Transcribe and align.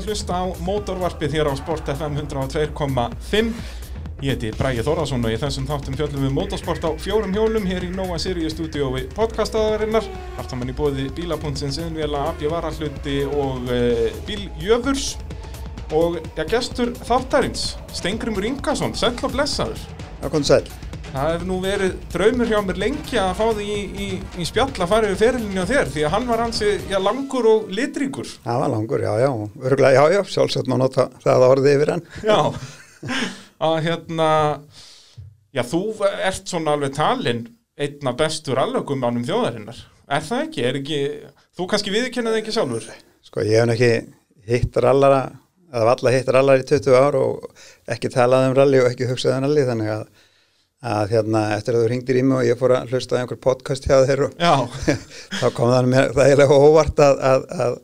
að 0.00 0.08
hlusta 0.08 0.40
á 0.40 0.44
mótorvarpið 0.64 1.36
hér 1.36 1.52
á 1.52 1.54
Sport 1.60 1.92
FM 1.92 2.16
102.5 2.24 3.52
Ég 4.20 4.36
heiti 4.36 4.50
Bræði 4.52 4.84
Þórðarsson 4.84 5.24
og 5.24 5.32
í 5.32 5.38
þessum 5.40 5.66
þáttum 5.68 5.96
fjöllum 5.96 6.26
við 6.26 6.34
mótorsport 6.36 6.84
á 6.84 6.90
fjórum 7.00 7.32
hjólum 7.32 7.64
hér 7.68 7.86
í 7.86 7.92
Nóa 7.94 8.18
Sirius 8.20 8.52
stúdiói 8.52 9.06
podcastaðarinnar. 9.16 10.04
Saman 10.50 10.72
í 10.72 10.76
bóði 10.76 11.06
bílapunktins 11.16 11.80
innvela, 11.80 12.26
abjavarahluti 12.34 13.22
og 13.32 13.72
e, 13.72 14.10
bíljöfurs 14.28 15.14
Og 15.96 16.20
ja, 16.36 16.44
gestur 16.46 16.92
þáttarins, 17.02 17.72
Stengrimur 17.98 18.46
Ingarsson, 18.46 18.94
sæll 18.94 19.16
og 19.26 19.34
blessaður. 19.34 19.82
Það 20.20 20.32
kom 20.36 20.46
sæl. 20.46 20.62
Það 21.10 21.32
hefur 21.32 21.48
nú 21.48 21.56
verið 21.58 21.94
draumur 22.12 22.46
hjá 22.46 22.58
mér 22.62 22.76
lengi 22.78 23.16
að 23.18 23.30
fá 23.34 23.46
því 23.56 23.64
í, 23.66 23.78
í, 23.82 24.08
í 24.38 24.44
spjall 24.46 24.68
að 24.70 24.90
fara 24.92 25.08
yfir 25.08 25.18
fyrirlinni 25.24 25.64
á 25.66 25.66
þér 25.66 25.88
því 25.90 26.04
að 26.06 26.12
hann 26.14 26.28
var 26.28 26.42
hansi 26.44 26.68
langur 27.02 27.48
og 27.50 27.72
litríkur. 27.74 28.30
Það 28.44 28.60
var 28.62 28.70
langur, 28.76 29.02
já, 29.02 29.10
já. 29.18 29.30
Örgulega, 29.70 30.04
já, 30.06 30.14
já, 30.14 30.20
sjálfsagt 30.36 30.70
má 30.70 30.76
nota 30.78 31.08
það 31.24 31.46
orðið 31.48 31.74
yfir 31.74 31.92
hann. 31.96 32.04
Já, 32.22 32.38
að 33.70 33.76
hérna, 33.88 34.30
já 35.58 35.64
þú 35.72 35.82
ert 36.12 36.54
svona 36.54 36.76
alveg 36.78 36.94
talinn 37.00 37.42
einn 37.80 38.12
af 38.12 38.22
bestur 38.22 38.62
allögum 38.62 39.02
ánum 39.02 39.26
þjóðarinnar. 39.26 39.82
Er 40.14 40.24
það 40.30 40.46
ekki? 40.46 40.64
Er 40.70 40.80
ekki, 40.84 41.02
þú 41.58 41.70
kannski 41.74 41.96
viðkennið 41.96 42.38
ekki 42.38 42.54
sjálfur? 42.54 42.86
Sko, 43.26 43.42
ég 43.50 43.66
hef 43.66 43.74
ekki 43.74 43.92
hitt 44.46 44.82
rallara, 44.86 45.24
eða 45.74 45.90
valla 45.90 46.14
hitt 46.14 46.34
rallara 46.38 46.62
í 46.62 46.70
20 46.70 47.02
ár 47.02 47.18
og 47.18 47.70
ekki 47.90 48.14
talað 48.14 48.52
um 48.52 48.58
ralli 48.62 48.78
og 48.84 48.92
ekki 48.92 49.10
hugsað 49.10 49.40
um 49.40 49.48
ralli, 49.48 49.66
þannig 49.66 49.96
að 49.98 50.10
að 50.80 51.10
hérna 51.12 51.42
eftir 51.58 51.76
að 51.76 51.82
þú 51.84 51.88
ringdir 51.92 52.18
í 52.20 52.22
mig 52.24 52.38
og 52.38 52.46
ég 52.48 52.60
fór 52.60 52.72
að 52.78 52.94
hlusta 52.94 53.18
á 53.18 53.20
einhver 53.20 53.40
podcast 53.40 53.84
hjá 53.84 53.98
þér 54.08 54.22
og 54.28 54.76
þá 55.40 55.48
kom 55.56 55.72
það 55.72 55.90
mér 55.92 56.14
það 56.16 56.22
eiginlega 56.30 56.60
óvart 56.60 57.02
að, 57.04 57.20
að, 57.30 57.44
að 57.66 57.74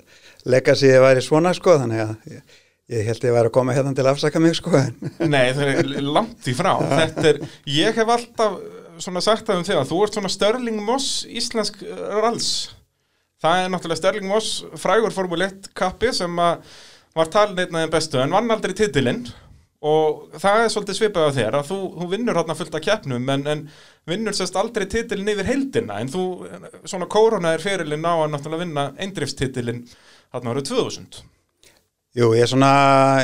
legacy 0.48 0.94
væri 1.04 1.24
svona 1.24 1.52
sko 1.56 1.76
þannig 1.82 2.02
að 2.06 2.32
ég, 2.32 2.56
ég 2.96 3.10
held 3.10 3.20
að 3.20 3.28
ég 3.28 3.36
væri 3.36 3.50
að 3.50 3.54
koma 3.58 3.76
hérna 3.76 3.92
til 3.96 4.06
að 4.06 4.12
afsaka 4.14 4.40
mig 4.40 4.56
sko 4.56 4.80
Nei 5.34 5.52
það 5.58 5.74
er 5.74 5.92
langt 6.06 6.48
í 6.48 6.56
frá. 6.56 6.72
Er, 7.20 7.42
ég 7.68 8.00
hef 8.00 8.16
alltaf 8.16 8.58
svona 9.02 9.20
sagt 9.24 9.50
að 9.52 9.60
um 9.60 9.68
þig 9.68 9.76
að 9.76 9.92
þú 9.92 10.02
ert 10.06 10.16
svona 10.16 10.32
Störling 10.32 10.80
Moss 10.86 11.26
íslensk 11.28 11.82
ralls 12.22 12.50
það 13.44 13.64
er 13.66 13.72
náttúrulega 13.74 14.00
Störling 14.00 14.30
Moss 14.30 14.62
frægur 14.80 15.12
Formule 15.12 15.50
1 15.50 15.74
kappi 15.76 16.14
sem 16.16 16.40
að 16.40 16.62
var 17.16 17.28
talin 17.32 17.60
einn 17.60 17.76
af 17.76 17.84
þeim 17.84 17.92
bestu 17.92 18.20
en 18.20 18.32
vann 18.32 18.52
aldrei 18.52 18.72
titilinn 18.76 19.26
og 19.84 20.38
það 20.40 20.62
er 20.62 20.70
svolítið 20.72 20.98
svipað 20.98 21.28
á 21.28 21.36
þér 21.36 21.56
að 21.58 21.70
þú, 21.70 21.78
þú 22.00 22.08
vinnur 22.14 22.38
hérna 22.38 22.56
fullt 22.56 22.76
af 22.78 22.84
keppnum 22.86 23.32
en, 23.34 23.46
en 23.52 23.64
vinnur 24.08 24.36
sérst 24.36 24.56
aldrei 24.56 24.86
titilin 24.88 25.32
yfir 25.34 25.48
heldina 25.50 25.98
en 26.00 26.12
þú, 26.12 26.22
svona 26.88 27.08
korona 27.12 27.52
er 27.52 27.64
ferilinn 27.64 28.06
á 28.08 28.14
að 28.14 28.30
náttúrulega 28.32 28.64
vinna 28.64 28.86
eindriftstitilin 29.04 29.82
hérna 30.32 30.54
árið 30.54 30.70
2000 30.72 31.20
Jú, 32.16 32.30
ég 32.32 32.46
er 32.46 32.48
svona 32.48 32.70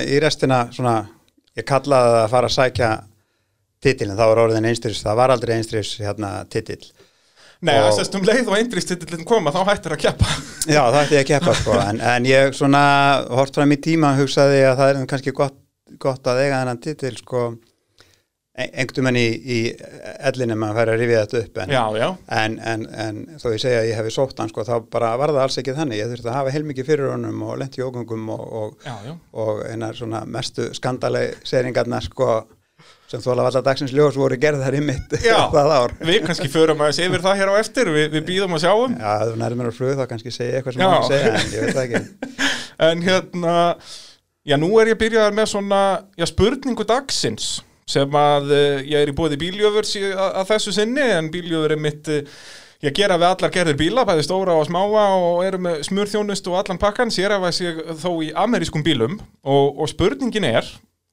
í 0.05 0.19
restina 0.21 0.67
svona, 0.75 0.99
ég 1.57 1.65
kallaði 1.69 2.21
að 2.21 2.29
fara 2.35 2.51
að 2.51 2.57
sækja 2.59 2.91
titilin, 3.83 4.19
þá 4.19 4.27
var 4.27 4.43
orðin 4.45 4.69
einstriðs 4.69 5.01
það 5.07 5.19
var 5.23 5.35
aldrei 5.35 5.57
einstriðs 5.57 5.97
hérna 6.05 6.35
titil 6.53 6.83
Nei, 7.63 7.77
það 7.79 7.93
sést 7.95 8.15
um 8.19 8.25
leið 8.27 8.49
og 8.51 8.57
eindriftstitilin 8.59 9.27
koma 9.27 9.53
þá 9.55 9.61
hættir 9.69 9.93
að 9.95 10.01
keppa. 10.03 10.31
Já, 10.67 10.81
það 10.81 10.97
hætti 10.97 11.15
ég 11.15 11.21
að 11.21 11.29
keppa 11.29 11.53
sko 11.55 11.77
en, 11.79 12.01
en 12.11 12.25
ég 12.27 12.57
svona 12.59 12.81
hort 13.39 13.55
fram 13.55 13.71
í 13.71 13.79
tíma 13.79 14.17
hugsaði 14.19 14.65
að 14.67 14.81
það 14.81 14.91
er 14.91 15.05
kannski 15.13 15.35
gott 15.37 15.62
gott 16.01 16.27
að 16.31 16.45
eiga 16.45 16.63
þennan 16.63 16.83
titil 16.83 17.15
sko 17.19 17.45
einhvern 18.53 19.07
menn 19.07 19.17
í, 19.17 19.29
í 19.33 19.59
ellinum 20.29 20.65
að 20.67 20.75
færa 20.77 20.95
að 20.95 20.99
rifja 21.01 21.21
þetta 21.23 21.39
upp 21.41 21.61
en, 21.63 21.71
já, 21.73 21.83
já. 21.97 22.09
En, 22.37 22.57
en, 22.61 22.83
en 23.05 23.21
þó 23.41 23.47
ég 23.55 23.63
segja 23.63 23.79
að 23.81 23.87
ég 23.89 23.97
hefði 23.97 24.13
sótt 24.13 24.43
hann 24.43 24.53
sko 24.53 24.65
þá 24.69 24.75
bara 24.93 25.15
var 25.21 25.33
það 25.33 25.45
alls 25.47 25.61
ekki 25.63 25.77
þannig. 25.79 26.03
Ég 26.03 26.11
þurfti 26.13 26.29
að 26.29 26.37
hafa 26.37 26.53
heilmikið 26.53 26.91
fyrir 26.91 27.13
honum 27.15 27.47
og 27.47 27.55
lendi 27.63 27.81
í 27.81 27.87
ógöngum 27.87 28.29
og, 28.35 28.43
og, 28.61 28.75
já, 28.85 29.15
og 29.41 29.63
einar 29.71 29.97
svona 29.97 30.21
mestu 30.29 30.69
skandalei 30.77 31.31
seringarna 31.49 32.03
sko 32.05 32.43
sem 33.09 33.25
þóla 33.25 33.47
alltaf 33.49 33.65
dagsins 33.65 33.93
ljós 33.97 34.17
voru 34.21 34.37
gerðar 34.41 34.77
í 34.77 34.85
mitt 34.85 35.17
það 35.57 35.73
ár. 35.73 35.97
Við 36.05 36.23
kannski 36.29 36.53
förum 36.53 36.85
að 36.85 36.95
þér 37.01 37.25
það 37.25 37.41
hér 37.41 37.53
á 37.53 37.55
eftir 37.57 37.93
við, 37.97 38.07
við 38.19 38.29
býðum 38.29 38.57
að 38.57 38.65
sjáum. 38.67 39.01
Já, 39.01 39.11
ef 39.17 39.33
þú 39.33 39.41
nærið 39.41 39.61
mér 39.63 39.73
að 39.73 39.81
flug 39.81 39.99
þá 39.99 40.07
kannski 40.13 40.37
segja 40.37 40.61
eitthvað 40.61 40.77
sem 40.77 40.85
maður 40.85 41.11
segja 41.13 41.35
en 41.41 41.53
ég 41.57 41.67
veit 41.67 41.77
það 41.77 41.85
ekki. 41.89 42.05
En 42.83 43.03
hérna 43.05 43.53
Já, 44.43 44.57
nú 44.59 44.73
er 44.83 44.91
ég 44.91 44.99
byrjaðar 44.99 45.37
með 45.37 45.53
svona 45.53 45.83
já, 46.19 46.27
spurningu 46.27 46.83
dagsins 46.89 47.61
sem 47.93 48.17
að 48.19 48.51
uh, 48.51 48.81
ég 48.83 48.99
er 48.99 49.11
í 49.11 49.15
bóði 49.15 49.39
bíljöfurs 49.39 49.93
að, 50.01 50.19
að 50.41 50.49
þessu 50.49 50.75
sinni 50.75 51.05
en 51.15 51.31
bíljöfur 51.31 51.75
er 51.77 51.83
mitt 51.83 52.11
uh, 52.11 52.25
ég 52.83 52.97
gera 52.97 53.19
við 53.21 53.29
allar 53.29 53.53
gerðir 53.55 53.79
bíla, 53.79 54.07
bæði 54.09 54.27
stóra 54.27 54.57
og 54.59 54.67
smáa 54.67 55.05
og 55.15 55.45
eru 55.47 55.63
með 55.63 55.85
smurþjónust 55.87 56.51
og 56.51 56.59
allan 56.59 56.83
pakkan 56.83 57.15
sér 57.15 57.37
að 57.37 57.49
sé 57.55 57.75
þó 58.03 58.11
í 58.27 58.33
amerískum 58.35 58.83
bílum. 58.83 59.21
Og, 59.47 59.79
og 59.79 59.91
spurningin 59.93 60.49
er 60.51 60.67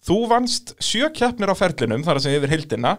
þú 0.06 0.24
vannst 0.32 0.74
sjö 0.82 1.12
keppnir 1.14 1.54
á 1.54 1.60
ferlinum 1.60 2.06
þar 2.08 2.18
að 2.18 2.26
segja 2.26 2.42
yfir 2.42 2.56
hildina 2.56 2.98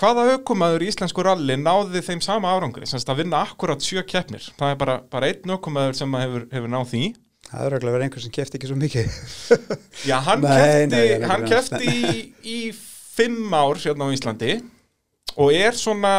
hvaða 0.00 0.30
aukumæður 0.32 0.82
í 0.82 0.88
Íslensku 0.90 1.22
ralli 1.22 1.54
náði 1.60 2.02
þeim 2.02 2.22
sama 2.24 2.50
árangri, 2.50 2.88
semst 2.88 3.10
að 3.12 3.22
vinna 3.22 3.44
akkurat 3.44 3.84
sjö 3.84 4.02
keppnir, 4.08 4.42
það 4.58 4.72
er 4.72 4.78
bara, 4.80 5.02
bara 5.12 5.28
einn 5.28 5.52
aukumæður 5.52 5.98
sem 6.00 6.16
hefur, 6.16 6.48
hefur 6.50 6.72
náð 6.72 6.88
því 6.94 7.02
Það 7.52 7.66
er 7.66 7.74
auðvitað 7.74 7.94
verið 7.94 8.06
einhver 8.06 8.22
sem 8.24 8.32
kefti 8.32 8.58
ekki 8.58 8.68
svo 8.70 8.76
mikið. 8.80 9.16
Já, 10.08 10.14
hann 10.24 10.44
nei, 10.46 11.42
kefti, 11.50 11.90
í, 11.92 12.22
í 12.48 12.58
fimm 13.12 13.52
ár 13.52 13.80
hérna 13.82 14.08
á 14.08 14.14
Íslandi 14.14 14.54
og 15.36 15.52
er 15.52 15.76
svona... 15.76 16.14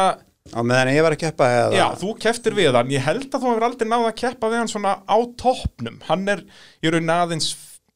Á 0.54 0.60
meðan 0.60 0.92
ég 0.92 1.02
var 1.02 1.16
að 1.16 1.22
keppa 1.24 1.48
eða... 1.50 1.74
Já, 1.74 1.84
þú 1.98 2.14
keftir 2.22 2.54
við 2.54 2.76
hann. 2.76 2.92
Ég 2.92 3.02
held 3.02 3.26
að 3.26 3.42
þú 3.46 3.50
hefur 3.50 3.66
aldrei 3.66 3.88
náða 3.88 4.10
að 4.12 4.18
keppa 4.20 4.50
við 4.52 4.60
hann 4.60 4.70
svona 4.70 4.94
á 5.02 5.16
toppnum. 5.40 5.98
Hann 6.06 6.26
er 6.30 6.44
í 6.84 6.92
raun 6.92 7.14
aðeins 7.16 7.50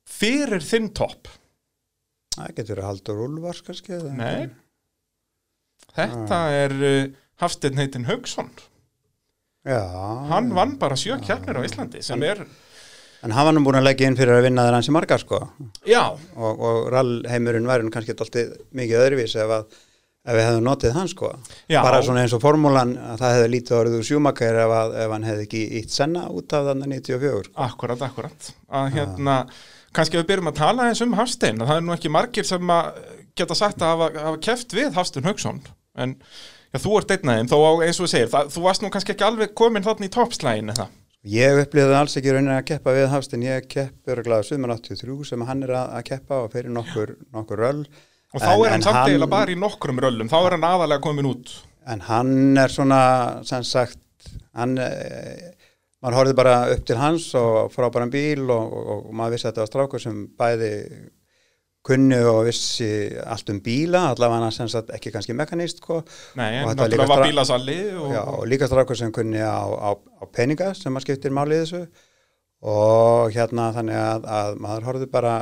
fyrir 0.09 0.65
þinn 0.65 0.89
topp. 0.97 1.31
Það 2.35 2.55
getur 2.59 2.83
að 2.83 2.89
halda 2.89 3.19
rúlvars 3.19 3.63
kannski. 3.67 4.01
Nei. 4.19 4.49
Þetta 5.95 6.39
ah. 6.41 6.57
er 6.65 6.75
uh, 6.79 7.03
Hafstein 7.43 7.79
heitin 7.79 8.09
Haugsson. 8.09 8.51
Já. 9.69 9.83
Hann 10.33 10.51
vann 10.57 10.79
bara 10.81 10.99
sjö 10.99 11.21
keppnir 11.23 11.61
á 11.61 11.63
Íslandi 11.63 12.03
sem 12.03 12.27
er... 12.27 12.43
En 13.27 13.35
hann 13.35 13.49
var 13.49 13.55
nú 13.57 13.65
búin 13.67 13.79
að 13.81 13.89
leggja 13.89 14.09
inn 14.11 14.17
fyrir 14.19 14.37
að 14.37 14.45
vinna 14.47 14.65
þeirra 14.67 14.79
hansi 14.79 14.95
margar 14.95 15.23
sko. 15.23 15.41
Já. 15.89 16.05
Og, 16.39 16.61
og 16.69 16.89
rallheimurinn 16.95 17.67
væri 17.67 17.91
kannski 17.95 18.15
alltaf 18.15 18.53
mikið 18.79 19.01
öðruvís 19.03 19.35
ef, 19.43 19.55
að, 19.57 19.79
ef 20.29 20.37
við 20.39 20.47
hefðum 20.47 20.69
notið 20.69 20.95
hann 20.95 21.11
sko. 21.11 21.33
Já. 21.67 21.81
Bara 21.83 22.03
svona 22.07 22.23
eins 22.23 22.37
og 22.37 22.43
formúlan 22.45 22.95
að 22.95 23.25
það 23.25 23.35
hefði 23.37 23.49
lítið 23.57 23.79
orðið 23.81 23.97
úr 23.99 24.07
sjúmakar 24.11 24.61
ef, 24.63 24.75
ef 25.03 25.15
hann 25.17 25.27
hefði 25.27 25.49
ekki 25.49 25.65
ítt 25.81 25.97
senna 25.97 26.29
út 26.31 26.55
af 26.55 26.69
þannig 26.71 26.95
94. 27.01 27.43
Sko. 27.49 27.57
Akkurat, 27.67 28.05
akkurat. 28.07 28.53
Að 28.83 28.93
hérna, 28.99 29.39
kannski 29.99 30.21
við 30.21 30.29
byrjum 30.31 30.53
að 30.53 30.61
tala 30.61 30.87
eins 30.93 31.03
um 31.03 31.19
Hafstein. 31.19 31.65
Það 31.65 31.81
er 31.81 31.85
nú 31.89 31.97
ekki 31.97 32.15
margir 32.15 32.47
sem 32.47 32.75
að 32.77 33.03
geta 33.39 33.59
sagt 33.59 33.83
að 33.83 33.97
hafa, 33.97 34.13
hafa 34.29 34.41
keft 34.47 34.79
við 34.79 34.95
Hafstein 34.95 35.27
Haugsson. 35.27 35.61
En 35.99 36.15
já, 36.71 36.79
þú 36.79 37.01
ert 37.01 37.17
einnaðið, 37.17 37.51
þó 37.51 37.83
eins 37.83 37.99
og 37.99 38.07
við 38.07 38.15
segir, 38.15 38.31
það, 38.31 38.55
þú 38.55 38.65
varst 38.69 38.85
nú 38.85 38.95
kannski 38.95 39.15
ekki 39.17 39.27
alveg 39.27 39.55
komin 39.59 39.87
þarna 39.87 40.07
í 40.07 40.15
toppslægin 40.15 40.75
eða? 40.75 40.89
Ég 41.29 41.59
upplýði 41.61 41.97
alls 41.99 42.15
ekki 42.17 42.33
raunin 42.33 42.55
að 42.55 42.67
keppa 42.71 42.93
við 42.97 43.11
Hafstein, 43.13 43.43
ég 43.45 43.67
kepp 43.69 44.13
öruglega 44.13 44.47
783 44.49 45.27
sem 45.29 45.43
hann 45.45 45.65
er 45.67 45.75
að, 45.77 45.91
að 45.99 46.05
keppa 46.07 46.39
og 46.45 46.53
fyrir 46.55 46.73
nokkur, 46.73 47.13
nokkur 47.35 47.61
röll. 47.61 47.83
Og 48.33 48.41
þá 48.41 48.53
en, 48.53 48.63
er 48.63 48.73
hann 48.73 48.85
samt 48.87 49.01
eiginlega 49.03 49.33
bara 49.35 49.53
í 49.53 49.59
nokkrum 49.59 50.01
röllum, 50.01 50.31
þá 50.33 50.39
er 50.39 50.57
hann 50.57 50.67
aðalega 50.71 51.05
komin 51.05 51.29
út. 51.29 51.53
En 51.89 52.01
hann 52.07 52.61
er 52.61 52.73
svona, 52.73 53.01
sem 53.49 53.67
sagt, 53.67 54.31
hann, 54.57 54.77
e, 54.81 55.53
maður 56.01 56.19
horfið 56.23 56.39
bara 56.41 56.57
upp 56.73 56.89
til 56.89 56.99
hans 57.01 57.29
og 57.37 57.75
frábæran 57.75 58.13
bíl 58.15 58.47
og, 58.47 58.73
og, 58.81 58.91
og 59.11 59.15
maður 59.21 59.37
vissi 59.37 59.49
að 59.49 59.53
þetta 59.53 59.65
var 59.65 59.73
strákur 59.73 60.05
sem 60.05 60.25
bæði 60.39 60.73
kunni 61.89 62.19
og 62.29 62.43
vissi 62.49 62.89
allt 63.25 63.53
um 63.53 63.61
bíla 63.65 64.05
allavega 64.13 64.51
hann 64.51 64.73
sagt 64.73 64.93
ekki 64.95 65.13
kannski 65.15 65.37
mekanist 65.37 65.81
sko. 65.83 66.03
Nei, 66.39 66.51
en 66.61 66.69
náttúrulega 66.73 67.09
var 67.11 67.25
bílasalli 67.27 67.79
og, 67.97 68.19
og 68.19 68.45
líka 68.51 68.69
strafkur 68.69 68.99
sem 68.99 69.15
kunni 69.15 69.41
á, 69.41 69.65
á, 69.65 69.91
á 69.97 70.25
peninga 70.33 70.75
sem 70.77 70.93
maður 70.93 71.09
skiptir 71.09 71.35
málið 71.35 71.65
þessu 71.65 71.83
og 72.69 73.33
hérna 73.35 73.71
þannig 73.77 73.99
að, 74.03 74.29
að 74.39 74.61
maður 74.65 74.87
horfði 74.89 75.11
bara 75.13 75.35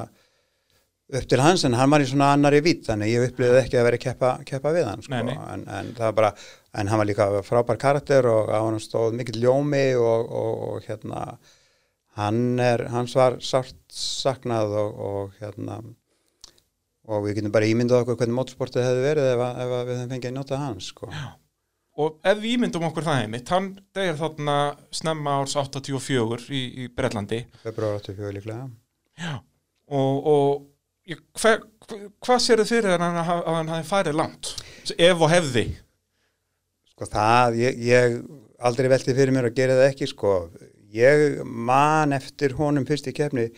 upp 1.06 1.26
til 1.30 1.38
hans 1.40 1.62
en 1.64 1.76
hann 1.78 1.90
var 1.90 2.02
í 2.02 2.06
svona 2.10 2.32
annari 2.34 2.60
vít 2.64 2.86
þannig 2.88 3.12
ég 3.12 3.28
upplýði 3.28 3.60
ekki 3.62 3.78
að 3.78 3.86
vera 3.86 4.00
keppa, 4.02 4.30
keppa 4.46 4.72
við 4.74 4.88
hann 4.90 5.04
sko. 5.04 5.14
nei, 5.14 5.22
nei. 5.28 5.36
En, 5.54 5.62
en 5.70 5.92
það 5.94 6.08
var 6.08 6.16
bara 6.18 6.32
en 6.76 6.90
hann 6.90 7.00
var 7.00 7.08
líka 7.08 7.28
frábær 7.46 7.78
karakter 7.80 8.26
og 8.30 8.50
á 8.50 8.58
hann 8.58 8.80
stóð 8.82 9.14
mikill 9.16 9.38
ljómi 9.44 9.86
og, 10.00 10.26
og, 10.26 10.64
og 10.70 10.88
hérna 10.88 11.28
hann 12.18 12.58
er, 12.62 12.88
hans 12.90 13.14
var 13.16 13.38
sárt 13.44 13.78
saknað 13.92 14.74
og 14.80 15.36
hérna 15.40 15.78
og 17.06 17.26
við 17.26 17.40
getum 17.40 17.54
bara 17.54 17.68
ímyndað 17.70 18.04
okkur 18.04 18.20
hvernig 18.20 18.38
mótsportið 18.38 18.86
hefði 18.86 19.02
verið 19.04 19.32
ef, 19.32 19.42
ef 19.46 19.74
við 19.74 19.92
hefum 19.94 20.14
fengið 20.14 20.30
að 20.30 20.38
nota 20.38 20.60
hans 20.60 20.92
sko. 20.92 21.10
og 22.02 22.16
ef 22.32 22.40
við 22.42 22.56
ímyndum 22.56 22.86
okkur 22.90 23.06
það 23.06 23.20
heimitt 23.22 23.52
hann 23.54 23.68
degir 23.96 24.18
þarna 24.20 24.56
snemma 24.94 25.36
árs 25.40 25.56
84 25.60 26.48
í, 26.50 26.62
í 26.84 26.88
Brellandi 26.92 27.44
februar 27.62 28.00
84 28.00 28.34
líklega. 28.38 28.68
Já. 29.16 29.36
og, 29.88 30.30
og 30.32 31.20
hver, 31.38 31.62
hvað 32.24 32.42
sér 32.42 32.62
þið 32.62 32.72
fyrir 32.72 32.96
að 32.96 33.04
hann, 33.06 33.20
að 33.22 33.52
hann 33.54 33.74
hafi 33.74 33.88
farið 33.88 34.18
langt? 34.18 34.52
Ef 34.98 35.22
og 35.22 35.30
hefði? 35.30 35.68
Sko 36.96 37.08
það, 37.12 37.60
ég, 37.60 37.78
ég 37.86 38.18
aldrei 38.66 38.90
velti 38.90 39.14
fyrir 39.14 39.34
mér 39.34 39.50
að 39.50 39.58
gera 39.58 39.78
það 39.78 39.90
ekki 39.92 40.10
sko. 40.10 40.34
Ég 40.96 41.42
man 41.44 42.14
eftir 42.16 42.56
honum 42.58 42.86
fyrst 42.88 43.10
í 43.10 43.14
kefni 43.14 43.50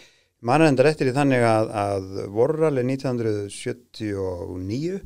mann 0.47 0.63
endur 0.67 0.87
eftir 0.91 1.11
í 1.11 1.15
þannig 1.17 1.43
að, 1.47 1.67
að 1.83 2.05
vorrali 2.35 2.83
1979 2.87 4.99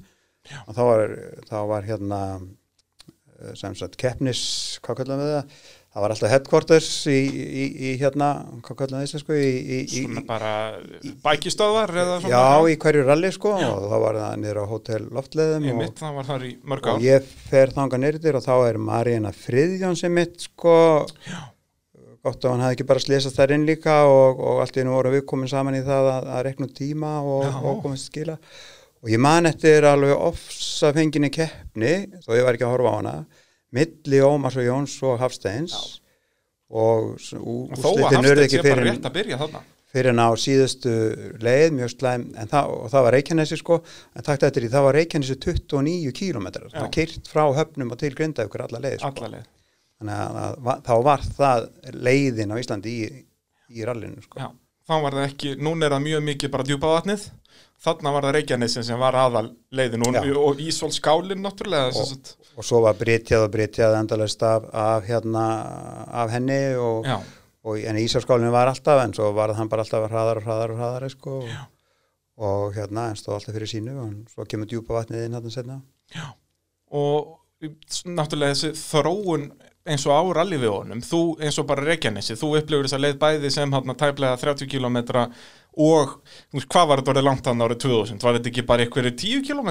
og 0.67 0.73
þá 0.75 0.83
var, 0.83 1.15
þá 1.49 1.59
var 1.71 1.83
hérna 1.87 2.21
eh, 2.41 3.55
sem 3.59 3.75
sagt 3.79 3.97
keppnis, 4.01 4.43
hvað 4.83 4.99
kallum 5.03 5.23
við 5.23 5.33
það? 5.37 5.47
Það 5.93 6.01
var 6.01 6.13
alltaf 6.15 6.31
headquarters 6.33 6.87
í, 7.13 7.19
í, 7.29 7.65
í 7.69 7.91
hérna, 8.01 8.29
hvað 8.65 8.95
við 8.95 9.11
það 9.13 9.21
sko, 9.21 9.35
í, 9.37 9.45
í, 9.45 9.81
í, 9.85 10.07
Svona 10.07 10.23
bara 10.25 10.81
bækistöðvar 11.21 11.93
eða 11.93 12.15
svona 12.23 12.33
já, 12.33 12.65
í 12.73 12.79
hverju 12.81 13.03
ralli 13.05 13.29
sko 13.37 13.53
og 13.59 13.85
þá 13.91 13.97
var 14.07 14.17
það 14.23 14.39
niður 14.41 14.61
á 14.65 14.67
hótel 14.71 15.05
loftleðum 15.13 15.67
Ég 15.69 15.77
og, 15.77 15.83
mitt, 15.83 16.01
það 16.01 16.17
var 16.17 16.25
þar 16.31 16.47
í 16.49 16.51
mörg 16.73 16.89
og 16.89 16.97
ár 16.97 17.05
ég 17.05 17.29
fer 17.51 17.75
þangað 17.77 18.03
nýrðir 18.07 18.39
og 18.41 18.45
þá 18.47 18.55
er 18.71 18.81
Maríina 18.89 19.35
Friðjón 19.37 20.01
sem 20.01 20.17
mitt 20.17 20.49
sko 20.49 20.79
Já. 21.29 21.52
Gott 22.23 22.45
að 22.47 22.53
hann 22.55 22.63
hafði 22.65 22.77
ekki 22.79 22.87
bara 22.93 23.03
slesast 23.03 23.39
þær 23.41 23.55
inn 23.57 23.67
líka 23.67 23.97
og, 24.07 24.39
og 24.39 24.61
allt 24.63 24.77
í 24.79 24.85
nú 24.87 24.95
voru 24.95 25.11
við 25.17 25.25
komin 25.31 25.51
saman 25.51 25.75
í 25.79 25.83
það 25.87 26.11
að, 26.13 26.29
að 26.37 26.45
rekna 26.49 26.69
út 26.69 26.77
tíma 26.79 27.13
og, 27.27 27.43
Já. 27.49 27.57
og 27.73 27.81
komast 27.83 28.07
til 28.07 28.13
skila. 28.13 28.37
Og 29.03 29.11
ég 29.11 29.19
man 29.19 29.51
eftir 29.51 29.83
alveg 29.91 30.15
ofsa 30.15 30.93
fenginni 30.95 31.33
keppni 31.35 31.95
þó 32.23 32.31
ég 32.39 32.47
var 32.47 32.55
ekki 32.55 32.69
að 32.69 32.75
horfa 32.77 32.93
á 32.95 32.99
hana 33.01 33.15
milli 33.75 34.21
Ómars 34.23 34.59
og 34.61 34.67
Jóns 34.69 34.95
og 35.09 35.19
Hafsteins. 35.23 35.75
Ú- 36.73 36.79
Og 36.79 37.17
urðu 37.19 38.03
Hafsteinn 38.07 38.45
ekki 38.47 38.61
fyrir 38.63 38.93
fyrir 39.93 40.09
en 40.15 40.23
á 40.25 40.29
síðustu 40.41 40.93
leið 41.45 41.75
mjög 41.77 41.91
slæm, 41.93 42.23
það, 42.49 42.71
og 42.73 42.87
það 42.95 43.03
var 43.05 43.13
Reykjanesi 43.13 43.59
sko, 43.61 43.77
en 44.17 44.25
takt 44.25 44.47
eftir 44.49 44.65
því 44.65 44.71
það 44.73 44.87
var 44.87 44.97
Reykjanesi 44.97 45.37
29 45.43 46.15
kílómetrar, 46.17 46.71
það 46.73 46.87
var 46.87 46.95
kyrt 46.97 47.29
frá 47.29 47.43
höfnum 47.59 47.93
og 47.93 48.01
til 48.01 48.15
grinda 48.17 48.47
ykkur 48.49 48.65
alla 48.69 48.81
leið 48.87 48.97
sko. 49.03 49.11
Alla 49.13 49.29
leið 49.35 49.51
þannig 50.03 50.43
að, 50.43 50.83
þá 50.85 50.95
var 51.07 51.25
það 51.39 51.69
leiðin 52.11 52.53
á 52.53 52.57
Íslandi 52.61 52.93
í, 52.93 53.09
í 53.73 53.87
rallinu 53.89 54.21
sko. 54.27 54.43
Já, 54.43 54.51
þá 54.91 54.95
var 55.07 55.17
það 55.21 55.29
ekki, 55.31 55.55
núna 55.63 55.87
er 55.89 55.97
það 55.97 56.07
mjög 56.11 56.25
mikið 56.29 56.53
bara 56.53 56.69
djúpa 56.69 56.93
vatnið. 56.99 57.29
Þarna 57.83 58.13
var 58.15 58.23
það 58.29 58.35
Reykjanesin 58.37 58.85
sem 58.87 59.01
var 59.01 59.17
aðal 59.19 59.49
leiðin 59.75 60.05
og, 60.07 60.15
Já. 60.15 60.23
og 60.39 60.61
Ísól 60.63 60.93
skálin 60.95 61.41
náttúrulega 61.43 61.91
Og- 61.91 62.13
og, 62.15 62.35
og 62.61 62.67
svo 62.69 62.79
var 62.85 62.95
brytjað 63.01 63.47
og 63.49 63.51
brytjað 63.57 63.97
endalist 63.99 64.43
af, 64.47 64.69
af, 64.71 65.03
hérna, 65.09 65.47
af 66.23 66.31
henni 66.31 66.61
og, 66.79 67.09
Já, 67.09 67.17
og 67.67 67.79
en 67.79 67.99
Ísarskálinu 67.99 68.53
var 68.55 68.71
alltaf 68.71 69.03
en 69.03 69.15
svo 69.15 69.33
var 69.35 69.53
hann 69.59 69.69
bara 69.71 69.83
alltaf 69.83 70.07
hraðar 70.11 70.41
og 70.41 70.47
hraðar 70.47 70.75
og 70.75 70.79
hraðar 70.79 71.09
sko, 71.11 71.41
og, 72.39 72.73
hérna 72.75 73.09
en 73.11 73.19
stóð 73.19 73.37
alltaf 73.41 73.55
fyrir 73.59 73.71
sínu 73.71 73.99
og 74.03 74.15
svo 74.33 74.47
kemur 74.47 74.71
djúpa 74.71 75.01
vatnið 75.01 75.27
inn 75.27 75.37
hérna 75.37 75.53
setna 75.55 75.81
og 76.91 77.39
náttúrulega 78.07 78.55
þessi 78.57 78.73
þróun 78.79 79.51
eins 79.89 80.05
og 80.07 80.15
á 80.15 80.23
rallyvíðunum, 80.39 81.03
þú 81.03 81.21
eins 81.43 81.59
og 81.59 81.67
bara 81.69 81.85
Reykjanesi, 81.87 82.37
þú 82.39 82.55
upplifur 82.61 82.87
þess 82.87 82.97
að 82.99 83.05
leið 83.07 83.19
bæði 83.23 83.51
sem 83.55 83.75
hann 83.75 83.99
tæplega 83.99 84.39
30 84.39 84.71
km 84.71 84.99
og 85.83 86.17
hvað 86.69 86.89
var 86.89 87.01
þetta 87.01 87.13
orðið 87.15 87.27
langt 87.27 87.49
hann 87.49 87.65
árið 87.65 87.83
2000, 87.87 88.23
var 88.23 88.39
þetta 88.39 88.51
ekki 88.53 88.67
bara 88.69 88.87
einhverju 88.87 89.15
10 89.25 89.45
km? 89.49 89.71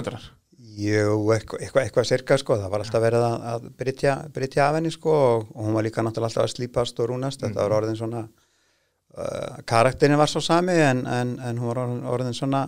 Jú, 0.72 1.16
eitthvað, 1.36 1.64
eitthvað, 1.64 1.84
eitthvað 1.86 2.08
sirka 2.10 2.38
sko, 2.40 2.58
það 2.60 2.74
var 2.74 2.84
alltaf 2.84 3.04
verið 3.04 3.26
að, 3.28 3.48
að 3.52 3.66
brytja, 3.80 4.14
brytja 4.36 4.68
af 4.68 4.78
henni 4.80 4.92
sko 4.94 5.16
og, 5.16 5.50
og 5.56 5.66
hún 5.68 5.76
var 5.78 5.88
líka 5.88 6.04
náttúrulega 6.04 6.32
alltaf 6.32 6.48
að 6.48 6.54
slípast 6.56 7.02
og 7.04 7.12
rúnast, 7.12 7.44
þetta 7.44 7.66
var 7.66 7.76
orðin 7.80 8.00
svona 8.00 8.22
uh, 8.28 9.60
karakterin 9.68 10.20
var 10.20 10.32
svo 10.32 10.44
sami 10.44 10.78
en, 10.80 11.04
en, 11.08 11.36
en 11.44 11.60
hún 11.60 11.72
var 11.74 11.84
orðin, 12.16 12.36
svona 12.38 12.66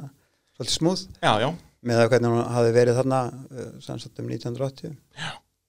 svolítið 0.57 0.75
smúð. 0.75 1.05
Já, 1.23 1.31
já, 1.43 1.49
með 1.83 2.03
að 2.03 2.11
hvernig 2.13 2.35
hún 2.35 2.53
hafi 2.57 2.75
verið 2.75 2.99
þarna 2.99 3.23
uh, 3.31 3.71
samsagt 3.87 4.23
um 4.23 4.29
1980 4.35 4.99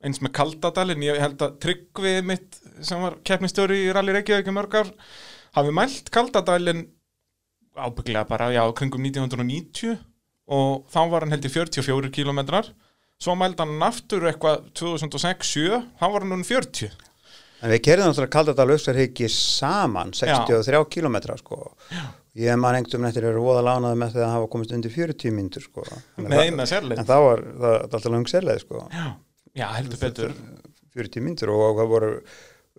eins 0.05 0.21
með 0.25 0.33
Kaldadalinn, 0.39 1.03
ég 1.07 1.21
held 1.23 1.41
að 1.47 1.57
Tryggvi 1.65 2.15
mitt 2.29 2.59
sem 2.85 3.01
var 3.01 3.17
keppnistjóri 3.25 3.79
í 3.87 3.93
Rally 3.95 4.13
Reykjavík 4.19 4.51
í 4.51 4.55
mörg 4.57 4.75
ár, 4.83 4.91
hafi 5.57 5.73
mælt 5.75 6.11
Kaldadalinn 6.15 6.87
ábygglega 7.75 8.27
bara, 8.29 8.51
já, 8.55 8.63
kringum 8.77 9.03
1990 9.09 9.97
og 10.55 10.85
þá 10.93 11.01
var 11.11 11.25
hann 11.25 11.33
held 11.35 11.47
í 11.49 11.51
44 11.51 12.11
kilometrar 12.15 12.69
svo 13.23 13.35
mældi 13.39 13.63
hann 13.65 13.81
aftur 13.87 14.27
eitthvað 14.29 14.69
2006-7, 14.77 15.81
þá 15.99 16.05
var 16.13 16.21
hann 16.27 16.35
núna 16.35 16.47
40 16.47 16.93
En 17.65 17.71
við 17.73 17.81
kerðum 17.87 18.11
náttúrulega 18.11 18.33
Kaldadal 18.35 18.73
Öxarhyggi 18.75 19.29
saman 19.33 20.11
63 20.13 20.83
kilometra 20.93 21.37
sko. 21.41 21.71
Ég 22.37 22.59
man 22.61 22.77
engtum 22.77 23.07
eftir 23.09 23.25
að 23.31 23.39
voða 23.41 23.63
lánaði 23.65 23.97
með 24.03 24.11
því 24.13 24.21
að 24.27 24.33
hafa 24.35 24.49
komist 24.53 24.75
undir 24.77 24.93
40 24.93 25.33
mínútur 25.33 25.65
sko. 25.65 25.85
Að 25.87 26.19
eina 26.19 26.29
það- 26.35 26.43
En 27.01 27.09
þá 27.09 27.15
var 27.25 27.41
það 27.47 27.65
var 27.65 27.87
alltaf 27.87 28.11
langt 28.13 28.33
sérleið 28.35 28.61
sko. 28.67 28.83
Já, 28.93 29.07
já, 29.55 29.69
heldur 29.77 30.03
betur. 30.03 30.35
40 30.95 31.25
mínútur 31.25 31.55
og 31.55 31.79
það 31.79 31.89
voru 31.91 32.11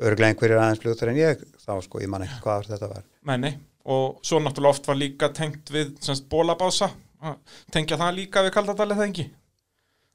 örglega 0.06 0.34
einhverjir 0.34 0.60
aðeins 0.60 0.84
fljóttar 0.84 1.12
en 1.12 1.20
ég 1.20 1.42
þá 1.64 1.74
sko, 1.84 2.04
ég 2.04 2.12
man 2.12 2.24
ekki 2.26 2.44
hvað 2.44 2.70
þetta 2.74 2.92
var. 2.92 3.08
Nei, 3.32 3.38
nei, 3.42 3.54
og 3.92 4.22
svo 4.26 4.40
náttúrulega 4.44 4.76
oft 4.76 4.88
var 4.92 5.00
líka 5.00 5.32
tengt 5.36 5.72
við 5.72 5.96
semst 6.04 6.30
bólabása 6.32 6.92
tengja 7.74 7.98
það 8.00 8.16
líka 8.20 8.44
við 8.46 8.56
Kaldadalið 8.56 9.02
það 9.02 9.10
ekki? 9.10 9.26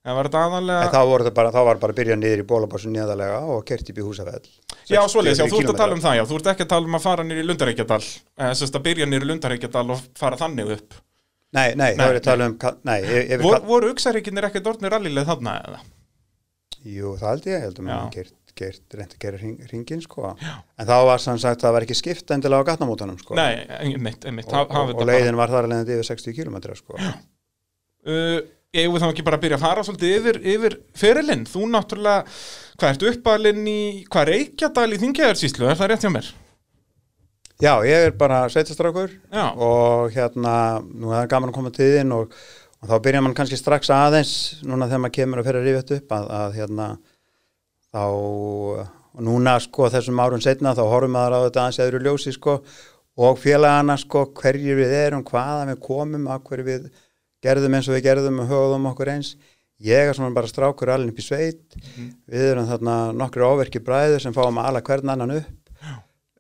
En 0.01 0.17
var 0.17 0.31
þetta 0.31 0.41
en 0.41 0.55
aðalega 0.55 0.93
þá, 0.95 1.01
voru 1.11 1.25
það 1.27 1.35
bara, 1.37 1.51
þá 1.53 1.61
var 1.67 1.81
bara 1.83 1.93
að 1.93 1.99
byrja 1.99 2.17
niður 2.17 2.41
í 2.41 2.47
bólabásu 2.49 2.93
nýðalega 2.93 3.41
og 3.53 3.59
kert 3.69 3.91
upp 3.93 4.01
í 4.01 4.07
húsafell. 4.07 4.47
Já, 4.89 5.01
svoleiðis, 5.13 5.43
já, 5.43 5.51
þú 5.53 5.61
ert 5.61 5.73
að 5.75 5.81
tala 5.83 5.97
um 5.97 6.03
það, 6.05 6.17
já, 6.17 6.23
þú 6.31 6.39
ert 6.39 6.51
ekki 6.55 6.65
að 6.65 6.71
tala 6.73 6.89
um 6.89 6.97
að 6.97 7.05
fara 7.05 7.27
nýr 7.27 7.41
í 7.43 7.45
Lundareikjadal, 7.45 8.01
eða 8.41 8.57
sérst 8.57 8.79
að 8.79 8.87
byrja 8.87 9.09
nýr 9.11 9.27
í 9.27 9.29
Lundareikjadal 9.29 9.85
og 9.93 10.07
fara 10.17 10.41
þannig 10.41 10.73
upp. 10.79 10.97
Nei, 11.51 11.67
nei, 11.75 11.91
Nei, 11.91 11.99
það 11.99 12.07
er 12.07 12.17
að 12.21 12.27
tala 12.29 12.47
um 12.47 12.57
Nei, 12.87 12.99
ef 13.03 13.41
Vor, 13.43 13.57
við 13.59 13.65
voru 13.67 13.89
uksarreikinnir 13.91 14.47
ekkert 14.47 14.69
orðnir 14.71 14.95
rallileg 14.95 15.27
þarna 15.27 15.57
eða? 15.67 15.81
Jú, 16.89 17.15
það 17.21 17.33
held 17.35 17.49
ég, 17.51 17.65
held 17.67 17.81
að 17.81 17.87
maður 17.87 18.15
gert, 18.15 18.37
gert 18.57 18.95
reynd 18.97 19.17
að 19.17 19.25
gera 19.25 19.41
hring, 19.41 19.59
hringin 19.69 20.05
sko. 20.05 20.31
Já. 20.41 20.55
en 20.81 20.89
þá 20.89 20.95
var 21.11 21.23
sann 21.25 21.43
sagt 21.43 21.65
það 21.65 21.75
var 21.77 21.87
ekki 21.87 21.99
skipt 21.99 22.33
endilega 22.33 22.65
á 22.65 22.69
gatnamótanum 22.71 23.19
sko. 23.21 23.37
Nei, 23.37 23.67
einmitt, 23.81 24.25
einmitt, 24.25 24.49
og, 24.49 24.73
og, 24.73 24.95
og 24.97 25.11
leiðin 25.11 25.37
var 25.41 25.53
þar 25.53 25.69
alveg 25.69 25.93
yfir 25.99 26.09
60 26.09 26.39
km 26.39 26.57
sko. 26.79 26.97
Uh, 28.01 28.41
ég 28.73 28.89
við 28.89 29.03
þá 29.03 29.09
ekki 29.11 29.27
bara 29.27 29.37
að 29.37 29.45
byrja 29.45 29.59
að 29.59 29.65
fara 29.67 29.85
svolítið 29.85 30.15
yfir, 30.17 30.41
yfir 30.55 30.79
ferilinn, 30.97 31.45
þú 31.51 31.67
náttúrulega, 31.75 32.39
hvað 32.81 32.95
ertu 32.95 33.11
uppalinn 33.13 33.67
í, 33.69 33.81
hvað 34.09 34.31
Reykjadal 34.31 34.89
í 34.95 35.01
Þingjaðarsíslu, 35.03 35.69
er 35.69 35.81
það 35.81 35.93
rétt 35.93 36.07
hjá 36.07 36.13
mér? 36.15 36.31
Já, 37.61 37.75
ég 37.85 38.07
er 38.07 38.15
bara 38.17 38.47
sveitastrákur 38.49 39.13
og 39.37 40.15
hérna, 40.15 40.55
nú 40.81 41.11
er 41.11 41.19
það 41.19 41.31
gaman 41.35 41.51
að 41.51 41.57
koma 41.59 41.73
til 41.77 41.91
þín 41.93 42.15
og, 42.17 42.39
og 42.81 42.89
þá 42.91 42.97
byrja 43.05 43.25
mann 43.25 43.37
kannski 43.37 43.59
strax 43.61 43.91
aðeins 43.95 44.35
núna 44.65 44.89
þegar 44.89 45.05
maður 45.05 45.17
kemur 45.19 45.43
að 45.43 45.51
fyrir 45.51 45.61
að 45.61 45.69
rífa 45.69 45.83
þetta 45.83 45.99
upp 46.01 46.15
að, 46.17 46.31
að 46.39 46.57
hérna 46.59 46.87
þá, 47.91 48.05
núna 49.27 49.59
sko 49.61 49.91
þessum 49.93 50.23
árum 50.23 50.45
setna 50.45 50.77
þá 50.79 50.83
horfum 50.87 51.15
maður 51.17 51.37
á 51.37 51.45
þetta 51.47 51.65
aðeins 51.65 51.83
eður 51.85 52.09
ljósi 52.09 52.35
sko 52.37 52.59
og 53.21 53.39
félagana 53.41 53.97
sko 54.01 54.27
hverjir 54.39 54.79
við 54.79 54.95
erum, 54.97 55.25
hvaðan 55.27 55.75
við 55.75 55.81
komum, 55.85 56.29
að 56.31 56.45
hverju 56.49 56.67
við 56.69 56.91
gerðum 57.45 57.77
eins 57.77 57.89
og 57.89 57.97
við 57.97 58.07
gerðum 58.09 58.43
og 58.43 58.53
höfðum 58.53 58.93
okkur 58.93 59.13
eins. 59.15 59.35
Ég 59.81 60.11
er 60.11 60.17
svona 60.17 60.37
bara 60.37 60.49
strákur 60.49 60.93
alveg 60.93 61.15
upp 61.15 61.21
í 61.21 61.25
sveit. 61.25 61.77
Við 62.29 62.47
erum 62.51 62.69
þarna 62.69 62.97
nokkru 63.17 63.49
áverki 63.49 63.81
bræður 63.85 64.25
sem 64.25 64.37
fáum 64.37 64.61
að 64.61 64.71
ala 64.71 64.83
hvern 64.85 65.13
annan 65.15 65.37
upp. 65.39 65.57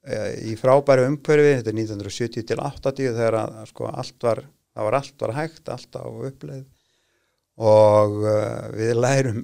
Eh, 0.01 0.53
í 0.53 0.57
frábæru 0.57 1.07
umhverfi 1.09 1.57
þetta 1.59 1.73
er 1.73 1.77
1970 1.77 2.47
til 2.49 2.61
80 2.65 3.17
þegar 3.17 3.37
að 3.43 3.59
sko 3.69 3.89
allt 3.91 4.25
var, 4.25 4.43
það 4.75 4.87
var 4.89 4.99
allt 5.01 5.25
var 5.25 5.35
hægt 5.39 5.73
allt 5.75 5.99
á 6.01 6.05
uppleið 6.07 6.65
og 7.61 8.17
uh, 8.25 8.71
við 8.77 8.95
lærum 8.97 9.43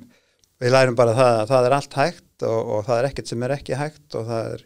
við 0.63 0.73
lærum 0.73 0.97
bara 0.97 1.17
það 1.17 1.43
að 1.43 1.53
það 1.53 1.69
er 1.69 1.77
allt 1.77 1.99
hægt 2.01 2.47
og, 2.49 2.73
og 2.77 2.87
það 2.87 2.99
er 3.01 3.11
ekkert 3.11 3.33
sem 3.33 3.45
er 3.47 3.55
ekki 3.59 3.79
hægt 3.81 4.17
og 4.17 4.27
það 4.31 4.51
er 4.55 4.65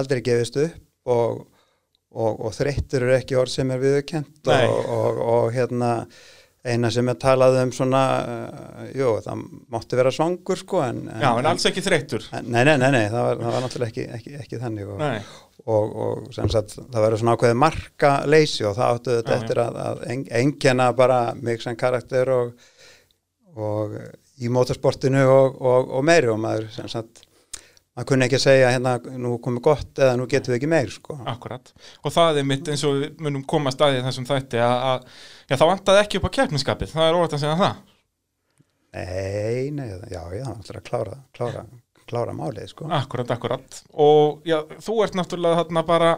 aldrei 0.00 0.20
gefist 0.26 0.58
upp 0.62 1.10
og, 1.10 1.40
og, 2.10 2.42
og 2.46 2.52
þreyttur 2.54 3.06
er 3.06 3.16
ekki 3.20 3.38
orð 3.38 3.54
sem 3.54 3.70
er 3.74 3.80
viðurkent 3.82 4.50
Nei. 4.50 4.60
og, 4.66 4.92
og, 4.96 5.22
og 5.34 5.48
hérna 5.54 5.94
eina 6.60 6.90
sem 6.92 7.08
er 7.08 7.16
talað 7.16 7.56
um 7.62 7.70
svona 7.72 8.00
uh, 8.20 8.88
jú, 8.92 9.14
það 9.24 9.44
mátti 9.72 9.96
vera 9.96 10.12
svangur 10.12 10.60
sko 10.60 10.82
en, 10.84 11.06
Já, 11.08 11.30
en 11.40 11.48
alls 11.48 11.64
ekki 11.70 11.84
þreyttur. 11.84 12.26
en, 12.36 12.50
nei, 12.52 12.64
nei, 12.68 12.74
nei, 12.82 12.90
nei, 12.92 13.06
það 13.08 13.28
var, 13.28 13.38
það 13.40 13.54
var 13.54 13.64
náttúrulega 13.64 13.94
ekki, 13.94 14.04
ekki, 14.18 14.34
ekki 14.42 14.60
þannig 14.60 14.90
og, 14.90 15.00
og, 15.66 15.96
og 16.04 16.28
sem 16.34 16.48
sagt 16.52 16.76
það 16.78 17.00
verður 17.04 17.22
svona 17.22 17.36
ákveðið 17.36 17.58
marka 17.62 18.12
leysi 18.30 18.66
og 18.68 18.76
það 18.78 18.94
áttu 18.94 19.16
þetta 19.16 19.36
eftir 19.36 19.62
að, 19.64 19.80
að 19.84 20.04
en, 20.14 20.22
engjana 20.40 20.90
bara 20.96 21.20
mig 21.38 21.64
sem 21.64 21.76
karakter 21.78 22.32
og, 22.34 22.52
og 23.56 23.96
í 24.40 24.52
motorsportinu 24.52 25.26
og, 25.26 25.58
og, 25.60 25.90
og 25.98 26.06
meiri 26.06 26.30
og 26.32 26.40
maður 26.40 26.70
sem 26.74 26.88
sagt 26.90 27.24
maður 28.00 28.08
kunni 28.12 28.26
ekki 28.26 28.38
að 28.38 28.44
segja 28.46 28.72
hérna 28.72 28.94
nú 29.20 29.34
komið 29.42 29.64
gott 29.66 30.00
eða 30.00 30.16
nú 30.16 30.26
getum 30.30 30.54
við 30.54 30.60
ekki 30.60 30.70
meir 30.70 30.92
sko. 30.94 31.18
akkurat. 31.28 31.72
Og 32.04 32.14
það 32.14 32.40
er 32.40 32.48
mitt 32.48 32.70
eins 32.70 32.84
og 32.88 32.96
við 32.96 33.22
munum 33.26 33.44
koma 33.50 33.72
staðið 33.74 34.06
þessum 34.06 34.28
þætti 34.28 34.62
að, 34.64 34.76
að 34.90 35.06
já, 35.50 35.54
það 35.56 35.70
vantaði 35.72 36.02
ekki 36.04 36.20
upp 36.20 36.28
á 36.30 36.36
keppniskapið, 36.38 36.94
það 36.94 37.08
er 37.08 37.18
óvægt 37.18 37.36
að 37.36 37.44
segja 37.44 37.58
það. 37.60 37.86
Nei, 38.90 39.70
nei, 39.74 39.86
já, 40.10 40.22
já, 40.34 40.46
það 40.46 40.72
er 40.72 40.80
að 40.80 40.86
klára, 40.88 41.18
klára, 41.36 41.66
klára 42.10 42.34
málið 42.36 42.72
sko. 42.72 42.88
Akkurat, 43.00 43.30
akkurat. 43.36 43.82
Og 43.94 44.42
já, 44.48 44.58
þú 44.82 44.96
ert 45.06 45.18
náttúrulega 45.18 45.62
þarna 45.62 45.84
bara 45.88 46.14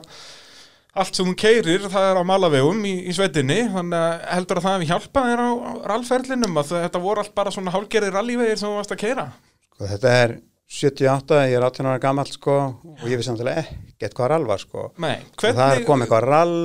allt 0.93 1.17
sem 1.17 1.29
þú 1.29 1.35
keirir, 1.41 1.85
það 1.89 2.11
er 2.11 2.21
á 2.21 2.25
malavegum 2.29 2.81
í, 2.85 2.95
í 3.09 3.13
sveitinni, 3.17 3.63
þannig 3.73 3.99
að 3.99 4.25
heldur 4.35 4.61
að 4.61 4.67
það 4.67 4.75
hefði 4.77 4.89
hjálpað 4.91 5.29
þér 5.31 5.43
á, 5.45 5.51
rallferlinum 5.93 6.59
að 6.61 6.73
þetta 6.75 7.01
voru 7.07 7.23
allt 7.23 7.37
bara 7.39 7.53
svona 7.55 7.73
hálgerði 7.73 8.11
rallívegir 8.13 8.61
sem 8.61 8.69
þú 8.69 8.81
varst 8.81 8.93
að 8.93 9.05
keira. 9.07 9.29
sko, 9.71 9.87
þetta 9.87 10.17
er 10.25 10.35
78, 10.73 11.39
ég 11.51 11.59
er 11.59 11.67
18 11.67 11.89
ára 11.91 12.01
gammal 12.01 12.29
sko 12.33 12.57
og 12.81 13.05
ég 13.05 13.21
vissi 13.21 13.33
náttúrulega 13.33 13.65
ekkert 13.93 14.15
hvað 14.17 14.31
rall 14.33 14.47
var 14.49 14.61
sko 14.63 14.85
Nei, 15.05 15.19
og 15.21 15.57
það 15.59 15.83
komið 15.89 16.07
eitthvað 16.07 16.29
rall 16.31 16.61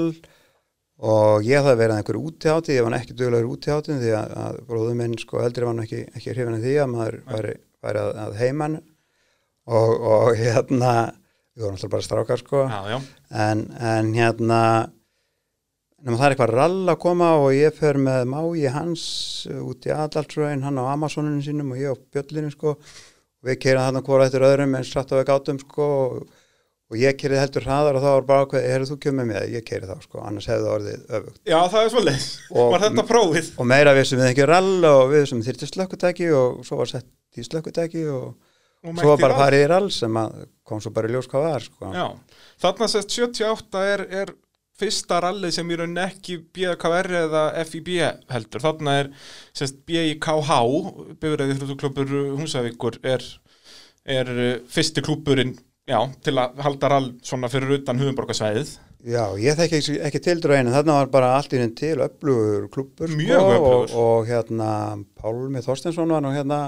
og 0.97 1.45
ég 1.45 1.59
hafði 1.61 1.79
verið 1.81 1.93
að 1.93 1.99
einhverju 2.01 2.21
útihátti, 2.29 2.77
ég 2.77 2.85
var 2.87 2.95
ekki 2.97 3.17
duglegur 3.17 3.51
útiháttin 3.53 3.99
því 4.01 4.13
að, 4.17 4.35
að 4.45 4.59
bróður 4.69 4.95
minn 5.01 5.17
sko 5.21 5.41
eldri 5.43 5.67
var 5.67 5.81
ekki, 5.83 5.99
ekki 6.15 6.33
hrifin 6.33 6.55
af 6.57 6.63
því 6.63 6.77
að 6.81 6.93
maður 6.93 7.19
væri, 7.33 7.53
að, 7.91 8.13
að 8.23 8.39
heiman 8.41 8.79
og, 9.67 9.93
og 10.07 10.29
hérna 10.39 10.91
við 11.57 11.65
vorum 11.65 11.75
alltaf 11.77 11.91
bara 11.95 12.05
strákar 12.05 12.41
sko. 12.43 12.63
Já, 12.69 12.79
já, 12.93 12.97
en, 13.47 13.65
en 13.81 14.13
hérna 14.15 14.61
nema 16.05 16.17
það 16.19 16.25
er 16.27 16.33
eitthvað 16.35 16.51
rall 16.53 16.91
að 16.93 16.99
koma 17.01 17.29
og 17.41 17.51
ég 17.57 17.73
fer 17.75 17.97
með 17.99 18.27
mái 18.29 18.67
hans 18.71 19.03
út 19.49 19.87
í 19.89 19.93
Adaltsröðin, 19.95 20.61
hann 20.67 20.77
á 20.77 20.85
Amazoninu 20.93 21.41
sínum 21.43 21.71
og 21.73 21.79
ég 21.81 21.89
á 21.91 21.95
Bjöllinu 21.97 22.51
sko. 22.53 22.75
Og 22.77 23.49
við 23.49 23.57
keirum 23.63 23.83
þarna 23.87 24.03
hvora 24.05 24.27
eftir 24.29 24.45
öðrum 24.45 24.77
en 24.77 24.85
satt 24.87 25.11
á 25.13 25.17
við 25.17 25.25
gátum 25.31 25.59
sko 25.61 25.87
og, 26.05 26.21
ég 26.97 27.17
keirið 27.19 27.41
heldur 27.41 27.65
hraðar 27.67 27.97
og 27.99 28.05
þá 28.05 28.09
var 28.13 28.27
bara 28.29 28.45
ákveð, 28.45 28.63
heyrðu 28.71 28.87
þú 28.93 28.97
kjömmið 29.03 29.27
með, 29.33 29.47
ég 29.57 29.65
keirið 29.67 29.89
þá 29.91 30.05
sko 30.05 30.21
annars 30.23 30.47
hefði 30.47 30.63
það 30.63 30.75
orðið 30.77 31.01
öfugt. 31.17 31.41
Já, 31.49 31.57
það 31.73 31.81
er 31.81 31.91
svolítið 31.93 32.27
Var 32.71 32.85
þetta 32.85 33.05
prófið? 33.09 33.49
og 33.57 33.67
meira 33.73 33.93
vissum 33.97 34.21
við 34.21 34.29
ekki 34.31 34.47
rall 34.47 34.87
og 34.93 35.01
við 35.11 35.23
vissum 35.25 35.41
þyrfti 35.43 35.69
slökkutæki 35.73 36.29
og 36.37 36.61
svo 36.69 36.79
var 36.79 36.93
sett 36.93 37.09
í 37.37 37.45
slökkutæki 37.45 38.05
Og 38.13 38.29
svo 38.95 39.13
var 39.13 39.23
bara 39.23 39.39
farið 39.43 39.63
í 39.65 39.69
rall 39.73 39.87
sem 39.93 40.19
að 40.21 40.43
kom 40.67 40.81
svo 40.83 40.91
bara 40.95 41.09
í 41.09 41.15
ljós 41.15 41.29
hvað 41.31 41.47
var 41.47 41.65
sko 41.65 41.93
Já, 41.95 42.05
þarna 42.63 42.89
sérst 42.91 43.15
78 43.15 43.85
er, 43.93 44.05
er 44.23 44.33
fyrsta 44.77 45.21
rallið 45.23 45.55
sem 45.55 45.71
í 45.71 45.77
rauninni 45.79 46.03
ekki 46.03 46.37
BKR 46.53 47.09
eða 47.23 47.43
FIB 47.65 47.93
heldur. 48.29 48.61
Þarna 48.61 48.97
er 49.01 49.11
sérst 49.57 49.79
BIKH, 49.89 50.51
bifræði 51.21 51.57
þrjóttuklubur 51.57 52.13
Húsavíkur, 52.37 52.99
er, 53.07 53.25
er 54.05 54.33
uh, 54.35 54.51
fyrsti 54.69 55.03
klúburinn 55.05 55.55
já, 55.89 55.99
til 56.21 56.35
að 56.37 56.61
halda 56.65 56.91
rall 56.93 57.09
svona 57.25 57.49
fyrir 57.51 57.79
utan 57.79 58.01
hugumborgarsvæðið. 58.01 58.75
Já, 59.07 59.23
ég 59.39 59.57
þekki 59.57 59.77
ekki, 59.77 59.97
ekki 60.09 60.21
til 60.25 60.39
drauginu, 60.43 60.73
þarna 60.73 60.95
var 60.99 61.11
bara 61.13 61.33
allt 61.37 61.53
í 61.53 61.59
henni 61.61 61.77
til 61.77 61.99
öflugur 62.03 62.65
klubur 62.73 63.11
Mjög 63.13 63.43
og, 63.43 63.51
öflugur. 63.53 63.93
og 64.01 64.29
hérna 64.29 64.71
Pálmi 65.21 65.61
Þorstensson 65.63 66.11
var 66.11 66.25
nú 66.25 66.33
hérna 66.33 66.59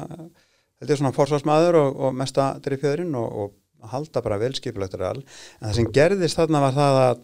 held 0.80 0.94
ég 0.94 1.02
svona 1.02 1.16
forsvarsmaður 1.16 1.80
og, 1.80 1.98
og 2.08 2.16
mesta 2.20 2.52
driffjöðurinn 2.66 3.18
og, 3.20 3.42
og 3.44 3.90
halda 3.94 4.24
bara 4.24 4.40
velskipilegt 4.42 4.98
en 5.00 5.24
það 5.60 5.76
sem 5.78 5.92
gerðist 5.96 6.40
þarna 6.40 6.64
var 6.66 6.76
það 6.76 7.02
að, 7.04 7.22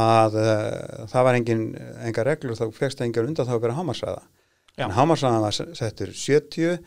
að 0.00 0.38
uh, 0.42 1.04
það 1.12 1.26
var 1.28 1.38
engin, 1.38 1.66
enga 2.06 2.26
reglur 2.26 2.58
þá 2.58 2.66
fegst 2.74 3.02
engar 3.06 3.28
undan 3.28 3.46
þá 3.46 3.54
að 3.56 3.62
vera 3.66 3.76
hámarsræða 3.78 4.24
Já. 4.78 4.86
en 4.86 4.96
hámarsræðan 4.96 5.44
var 5.44 5.60
settur 5.78 6.14
70 6.14 6.80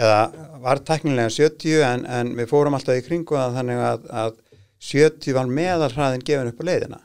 eða 0.00 0.20
var 0.62 0.80
teknilega 0.86 1.32
70 1.32 1.84
en, 1.86 2.06
en 2.08 2.32
við 2.38 2.48
fórum 2.52 2.76
alltaf 2.78 2.96
í 2.96 3.04
kringu 3.04 3.36
að 3.36 3.58
þannig 3.58 3.82
að, 3.84 4.06
að 4.22 4.38
70 4.82 5.36
var 5.36 5.50
meðalhraðin 5.58 6.24
gefin 6.26 6.50
upp 6.50 6.62
á 6.62 6.64
leiðina. 6.66 7.00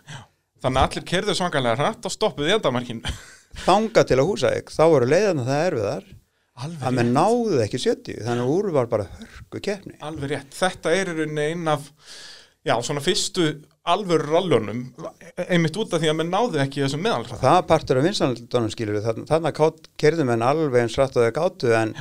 Þannig 0.63 0.81
að 0.81 0.87
allir 0.87 1.07
kerðu 1.11 1.35
svangarlega 1.37 1.77
hratt 1.77 2.07
og 2.09 2.13
stoppuði 2.13 2.55
endamarkin. 2.55 3.03
þanga 3.67 4.03
til 4.07 4.17
að 4.17 4.29
húsa 4.29 4.53
ekki, 4.55 4.73
þá 4.73 4.83
voru 4.93 5.09
leiðina 5.09 5.45
það 5.45 5.65
erfiðar 5.67 6.07
Alveg 6.57 6.87
að 6.89 6.95
menn 6.97 7.13
náðu 7.13 7.61
ekki 7.61 7.79
70 7.83 8.23
þannig 8.25 8.47
að 8.47 8.53
úr 8.55 8.69
var 8.73 8.87
bara 8.89 9.07
hörku 9.19 9.61
keppni. 9.61 9.97
Alveg 10.01 10.31
rétt. 10.33 10.55
Þetta 10.57 10.93
er 10.97 11.11
einn 11.21 11.69
af, 11.69 11.89
já, 12.65 12.73
svona 12.81 13.03
fyrstu 13.05 13.51
alvöru 13.87 14.27
rallunum, 14.31 14.85
einmitt 15.47 15.77
út 15.79 15.93
af 15.95 16.01
því 16.03 16.11
að 16.11 16.17
menn 16.19 16.31
náðu 16.33 16.61
ekki 16.63 16.83
þessum 16.83 17.03
meðalhraða. 17.05 17.41
það 17.43 17.59
partur 17.71 17.99
af 17.99 18.07
vinsanaldunum 18.07 18.71
skilur 18.73 19.03
þannig 19.05 19.51
að 19.51 19.83
kerðum 20.01 20.31
en 20.35 20.47
alveg 20.47 20.81
eins 20.83 20.97
rætt 20.99 21.15
og 21.15 21.27
þau 21.27 21.35
gátu 21.37 21.71
en, 21.77 21.93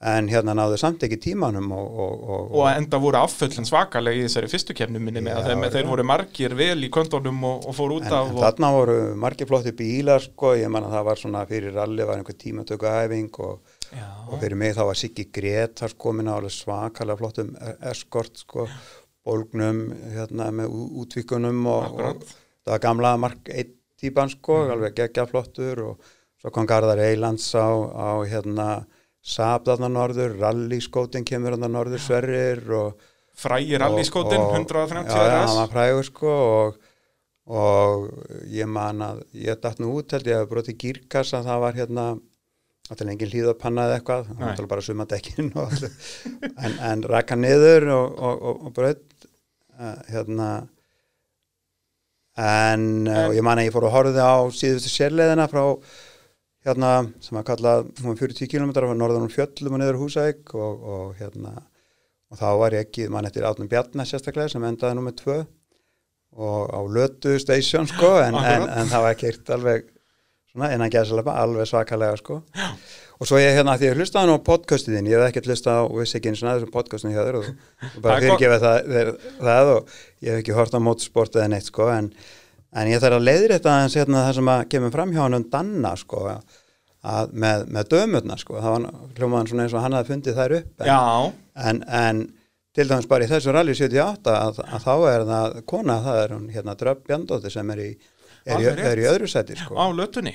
en 0.00 0.30
hérna 0.32 0.54
náðu 0.56 0.78
samt 0.80 1.04
ekki 1.04 1.18
tímanum 1.26 1.68
og, 1.76 2.00
og, 2.06 2.24
og, 2.24 2.56
og 2.56 2.70
enda 2.70 3.00
voru 3.02 3.20
afföllin 3.20 3.68
svakalega 3.68 4.16
í 4.16 4.24
þessari 4.24 4.50
fyrstu 4.54 4.76
kefni 4.78 5.02
minni 5.02 5.20
með 5.24 5.42
að 5.42 5.50
þeim, 5.50 5.68
þeir 5.76 5.90
voru 5.90 6.08
margir 6.08 6.56
vel 6.56 6.78
í 6.88 6.92
kontónum 6.94 7.44
og, 7.50 7.68
fóru 7.76 8.00
út 8.00 8.08
en, 8.08 8.16
af 8.16 8.32
en 8.32 8.40
þarna 8.46 8.72
voru 8.78 8.98
margir 9.26 9.50
flotti 9.50 9.76
bílar 9.76 10.24
sko, 10.24 10.54
ég 10.56 10.72
man 10.72 10.88
að 13.92 13.98
Já. 14.00 14.06
og 14.28 14.40
fyrir 14.42 14.58
mig 14.60 14.74
þá 14.76 14.82
var 14.88 14.98
Siggi 15.00 15.26
Gretar 15.32 15.94
komin 15.98 16.28
á 16.30 16.34
alveg 16.36 16.54
svakalega 16.56 17.20
flottum 17.20 17.54
e- 17.60 17.76
eskort 17.90 18.42
sko, 18.42 18.66
bólgnum 19.26 19.80
hérna 20.14 20.50
með 20.54 20.74
útvíkunum 21.02 21.64
og, 21.70 22.00
og 22.00 22.26
það 22.26 22.72
var 22.74 22.84
gamla 22.84 23.16
mark 23.20 23.50
eitt 23.50 23.74
típan 24.00 24.30
sko, 24.30 24.66
alveg 24.74 24.94
geggja 24.98 25.26
flottur 25.30 25.82
og 25.90 26.12
svo 26.42 26.52
kom 26.52 26.66
Garðar 26.68 27.00
Eilands 27.06 27.48
á, 27.56 27.66
á 27.94 28.10
hérna 28.28 28.68
Saab 29.26 29.64
þarna 29.66 29.88
norður, 29.90 30.36
rallyskótin 30.38 31.24
kemur 31.26 31.56
þarna 31.56 31.70
norður 31.74 31.98
Sverrir 31.98 32.60
og 32.78 33.00
frægir 33.36 33.82
alliskótin, 33.82 34.38
og- 34.38 34.52
130 34.54 35.02
já, 35.10 35.24
já, 35.26 35.40
hann 35.42 35.56
var 35.58 35.72
frægur 35.72 36.06
sko 36.06 36.34
og, 36.36 36.76
og 37.50 38.06
ég 38.52 38.68
man 38.70 39.02
að 39.02 39.24
ég 39.34 39.58
datt 39.62 39.82
nú 39.82 39.90
út 39.98 40.14
held 40.14 40.30
ég 40.30 40.38
að 40.44 40.48
broti 40.52 40.76
gírkassa 40.78 41.42
það 41.42 41.60
var 41.64 41.74
hérna 41.80 42.06
alltaf 42.90 43.10
engin 43.10 43.32
hlýðapanna 43.32 43.88
eða 43.88 43.98
eitthvað 43.98 44.30
það 44.30 44.46
alltaf 44.50 44.70
bara 44.70 44.86
sumadekkin 44.86 45.52
og 45.54 45.70
allir, 45.74 45.94
en, 46.64 46.78
en 46.90 47.04
raka 47.10 47.38
niður 47.38 47.88
og, 47.96 48.16
og, 48.16 48.42
og, 48.50 48.64
og 48.68 48.74
braut 48.76 49.28
uh, 49.78 49.94
hérna. 50.10 50.50
En, 52.36 52.82
en 53.08 53.14
og 53.30 53.36
ég 53.36 53.46
man 53.46 53.62
að 53.62 53.70
ég 53.70 53.74
fór 53.74 53.88
að 53.88 53.96
horfði 53.96 54.26
á 54.28 54.36
síðustu 54.52 54.92
sérleðina 54.92 55.48
frá 55.48 55.62
hérna 56.66 56.90
sem 57.22 57.38
að 57.38 57.46
kalla 57.52 57.76
hún 58.02 58.10
var 58.10 58.20
40 58.20 58.50
km 58.50 58.74
frá 58.76 58.90
norðan 58.92 59.28
um 59.28 59.32
fjöllum 59.32 59.78
og 59.78 59.82
niður 59.82 60.00
Húsæk 60.02 60.54
og, 60.58 60.86
og 60.94 61.20
hérna. 61.20 61.54
Og 62.26 62.40
þá 62.40 62.48
var 62.58 62.74
ég 62.74 62.88
ekki, 62.88 63.06
mann 63.12 63.28
eftir 63.28 63.46
Átnum 63.46 63.70
Bjarnar 63.70 64.08
sérstaklega 64.08 64.50
sem 64.50 64.64
endaði 64.66 64.98
nummið 64.98 65.20
tvö 65.20 65.36
og 66.36 66.72
á 66.74 66.80
Lötu 66.90 67.38
station 67.40 67.86
sko 67.88 68.16
en, 68.20 68.36
en, 68.36 68.88
það 68.90 69.04
var 69.06 69.20
keirt 69.20 69.52
alveg 69.54 69.86
svona 70.56 70.72
innan 70.74 70.92
gæðslega 70.92 71.34
alveg 71.42 71.68
svakalega 71.70 72.18
sko. 72.20 72.40
Og 73.16 73.28
svo 73.28 73.38
ég 73.40 73.54
hérna 73.56 73.76
því 73.78 73.90
ég 73.90 74.00
hlustaði 74.00 74.28
nú 74.28 74.36
á 74.36 74.46
podcastiðin 74.48 75.06
ég 75.08 75.20
hef 75.20 75.30
ekkert 75.30 75.48
hlustað 75.52 75.78
á 75.80 75.82
og 75.86 76.00
vissi 76.02 76.18
ekki 76.18 76.32
eins 76.32 76.42
og 76.44 76.60
sem 76.64 76.72
podcastin 76.72 77.14
hjá 77.14 77.22
þér 77.22 77.38
og, 77.38 77.46
og 77.86 78.02
bara 78.04 78.18
fyrirgefa 78.20 78.58
það, 78.60 78.90
það, 78.92 79.12
það 79.40 79.70
og 79.72 79.94
ég 80.26 80.34
hef 80.34 80.42
ekki 80.42 80.56
hort 80.58 80.76
á 80.76 80.80
mótsport 80.84 81.38
eða 81.38 81.48
neitt 81.54 81.70
sko 81.70 81.88
en, 81.94 82.10
en 82.76 82.90
ég 82.90 83.00
þarf 83.00 83.16
að 83.16 83.24
leiðri 83.30 83.56
þetta 83.56 83.72
aðeins 83.72 83.96
hérna 83.96 84.24
það 84.26 84.36
sem 84.40 84.52
að 84.52 84.62
kemur 84.74 84.92
fram 84.98 85.14
hjá 85.16 85.22
hann 85.22 85.38
um 85.38 85.46
Danna 85.54 85.94
sko 85.96 86.26
að 87.06 87.32
með, 87.32 87.64
með 87.72 87.92
dömurna 87.94 88.36
sko. 88.40 88.58
Það 88.60 88.74
var 88.74 88.86
hljómaðan 89.16 89.50
svona 89.52 89.64
eins 89.66 89.76
og 89.76 89.84
hann 89.84 89.96
hafði 89.96 90.12
fundið 90.12 90.40
þær 90.40 90.56
upp 90.58 90.82
en, 90.82 90.90
en, 91.70 91.82
en 92.00 92.22
til 92.76 92.88
dæmis 92.90 93.08
bara 93.08 93.24
í 93.24 93.30
þessu 93.30 93.54
rally 93.54 93.72
78 93.76 94.34
að, 94.36 94.60
að 94.66 94.84
þá 94.84 94.94
er 95.12 95.26
það 95.30 95.58
kona, 95.70 95.96
það 96.04 96.18
er 96.24 96.34
hún 96.36 96.48
hérna 96.52 96.74
Dröpp 96.76 97.06
Bjandóttir 97.08 97.54
sem 97.54 97.70
er 97.72 97.80
í, 97.80 97.88
er, 98.46 98.62
í, 98.62 98.88
er 98.92 99.02
í 99.02 99.06
öðru 99.10 99.30
seti 99.30 99.58
sko. 99.58 99.76
á 99.76 99.86
lötunni. 99.92 100.34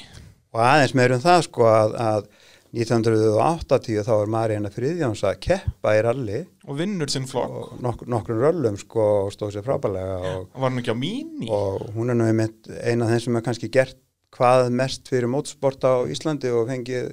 Og 0.52 0.64
aðeins 0.68 0.96
meir 1.00 1.16
um 1.16 1.24
það 1.24 1.46
sko 1.48 1.68
að, 1.72 1.98
að 2.04 2.26
1980 2.72 4.06
þá 4.08 4.12
er 4.16 4.30
Marina 4.32 4.70
Friðjóns 4.72 5.24
að 5.28 5.40
keppa 5.44 5.96
í 5.98 6.04
rally 6.06 6.38
og 6.68 6.78
vinnur 6.80 7.12
sinn 7.12 7.28
flokk. 7.28 7.74
Og 7.76 8.06
nokkur, 8.08 8.40
röllum 8.40 8.78
sko 8.80 9.08
og 9.26 9.34
stóð 9.36 9.58
sér 9.58 9.66
frábælega 9.66 10.20
og, 10.30 10.46
og 10.54 10.64
var 10.64 10.72
nú 10.72 10.84
ekki 10.84 10.96
á 10.96 11.00
míní 11.00 11.50
og 11.52 11.90
hún 11.98 12.14
er 12.14 12.20
nú 12.20 12.30
einmitt 12.30 12.72
eina 12.80 13.08
af 13.08 13.12
þeim 13.12 13.26
sem 13.26 13.40
er 13.40 13.46
kannski 13.48 13.72
gert 13.74 14.00
hvað 14.32 14.70
mest 14.80 15.12
fyrir 15.12 15.28
mótsport 15.28 15.84
á 15.84 16.08
Íslandi 16.08 16.54
og 16.56 16.70
fengið 16.72 17.12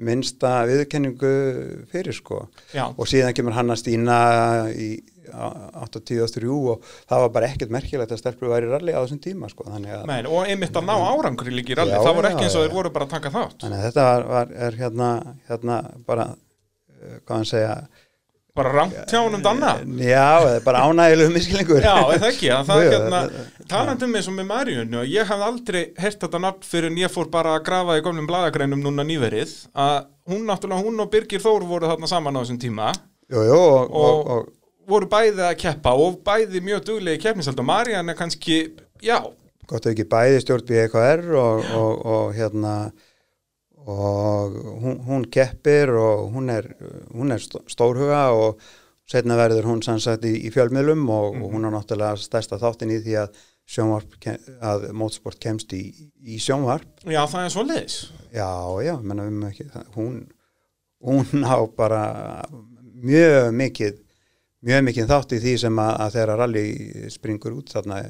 minnsta 0.00 0.62
viðurkenningu 0.68 1.32
fyrir 1.92 2.16
sko. 2.16 2.44
Já, 2.72 2.86
og 2.88 3.08
síðan 3.08 3.34
kemur 3.36 3.56
Hanna 3.56 3.76
Stína 3.76 4.20
í 4.72 4.94
83 5.30 6.50
og 6.50 6.84
það 7.10 7.24
var 7.24 7.32
bara 7.36 7.48
ekkert 7.52 7.72
merkilegt 7.74 8.12
að 8.14 8.20
stelpur 8.22 8.52
væri 8.52 8.68
í 8.68 8.72
rally 8.74 8.92
á 8.96 9.00
þessum 9.04 9.22
tíma 9.24 9.50
sko 9.52 9.68
Men, 9.70 10.26
og 10.30 10.44
einmitt 10.50 10.76
að 10.76 10.86
ná 10.90 10.94
árangri 11.10 11.54
líka 11.54 11.74
í 11.74 11.78
rally 11.80 11.94
Já, 11.96 12.02
það 12.04 12.14
voru 12.20 12.28
já, 12.28 12.34
ekki 12.36 12.44
eins 12.48 12.58
og 12.58 12.62
já. 12.62 12.68
þeir 12.68 12.76
voru 12.80 12.92
bara 12.94 13.08
að 13.08 13.16
taka 13.16 13.34
þátt. 13.38 13.58
Þannig 13.64 13.80
að 13.80 13.88
þetta 13.88 14.06
var, 14.10 14.28
var 14.34 14.54
er 14.68 14.78
hérna, 14.84 15.08
hérna 15.50 15.80
bara 16.06 16.28
uh, 16.34 17.18
hvað 17.24 17.36
hann 17.36 17.50
segja? 17.54 17.74
Bara 18.60 18.72
rangt 18.74 18.96
hjá 19.12 19.20
honum 19.22 19.42
danna? 19.44 19.76
Já, 20.02 20.58
bara 20.66 20.80
ánægilegu 20.90 21.30
miskilingur 21.32 21.84
Já, 21.84 21.92
eða 22.16 22.30
ekki, 22.32 22.48
að 22.50 22.64
það 22.72 22.80
jú, 22.84 22.88
hérna, 22.96 23.20
þetta- 23.30 23.68
talandi 23.70 24.08
um 24.08 24.16
eins 24.18 24.28
og 24.32 24.34
með 24.40 24.48
Marjunu, 24.50 25.04
ég 25.06 25.28
hafði 25.30 25.46
aldrei 25.46 25.82
hert 26.02 26.24
þetta 26.26 26.40
nafn 26.42 26.66
fyrir 26.66 26.90
en 26.90 26.98
ég 26.98 27.12
fór 27.14 27.30
bara 27.30 27.52
að 27.56 27.62
grafa 27.70 27.98
í 28.00 28.02
gömlum 28.04 28.26
bladagreinum 28.26 28.82
núna 28.82 29.06
nýverið, 29.06 29.52
að 29.78 30.00
hún 30.34 30.42
náttúrulega, 30.50 30.82
hún 30.88 31.04
og 31.06 31.12
Birgir 31.14 31.44
Þór 31.46 31.68
voru 31.70 31.92
þarna 31.92 32.10
saman 32.10 32.36
á 32.36 32.42
þessum 32.42 32.58
tíma, 32.66 32.90
jú, 33.30 33.44
jú, 33.46 33.60
og, 33.62 33.94
Og- 34.02 34.32
og, 34.34 34.50
voru 34.92 35.08
bæði 35.10 35.44
að 35.46 35.56
keppa 35.62 35.92
og 35.96 36.18
bæði 36.26 36.60
mjög 36.66 36.84
duglegi 36.88 37.22
keppnisald 37.24 37.60
og 37.62 37.66
Marjan 37.68 38.08
er 38.12 38.18
kannski, 38.18 38.58
já, 39.04 39.18
gott 39.70 39.86
að 39.86 39.92
ekki 39.94 40.08
bæði 40.10 40.40
stjórn 40.44 40.66
BKR 40.68 41.24
og, 41.38 41.64
og, 41.78 42.04
og 42.14 42.34
hérna 42.36 42.74
og 43.90 44.56
hún, 44.82 44.98
hún 45.06 45.24
keppir 45.32 45.90
og 45.96 46.30
hún 46.34 46.50
er, 46.52 46.66
hún 47.14 47.32
er 47.32 47.40
stó- 47.42 47.62
stórhuga 47.70 48.26
og 48.36 48.60
setna 49.10 49.34
verður 49.40 49.66
hún 49.70 49.80
sannsagt 49.82 50.26
í, 50.28 50.34
í 50.46 50.50
fjölmiðlum 50.54 51.06
og, 51.10 51.38
og 51.40 51.54
hún 51.54 51.64
er 51.66 51.72
náttúrulega 51.74 52.20
stærsta 52.20 52.58
þáttin 52.60 52.92
í 52.94 53.00
því 53.02 53.16
að 53.24 53.40
sjónvarp, 53.70 54.14
að 54.66 54.84
mótsport 54.98 55.38
kemst 55.42 55.72
í, 55.78 55.80
í 56.26 56.36
sjónvarp. 56.42 56.88
Já 57.06 57.22
það 57.30 57.44
er 57.46 57.52
svo 57.54 57.62
leiðis. 57.68 57.96
já, 58.34 58.48
já, 58.82 58.94
menna 59.00 59.26
við 59.28 59.44
ekki 59.48 59.66
það- 59.70 59.90
hún, 59.96 60.16
hún 61.06 61.44
á 61.46 61.56
bara 61.78 62.02
mjög 63.00 63.52
mikið 63.56 64.00
mjög 64.66 64.82
mikið 64.90 65.06
þátt 65.12 65.32
í 65.36 65.40
því 65.44 65.54
sem 65.64 65.78
að, 65.80 65.92
að 66.04 66.16
þeirra 66.18 66.36
rally 66.42 66.64
springur 67.14 67.54
út 67.60 67.72
þarna 67.72 68.00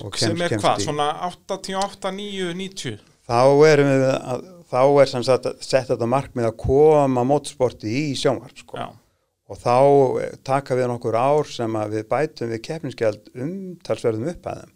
og 0.00 0.16
sem 0.16 0.32
kemst- 0.32 0.44
er 0.46 0.54
kemst 0.54 0.64
hvað, 0.64 0.84
svona 0.86 1.08
88, 1.28 2.12
9, 2.16 2.54
90 2.62 2.98
þá 3.30 3.40
erum 3.68 3.90
við 3.90 4.06
að, 4.14 4.48
þá 4.70 4.80
er 5.02 5.10
sem 5.12 5.26
sagt 5.26 5.48
sett 5.66 5.90
þetta 5.90 6.08
markmið 6.10 6.48
að 6.50 6.56
koma 6.64 7.24
mótsporti 7.26 7.90
í 8.10 8.16
sjónvarp 8.18 8.58
sko. 8.62 8.78
Já, 8.80 8.88
og 9.50 9.58
þá 9.58 9.74
eh, 10.22 10.34
taka 10.46 10.76
við 10.78 10.86
nokkur 10.92 11.16
ár 11.18 11.48
sem 11.50 11.76
að 11.78 11.96
við 11.98 12.04
bætum 12.12 12.52
við 12.54 12.62
keppnisgjald 12.68 13.32
umtalsverðum 13.34 14.30
upphæðum. 14.34 14.70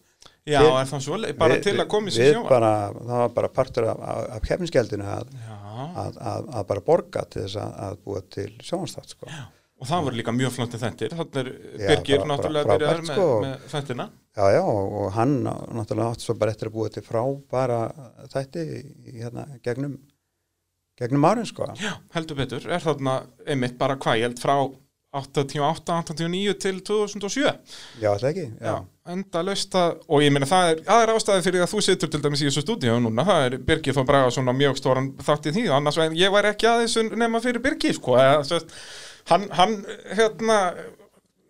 Já 0.45 0.59
Við- 0.61 0.75
er 0.76 0.88
það 0.91 1.00
svo, 1.07 1.19
bara 1.38 1.55
Við- 1.57 1.62
til 1.64 1.76
að 1.81 1.87
koma 1.95 2.11
í 2.11 2.14
sjónvarp? 2.19 2.49
bara, 2.50 2.73
það 2.99 3.21
var 3.23 3.31
bara 3.38 3.49
partur 3.49 3.87
af, 3.88 4.00
af, 4.12 4.25
af 4.37 4.43
keppnisgjaldinu 4.50 5.07
að, 5.14 5.31
Já, 5.38 5.55
að, 6.05 6.19
að, 6.33 6.49
að 6.59 6.67
bara 6.75 6.83
borga 6.91 7.23
til 7.33 7.45
þess 7.47 7.57
að, 7.62 7.71
að 7.87 7.97
búa 8.05 8.25
til 8.35 8.50
sjónvarstátt 8.67 9.14
sko. 9.14 9.31
Og 9.81 9.88
það 9.90 10.04
voru 10.07 10.19
líka 10.21 10.33
mjög 10.37 10.52
flótti 10.54 10.78
þettir 10.81 11.14
þannig 11.19 11.40
er 11.40 11.49
Já, 11.50 11.88
Birgir 11.90 12.21
bara- 12.23 12.31
náttúrulega 12.31 12.66
bara 12.71 12.78
byrjaður 12.78 13.00
frábært, 13.00 13.09
með, 13.09 13.16
sko. 13.16 13.40
með 13.43 13.64
þettina 13.75 14.07
já 14.38 14.45
já 14.54 14.62
og, 14.62 15.12
hann 15.16 15.35
náttúrulega 15.45 16.11
átt 16.14 16.25
svo 16.28 16.35
bara 16.38 16.54
eftir 16.54 16.71
að 16.71 16.76
búa 16.78 16.93
til 16.95 17.02
frábæra 17.07 17.81
þætti 18.35 18.64
hérna, 19.19 19.47
gegnum 19.66 19.99
gegnum 21.00 21.25
árin 21.26 21.47
sko. 21.50 21.66
Já, 21.83 21.97
heldur 22.14 22.37
betur, 22.38 22.69
er 22.71 22.78
þarna 22.85 23.16
einmitt 23.50 23.76
bara 23.78 23.97
hvað, 23.99 24.21
ég 24.21 24.28
held 24.28 24.38
frá 24.43 24.57
88, 25.14 25.95
89 26.11 26.54
til 26.59 26.81
2007 26.83 27.45
já 28.02 28.09
alltaf 28.11 28.31
ekki 28.33 28.47
Já, 28.62 28.76
enda 29.14 29.43
laust 29.47 29.75
að, 29.78 30.00
og 30.11 30.23
ég 30.25 30.33
meina 30.35 30.47
það 30.50 30.71
er 30.73 30.81
aðra 30.90 31.14
ástæði 31.19 31.45
fyrir 31.47 31.62
að 31.66 31.71
þú 31.75 31.83
situr 31.87 32.11
til 32.11 32.21
dæmis 32.25 32.43
í 32.43 32.49
þessu 32.49 32.64
stúdíu 32.64 32.97
núna, 33.02 33.23
það 33.26 33.45
er 33.49 33.57
Birgir 33.69 33.95
Þór 33.95 34.07
Braga 34.09 34.33
svona 34.35 34.54
mjög 34.59 34.81
stóran 34.81 35.12
þátt 35.23 35.47
í 35.50 35.54
því, 35.54 35.64
annars 35.76 35.99
ég 36.19 36.35
væri 36.35 36.50
ekki 36.50 36.66
aðeins 36.71 36.97
nema 37.14 37.43
fyrir 37.45 37.62
Birgir, 37.62 37.95
sko, 37.95 38.16
eða, 38.19 38.40
sérst, 38.49 38.75
hann, 39.31 39.47
hann, 39.59 39.78
hérna 40.16 40.59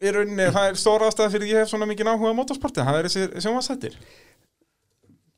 í 0.04 0.12
rauninni, 0.12 0.50
það 0.52 0.70
er 0.70 0.78
stóra 0.78 1.08
ástæði 1.10 1.34
fyrir 1.36 1.52
ég 1.54 1.64
hef 1.64 1.72
svona 1.72 1.88
mikið 1.90 2.12
áhuga 2.12 2.34
á 2.34 2.40
motorsporti, 2.40 2.84
það 2.84 3.00
er 3.00 3.10
þessi 3.10 3.44
sjónvarsættir 3.44 3.98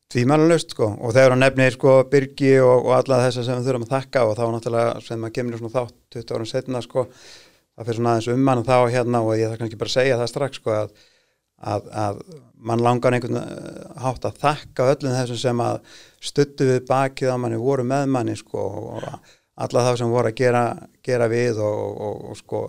Tvímælunlust 0.07 0.71
sko. 0.71 0.87
Og 1.03 1.11
þegar 1.17 1.35
hann 1.35 1.43
nefnir 1.43 1.75
sko 1.75 1.97
Birgi 2.11 2.53
og, 2.63 2.87
og 2.87 2.93
alla 2.95 3.19
þessa 3.25 3.43
sem 3.43 3.59
við 3.59 3.67
þurfum 3.67 3.87
að 3.89 3.95
þakka 3.97 4.23
og 4.23 4.37
þá 4.39 4.45
náttúrulega 4.55 5.01
sem 5.03 5.27
að 5.27 5.33
kemur 5.35 5.59
svona 5.59 5.75
þátt 5.75 5.97
20 6.15 6.37
árum 6.37 6.49
setna 6.51 6.83
sko 6.85 7.05
það 7.09 7.89
fyrir 7.89 7.99
svona 7.99 8.13
aðeins 8.15 8.31
um 8.33 8.51
hann 8.53 8.63
þá 8.67 8.77
hérna 8.95 9.23
og 9.27 9.35
ég 9.37 9.51
það 9.51 9.63
kannski 9.63 9.81
bara 9.81 9.93
að 9.93 9.97
segja 9.97 10.19
það 10.21 10.31
strax 10.33 10.61
sko 10.61 10.75
að, 10.77 10.93
að, 11.73 11.89
að 12.05 12.21
mann 12.71 12.85
langar 12.87 13.17
einhvern 13.17 13.41
eh, 13.43 13.83
hátt 14.05 14.29
að 14.31 14.39
þakka 14.45 14.89
öllum 14.95 15.17
þessum 15.19 15.43
sem 15.43 15.65
að 15.67 15.99
stuttu 16.31 16.71
við 16.71 16.81
bakið 16.89 17.35
á 17.35 17.37
manni 17.43 17.61
voru 17.61 17.85
með 17.91 18.07
manni 18.15 18.39
sko 18.39 18.63
og 18.87 19.11
alla 19.57 19.87
þá 19.87 19.93
sem 20.01 20.13
voru 20.13 20.31
að 20.31 20.39
gera, 20.43 20.65
gera 21.05 21.29
við 21.33 21.63
og, 21.65 21.83
og, 22.07 22.23
og 22.31 22.39
sko 22.41 22.63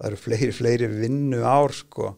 það 0.00 0.08
eru 0.08 0.20
fleiri, 0.20 0.52
fleiri 0.56 0.88
vinnu 0.92 1.42
ár 1.44 1.74
sko. 1.76 2.14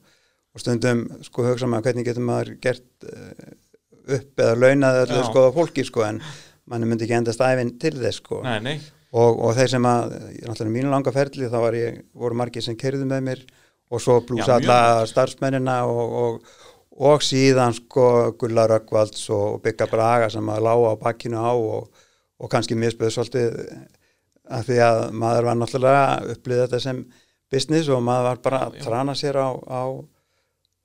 Og 0.53 0.61
stundum 0.61 1.07
sko 1.25 1.47
hugsa 1.49 1.67
maður 1.71 1.89
hvernig 1.89 2.07
getur 2.07 2.27
maður 2.29 2.55
gert 2.63 3.07
uh, 3.09 3.53
upp 4.19 4.43
eða 4.43 4.57
öllu 4.57 5.21
Já. 5.23 5.29
skoða 5.31 5.53
fólki 5.57 5.85
sko 5.89 6.05
en 6.07 6.21
manni 6.69 6.89
myndi 6.89 7.07
ekki 7.07 7.17
endast 7.19 7.43
æfinn 7.43 7.79
til 7.83 7.95
þess 7.99 8.21
sko. 8.21 8.43
Nei, 8.45 8.59
nei, 8.63 8.77
og, 9.13 9.41
og 9.47 9.57
þeir 9.57 9.73
sem 9.75 9.89
að, 9.89 10.15
náttúrulega 10.43 10.75
mínu 10.77 10.93
langa 10.93 11.15
ferli 11.15 11.49
þá 11.53 11.59
ég, 11.77 12.03
voru 12.17 12.39
margir 12.39 12.65
sem 12.65 12.77
kerðu 12.79 13.09
með 13.09 13.25
mér 13.29 13.43
og 13.93 14.01
svo 14.01 14.21
blús 14.25 14.47
Já, 14.47 14.57
mjög 14.57 14.69
alla 14.71 15.09
starfsmennina 15.09 15.79
og, 15.89 16.15
og, 16.23 16.53
og 17.09 17.25
síðan 17.25 17.77
sko 17.77 18.07
Gullar 18.41 18.73
Röggvalds 18.73 19.27
og 19.35 19.61
Bygga 19.65 19.89
Braga 19.91 20.31
sem 20.33 20.49
að 20.49 20.65
lága 20.69 20.95
á 20.97 21.03
bakkinu 21.03 21.43
á 21.43 21.53
og, 21.53 22.07
og 22.41 22.53
kannski 22.53 22.79
misböðu 22.79 23.17
svolítið 23.19 23.59
að 24.53 24.71
því 24.71 24.81
að 24.87 25.03
maður 25.25 25.51
var 25.51 25.61
náttúrulega 25.61 26.33
upplýðið 26.35 26.65
þetta 26.67 26.83
sem 26.87 27.05
business 27.53 27.93
og 27.93 28.03
maður 28.05 28.29
var 28.31 28.43
bara 28.47 28.65
að 28.67 28.81
trana 28.85 29.15
sér 29.19 29.39
á, 29.41 29.49
á, 29.53 29.83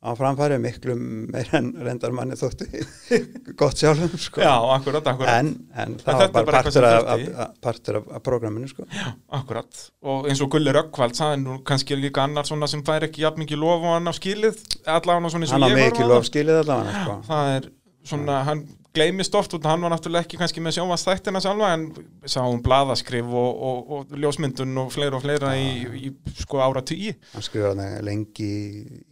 á 0.03 0.09
framfæri 0.19 0.57
miklu 0.61 0.95
meir 0.99 1.51
en 1.57 1.69
reyndar 1.83 2.15
manni 2.15 2.37
þótti 2.39 2.67
gott 3.59 3.79
sjálfum 3.79 4.19
sko. 4.19 4.43
já, 4.43 4.53
akkurat, 4.75 5.07
akkurat 5.13 5.39
en, 5.41 5.53
en 5.75 5.95
það 6.01 6.21
var 6.21 6.33
bara 6.35 6.49
bara 6.49 6.63
partur 6.65 6.87
af, 6.89 6.97
af, 7.13 7.25
af, 7.45 7.79
af, 7.95 8.09
af 8.19 8.25
programminu 8.25 8.71
sko. 8.71 8.87
Já, 8.91 9.07
akkurat, 9.39 9.83
og 10.03 10.27
eins 10.29 10.43
og 10.43 10.51
Gulli 10.55 10.75
Röggvald 10.75 11.17
það 11.17 11.37
er 11.37 11.41
nú 11.43 11.59
kannski 11.67 11.99
líka 11.99 12.27
annar 12.27 12.47
svona 12.49 12.69
sem 12.71 12.83
fær 12.87 13.07
ekki 13.07 13.25
jafn 13.25 13.43
mikið 13.45 13.63
lof 13.63 13.83
og 13.83 13.95
hann 13.95 14.11
á 14.11 14.13
skilið 14.15 14.59
allavega 14.85 15.33
svona 15.35 15.47
eins 15.47 15.55
og 15.55 15.59
hann 15.59 15.67
á 15.67 15.71
ég 15.71 15.81
mikið 15.85 16.03
horfa 16.03 16.11
á 16.11 16.15
lof 16.15 16.29
skilið 16.31 16.61
allavega 16.65 16.99
sko. 16.99 17.17
það 17.31 17.55
er 17.55 17.71
svona, 18.07 18.43
hann 18.47 18.67
gleymist 18.97 19.35
oft 19.37 19.53
og 19.55 19.67
hann 19.69 19.85
var 19.85 19.93
náttúrulega 19.93 20.25
ekki 20.25 20.39
kannski 20.41 20.63
með 20.65 20.79
sjónvastættina 20.79 21.41
sjálfa 21.43 21.69
en 21.77 21.85
sáum 22.27 22.59
blaðaskrif 22.65 23.29
og, 23.29 23.61
og, 23.69 23.93
og 23.99 24.17
ljósmyndun 24.23 24.81
og 24.83 24.89
fleira 24.95 25.19
og 25.19 25.23
fleira 25.23 25.53
í, 25.59 25.69
í 26.09 26.11
sko 26.41 26.59
ára 26.65 26.83
tíi 26.85 27.13
hann 27.35 27.45
skrifaði 27.45 28.01
lengi 28.07 28.49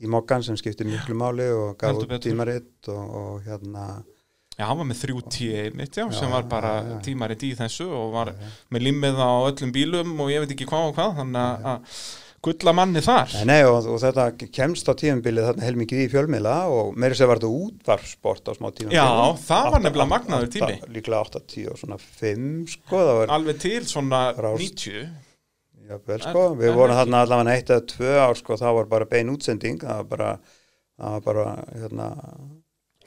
í, 0.02 0.10
mokkan 0.12 0.44
sem 0.46 0.58
skipti 0.60 0.88
miklu 0.90 1.16
máli 1.22 1.48
og 1.54 1.78
gaf 1.82 2.02
út 2.04 2.18
tímaritt 2.26 2.92
og, 2.92 3.16
og 3.22 3.48
hérna 3.48 3.86
Já, 4.56 4.70
hann 4.70 4.78
var 4.80 4.86
með 4.88 5.00
þrjú 5.02 5.22
tíu 5.36 5.56
einmitt, 5.60 5.98
já, 6.00 6.06
Já, 6.06 6.14
sem 6.16 6.32
var 6.32 6.46
bara 6.48 6.70
já, 6.78 6.86
já. 6.94 7.00
tímaritt 7.04 7.42
í 7.44 7.50
þessu 7.60 7.90
og 7.92 8.14
var 8.14 8.30
með 8.72 8.86
limmið 8.86 9.18
á 9.20 9.32
öllum 9.50 9.74
bílum 9.76 10.14
og 10.24 10.30
ég 10.32 10.46
veit 10.46 10.54
ekki 10.56 10.68
hvað 10.70 10.86
og 10.94 10.94
hvað, 10.96 11.18
þannig 11.18 11.66
að 11.74 11.98
gulla 12.46 12.74
manni 12.78 13.02
þar. 13.06 13.34
Nei, 13.50 13.60
og, 13.68 13.88
og 13.92 14.00
þetta 14.04 14.26
kemst 14.54 14.88
á 14.90 14.94
tíumbilið 15.02 15.48
þarna 15.50 15.66
heilmikið 15.68 16.04
í 16.06 16.08
fjölmiðla 16.14 16.56
og 16.72 16.96
meiri 17.02 17.18
sér 17.18 17.30
var 17.32 17.42
þetta 17.42 17.66
útvarsport 17.66 18.50
á 18.50 18.54
smá 18.58 18.70
tímum 18.78 18.94
Já, 18.96 19.06
það 19.48 19.70
var 19.76 19.86
nefnilega 19.86 20.12
magnaður 20.14 20.52
tími. 20.56 20.80
Líklega 20.96 21.22
80 21.42 21.70
og 21.74 21.80
svona 21.82 22.00
5 22.02 22.50
sko, 22.76 23.04
Alveg 23.38 23.62
til 23.66 23.80
svona 23.90 24.22
Rás- 24.38 24.62
90. 24.62 25.08
Já, 25.86 25.98
vel 26.10 26.22
sko, 26.24 26.44
við 26.58 26.72
en 26.72 26.78
vorum 26.80 26.98
þarna 26.98 27.24
allavega 27.26 27.56
eitt 27.60 27.70
eða 27.76 27.84
tvö 27.92 28.14
ár 28.26 28.38
sko, 28.40 28.56
það 28.58 28.78
var 28.80 28.88
bara 28.96 29.06
bein 29.10 29.30
útsending, 29.30 29.76
það 29.84 30.00
var 30.00 30.08
bara, 30.16 30.30
það 30.98 31.12
var 31.18 31.26
bara, 31.28 31.44
hérna, 31.78 32.08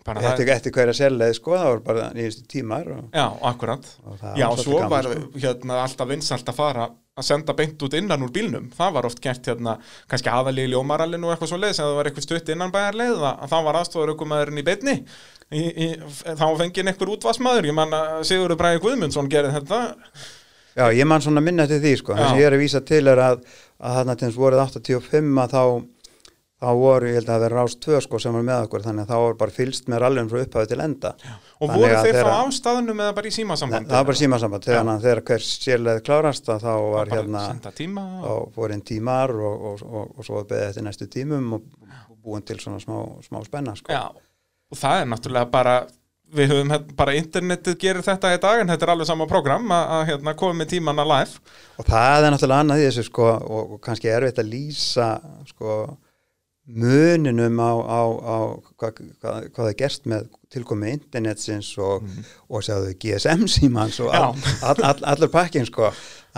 Bara 0.08 0.22
það, 0.22 0.30
eftir, 0.30 0.52
eftir 0.54 0.74
hverja 0.76 0.94
sérleið 0.96 1.34
sko, 1.36 1.52
það 1.58 1.68
var 1.68 1.82
bara 1.88 2.06
nýjustu 2.16 2.46
tímar 2.48 2.88
og, 2.94 3.02
já, 3.12 3.26
akkurat. 3.50 3.90
og 4.04 4.16
Já, 4.22 4.46
svolítið 4.46 4.64
svo 4.64 4.80
gaman, 4.80 4.94
var 4.94 5.10
sko. 5.10 5.42
hérna 5.44 5.82
alltaf 5.84 6.10
vinsalt 6.10 6.48
að 6.48 6.58
fara 6.62 6.88
að 7.18 7.26
senda 7.26 7.54
beint 7.58 7.82
út 7.82 7.96
innan 7.98 8.22
úr 8.22 8.32
bílnum. 8.32 8.68
Það 8.78 8.92
var 8.94 9.08
oft 9.08 9.20
gert 9.22 9.50
hérna, 9.50 9.74
kannski 10.10 10.30
aðalegi 10.30 10.70
ljómarallinu 10.72 11.26
og 11.26 11.34
eitthvað 11.34 11.52
svo 11.52 11.58
leiðis, 11.58 11.80
eða 11.82 11.90
það 11.90 11.98
var 11.98 12.10
eitthvað 12.10 12.26
stutt 12.28 12.52
innan 12.54 12.74
bæjarleið, 12.74 13.24
að 13.28 13.52
það 13.52 13.68
var 13.68 13.78
aðstofur 13.80 14.12
aukumæðurinn 14.14 14.62
í 14.62 14.66
beinni. 14.68 14.96
Í, 15.48 15.62
í, 15.66 15.88
þá 16.38 16.46
fengið 16.60 16.90
einhver 16.92 17.14
útvarsmaður, 17.16 17.70
ég 17.70 17.74
manna 17.74 18.02
Sigurður 18.28 18.60
Bræði 18.60 18.82
Guðmundsson 18.84 19.30
gerði 19.32 19.54
þetta 19.56 19.78
Já, 20.78 20.92
ég 20.94 21.08
man 21.10 21.22
svona 21.24 21.42
minna 21.42 21.64
til 21.66 21.80
því 21.82 21.92
sko, 21.98 22.14
það 22.14 22.28
sem 22.28 22.38
ég 22.38 22.46
er 22.46 22.54
að 22.54 22.60
vísa 22.62 22.80
til 22.86 23.00
er 23.10 23.18
að, 23.18 23.40
að 23.82 23.96
þarna 23.96 24.14
til 24.18 24.28
þess 24.28 24.38
voruð 24.38 24.60
85 24.62 25.40
að 25.42 25.54
þá, 25.56 25.62
þá 26.58 26.68
voru, 26.74 27.06
ég 27.06 27.18
held 27.18 27.28
að 27.28 27.34
það 27.34 27.42
verið 27.44 27.58
rás 27.60 27.74
2 27.86 28.00
sko 28.04 28.18
sem 28.22 28.34
var 28.34 28.46
með 28.48 28.64
okkur, 28.66 28.84
þannig 28.86 29.04
að 29.04 29.12
þá 29.12 29.18
var 29.24 29.36
bara 29.42 29.54
fylst 29.54 29.90
með 29.92 30.00
rallum 30.02 30.30
frá 30.32 30.38
upphafi 30.42 30.70
til 30.72 30.80
enda. 30.82 31.12
og 31.58 31.68
Þannig 31.70 31.82
voru 31.84 31.98
að 31.98 32.06
þeir 32.08 32.16
þá 32.16 32.18
þeirra- 32.18 32.38
á 32.38 32.44
staðnum 32.58 33.02
eða 33.04 33.14
bara 33.18 33.28
í 33.28 33.30
Nei, 33.30 33.36
símasambandi? 33.36 33.90
það 33.92 34.00
var 34.00 34.08
bara 34.10 34.20
símasamband, 34.22 34.66
þegar, 34.66 34.90
þegar 35.04 35.22
hver 35.30 35.46
sérleið 35.48 36.00
klárast 36.08 36.50
að 36.50 36.64
þá 36.66 36.72
var 36.96 37.12
hérna, 37.14 37.44
þá 37.62 38.32
og... 38.32 38.48
fór 38.56 38.74
inn 38.74 38.82
tímar 38.90 39.34
og, 39.38 39.68
og, 39.70 39.84
og, 39.86 40.10
og 40.18 40.26
svo 40.26 40.42
beðið 40.50 40.68
eftir 40.72 40.86
næstu 40.88 41.08
tímum 41.12 41.52
og, 41.60 41.68
búin 42.28 42.42
til 42.42 42.58
svona 42.60 42.80
smá, 42.82 42.98
smá 43.24 43.38
spenna 43.46 43.76
sko. 43.78 43.94
Já, 43.94 44.10
og 44.68 44.76
það 44.80 45.04
er 45.04 45.08
náttúrulega 45.12 45.50
bara 45.52 45.76
við 46.34 46.50
höfum 46.52 46.72
hérna, 46.74 46.96
bara 46.98 47.14
internetið 47.16 47.78
gerir 47.80 48.04
þetta 48.04 48.34
í 48.34 48.40
dag 48.42 48.60
en 48.60 48.68
þetta 48.68 48.84
er 48.84 48.92
alveg 48.92 49.08
sama 49.08 49.26
program 49.30 49.70
að, 49.72 49.84
að 49.96 50.02
hérna, 50.10 50.34
koma 50.36 50.58
með 50.58 50.74
tímanna 50.74 51.06
live 51.08 51.38
Og 51.80 51.86
það 51.88 52.26
er 52.26 52.34
náttúrulega 52.34 52.66
annað 52.66 52.82
í 52.82 52.88
þessu 52.88 53.04
sko 53.06 53.30
og 53.38 53.72
kannski 53.86 54.10
erfitt 54.12 54.42
að 54.42 54.50
lýsa 54.52 55.08
sko 55.48 55.78
muninum 56.68 57.60
á, 57.64 57.72
á, 57.80 58.00
á 58.12 58.36
hvað, 58.76 59.00
hvað, 59.22 59.46
hvað 59.56 59.70
er 59.70 59.76
gerst 59.78 60.08
með 60.10 60.26
tilkomi 60.52 60.92
internetsins 60.92 61.70
og, 61.80 62.04
og 62.48 62.64
sjáðu 62.64 62.92
GSM 63.00 63.46
símans 63.48 64.00
og 64.04 64.12
all, 64.12 64.34
all, 64.62 64.82
all, 64.90 65.00
allur 65.14 65.32
pakkin 65.32 65.68
sko. 65.68 65.88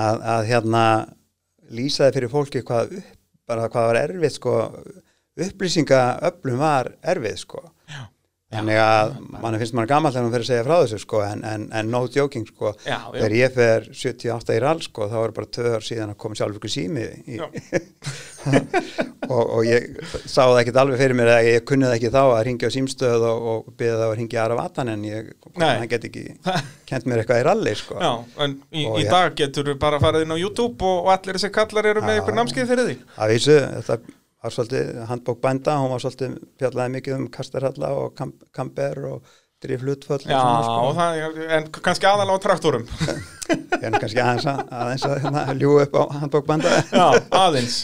Að, 0.01 0.23
að 0.37 0.47
hérna 0.53 0.85
lýsaði 1.75 2.19
fyrir 2.19 2.33
fólki 2.33 2.63
hvað 2.67 2.95
bara 3.51 3.67
hvað 3.73 3.91
var 3.91 4.01
erfitt 4.05 4.39
sko. 4.39 4.57
Upplýsingaöflum 5.41 6.59
var 6.61 6.95
erfið 7.11 7.39
sko. 7.43 7.67
Já. 7.91 8.07
Þannig 8.51 8.81
að 8.83 9.13
mann 9.31 9.57
finnst 9.61 9.75
maður 9.79 9.91
gammal 9.93 10.11
þegar 10.11 10.25
maður 10.27 10.33
fyrir 10.35 10.43
að 10.43 10.49
segja 10.49 10.63
frá 10.67 10.77
þessu 10.81 10.99
sko 11.05 11.21
en, 11.23 11.43
en, 11.47 11.67
en 11.79 11.91
no 11.93 12.01
joking 12.11 12.49
sko. 12.49 12.73
Já, 12.83 12.97
þegar 13.15 13.35
ég 13.39 13.53
fer 13.55 13.87
78 13.95 14.57
í 14.57 14.63
rall 14.65 14.81
sko 14.83 15.07
þá 15.11 15.19
er 15.21 15.35
bara 15.37 15.69
ár 15.77 15.87
síðan 15.87 16.15
að 16.17 16.19
koma 16.25 16.39
sjálf 16.39 16.59
ykkur 16.59 16.73
sími 16.75 17.05
í. 17.31 17.39
og, 19.31 19.41
og 19.57 19.65
ég 19.69 19.87
sá 20.25 20.43
það 20.47 20.61
ekkert 20.63 20.79
alveg 20.83 21.01
fyrir 21.01 21.17
mér 21.19 21.31
að 21.35 21.49
ég 21.51 21.65
kunni 21.69 21.87
það 21.89 21.97
ekki 21.99 22.11
þá 22.15 22.21
að 22.25 22.43
ringja 22.49 22.71
á 22.71 22.75
símstöð 22.77 23.27
og, 23.31 23.49
og 23.53 23.73
byrja 23.81 23.97
það 24.01 24.07
að 24.07 24.15
ringja 24.21 24.43
aðra 24.45 24.59
vatan 24.61 24.93
en 24.95 25.05
ég 25.09 25.29
hann 25.61 25.91
get 25.91 26.07
ekki 26.09 26.25
kent 26.91 27.09
mér 27.11 27.23
eitthvað 27.23 27.43
í 27.43 27.45
ralli 27.51 27.75
sko. 27.79 27.99
Já, 28.01 28.13
en 28.47 28.57
í, 28.73 28.87
í 28.87 29.05
ég- 29.05 29.11
dag 29.13 29.37
getur 29.39 29.69
við 29.73 29.79
bara 29.83 30.01
farið 30.03 30.25
inn 30.27 30.35
á 30.35 30.39
YouTube 30.41 30.89
og, 30.89 31.11
allir 31.15 31.39
þessi 31.39 31.53
kallar 31.55 31.91
eru 31.93 32.05
með 32.07 32.23
ykkur 32.23 32.39
námskeið 32.41 32.73
fyrir 32.73 32.89
því 32.91 32.97
að 33.21 33.35
vísu 33.37 33.59
þetta 33.61 34.01
var 34.41 34.55
svolítið 34.57 34.91
handbók 35.11 35.41
bænda 35.45 35.77
hún 35.83 35.93
var 35.93 36.01
svolítið 36.07 36.39
fjallaði 36.63 36.95
mikið 36.97 37.17
um 37.19 37.29
kastarhalla 37.35 37.91
og 38.01 38.15
kamp, 38.17 38.39
kamper 38.57 39.03
og 39.13 39.37
driflutföll 39.65 40.25
Já, 40.25 40.41
sko. 40.65 40.91
það, 40.97 41.21
en 41.59 41.69
kannski 41.77 42.09
aðalega 42.09 42.41
á 42.41 42.45
traktorum 42.47 42.87
nú 43.91 44.01
kannski 44.01 44.23
aðeins 44.23 44.49
að, 44.49 44.61
aðeins 44.81 45.07
að 45.09 45.17
hérna, 45.25 45.47
ljú 45.61 45.77
upp 45.83 45.97
á 46.01 46.03
handbók 46.23 46.49
bænda 46.49 46.75
Já, 47.01 47.07
aðeins 47.43 47.81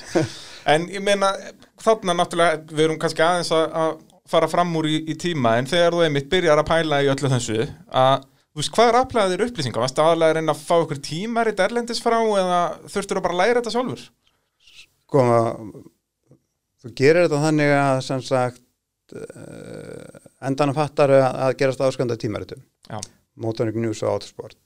En 0.67 0.89
ég 0.91 1.03
meina, 1.05 1.31
þarna 1.79 2.17
náttúrulega, 2.19 2.59
við 2.73 2.85
erum 2.89 2.97
kannski 2.99 3.23
aðeins 3.23 3.53
að, 3.55 3.67
að 3.79 3.93
fara 4.27 4.49
fram 4.51 4.73
úr 4.81 4.89
í, 4.91 4.97
í 5.13 5.15
tíma, 5.23 5.53
en 5.61 5.69
þegar 5.71 5.95
þú 5.95 6.01
einmitt 6.03 6.31
byrjar 6.33 6.59
að 6.59 6.71
pæla 6.73 6.99
í 7.05 7.11
öllu 7.13 7.31
þessu, 7.31 7.67
að, 7.87 8.25
þú 8.51 8.61
veist, 8.63 8.73
hvað 8.75 8.91
er 8.91 8.99
aflæðið 9.01 9.35
þér 9.37 9.45
upplýsingar? 9.47 9.85
Varstu 9.85 10.03
aðalega 10.03 10.35
að 10.35 10.41
reyna 10.41 10.57
að 10.57 10.65
fá 10.67 10.75
ykkur 10.81 11.03
tímarit 11.07 11.63
erlendis 11.63 12.03
frá 12.03 12.17
eða 12.19 12.59
þurftur 12.91 13.21
að 13.21 13.27
bara 13.29 13.39
læra 13.39 13.61
þetta 13.61 13.75
sjálfur? 13.77 14.03
Sko, 14.81 15.25
þú 16.83 16.93
gerir 16.99 17.29
þetta 17.29 17.43
þannig 17.47 17.75
að 17.77 18.03
sem 18.09 18.27
sagt 18.27 19.15
uh, 19.15 20.19
endan 20.49 20.73
að 20.73 20.81
fattar 20.81 21.13
að, 21.15 21.27
að 21.47 21.57
gerast 21.61 21.85
áskönda 21.85 22.17
tímaritum 22.21 22.63
Já. 22.89 23.01
Motoring 23.37 23.77
News 23.83 24.03
og 24.05 24.17
Autosport. 24.17 24.59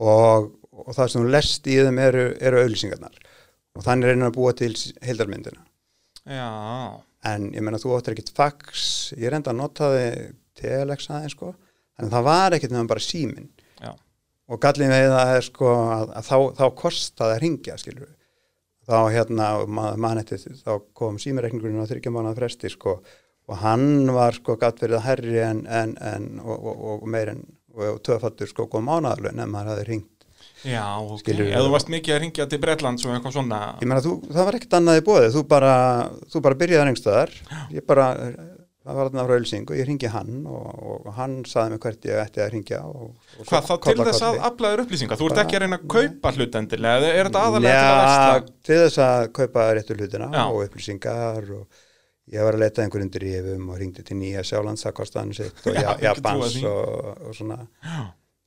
Og, 0.00 0.50
og 0.72 0.92
það 0.96 1.12
sem 1.12 1.30
lest 1.32 1.66
í 1.68 1.78
þeim 1.82 1.98
eru, 2.00 2.26
eru 2.40 2.62
auðlýsingarnar 2.62 3.16
og 3.76 3.86
þannig 3.86 4.10
reynir 4.10 4.30
að 4.30 4.36
búa 4.36 4.52
til 4.56 4.72
heildarmyndina. 5.04 5.64
Já, 6.30 6.50
en 7.30 7.48
ég 7.54 7.64
meina 7.64 7.80
þú 7.80 7.96
áttir 7.96 8.14
ekkit 8.16 8.32
fax. 8.36 8.84
Ég 9.18 9.32
reynda 9.32 9.52
að 9.52 9.60
nota 9.60 9.90
þið 9.94 10.22
telex 10.60 11.10
aðeins 11.10 11.36
sko, 11.36 11.52
en 12.00 12.12
það 12.12 12.26
var 12.26 12.56
ekkit 12.56 12.72
nefnum 12.74 12.90
bara 12.90 13.04
símin 13.04 13.50
já, 13.80 13.92
og 14.50 14.62
gallin 14.62 14.92
við 14.92 15.12
það 15.14 15.34
er 15.36 15.46
sko 15.46 15.70
að, 15.76 16.14
að 16.18 16.26
þá, 16.26 16.36
þá 16.58 16.64
kostaði 16.82 17.36
að 17.36 17.42
ringja 17.44 17.76
skilur 17.80 18.06
við 18.06 18.16
þá 18.90 18.98
hérna, 19.14 19.48
maður 19.70 20.00
man 20.02 20.20
eftir 20.20 20.42
þá 20.58 20.72
kom 20.96 21.18
símireikningurinn 21.22 21.80
á 21.80 21.90
þryggja 21.90 22.12
mánuða 22.14 22.38
fresti 22.40 22.70
sko 22.72 22.96
og 23.50 23.56
hann 23.64 24.10
var 24.14 24.36
sko 24.38 24.54
gatt 24.60 24.78
verið 24.82 25.00
að 25.00 25.06
herri 25.08 25.40
en, 25.42 25.64
en, 25.66 25.96
en 25.98 26.28
og, 26.44 26.54
og, 26.54 26.84
og 26.94 27.08
meir 27.10 27.34
en 27.34 27.42
og 27.80 28.00
töfattur 28.06 28.50
sko 28.50 28.66
kom 28.70 28.88
mánuðalun 28.90 29.40
en 29.42 29.50
maður 29.50 29.74
hafði 29.74 29.86
ringt 29.90 30.26
já, 30.66 30.84
ok. 31.00 31.28
Ef 31.32 31.64
þú 31.64 31.72
varst 31.72 31.90
mikið 31.92 32.14
að 32.14 32.22
ringja 32.24 32.46
til 32.50 32.60
Bretlands 32.60 33.06
og 33.06 33.14
eitthvað 33.14 33.36
svona, 33.38 33.60
ég 33.80 33.88
meina 33.88 34.04
þú, 34.04 34.16
það 34.28 34.48
var 34.48 34.58
ekkert 34.58 34.78
annað 34.80 35.00
í 35.00 35.04
bóðið 35.06 35.36
þú 35.36 35.42
bara, 35.50 35.74
þú 36.32 36.42
bara 36.46 36.58
byrjaði 36.62 36.88
rengstöðar 36.88 37.36
ég 37.72 37.86
bara, 37.88 38.06
það 38.84 38.98
var 38.98 39.10
þarna 39.10 39.26
frá 39.28 39.34
Ölsing 39.38 39.70
og 39.70 39.78
ég 39.78 39.88
ringi 39.88 40.12
hann 40.12 40.40
og, 40.50 40.68
og 40.90 41.10
hann 41.16 41.36
saði 41.48 41.74
mig 41.74 41.84
hvert 41.86 42.08
ég 42.10 42.22
ætti 42.24 42.44
að 42.44 42.50
ringja 42.56 42.80
og, 42.88 43.12
og 43.38 43.44
svo 43.44 43.50
hvað 43.52 43.68
þá 43.68 43.74
til 43.86 43.98
þess 44.02 44.24
að 44.24 44.32
kolli. 44.34 44.42
aflæður 44.50 44.84
upplýsingar? 44.84 45.20
Þú 45.20 45.30
ert 45.30 45.42
ekki 45.44 45.60
að 45.60 45.64
reyna 45.64 45.80
að 45.80 45.86
kaupa 45.94 46.34
hlutendilega, 46.36 46.96
eða 47.00 47.14
er 47.14 47.30
þetta 47.30 47.44
aðalega 47.46 48.42
til 48.66 48.80
að 49.06 49.22
Ég 52.30 52.46
var 52.46 52.54
að 52.54 52.62
leta 52.62 52.84
einhver 52.84 53.02
undir 53.02 53.24
yfum 53.26 53.70
og 53.72 53.78
ringdi 53.80 54.04
til 54.06 54.18
Nýja 54.20 54.44
Sjálands 54.46 54.86
og 54.86 55.00
ja, 55.74 55.96
Japans 55.98 56.60
og, 56.62 57.24
og 57.26 57.34
svona 57.34 57.64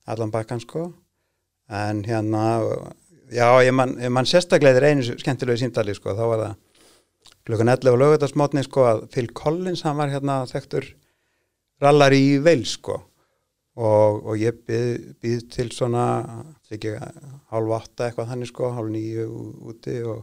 allan 0.08 0.32
bakkan 0.32 0.60
sko. 0.62 0.86
En 1.68 2.04
hérna 2.04 2.62
já, 3.32 3.48
ég 3.64 3.72
man, 3.76 3.96
man 4.12 4.28
sérstaklega 4.28 4.78
þeir 4.78 4.88
einu 4.88 5.18
skemmtilegu 5.20 5.60
símdali 5.60 5.94
sko, 5.96 6.14
þá 6.16 6.24
var 6.30 6.42
það 6.44 6.54
klukkan 7.44 7.72
11 7.74 7.92
og 7.92 8.00
lögutarsmotni 8.00 8.64
sko 8.64 8.86
að 8.88 9.02
Phil 9.12 9.28
Collins, 9.36 9.84
hann 9.84 9.98
var 10.00 10.12
hérna 10.12 10.42
þekktur 10.48 10.88
rallar 11.84 12.16
í 12.16 12.38
veil 12.44 12.64
sko. 12.68 13.02
Og, 13.74 14.20
og 14.22 14.38
ég 14.38 14.60
býð, 14.64 15.14
býð 15.18 15.46
til 15.50 15.68
svona 15.74 16.06
ekki 16.72 16.94
hálf 17.50 17.72
átta 17.74 18.08
eitthvað 18.08 18.28
þannig 18.30 18.52
sko, 18.52 18.70
hálf 18.76 18.92
nýju 18.94 19.24
úti 19.72 19.96
og, 20.06 20.20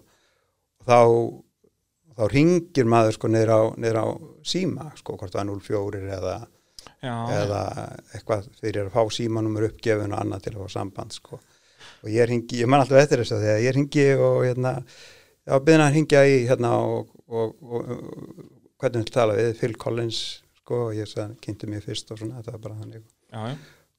og 0.79 0.87
þá 0.87 0.99
þá 2.17 2.23
ringir 2.31 2.89
maður 2.89 3.17
sko 3.17 3.29
niður 3.31 3.53
á, 3.53 3.61
niður 3.77 4.01
á 4.01 4.07
síma 4.43 4.89
sko, 4.99 5.15
hvort 5.19 5.33
það 5.33 5.43
er 5.43 5.63
04 5.67 6.01
eða 6.17 6.35
eða 7.01 7.61
eitthvað 8.13 8.49
fyrir 8.59 8.85
að 8.85 8.93
fá 8.93 9.15
símanumur 9.15 9.67
uppgefin 9.71 10.13
og 10.13 10.21
annað 10.21 10.45
til 10.45 10.53
að 10.55 10.61
fá 10.61 10.75
samband 10.75 11.15
sko. 11.15 11.39
og 12.01 12.09
ég 12.09 12.29
ringi, 12.29 12.61
ég 12.61 12.69
man 12.69 12.81
alltaf 12.81 13.01
eftir 13.01 13.21
þess 13.21 13.35
að 13.35 13.43
þegar 13.45 13.63
ég 13.63 13.75
ringi 13.75 14.05
og 14.17 14.37
hérna 14.45 14.73
já, 14.77 15.53
byrðin 15.57 15.85
að 15.85 15.95
ringja 15.97 16.21
í 16.25 16.37
hérna 16.49 16.71
og, 16.77 17.09
og, 17.27 17.55
og, 17.61 17.91
og 17.91 18.81
hvernig 18.81 19.03
vil 19.03 19.13
tala 19.13 19.37
við 19.37 19.51
Phil 19.59 19.75
Collins 19.81 20.21
sko 20.61 20.87
og 20.87 20.95
ég 20.97 21.09
sagði, 21.09 21.39
kynnti 21.41 21.69
mér 21.69 21.85
fyrst 21.85 22.13
og 22.13 22.21
svona, 22.21 22.41
þetta 22.41 22.55
var 22.55 22.63
bara 22.67 22.79
þannig 22.83 23.01
já, 23.01 23.41
já. 23.49 23.55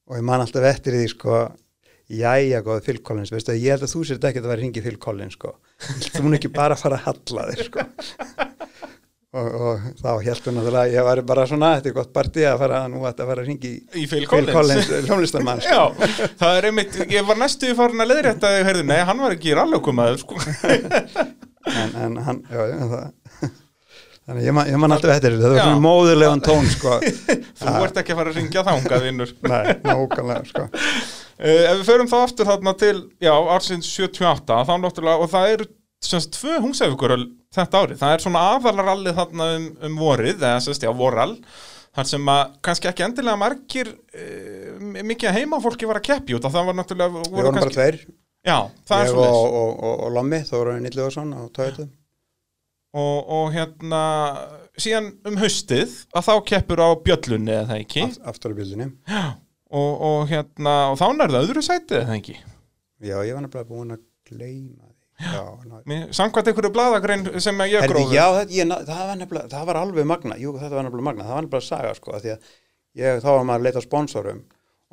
og 0.06 0.18
ég 0.18 0.26
man 0.30 0.44
alltaf 0.44 0.68
eftir 0.70 0.98
því 0.98 1.10
sko 1.14 1.42
jæja 2.10 2.62
góð 2.66 2.80
Phil 2.86 2.98
Collins, 3.04 3.32
veistu 3.32 3.52
að 3.54 3.60
ég 3.62 3.76
held 3.76 3.86
að 3.86 3.92
þú 3.94 4.04
sér 4.08 4.18
ekki 4.18 4.42
að 4.42 4.48
vera 4.48 4.56
að 4.58 4.64
ringi 4.64 4.84
Phil 4.84 4.98
Collins 5.02 5.36
sko 5.38 5.54
þú 6.12 6.24
mun 6.26 6.38
ekki 6.38 6.50
bara 6.52 6.76
að 6.76 6.82
fara 6.86 6.98
að 6.98 7.06
halla 7.08 7.46
þér 7.52 7.64
sko 7.68 7.86
og, 9.32 9.46
og 9.48 9.86
þá 10.02 10.10
held 10.26 10.48
hún 10.50 10.60
að 10.66 10.92
ég 10.92 11.06
var 11.06 11.22
bara 11.28 11.46
svona, 11.48 11.70
þetta 11.78 11.88
er 11.92 11.96
gott 11.96 12.12
partí 12.12 12.44
að 12.48 12.58
fara 12.60 12.82
nú 12.92 13.00
að 13.08 13.22
fara 13.22 13.40
að 13.40 13.48
ringi 13.48 13.72
Í 13.96 14.04
Phil 14.10 14.26
Collins. 14.28 14.52
Collins, 14.52 14.90
hljómlistarmann 15.06 15.62
sko. 15.64 15.78
Já, 15.88 16.28
það 16.42 16.58
er 16.58 16.68
einmitt, 16.68 16.98
ég 17.14 17.24
var 17.30 17.40
næstu 17.40 17.72
farin 17.78 18.04
að 18.04 18.12
leiðrétta 18.12 18.52
þig, 18.52 18.66
heyrðu, 18.68 18.84
nei, 18.90 19.00
hann 19.08 19.24
var 19.24 19.36
ekki 19.38 19.56
rallaukumaður, 19.56 20.20
sko. 20.20 20.36
en, 21.72 21.96
en 22.04 22.20
hann, 22.26 22.42
já, 22.50 22.62
já, 22.74 22.78
það 22.92 23.10
þannig 24.22 24.46
ég 24.46 24.54
man, 24.54 24.68
ég 24.70 24.78
man 24.78 24.94
alltaf 24.94 25.16
eftir 25.16 25.34
þetta, 25.34 25.48
það 25.48 25.56
var 25.56 25.64
svona 25.66 25.82
móðulegan 25.82 26.42
tón 26.46 26.68
sko 26.70 26.98
Þú 27.02 27.72
ert 27.88 27.96
ekki 28.02 28.14
að 28.14 28.20
fara 28.20 28.32
að 28.32 28.38
ringja 28.38 28.62
þangað, 28.68 29.06
vinnur. 29.08 29.32
nei, 29.48 29.62
nákvæmlega 29.88 30.44
sko 30.52 30.68
Uh, 31.42 31.64
ef 31.66 31.80
við 31.80 31.88
förum 31.88 32.06
þá 32.10 32.18
aftur 32.20 32.46
þarna 32.46 32.72
til, 32.78 32.96
já, 33.22 33.32
ársins 33.34 33.88
78, 33.90 34.60
þá 34.68 34.74
náttúrulega, 34.78 35.24
og 35.24 35.30
það 35.32 35.54
eru 35.56 35.66
semst 36.02 36.36
tvö 36.36 36.60
húsæfugur 36.62 37.14
þetta 37.52 37.82
árið, 37.82 37.98
það 37.98 38.14
er 38.14 38.22
svona 38.22 38.42
aðalarallið 38.52 39.18
þarna 39.18 39.48
um, 39.56 39.68
um 39.88 39.96
vorið, 39.98 40.38
eða 40.38 40.60
semst, 40.62 40.86
já, 40.86 40.92
vorall, 40.94 41.34
þar 41.98 42.08
sem 42.12 42.30
að 42.30 42.54
kannski 42.68 42.90
ekki 42.92 43.06
endilega 43.08 43.42
margir 43.42 43.90
uh, 43.90 45.02
mikið 45.02 45.38
heimafólki 45.40 45.90
var 45.90 45.98
að 45.98 46.08
keppi 46.12 46.38
út, 46.38 46.46
það 46.46 46.70
var 46.70 46.78
náttúrulega, 46.78 47.26
við 47.26 47.36
vorum 47.40 47.58
bara 47.58 47.74
tveir, 47.74 48.00
já, 48.46 48.58
það 48.86 49.04
er 49.04 49.10
ég 49.10 49.20
og, 49.26 49.42
og, 49.42 49.70
og, 49.74 49.94
og 50.06 50.16
Lommi 50.20 50.42
Þóra 50.46 50.78
Nýlluðarsson 50.78 51.34
á 51.34 51.42
Toyota. 51.50 51.90
Og, 52.92 53.18
og 53.34 53.54
hérna, 53.54 54.02
síðan 54.78 55.14
um 55.26 55.38
haustið, 55.42 56.02
að 56.12 56.28
þá 56.28 56.34
keppur 56.50 56.82
á 56.86 56.88
bjöllunni, 57.02 57.56
eða 57.56 57.70
það 57.72 57.86
ekki, 57.86 58.12
aft, 58.12 58.28
aftur 58.30 58.54
á 58.54 58.58
bildinni 58.62 58.94
og, 59.72 59.92
og 60.08 60.24
hérna, 60.30 60.74
og 60.92 60.98
þá 61.00 61.06
nærðu 61.18 61.40
öðru 61.42 61.64
sætið, 61.66 61.98
eða 62.00 62.08
það 62.12 62.18
ekki. 62.20 62.36
já, 63.02 63.16
ég 63.26 63.36
var 63.36 63.44
nefnilega 63.46 63.68
búin 63.72 63.94
að 63.96 64.02
gleyma 64.30 64.88
því 64.88 64.90
já, 65.22 66.08
Samkvæmt 66.18 66.48
einhverju 66.50 66.72
blaðagrein 66.74 67.26
sem 67.44 67.60
ég 67.70 67.84
gróði. 67.90 68.16
já, 68.16 68.24
þetta, 68.40 68.56
ég, 68.56 68.72
það, 68.88 69.04
var 69.10 69.20
nefnilega, 69.20 69.50
það 69.52 69.68
var 69.70 69.78
alveg 69.82 70.08
magna, 70.12 70.38
jú, 70.40 70.54
þetta 70.58 70.74
var 70.78 70.86
nefnilega 70.88 71.08
magna, 71.10 71.26
það 71.28 71.36
var 71.38 71.46
nefnilega 71.46 71.68
saga, 71.68 71.92
sko, 71.98 72.16
því 72.24 72.32
að 72.34 72.50
ég, 73.02 73.20
þá 73.22 73.28
var 73.30 73.46
maður 73.48 73.60
að 73.62 73.68
leita 73.68 73.80
að 73.82 73.86
sponsorum 73.86 74.40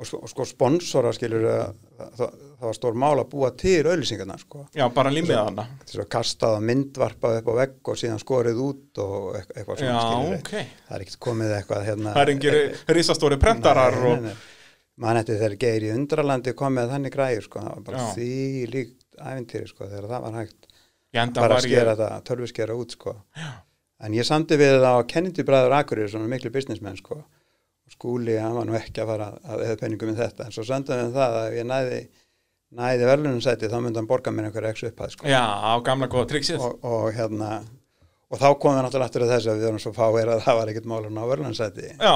og 0.00 0.08
sko, 0.08 0.18
sko 0.32 0.44
sponsora, 0.48 1.10
skilur, 1.12 1.42
það, 1.44 2.12
það, 2.16 2.36
það 2.60 2.68
var 2.70 2.76
stór 2.78 2.94
mál 3.02 3.16
að 3.20 3.26
búa 3.34 3.50
til 3.60 3.74
auðlýsingarna, 3.90 4.36
sko, 4.40 4.62
Já, 4.78 4.86
bara 4.96 5.10
límið 5.12 5.36
hana. 5.36 5.66
þess 5.82 5.98
að 6.00 6.08
kastaða 6.14 6.62
myndvarpað 6.70 7.36
upp 7.42 7.50
á 7.52 7.54
vegg 7.58 7.90
og 7.92 7.98
síðan 8.00 8.22
skorið 8.22 8.62
út 8.64 9.02
og 9.04 9.26
eit- 9.36 9.52
eitthvað 9.58 9.82
Já, 9.82 9.90
svona, 9.90 10.06
skilur, 10.06 10.38
ok. 10.38 10.54
það 10.86 10.96
er 10.96 11.04
ekkert 11.04 11.20
komið 11.26 11.52
eitthvað, 11.58 11.84
hérna, 11.90 12.14
Það 12.16 12.22
er 12.24 12.32
engir 12.36 12.56
risastóri 12.96 13.40
prentarar 13.44 13.98
Nei, 14.00 14.14
og... 14.14 14.48
mann 15.00 15.20
eftir 15.20 15.40
þegar 15.40 15.56
Geir 15.64 15.86
í 15.86 15.90
undralandi 15.94 16.54
kom 16.58 16.76
með 16.76 16.94
þannig 16.94 17.14
græður, 17.14 17.46
sko, 17.46 17.64
það 17.64 17.74
var 17.74 17.84
bara 17.88 18.04
Já. 18.04 18.10
því 18.16 18.66
líkt 18.74 19.18
æfintýri, 19.20 19.70
sko, 19.70 19.88
þegar 19.88 20.08
það 20.12 20.24
var 20.26 20.38
hægt 20.40 20.70
Ég 21.10 21.34
bara 21.34 21.56
að 21.58 21.66
ég... 21.66 21.72
skera 21.74 21.96
þetta, 21.98 22.22
tölvu 22.28 22.48
skera 22.50 22.78
út 22.78 22.94
sko. 22.94 23.16
en 24.00 24.16
ég 24.16 24.28
samti 24.28 24.58
við 24.60 24.76
það 24.78 24.98
á 25.00 25.08
Kennedy 25.10 25.44
bræður 25.46 25.76
Akureyri, 25.80 26.12
svona 26.12 26.30
miklu 26.30 26.52
businessmenn 26.54 27.00
sko. 27.00 27.22
skúli, 27.90 28.36
hann 28.38 28.54
var 28.54 28.68
nú 28.68 28.76
ekki 28.78 29.02
að 29.02 29.08
fara 29.10 29.30
að 29.42 29.64
eða 29.66 29.78
penningum 29.80 30.12
með 30.12 30.20
þetta, 30.22 30.46
en 30.46 30.54
svo 30.54 30.62
samtum 30.68 31.00
við 31.00 31.16
það 31.16 31.38
að 31.40 31.56
ég 31.56 31.66
næði, 31.66 31.96
næði 32.78 33.08
verðlunarsæti 33.08 33.70
þá 33.72 33.78
myndi 33.82 33.98
hann 33.98 34.10
borga 34.12 34.30
mér 34.30 34.46
einhver 34.46 34.68
eksu 34.70 34.92
upphæð 34.92 35.16
sko. 35.16 35.26
Já, 35.26 35.42
á 35.42 35.74
gamla 35.82 36.06
góða 36.12 36.28
triksið. 36.30 36.62
og, 36.62 36.76
og 36.86 37.08
hérna 37.16 37.48
og 38.30 38.38
þá 38.38 38.48
komum 38.62 38.76
við 38.78 38.84
náttúrulega 38.86 39.08
aftur 39.10 39.24
að 39.26 39.32
þess 39.34 39.50
að 39.50 39.56
við 39.60 39.66
vorum 39.66 39.82
svo 39.82 39.92
fáir 39.96 40.28
að 40.30 40.42
það 40.44 40.58
var 40.60 40.72
ekkert 40.72 40.90
málun 40.90 41.18
á 41.18 41.24
verðlunarsæti 41.30 41.88
Já, 41.98 42.12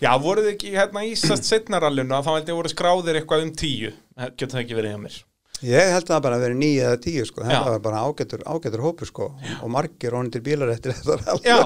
já, 0.00 0.12
voruð 0.24 0.52
ekki 0.54 0.76
hérna 0.76 1.02
í 1.04 1.16
sest 1.20 1.48
setnarallinu 1.50 2.16
að 2.16 2.28
þá 2.28 2.30
held 2.36 2.52
ég 2.52 2.60
voru 2.62 2.72
skráðir 2.72 3.18
eitthvað 3.20 3.44
um 3.44 3.50
tíu. 3.60 3.90
Getur 4.30 4.54
það 4.54 4.62
ekki 4.64 4.78
verið 4.78 4.94
hjá 4.94 5.02
mér. 5.04 5.18
ég 5.60 5.90
held 5.92 6.06
að 6.06 6.14
það 6.14 6.22
bara 6.24 6.38
að 6.38 6.44
vera 6.46 6.56
nýja 6.62 6.88
eða 6.88 7.00
tíu 7.04 7.26
sko. 7.28 7.44
Já. 7.44 7.50
þetta 7.50 7.74
var 7.74 7.82
bara 7.84 8.02
ágætur, 8.08 8.44
ágætur 8.48 8.84
hópu 8.86 9.08
sko. 9.10 9.30
og 9.60 9.72
margir 9.76 10.16
til 10.32 10.44
bílar 10.48 10.72
eftir 10.72 10.96
þetta 10.96 11.36
Já. 11.44 11.58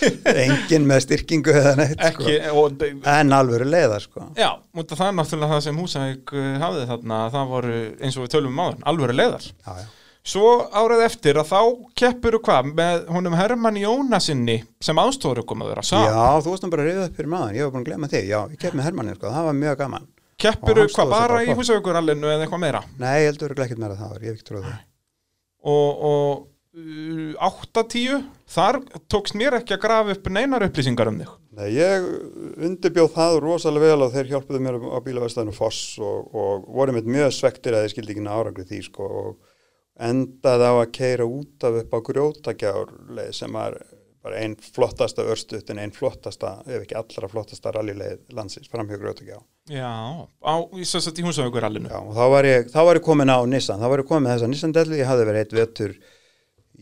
engin 0.46 0.88
með 0.88 1.04
styrkingu 1.04 1.52
eða 1.52 1.74
neitt 1.82 2.00
sko. 2.00 2.24
Ekki, 2.24 2.38
og... 2.56 2.86
en 3.04 3.36
alvöru 3.36 3.68
leiða 3.68 4.00
sko 4.00 4.30
Já, 4.32 4.54
mútið 4.72 5.02
það 5.02 5.10
er 5.10 5.18
náttúrulega 5.20 5.52
það 5.52 5.66
sem 5.68 5.82
Húsavík 5.84 6.32
uh, 6.32 6.52
hafði 6.64 6.86
þarna, 6.94 7.24
að 7.26 7.36
það 7.36 7.52
voru, 7.52 7.80
eins 8.00 8.16
og 8.16 8.24
við 8.24 8.38
tölum 8.38 8.56
um 8.56 8.64
áðan, 8.64 8.86
alvöru 8.88 9.18
leiðar. 9.20 9.52
já, 9.52 9.82
já. 9.84 9.90
Svo 10.22 10.50
árið 10.70 11.00
eftir 11.08 11.38
að 11.40 11.48
þá 11.50 11.60
keppuru 11.98 12.38
hvað? 12.46 12.68
Með 12.78 13.08
honum 13.10 13.34
Hermann 13.34 13.78
Jónasinni 13.80 14.60
sem 14.82 15.00
aðstofur 15.02 15.42
kom 15.48 15.64
að 15.64 15.72
vera 15.72 15.82
sá. 15.82 15.96
já, 15.98 16.20
þú 16.44 16.52
varst 16.52 16.66
nú 16.66 16.70
bara 16.70 16.84
reyða 16.86 17.08
upp 17.08 17.16
fyrir 17.18 17.32
maður 17.32 17.58
ég 17.58 17.66
var 17.66 17.72
búin 17.74 17.82
að 17.82 17.88
glemma 17.90 18.10
þig, 18.12 18.28
já, 18.30 18.38
ég 18.52 18.60
kepp 18.62 18.76
með 18.78 18.86
Hermanni 18.86 19.16
sko, 19.16 19.32
það 19.34 19.48
var 19.48 19.58
mjög 19.58 19.80
gaman. 19.82 20.06
Keppuru 20.42 20.84
Og 20.84 20.86
hann 20.86 20.94
hvað 20.94 21.12
bara 21.16 21.42
í 21.42 21.48
gott. 21.50 21.58
Húsavíkurallinu 21.58 22.30
eða 22.30 22.46
eitthvað 22.46 22.62
meira. 22.62 22.84
nei, 23.02 23.12
ég 23.18 23.28
heldur 23.32 23.56
ekki 23.66 23.78
meira 23.82 23.98
það 23.98 24.14
ég 24.22 24.30
hef 24.30 24.38
ekki 24.38 24.48
trúið 24.52 24.64
það 24.70 24.80
og, 25.62 26.06
og 26.12 26.48
uh, 26.78 27.50
8-10 27.82 28.24
þar 28.54 28.78
tókst 29.12 29.36
mér 29.38 29.58
ekki 29.58 29.76
að 29.76 29.82
grafa 29.84 30.16
upp 30.16 30.30
neinar 30.32 30.64
upplýsingar 30.66 31.10
um 31.10 31.20
þig. 31.22 31.30
Nei, 31.52 31.68
ég 31.76 32.06
undirbjóð 32.64 33.10
það 33.12 33.38
rosalega 33.44 33.90
vel 33.92 34.06
og 34.06 34.14
þeir 34.14 34.30
hjálpuðu 34.32 34.62
mér 34.64 34.78
á 34.80 34.98
bílaverstaðinu 35.04 35.54
Foss 35.56 35.98
og, 36.00 36.30
og 36.32 36.66
voru 36.78 36.94
með 36.96 37.10
mjög 37.12 37.34
svektir 37.36 37.76
að 37.76 37.84
þeir 37.84 37.94
skildi 37.96 38.16
ekki 38.16 38.24
árangri 38.26 38.64
því 38.70 38.80
sko 38.88 39.08
og, 39.20 39.34
endaði 40.02 40.68
á 40.68 40.74
að 40.74 40.92
keira 40.96 41.26
út 41.28 41.66
af 41.66 41.80
upp 41.82 41.96
á 41.96 41.98
grjótagjárleið 42.08 43.34
sem 43.36 43.58
var 43.58 43.78
bara 44.22 44.38
einn 44.38 44.54
flottasta 44.54 45.24
örstuðt 45.26 45.72
en 45.72 45.80
einn 45.82 45.92
flottasta, 45.94 46.54
ef 46.68 46.84
ekki 46.84 46.94
allra 46.98 47.28
flottasta 47.30 47.72
rallileið 47.74 48.20
landsins 48.36 48.70
framhjá 48.70 48.98
grjótagjá. 49.00 49.40
Já, 49.70 49.90
á, 50.22 50.54
í 50.78 50.86
þess 50.86 51.10
að 51.10 51.22
í 51.22 51.26
húsafjögur 51.26 51.66
allinu. 51.66 51.90
Já, 51.90 51.98
og 51.98 52.14
þá 52.14 52.24
var 52.36 52.46
ég, 52.46 52.68
þá 52.70 52.80
var 52.86 53.00
ég 53.00 53.06
komin 53.06 53.34
á 53.34 53.38
Nissan, 53.50 53.82
þá 53.82 53.90
var 53.90 54.02
ég 54.02 54.10
komin 54.10 54.28
með 54.28 54.36
þessa 54.36 54.50
Nissan-dellu, 54.52 54.98
ég 55.00 55.10
hafði 55.10 55.26
verið 55.26 55.42
eitt 55.42 55.56
vetur 55.58 55.96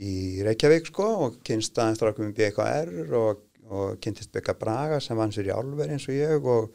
í 0.01 0.15
Reykjavík 0.45 0.91
sko 0.91 1.09
og 1.27 1.41
kynst 1.47 1.81
aðeins 1.81 2.01
strákum 2.01 2.29
í 2.29 2.37
BKR 2.37 3.17
og, 3.17 3.43
og 3.71 3.97
kynntist 4.05 4.33
Becka 4.35 4.55
Braga 4.59 5.01
sem 5.03 5.19
vann 5.19 5.33
sér 5.35 5.51
í 5.51 5.55
álveri 5.55 5.97
eins 5.97 6.07
og 6.09 6.17
ég 6.17 6.47
og, 6.55 6.71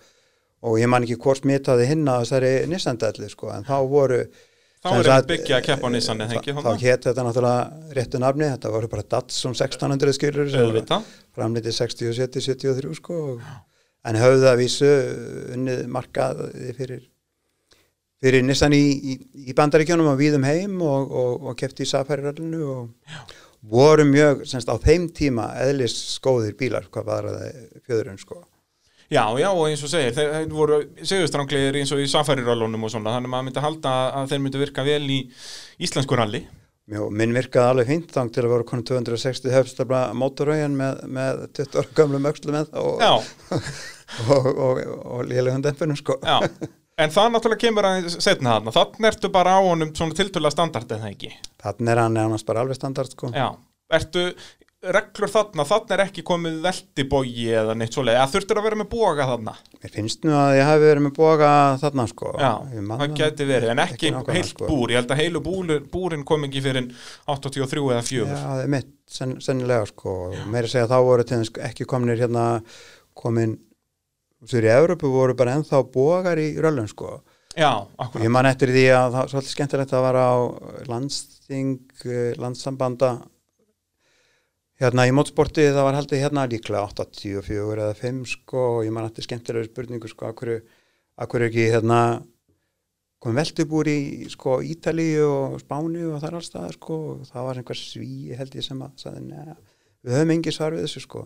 og 0.65 0.81
ég 0.81 0.89
man 0.91 1.05
ekki 1.05 1.17
hvort 1.21 1.41
smitaði 1.41 1.87
hinn 1.89 2.05
að 2.09 2.25
þessari 2.25 2.53
Nissan-dellu 2.71 3.29
sko 3.31 3.53
en 3.53 3.65
þá 3.67 3.77
voru 3.89 4.21
Þá 4.85 4.91
er 4.99 5.07
þetta 5.09 5.29
byggja 5.31 5.57
að 5.57 5.63
keppa 5.65 5.89
á 5.89 5.93
Nissan 5.93 6.19
eða 6.21 6.37
ekki? 6.37 6.53
Þá 6.53 6.71
hétt 6.83 7.07
þetta 7.07 7.23
náttúrulega 7.25 7.95
réttu 7.97 8.21
nafni, 8.21 8.49
þetta 8.53 8.73
voru 8.75 8.89
bara 8.91 9.05
Datsun 9.15 9.55
1600 9.57 10.13
skilur 10.13 10.51
framlitið 11.35 11.77
60, 11.79 12.11
70, 12.19 12.45
73 12.45 12.99
sko 12.99 13.17
en 14.05 14.19
höfðu 14.21 14.49
að 14.51 14.61
vísu 14.61 14.91
unnið 15.55 15.85
markaði 15.89 16.75
fyrir 16.77 17.03
fyrir 18.21 18.45
Nissan 18.45 18.73
í, 18.77 18.83
í, 18.93 19.15
í 19.49 19.55
bandaríkjónum 19.57 20.13
og 20.13 20.19
víðum 20.21 20.45
heim 20.47 20.77
og, 20.85 21.09
og, 21.09 21.49
og 21.49 21.57
kefti 21.59 21.85
í 21.85 21.89
Safari-rallinu 21.89 22.61
og 22.69 23.09
Já. 23.09 23.23
voru 23.75 24.05
mjög, 24.07 24.45
semst 24.49 24.69
á 24.69 24.75
þeim 24.81 25.09
tíma 25.13 25.51
eðlis 25.65 25.97
skóðir 26.15 26.55
bílar, 26.57 26.87
hvað 26.93 27.09
var 27.09 27.31
það 27.31 27.63
fjöðurinn 27.85 28.21
sko 28.21 28.43
Já, 29.11 29.23
já, 29.37 29.49
og 29.53 29.67
eins 29.69 29.83
og 29.85 29.91
segir, 29.91 30.15
þeir 30.17 30.47
voru 30.49 30.79
segjustranglegir 30.97 31.77
eins 31.77 31.91
og 31.93 32.01
í 32.01 32.07
safarirallunum 32.09 32.87
og 32.87 32.93
svona, 32.93 33.13
þannig 33.13 33.29
að 33.29 33.33
maður 33.35 33.47
myndi 33.49 33.65
halda 33.65 33.91
að 34.17 34.31
þeir 34.31 34.41
myndi 34.41 34.61
virka 34.63 34.85
vel 34.87 35.03
í 35.13 35.17
íslensku 35.85 36.17
ralli. 36.17 36.41
Já, 36.85 37.01
minn 37.09 37.33
virkaði 37.33 37.69
alveg 37.73 37.87
fint 37.89 38.11
þang 38.13 38.31
til 38.33 38.43
að 38.43 38.51
vera 38.53 38.65
konu 38.69 38.85
260 38.85 39.53
höfstabla 39.53 40.01
mótorauðin 40.17 40.75
með, 40.77 40.99
með 41.17 41.43
20 41.57 41.79
orð 41.81 41.93
gamlu 41.97 42.19
mögslu 42.21 42.53
með 42.53 42.73
og, 42.77 43.05
og, 44.35 44.49
og, 44.49 44.81
og 44.85 45.23
lélegum 45.29 45.63
dempunum, 45.65 45.97
sko. 45.97 46.17
Já, 46.21 46.37
en 47.01 47.13
það 47.13 47.31
náttúrulega 47.33 47.63
kemur 47.63 47.89
að 47.89 48.11
setna 48.15 48.57
þarna, 48.57 48.75
þannig 48.77 49.09
ertu 49.11 49.33
bara 49.33 49.57
á 49.57 49.61
honum 49.65 49.93
svona 49.97 50.17
tiltöla 50.17 50.53
standard, 50.53 50.93
eða 50.97 51.09
ekki? 51.13 51.33
Þannig 51.61 51.93
er 51.93 52.03
hann 52.03 52.17
nefnast 52.19 52.49
bara 52.49 52.65
alveg 52.65 52.77
standard, 52.77 53.17
sko. 53.17 53.33
Já, 53.33 53.47
ertu, 53.97 54.27
reglur 54.93 55.31
þarna, 55.31 55.65
þarna 55.67 55.95
er 55.95 56.01
ekki 56.05 56.23
komið 56.25 56.57
veldibógi 56.63 57.45
eða 57.59 57.75
neitt 57.77 57.95
svoleið, 57.95 58.17
eða 58.19 58.31
þurftur 58.33 58.59
að 58.59 58.65
vera 58.67 58.79
með 58.79 58.87
boga 58.91 59.27
þarna? 59.29 59.53
Mér 59.81 59.93
finnst 59.95 60.25
nú 60.27 60.33
að 60.37 60.55
ég 60.57 60.69
hef 60.69 60.81
verið 60.83 61.05
með 61.05 61.13
boga 61.17 61.51
þarna 61.81 62.05
sko. 62.11 62.31
Já, 62.41 62.51
það 62.91 63.15
geti 63.19 63.47
verið, 63.49 63.73
en 63.73 63.83
ekki, 63.85 64.11
ekki 64.11 64.37
heilt 64.37 64.51
sko. 64.51 64.69
búr, 64.69 64.93
ég 64.93 65.01
held 65.01 65.13
að 65.15 65.21
heilu 65.23 65.43
búr, 65.45 65.75
búrin 65.91 66.25
kom 66.27 66.47
ekki 66.47 66.63
fyrir 66.65 66.89
83 67.31 67.85
eða 67.95 68.07
4. 68.09 68.25
Já, 68.31 68.41
það 68.45 68.63
er 68.63 68.73
mitt, 68.75 68.91
sen, 69.17 69.37
sennilega 69.43 69.91
sko, 69.91 70.17
meira 70.53 70.71
segja 70.71 70.89
þá 70.91 70.97
voru 71.09 71.27
til 71.27 71.41
þess 71.43 71.61
ekki 71.69 71.89
kominir 71.89 72.21
hérna, 72.21 72.47
komin, 73.17 73.59
sér 74.49 74.69
í 74.69 74.73
Európu 74.75 75.13
voru 75.13 75.37
bara 75.37 75.57
ennþá 75.59 75.85
bogar 75.93 76.41
í 76.41 76.51
röllun 76.61 76.91
sko. 76.91 77.19
Já, 77.55 77.87
akkurat. 77.95 78.23
Ég 78.25 78.31
man 78.35 78.49
eftir 78.49 78.73
því 78.75 78.89
að 78.91 79.05
það 79.05 79.21
var 79.21 79.29
svolítið 79.31 79.53
skemmtilegt 79.53 79.93
að 79.95 80.03
vara 80.03 80.23
á 80.27 80.35
landsting, 80.91 81.77
eh, 82.03 82.33
landsambanda 82.35 83.13
Hérna 84.81 85.05
í 85.07 85.11
mótsporti 85.15 85.63
það 85.69 85.85
var 85.87 85.95
haldið 85.95 86.19
hérna 86.19 86.41
líklega 86.51 86.83
84 86.89 87.75
eða 87.79 87.93
5 87.95 88.17
sko 88.27 88.63
og 88.73 88.79
ég 88.83 88.91
man 88.91 89.05
alltaf 89.07 89.23
skemmtilega 89.23 89.69
spurningu 89.69 90.09
sko 90.11 90.27
að 90.27 90.33
hverju, 90.41 90.57
að 91.15 91.29
hverju 91.31 91.47
ekki 91.47 91.67
hérna 91.71 91.99
komið 93.23 93.39
veldubúr 93.39 93.87
í 93.87 93.99
sko 94.33 94.57
Ítali 94.67 95.07
og 95.23 95.55
Spáni 95.63 96.03
og 96.09 96.19
þar 96.19 96.37
allstað 96.41 96.75
sko 96.75 96.99
og 97.13 97.23
það 97.29 97.47
var 97.47 97.61
einhver 97.61 97.79
sví 97.79 98.35
held 98.35 98.59
ég 98.59 98.67
sem 98.67 98.83
að 98.83 98.99
sagði 99.05 99.23
neða 99.29 99.55
við 100.05 100.17
höfum 100.19 100.35
engi 100.35 100.53
svar 100.53 100.75
við 100.75 100.83
þessu 100.85 101.05
sko. 101.05 101.23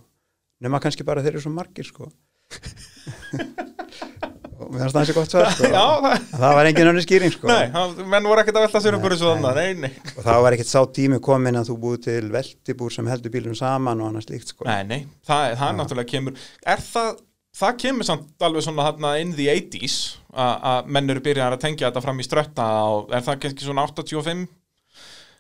Nema 0.62 0.80
kannski 0.84 1.08
bara 1.08 1.24
þeir 1.26 1.34
eru 1.40 1.44
svo 1.48 1.56
margir 1.56 1.88
sko 1.90 2.12
mér 4.60 4.84
finnst 4.84 4.96
það 4.96 5.02
eins 5.02 5.12
og 5.14 5.18
gott 5.18 5.34
svar 5.34 5.50
sko. 5.54 5.70
Já, 5.78 5.86
það, 6.04 6.26
það 6.34 6.56
var 6.58 6.70
engin 6.70 6.90
önni 6.92 7.04
skýring 7.06 7.34
sko. 7.34 7.50
Nei, 7.50 8.04
menn 8.14 8.28
voru 8.30 8.44
ekkert 8.44 8.60
að 8.60 8.66
velta 8.68 8.82
sér 8.84 8.98
upp 8.98 9.08
úr 9.08 9.16
þessu 9.16 9.30
þannig, 9.30 9.60
nei, 9.60 9.88
nei. 9.88 10.14
Og 10.16 10.22
það 10.26 10.44
var 10.46 10.58
ekkert 10.58 10.72
sá 10.72 10.80
tími 11.00 11.20
komin 11.24 11.60
að 11.60 11.72
þú 11.72 11.78
búið 11.86 12.04
til 12.10 12.30
veldibúr 12.34 12.96
sem 12.96 13.10
heldur 13.12 13.34
bílum 13.34 13.58
saman 13.58 14.04
og 14.04 14.12
annars 14.12 14.30
líkt 14.32 14.54
sko. 14.54 14.68
Nei, 14.68 14.84
nei, 14.90 15.00
það, 15.28 15.56
það 15.62 15.76
náttúrulega 15.80 16.12
kemur, 16.14 16.46
er 16.76 16.86
það, 16.90 17.24
það 17.62 17.82
kemur 17.86 18.10
samt 18.10 18.48
alveg 18.50 18.68
svona 18.68 18.88
hérna 18.90 19.16
in 19.24 19.36
the 19.40 19.50
80s 19.56 19.98
að 20.36 20.92
menn 20.92 21.16
eru 21.16 21.24
byrjað 21.26 21.58
að 21.58 21.64
tengja 21.66 21.90
þetta 21.90 22.06
fram 22.06 22.20
í 22.20 22.28
strötta 22.28 22.70
og 22.92 23.14
er 23.16 23.26
það 23.26 23.44
kannski 23.46 23.70
svona 23.70 23.88
85? 23.90 24.48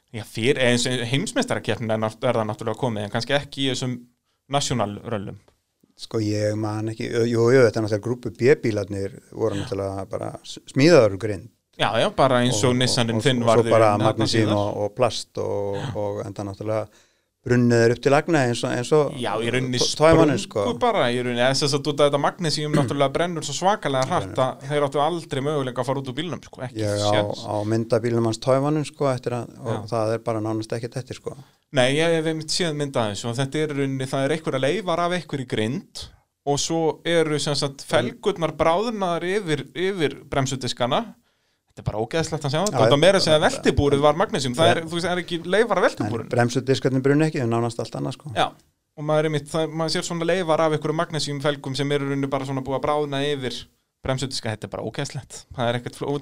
Já, 0.09 0.23
fyrir, 0.25 0.57
eins 0.65 0.87
heimsmeistarakefnin 1.11 1.91
er, 1.93 2.01
er 2.01 2.39
það 2.39 2.47
náttúrulega 2.49 2.81
komið 2.81 3.05
en 3.05 3.11
kannski 3.13 3.35
ekki 3.37 3.67
í 3.67 3.69
þessum 3.73 3.99
nationalröllum. 4.49 5.37
Sko 5.99 6.21
ég 6.23 6.55
man 6.55 6.93
ekki, 6.93 7.09
jú, 7.27 7.49
jú, 7.51 7.63
þetta 7.65 7.81
er 7.81 7.83
náttúrulega 7.83 8.03
grúpu 8.05 8.31
B-bílarnir 8.31 9.17
voru 9.35 9.57
náttúrulega 9.59 10.05
bara 10.07 10.29
smíðaður 10.47 11.17
grind. 11.19 11.49
Já, 11.79 11.89
já, 11.99 12.07
bara 12.15 12.41
eins 12.43 12.59
og 12.67 12.73
Nissanin 12.75 13.19
þinn 13.23 13.43
var 13.47 13.59
þig. 13.59 13.65
Og 13.65 13.67
svo 13.67 13.75
bara 13.75 13.89
magnísín 13.99 14.51
og, 14.51 14.69
og 14.83 14.95
plast 14.95 15.39
og, 15.43 15.75
og 15.99 16.21
enda 16.23 16.47
náttúrulega 16.47 16.87
brunniður 17.47 17.93
upp 17.95 18.01
til 18.03 18.11
lagna 18.11 18.41
eins 18.49 18.61
og, 18.65 18.73
eins 18.75 18.89
og 18.95 19.13
Já, 19.19 19.31
í 19.39 19.51
rauninni 19.53 19.79
sprungu 19.79 20.35
sko. 20.43 20.65
bara, 20.81 21.05
í 21.13 21.21
rauninni, 21.23 21.45
þess 21.55 21.77
að 21.77 21.85
þú 21.87 21.93
þetta 22.01 22.19
magnísíum 22.19 22.75
náttúrulega 22.77 23.15
brennur 23.15 23.47
svo 23.47 23.55
svakalega 23.55 24.09
hrætt 24.09 24.41
að 24.43 24.67
þeir 24.67 24.87
áttu 24.89 25.03
aldrei 25.03 25.41
möguleika 25.45 25.83
að 25.83 25.89
fara 25.89 26.03
út 26.03 26.11
úr 26.11 26.17
bílunum, 26.19 26.43
sko, 26.43 26.63
ekki. 26.67 26.83
Já, 26.83 27.15
á, 27.15 27.23
á 27.31 27.55
myndabílunum 27.71 28.29
hans 28.29 28.41
tóimanum, 28.43 28.85
sko, 28.87 29.07
að, 29.07 29.31
og 29.63 29.71
já. 29.71 29.81
það 29.93 30.13
er 30.17 30.23
bara 30.27 30.43
nánast 30.43 30.75
ekkert 30.75 30.99
eftir, 30.99 31.21
sko. 31.21 31.37
Nei, 31.79 31.87
ég 31.95 32.17
hef 32.17 32.27
einmitt 32.27 32.51
séð 32.51 32.75
myndaðins 32.75 33.23
og 33.29 33.37
þetta 33.39 33.63
er 33.63 33.75
rauninni, 33.77 34.09
það 34.09 34.25
er 34.25 34.35
einhverja 34.35 34.63
leifar 34.65 35.03
af 35.05 35.15
einhverju 35.15 35.49
grind 35.49 36.07
og 36.49 36.59
svo 36.59 36.83
eru 37.07 37.37
sem 37.41 37.55
sagt 37.57 37.83
felgurnar 37.85 38.55
bráðunar 38.57 39.23
yfir, 39.27 39.67
yfir 39.77 40.19
bremsudiskana 40.31 41.03
þetta 41.79 41.85
er 41.85 41.87
bara 41.87 42.03
ógeðslegt 42.03 42.45
að 42.47 42.53
sjá 42.53 42.59
þetta. 42.59 42.83
Þetta 42.83 42.99
meira 42.99 43.21
segja 43.23 43.39
veldibúrið 43.45 44.03
var 44.03 44.19
magnísjum 44.19 44.55
það 44.57 44.71
er, 44.73 44.81
þú 44.85 44.97
veist, 44.99 45.09
er 45.09 45.21
ekki 45.23 45.39
leifar 45.45 45.81
af 45.81 45.87
veldibúrið 45.87 46.29
bremsudiskarnir 46.33 47.03
brun 47.05 47.25
ekki, 47.25 47.39
það 47.39 47.47
er 47.47 47.51
nánast 47.55 47.83
allt 47.83 47.99
annað 47.99 48.17
sko. 48.17 48.31
Já, 48.35 48.47
og 48.99 49.07
maður 49.09 49.29
er 49.29 49.35
mitt, 49.35 49.49
það, 49.49 49.75
maður 49.81 49.95
sér 49.95 50.07
svona 50.09 50.29
leifar 50.29 50.65
af 50.65 50.75
einhverju 50.77 50.97
magnísjum 50.99 51.43
felgum 51.43 51.77
sem 51.79 51.95
eru 51.95 52.09
rauninni 52.09 52.31
bara 52.31 52.49
svona 52.49 52.65
búið 52.65 52.79
að 52.79 52.85
bráðuna 52.87 53.21
yfir 53.29 53.61
bremsudiska, 54.05 54.55
þetta 54.55 54.67
er 54.67 54.73
bara 54.75 54.87
ógeðslegt. 54.87 55.43
Það 55.55 55.69
er 55.69 55.79
ekkert, 55.79 55.99
þú, 55.99 56.17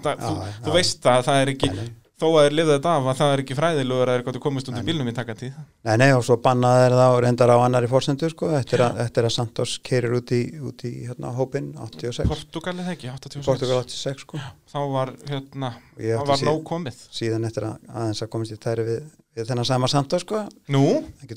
þú 0.65 0.75
veist 0.77 1.09
að 1.09 1.25
það 1.27 1.41
er 1.43 1.51
ekki 1.53 1.71
þó 2.17 2.25
að 2.31 2.47
þeir 2.47 2.55
lifða 2.57 2.75
þetta 2.77 2.93
af 2.97 3.07
að 3.11 3.17
það 3.19 3.31
er 3.33 3.41
ekki 3.43 3.55
fræðilegur 3.57 4.09
að 4.09 4.15
er 4.17 4.23
gott 4.25 4.37
að 4.39 4.43
komast 4.43 4.69
í 4.71 4.83
bílnum 4.87 5.09
í 5.11 5.13
takantí 5.13 5.49
Nei, 5.85 5.93
nei, 6.01 6.07
og 6.15 6.23
svo 6.25 6.37
bannaði 6.41 6.83
þeir 6.83 6.95
það 6.97 7.13
og 7.13 7.19
reyndar 7.25 7.53
á 7.53 7.57
annari 7.61 7.89
fórsendur 7.91 8.33
sko, 8.33 8.49
eftir 8.57 8.83
að, 8.85 9.01
eftir 9.03 9.27
að 9.27 9.33
Santos 9.35 9.75
keirir 9.85 10.15
út 10.17 10.33
í, 10.33 10.41
út 10.65 10.85
í 10.89 10.93
hérna, 11.05 11.33
hópin 11.37 11.69
86 11.77 12.31
Portugal 12.31 12.73
eða 12.73 12.95
ekki, 12.95 13.11
86 13.13 13.45
Portugal 13.45 13.83
86 13.83 14.25
sko. 14.25 14.41
Já, 14.41 14.49
Þá 14.73 14.79
var, 14.95 15.13
hérna, 15.29 15.71
þá 15.95 16.23
var 16.27 16.43
nóg 16.49 16.63
komið. 16.67 17.05
Síðan 17.15 17.47
eftir 17.47 17.69
að 17.69 17.77
aðeins 17.93 18.23
að 18.25 18.31
komast 18.33 18.55
í 18.55 18.57
tæri 18.65 18.87
við, 18.87 19.05
við 19.37 19.51
þennan 19.51 19.69
sama 19.69 19.89
Santos 19.91 20.25
sko. 20.25 20.41
Nú? 20.73 20.83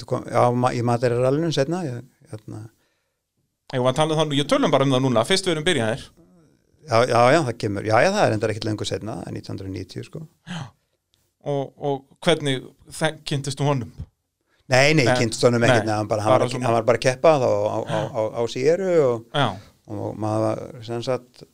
Kom, 0.09 0.25
já, 0.27 0.43
í 0.75 0.81
materirallunum 0.87 1.53
setna 1.55 1.85
ég, 1.87 2.01
hérna. 2.33 2.65
Ég 3.71 3.85
var 3.85 3.93
að 3.93 4.01
tala 4.01 4.17
um 4.17 4.23
það, 4.25 4.35
ég 4.41 4.49
tölum 4.51 4.73
bara 4.73 4.89
um 4.89 4.97
það 4.97 5.05
núna, 5.05 5.23
fyrst 5.29 5.47
við 5.47 5.55
erum 5.55 5.69
byrjaðir 5.69 6.09
Já, 6.91 7.05
já, 7.07 7.19
já, 7.31 7.41
það 7.47 7.57
kemur, 7.63 7.87
já, 7.87 7.97
já, 8.03 8.11
það 8.11 8.25
er 8.25 8.33
endar 8.35 8.53
ekkert 8.53 8.67
lengur 8.67 8.89
setna, 8.89 9.21
það 9.21 9.29
er 9.31 9.37
1990, 9.39 10.07
sko. 10.09 10.23
Já, 10.51 10.63
og, 11.53 11.69
og 11.79 12.01
hvernig 12.27 12.65
kynntist 13.29 13.61
þú 13.61 13.69
honum? 13.69 13.93
Nei, 14.71 14.91
nei, 14.99 15.07
kynntist 15.15 15.47
honum 15.47 15.63
ekkert, 15.67 15.87
hann, 15.87 16.11
bara, 16.11 16.27
hann, 16.27 16.35
var, 16.43 16.59
hann 16.67 16.77
var 16.81 16.89
bara 16.91 17.03
keppað 17.03 17.47
á, 17.47 17.53
á, 17.55 17.79
á, 18.11 18.23
á 18.39 18.43
síru 18.51 18.91
og, 19.07 19.31
og 19.87 20.19
maður 20.19 20.45
var, 20.49 20.67
sem 20.87 21.07
sagt, 21.07 21.47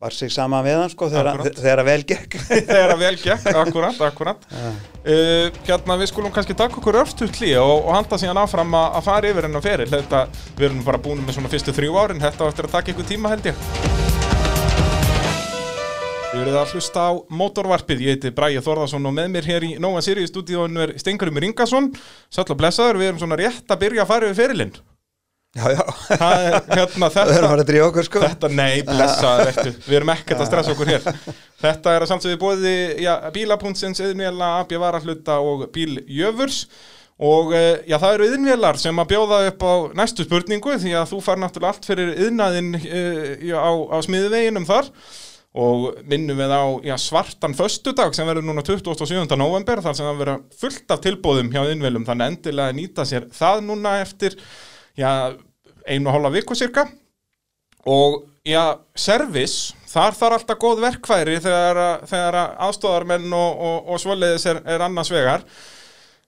var 0.00 0.16
sig 0.16 0.32
sama 0.32 0.62
við 0.64 0.80
hann, 0.80 0.92
sko, 0.92 1.10
þegar 1.12 1.84
að 1.84 1.88
vel 1.90 2.00
gekk. 2.08 2.38
þegar 2.72 2.96
að 2.96 3.04
vel 3.04 3.14
gekk, 3.20 3.48
akkurat, 3.52 4.04
akkurat. 4.08 4.46
Uh, 5.06 5.54
hérna, 5.68 5.94
við 6.00 6.08
skulum 6.10 6.32
kannski 6.34 6.56
taka 6.58 6.80
okkur 6.80 6.96
örstutli 6.98 7.52
og, 7.60 7.84
og 7.86 7.92
handa 7.94 8.18
síðan 8.18 8.40
áfram 8.42 8.74
að 8.74 8.98
fara 9.06 9.30
yfir 9.30 9.46
henn 9.46 9.60
og 9.60 9.62
feril. 9.62 9.86
Þetta, 9.92 10.24
við 10.58 10.66
erum 10.72 10.82
bara 10.82 10.98
búin 11.06 11.22
með 11.22 11.38
svona 11.38 11.54
fyrstu 11.54 11.76
þrjú 11.78 11.94
árin, 12.02 12.26
þetta 12.26 12.42
á 12.42 12.50
eftir 12.50 12.66
að 12.66 12.74
taka 12.80 12.96
ykkur 12.96 13.12
tíma 13.14 13.36
held 13.36 13.52
ég. 13.52 14.15
Þið 16.36 16.42
verðið 16.44 16.56
að 16.60 16.72
hlusta 16.74 17.00
á 17.00 17.10
mótorvarpið, 17.32 18.00
ég 18.04 18.16
heiti 18.18 18.30
Bræði 18.36 18.60
Þorðarsson 18.60 19.08
og 19.08 19.12
með 19.16 19.28
mér 19.32 19.46
hér 19.48 19.64
í 19.64 19.68
Nóa 19.80 20.02
Sirius 20.04 20.28
stúdíónu 20.28 20.82
er 20.84 20.90
Stengurum 21.00 21.38
Ringarsson, 21.40 21.86
sæl 22.28 22.42
og 22.44 22.58
blessaður, 22.60 22.98
við 23.00 23.08
erum 23.08 23.20
svona 23.22 23.38
rétt 23.40 23.72
að 23.72 23.78
byrja 23.80 24.02
að 24.04 24.10
fara 24.10 24.28
við 24.28 24.42
ferilinn. 24.42 24.74
Já, 25.56 25.64
já, 25.72 25.80
það 26.10 26.44
er 26.50 26.58
hérna 26.74 27.08
þetta. 27.14 27.24
Það 27.24 27.32
er 27.38 27.46
að 27.46 27.54
fara 27.54 27.64
að 27.64 27.70
dríja 27.70 27.86
okkur 27.86 28.08
sko. 28.10 28.22
Þetta, 28.26 28.50
nei, 28.52 28.74
blessaður, 28.90 29.52
eftir, 29.54 29.78
við 29.86 29.98
erum 30.02 30.12
ekkert 30.12 30.44
að 30.44 30.50
stressa 30.50 30.74
okkur 30.76 30.92
hér. 30.92 31.08
Þetta 31.64 31.94
er 31.96 32.04
að 32.04 32.12
samsögði 32.12 32.40
bóði 32.44 32.76
bílapuntsins, 33.38 34.04
yðnvela, 34.04 34.52
abjavarahluta 34.66 35.40
og 35.40 35.64
bíljöfurs 35.72 36.66
og 37.16 37.54
eh, 37.56 37.78
já, 37.88 37.96
það 37.96 38.10
eru 38.18 38.26
yðnvelar 38.28 38.76
sem 38.76 38.98
að 39.00 39.14
bjóða 39.14 39.38
upp 39.48 39.62
á 39.64 39.72
næstu 39.96 40.26
spurningu 40.26 40.74
því 40.82 40.98
að 41.00 41.14
þú 41.14 41.20
far 41.24 41.40
náttúrulega 41.40 41.72
allt 41.72 41.88
fyrir 41.88 42.10
yðnaðinn 42.26 42.74
uh, 42.76 43.56
á, 43.56 43.72
á 43.88 43.98
smiðveginum 44.04 44.68
þar 44.68 44.90
og 45.56 46.02
minnum 46.04 46.36
við 46.36 46.52
á 46.52 46.64
já, 46.84 46.94
svartan 47.00 47.56
föstudag 47.56 48.12
sem 48.16 48.28
verður 48.28 48.44
núna 48.44 48.64
27. 48.66 49.24
november 49.40 49.80
þar 49.80 49.96
sem 49.96 50.04
það 50.04 50.20
verður 50.20 50.42
fullt 50.60 50.92
af 50.92 51.02
tilbúðum 51.04 51.50
hjá 51.54 51.62
innvelum 51.72 52.04
þannig 52.04 52.34
endilega 52.34 52.74
að 52.74 52.78
nýta 52.80 53.06
sér 53.08 53.28
það 53.32 53.62
núna 53.70 53.96
eftir 54.02 54.36
já, 54.98 55.32
einu 55.88 56.10
og 56.10 56.16
hálfa 56.16 56.34
viku 56.36 56.58
cirka 56.58 56.84
og 57.88 58.26
já, 58.44 58.76
servis 58.98 59.72
þar 59.88 60.18
þarf 60.18 60.36
alltaf 60.40 60.60
góð 60.60 60.82
verkfæri 60.84 61.38
þegar, 61.40 61.80
þegar 62.10 62.38
að 62.42 62.60
aðstóðarmenn 62.66 63.32
og, 63.38 63.62
og, 63.68 63.78
og 63.94 64.02
svoleiðis 64.02 64.46
er, 64.50 64.60
er 64.68 64.84
annars 64.84 65.12
vegar. 65.14 65.46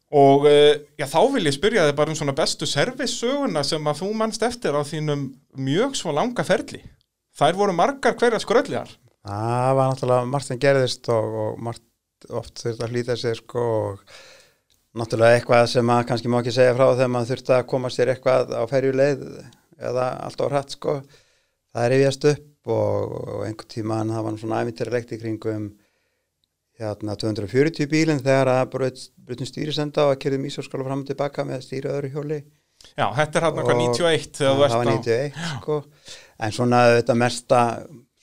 Og 0.09 0.47
eh, 0.49 0.87
já, 0.97 1.05
þá 1.11 1.21
vil 1.35 1.45
ég 1.45 1.53
spyrja 1.53 1.85
þig 1.85 1.99
bara 1.99 2.15
um 2.15 2.17
svona 2.17 2.33
bestu 2.37 2.65
servissöguna 2.65 3.61
sem 3.67 3.91
að 3.91 4.01
þú 4.01 4.09
mannst 4.17 4.47
eftir 4.47 4.73
á 4.73 4.81
þínum 4.89 5.27
mjög 5.61 5.99
svo 6.01 6.15
langa 6.17 6.47
ferli. 6.49 6.81
Þær 7.37 7.59
voru 7.59 7.77
margar 7.77 8.17
hverja 8.17 8.41
skrölliðar 8.41 8.95
Það 9.29 9.71
var 9.77 9.93
náttúrulega 9.93 10.29
margt 10.33 10.49
sem 10.49 10.61
gerðist 10.63 11.09
og, 11.13 11.39
og 11.45 11.63
margt 11.69 12.29
oft 12.35 12.63
þurfti 12.63 12.85
að 12.87 12.95
hlýta 12.95 13.17
sér 13.21 13.39
sko 13.43 13.65
og 13.79 14.03
náttúrulega 14.99 15.39
eitthvað 15.39 15.65
sem 15.75 15.87
maður 15.87 16.09
kannski 16.11 16.33
má 16.33 16.39
ekki 16.41 16.55
segja 16.57 16.77
frá 16.79 16.87
þegar 16.95 17.13
maður 17.15 17.33
þurfti 17.35 17.57
að 17.59 17.67
koma 17.73 17.91
sér 17.93 18.13
eitthvað 18.15 18.55
á 18.57 18.63
ferjuleið 18.71 19.27
eða 19.79 20.07
allt 20.27 20.41
á 20.43 20.47
hratt 20.49 20.75
sko. 20.75 20.95
Það 21.77 21.97
yfjast 21.99 22.25
upp 22.33 22.73
og, 22.73 23.13
og 23.13 23.45
einhvern 23.47 23.71
tíman 23.75 24.15
það 24.15 24.25
var 24.27 24.41
svona 24.41 24.63
æfintirlegt 24.65 25.13
í 25.15 25.21
kringum 25.21 25.69
hérna 26.79 27.17
240 27.19 27.91
bílinn 27.91 28.23
þegar 28.23 28.51
að 28.55 28.73
brutin 28.73 29.49
stýrisenda 29.51 30.07
og 30.07 30.15
að 30.15 30.23
kerðum 30.25 30.47
ísóskóla 30.49 30.87
fram 30.87 31.03
og 31.05 31.11
tilbaka 31.11 31.45
með 31.47 31.65
stýri 31.67 31.91
öðru 31.91 32.13
hjóli. 32.15 32.39
Já, 32.95 33.09
þetta 33.17 33.41
er 33.41 33.47
Og- 33.51 33.71
91 33.75 34.39
þegar 34.39 34.53
þú 34.55 34.55
það 34.55 34.61
var 34.63 34.71
á 34.71 34.79
91 34.87 35.39
sko. 35.59 35.79
En 36.39 36.53
svona 36.55 36.83
þetta 36.95 37.17
mesta 37.19 37.63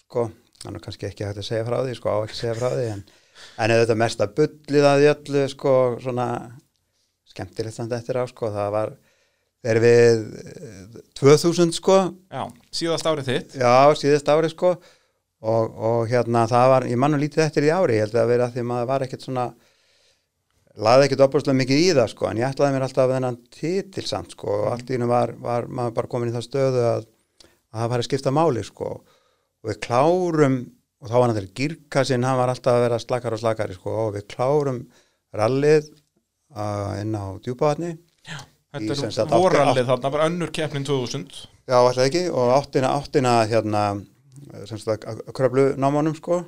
sko, 0.05 0.29
er 0.73 0.81
kannski 0.81 1.05
ekki 1.05 1.27
hægt 1.27 1.37
að 1.43 1.45
segja 1.51 1.67
frá 1.67 1.77
því 1.83 1.95
sko, 1.99 2.09
á 2.09 2.17
ekki 2.25 2.33
að 2.33 2.41
segja 2.41 2.55
frá 2.57 2.69
því 2.73 2.85
en, 2.95 3.03
en 3.61 3.73
þetta 3.75 3.97
mesta 4.01 4.27
bullið 4.39 4.87
að 4.89 5.01
því 5.03 5.09
öllu 5.13 5.43
sko, 5.53 5.73
svona 6.01 6.27
skemmtilegt 7.29 7.77
samt 7.77 7.93
eftir 7.93 8.17
á 8.17 8.25
sko, 8.31 8.49
það 8.55 8.71
var 8.73 8.95
þegar 9.65 9.81
við 9.83 10.25
eh, 10.55 10.99
2000 11.21 11.75
sko, 11.75 11.99
Já, 12.33 12.43
síðast 12.81 13.09
árið 13.09 13.31
þitt. 13.31 13.55
Já, 13.61 13.75
síðast 13.99 14.33
ári 14.33 14.51
sko 14.53 14.75
og, 15.45 15.77
og 15.77 16.09
hérna 16.09 16.45
það 16.49 16.71
var, 16.73 16.89
ég 16.89 16.99
mann 17.01 17.13
nú 17.15 17.21
lítið 17.21 17.45
eftir 17.45 17.67
í 17.67 17.73
ári, 17.73 17.99
ég 17.99 18.07
held 18.07 18.19
að 18.21 18.31
vera 18.33 18.49
að 18.49 18.57
því 18.57 18.67
maður 18.71 18.91
var 18.93 19.05
ekkert 19.05 19.25
svona 19.25 19.47
laði 20.75 21.07
ekkert 21.07 21.25
opaslega 21.25 21.57
mikið 21.57 21.81
í 21.81 21.89
það 21.95 22.09
sko, 22.11 22.29
en 22.29 22.39
ég 22.41 22.49
ætlaði 22.49 22.75
mér 22.75 22.85
alltaf 22.87 23.11
þennan 23.11 23.41
titil 23.53 24.05
samt 24.07 24.35
sko, 24.35 24.51
og 24.61 24.71
allt 24.73 24.89
í 24.89 24.97
hennu 24.97 25.09
var, 25.11 25.35
var 25.39 25.69
maður 25.71 25.95
bara 25.99 26.11
komin 26.11 26.31
í 26.31 26.35
það 26.35 26.47
stöðu 26.49 26.81
að, 26.89 27.05
að 27.45 27.79
það 27.79 27.91
var 27.93 28.03
að 28.03 28.09
skipta 28.09 28.33
máli 28.35 28.65
sko, 28.67 28.89
og 29.65 29.71
við 29.71 29.81
klárum 29.81 30.57
og 31.01 31.09
þá 31.09 31.15
var 31.17 31.25
hann 31.25 31.37
til 31.39 31.53
girkassinn, 31.57 32.25
hann 32.25 32.37
var 32.37 32.51
alltaf 32.53 32.77
að 32.77 32.83
vera 32.85 33.01
slakar 33.01 33.35
og 33.35 33.41
slakari 33.41 33.77
sko, 33.77 33.93
og 34.05 34.13
við 34.15 34.27
klárum 34.29 34.83
rallið 35.35 35.89
uh, 36.53 36.93
inn 37.01 37.17
á 37.17 37.33
djúpavatni. 37.41 37.95
Þetta 38.75 39.23
er 39.23 39.29
vorallið 39.31 39.89
þarna, 39.89 40.11
bara 40.11 40.29
önnur 40.29 40.51
keppnin 40.53 40.85
2000 40.85 41.45
Já, 41.65 41.79
alltaf 41.79 42.03
ekki. 42.05 42.25
Og 42.29 42.51
áttina, 42.53 42.91
áttina 42.93 43.35
hérna 43.49 43.83
kröflu 45.33 45.71
námanum 45.81 46.15
sko. 46.17 46.43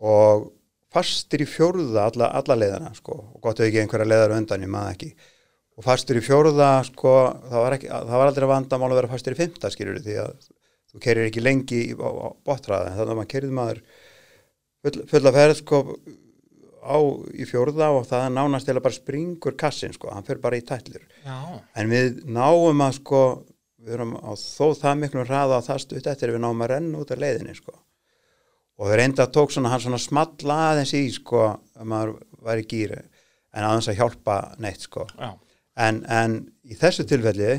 Og 0.00 0.48
fastir 0.90 1.44
í 1.44 1.46
fjórða 1.46 2.08
alla, 2.08 2.30
alla 2.40 2.56
leiðana 2.58 2.94
sko. 2.96 3.18
Og 3.36 3.44
gott 3.44 3.60
ekki 3.62 3.82
einhverja 3.82 4.08
leiðar 4.08 4.34
undan 4.38 4.64
ég 4.66 4.72
maður 4.72 4.96
ekki. 4.96 5.10
Og 5.78 5.86
fastir 5.86 6.18
í 6.18 6.24
fjórða 6.24 6.72
sko 6.88 7.12
það 7.50 7.60
var, 7.66 7.76
ekki, 7.76 7.92
það 7.92 8.16
var 8.16 8.32
aldrei 8.32 8.48
vandamál 8.50 8.90
að 8.90 8.98
vera 9.02 9.12
fastir 9.12 9.36
í 9.36 9.38
fymta 9.38 9.70
skilur 9.72 10.00
því 10.02 10.18
að 10.24 10.34
þú 10.90 11.02
kerir 11.04 11.28
ekki 11.28 11.44
lengi 11.44 11.82
á, 11.96 12.08
á 12.10 12.28
bottraði 12.46 12.96
þannig 12.96 13.12
að 13.14 13.20
maður 13.20 13.30
kerið 13.34 13.54
maður 13.56 13.82
full, 14.84 14.96
fulla 15.10 15.34
ferð 15.36 15.56
sko 15.60 15.82
á 16.80 16.96
í 17.36 17.46
fjórða 17.48 17.90
og 17.92 18.06
það 18.08 18.26
nánast 18.34 18.70
að 18.72 18.80
bara 18.80 18.96
springur 18.96 19.56
kassin 19.60 19.92
sko, 19.94 20.10
hann 20.14 20.24
fyrir 20.26 20.40
bara 20.42 20.58
í 20.58 20.64
tætlur. 20.64 21.04
Já, 21.26 21.60
en 21.76 21.92
við 21.92 22.22
náum 22.24 22.80
að 22.86 22.96
sko 23.02 23.22
við 23.80 23.96
erum 23.96 24.16
á 24.16 24.32
þó 24.36 24.72
það 24.76 24.98
miklum 25.02 25.28
hraða 25.28 25.60
að 25.60 25.68
það 25.68 25.82
stutt 25.84 26.08
eftir 26.12 26.34
við 26.34 26.42
náum 26.44 26.64
að 26.64 26.72
renna 26.74 27.02
út 27.02 27.12
af 27.12 27.20
leiðinni 27.20 27.54
sko. 27.56 27.76
Og 28.80 28.88
við 28.88 29.00
reynda 29.00 29.28
tók 29.28 29.52
svona 29.52 29.72
hann 29.72 29.82
svona 29.84 30.00
small 30.00 30.52
aðeins 30.56 30.94
í 30.96 31.04
sko 31.12 31.42
að 31.50 31.88
maður 31.92 32.14
var 32.40 32.60
í 32.60 32.66
gýri 32.68 33.00
en 33.00 33.66
aðeins 33.66 33.90
að 33.92 34.00
hjálpa 34.00 34.36
neitt 34.62 34.86
sko. 34.88 35.06
En, 35.80 36.02
en 36.08 36.38
í 36.64 36.76
þessu 36.80 37.04
tilfelli 37.08 37.58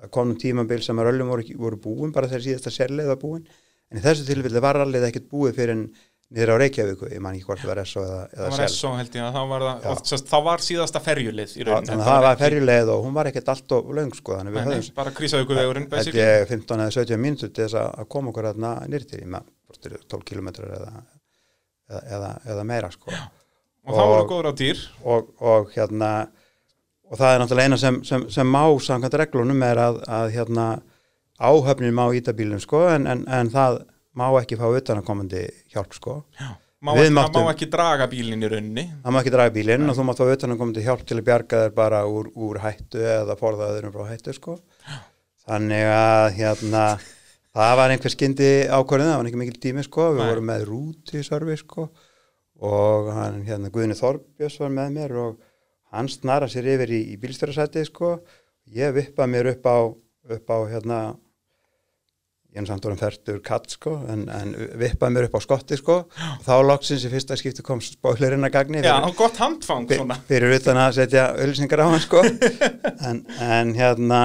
það 0.00 0.10
kom 0.16 0.28
nú 0.32 0.38
tímabil 0.40 0.82
sem 0.84 0.98
að 1.02 1.10
röllum 1.10 1.28
voru, 1.34 1.44
voru 1.60 1.76
búin 1.88 2.12
bara 2.14 2.28
þegar 2.30 2.46
síðasta 2.46 2.72
sérleið 2.74 3.10
var 3.14 3.20
búin. 3.20 3.44
En 3.90 3.98
í 3.98 4.04
þessu 4.04 4.24
tilfelli 4.28 4.60
var 4.62 4.78
rallið 4.80 5.08
ekkert 5.10 5.28
búið 5.32 5.56
fyrir 5.58 5.72
en 5.74 5.84
niður 6.30 6.52
á 6.54 6.56
Reykjavíku, 6.62 7.08
ég 7.10 7.18
man 7.24 7.34
ekki 7.34 7.42
hvort 7.48 7.58
það 7.58 7.70
var 7.72 7.78
SO 7.90 8.02
eða, 8.06 8.18
það 8.30 8.34
eða 8.38 8.50
var 8.50 8.60
Sel 8.60 8.68
SO 8.70 8.90
held 8.94 9.16
ég 9.18 9.24
að 9.26 9.32
þá 9.34 9.40
var 9.50 9.64
það, 9.66 9.86
oft, 9.90 10.10
þá 10.30 10.36
var 10.46 10.62
síðasta 10.62 11.00
ferjulið 11.02 11.54
í 11.58 11.64
rauninni. 11.66 11.88
þannig 11.90 11.90
að 11.90 12.04
Þetta 12.04 12.12
það 12.14 12.22
var 12.22 12.30
ekki- 12.36 12.44
ferjuleið 12.44 12.92
og 12.94 13.00
hún 13.06 13.16
var 13.16 13.30
ekkert 13.32 13.48
allt 13.50 13.74
og 13.74 13.88
löng 13.98 14.12
sko 14.14 14.36
þannig 14.38 14.54
við 14.54 14.68
höfum 14.70 14.94
bara 15.00 15.10
krísavíku 15.16 15.56
vegurinn 15.58 15.88
basically. 15.90 16.22
ég 16.22 16.46
15 16.52 16.84
eða 16.84 16.94
17 17.00 17.18
mínútur 17.24 17.50
til 17.50 17.64
þess 17.66 17.74
að 17.82 17.88
að 18.04 18.08
koma 18.14 18.30
okkur 18.30 18.46
hérna 18.52 18.70
nýrtir 18.86 19.24
í 19.26 19.26
eru 19.90 19.98
12 20.06 20.24
kilometrar 20.30 20.70
eða, 20.78 20.92
eða, 21.90 22.00
eða, 22.14 22.30
eða 22.54 22.64
meira 22.70 22.90
sko. 22.94 23.10
Og 23.10 23.90
þá 23.96 24.02
voru 24.06 24.22
og- 24.22 24.30
góður 24.30 24.50
á 24.50 24.54
dýr. 24.54 24.86
og, 25.02 25.34
og 25.40 25.70
hérna 25.74 26.12
og 27.10 27.18
það 27.18 27.34
er 27.34 27.42
náttúrulega 27.42 27.68
eina 27.70 27.78
sem, 27.82 28.00
sem, 28.06 28.24
sem 28.30 28.46
má 28.54 28.62
samkvæmt 28.86 29.18
reglunum 29.24 29.62
er 29.66 29.80
að, 29.82 30.00
að 30.06 30.32
hérna 30.36 30.66
áhöfnin 31.40 31.94
má 31.96 32.04
íta 32.14 32.34
bílum 32.36 32.60
sko 32.62 32.84
en, 32.92 33.06
en, 33.10 33.24
en 33.28 33.50
það 33.52 33.80
má 34.20 34.26
ekki 34.40 34.58
fá 34.60 34.66
utanakomandi 34.76 35.44
hjálp 35.72 35.94
sko. 35.96 36.18
Má 36.80 36.94
ekki, 36.96 37.12
máttum- 37.12 37.44
má 37.44 37.52
ekki 37.52 37.68
draga 37.72 38.06
bílinn 38.08 38.40
í 38.44 38.48
rauninni. 38.50 38.84
Það 39.04 39.12
má 39.14 39.18
ekki 39.20 39.32
draga 39.34 39.52
bílinn 39.54 39.88
og 39.90 39.96
þú 39.98 40.04
mátt 40.08 40.20
fá 40.22 40.30
utanakomandi 40.32 40.84
hjálp 40.86 41.02
til 41.08 41.18
að 41.20 41.26
bjarga 41.28 41.62
þér 41.66 41.74
bara 41.76 42.02
úr, 42.08 42.30
úr 42.36 42.60
hættu 42.62 43.02
eða 43.04 43.36
forða 43.40 43.68
öðrum 43.74 43.92
frá 43.94 44.06
hættu 44.10 44.34
sko. 44.36 44.56
Þannig 45.46 45.86
að 45.92 46.26
hérna 46.38 46.84
það 47.56 47.74
var 47.80 47.94
einhver 47.94 48.14
skyndi 48.14 48.50
ákvörðin 48.70 49.10
það 49.12 49.18
var 49.20 49.28
ekki 49.30 49.42
mikil 49.42 49.60
tími 49.66 49.84
sko, 49.86 50.08
við 50.14 50.22
Nei. 50.24 50.30
vorum 50.32 50.48
með 50.52 50.64
rúti 50.70 51.22
service 51.26 51.64
sko. 51.66 51.88
Og 52.60 53.08
hann 53.16 53.40
hérna 53.48 53.70
Guðni 53.72 53.96
Þorbjörns 53.96 54.58
var 54.60 54.72
með 54.76 54.90
mér 54.98 55.14
og 55.20 55.38
hann 55.94 56.10
snara 56.10 56.48
sér 56.50 56.68
yfir 56.76 56.94
í, 56.94 57.00
í 57.14 57.18
bílstjórasæti 57.20 57.86
sko. 57.88 58.18
Ég 58.70 58.94
vippa 58.94 59.26
mér 59.30 59.52
upp 59.54 59.66
á 59.66 59.78
upp 60.30 60.52
á 60.52 60.58
hérna 60.70 61.00
ég 62.50 62.58
er 62.58 62.66
samt 62.66 62.86
orðin 62.86 62.98
færtur 62.98 63.38
katt 63.46 63.70
sko 63.70 63.92
en, 64.10 64.24
en 64.34 64.52
vippaði 64.80 65.14
mér 65.14 65.28
upp 65.28 65.36
á 65.38 65.40
skotti 65.44 65.78
sko. 65.78 65.98
Þá 66.46 66.54
loksins 66.66 67.04
í 67.06 67.10
fyrsta 67.12 67.38
skipti 67.38 67.64
kom 67.66 67.82
spóilerinn 67.84 68.46
að 68.46 68.54
gagni 68.56 68.82
já, 68.82 68.96
fyrir, 68.96 69.16
gott 69.18 69.38
handfang 69.42 69.90
svona. 69.90 70.16
fyrir 70.28 70.56
utan 70.58 70.80
að 70.82 70.96
setja 70.98 71.28
ölsingar 71.44 71.84
á 71.84 71.86
hann 71.88 72.02
sko. 72.02 72.24
En, 73.10 73.22
en 73.40 73.70
hérna 73.78 74.20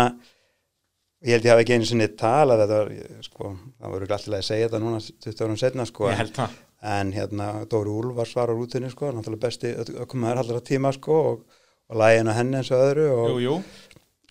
ég 1.25 1.37
held 1.37 1.45
ég 1.47 1.53
hafi 1.53 1.65
ekki 1.65 1.77
einu 1.77 1.89
sinni 1.89 2.07
talað 2.17 2.65
þetta 2.65 2.79
var, 2.81 3.21
sko, 3.25 3.51
það 3.79 3.93
voru 3.93 4.07
alltaf 4.09 4.37
að 4.39 4.47
segja 4.49 4.69
þetta 4.69 4.81
núna 4.83 5.01
20 5.05 5.45
árum 5.45 5.59
setna 5.61 5.85
sko 5.89 6.09
ég 6.09 6.19
held 6.21 6.33
það. 6.35 6.57
en 6.95 7.13
hérna 7.15 7.47
Dóri 7.71 7.93
Úlfars 7.93 8.33
var 8.37 8.51
á 8.51 8.53
rútinu 8.57 8.89
sko, 8.91 9.13
náttúrulega 9.13 9.45
besti 9.47 9.71
ökumaður 10.03 10.41
allra 10.43 10.65
tíma 10.65 10.91
sko 10.97 11.21
og, 11.31 11.54
og 11.89 11.99
lægin 12.01 12.31
á 12.31 12.37
henni 12.37 12.61
eins 12.61 12.71
og 12.73 12.85
öðru 12.85 13.09
og, 13.13 13.25
jú, 13.29 13.41
jú. 13.45 13.57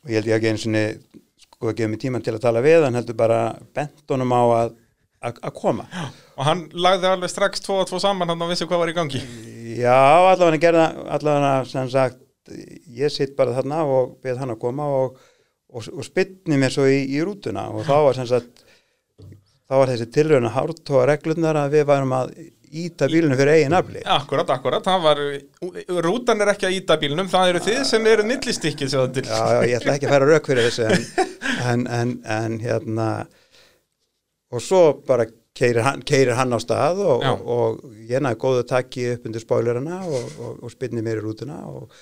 og 0.05 0.11
ég 0.11 0.19
held 0.21 0.31
ég 0.31 0.39
ekki 0.39 0.53
einu 0.53 0.63
sinni 0.63 0.85
sko 1.45 1.71
að 1.71 1.77
gefa 1.81 1.93
mig 1.93 2.03
tíman 2.03 2.25
til 2.25 2.35
að 2.35 2.45
tala 2.47 2.65
við 2.65 2.87
hann 2.87 2.99
heldur 2.99 3.19
bara 3.19 3.41
bentunum 3.77 4.35
á 4.35 4.43
að 4.43 4.75
að 5.25 5.39
að 5.41 5.55
koma. 5.57 5.87
og 6.37 6.45
hann 6.49 6.65
lagði 6.73 7.11
alveg 7.11 7.33
strax 7.33 7.63
tvo 7.65 7.81
og 7.83 7.89
tvo 7.89 8.01
saman 8.03 8.29
hann 8.33 8.43
og 8.45 8.51
vissi 8.51 8.67
hvað 8.69 8.83
var 8.83 8.93
í 8.93 8.97
gangi 8.97 9.23
Já, 9.75 9.97
allavega 10.31 10.61
gerða, 10.63 10.89
allavega 11.17 11.53
sem 11.67 11.89
sagt, 11.91 12.21
ég 12.95 13.11
sitt 13.13 13.33
bara 13.39 13.55
þarna 13.57 13.81
og 13.89 14.19
beð 14.23 14.43
hann 14.43 14.53
að 14.55 14.61
koma 14.63 14.87
og, 14.99 15.17
og, 15.73 15.89
og 15.89 16.05
spytni 16.07 16.59
mér 16.61 16.75
svo 16.75 16.85
í, 16.91 17.01
í 17.17 17.23
rútuna 17.25 17.71
og 17.73 17.87
þá 17.89 17.95
var 18.07 18.19
sem 18.19 18.29
sagt, 18.29 18.65
þá 19.65 19.75
var 19.81 19.93
þessi 19.95 20.11
tilraun 20.15 20.51
að 20.51 20.57
hártóa 20.59 21.09
reglurnar 21.11 21.59
að 21.65 21.79
við 21.79 21.89
værum 21.91 22.15
að 22.19 22.35
íta 22.83 23.07
bílunum 23.11 23.39
fyrir 23.39 23.53
eigin 23.55 23.77
afli. 23.79 24.03
akkurat, 24.17 24.51
akkurat, 24.57 24.85
það 24.87 25.05
var 25.05 25.21
rútan 26.09 26.43
er 26.45 26.51
ekki 26.55 26.67
að 26.69 26.77
íta 26.81 26.97
bílnum, 27.03 27.29
það 27.31 27.53
eru 27.53 27.63
þið 27.69 27.81
sem 27.91 28.09
eru 28.11 28.27
millistykkið 28.29 28.93
sér 28.95 29.13
til 29.15 29.25
Já, 29.29 29.39
já, 29.55 29.61
ég 29.71 29.79
ætla 29.81 29.95
ekki 29.99 30.09
að 30.09 30.15
færa 30.17 30.29
rauk 30.33 30.51
fyrir 30.51 30.69
þessu 30.69 30.89
en, 30.91 31.07
en, 31.71 31.87
en, 32.01 32.13
en 32.39 32.59
hérna 32.65 33.09
og 34.55 34.63
svo 34.63 34.83
bara 35.07 35.27
keirir 35.55 35.85
hann, 35.87 36.03
hann 36.35 36.55
á 36.55 36.59
stað 36.63 37.01
og, 37.07 37.23
og, 37.31 37.45
og 37.55 38.01
ég 38.11 38.23
næði 38.25 38.41
góðu 38.43 38.65
takki 38.71 39.05
upp 39.15 39.29
undir 39.31 39.43
spóilerana 39.45 40.01
og, 40.07 40.25
og, 40.43 40.65
spynni 40.75 41.03
mér 41.07 41.21
í 41.21 41.25
rútuna 41.25 41.61
og, 41.71 41.93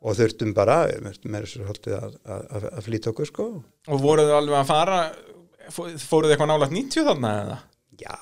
og 0.00 0.16
þurftum 0.16 0.54
bara 0.56 0.82
með 1.04 1.18
þessu 1.44 1.66
holdið 1.68 1.98
að, 1.98 2.14
að, 2.24 2.68
að 2.72 2.86
flýta 2.88 3.12
okkur 3.12 3.28
sko 3.28 3.48
og 3.92 4.00
voruð 4.04 4.30
þið 4.30 4.38
alveg 4.40 4.60
að 4.62 4.70
fara 4.72 5.00
fó- 5.68 5.90
fóruð 6.00 6.30
þið 6.30 6.36
eitthvað 6.38 6.50
nálægt 6.54 6.76
90 6.78 7.08
þarna 7.10 7.32
eða? 7.42 7.58
Já, 7.98 8.14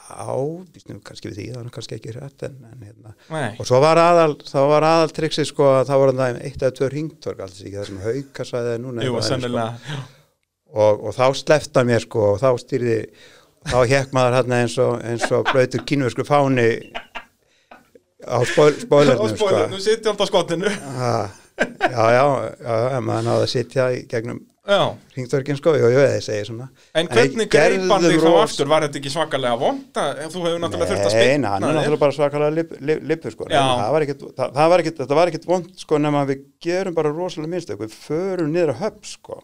býstum 0.73 1.01
kannski 1.05 1.31
við 1.31 1.39
því 1.39 1.47
það 1.53 1.63
er 1.63 1.73
kannski 1.77 1.97
ekki 1.99 2.15
hrætt 2.15 2.45
en, 2.49 2.59
en 2.71 2.85
hérna 2.87 3.15
Nei, 3.33 3.57
og 3.61 3.69
svo 3.69 3.81
var 3.85 4.01
aðal, 4.01 4.37
þá 4.47 4.59
var 4.73 4.87
aðal 4.89 5.15
triksi 5.17 5.47
sko 5.49 5.71
að 5.75 5.89
það 5.91 6.03
voru 6.03 6.17
það 6.21 6.39
eitt 6.49 6.63
eða 6.63 6.77
tvö 6.79 6.91
ringtorg 6.93 7.43
alls 7.45 7.63
ekki 7.63 7.77
það 7.77 7.89
sem 7.91 8.05
haukasæði 8.07 8.77
núna 8.85 9.07
jú, 9.07 9.17
sko. 9.27 9.99
og, 10.73 11.05
og 11.09 11.17
þá 11.17 11.27
slefta 11.43 11.85
mér 11.89 12.07
sko 12.07 12.31
og 12.33 12.41
þá 12.43 12.49
stýrði 12.63 12.99
þá 13.67 13.79
hekk 13.93 14.17
maður 14.17 14.39
hérna 14.41 14.63
eins 14.65 14.79
og, 14.83 14.97
eins 15.05 15.27
og 15.35 15.47
blöytur 15.51 15.85
kínversku 15.89 16.27
fáni 16.27 16.69
á 18.27 18.39
spoil, 18.49 18.73
og 18.73 19.31
spoilernum 19.31 19.37
sko. 19.37 19.81
sitja 19.83 20.13
alltaf 20.13 20.31
skottinu 20.31 20.71
Ha, 20.99 21.15
já, 21.57 22.05
já, 22.17 22.25
já, 22.61 22.75
já, 22.93 23.01
maður 23.01 23.27
náði 23.29 23.43
að 23.45 23.51
sitja 23.53 23.91
í 23.95 24.05
gegnum 24.11 24.41
já, 24.67 24.81
hringdörgin 25.15 25.59
sko, 25.61 25.73
jú, 25.79 25.89
jú, 25.95 26.03
ég 26.03 26.25
segi 26.25 26.49
svona. 26.49 26.67
En 26.97 27.09
hvernig 27.11 27.49
greip 27.53 27.77
hann 27.79 28.05
gerðum 28.05 28.07
þig 28.11 28.25
þá 28.25 28.37
aftur, 28.43 28.71
var 28.73 28.87
þetta 28.87 29.01
ekki 29.01 29.13
svakalega 29.15 29.61
vond 29.61 30.01
að 30.03 30.21
þú 30.35 30.45
hefur 30.45 30.63
náttúrulega 30.65 30.91
þurft 30.91 31.07
að 31.07 31.17
Nei, 31.17 31.25
spilna 31.25 31.55
hann 31.55 31.67
er 31.69 31.79
náttúrulega 31.79 32.03
bara 32.03 32.17
svakalega 32.19 32.57
lip, 32.57 32.77
lip, 32.91 33.03
lipur 33.13 33.37
sko. 33.37 33.49
Það 33.53 33.95
var 33.95 34.07
ekkit, 34.07 34.27
það, 34.37 34.53
það 34.59 34.71
var 34.73 34.85
ekkit, 34.85 35.01
þetta 35.03 35.19
var 35.21 35.33
ekkit 35.33 35.49
vond 35.51 35.73
sko 35.87 36.03
nema 36.03 36.27
við 36.29 36.45
gerum 36.67 36.99
bara 36.99 37.15
rosalega 37.15 37.55
minnstök 37.55 37.83
við 37.87 37.99
förum 38.05 38.53
niður 38.55 38.75
að 38.75 38.81
höfn 38.85 39.11
sko. 39.15 39.41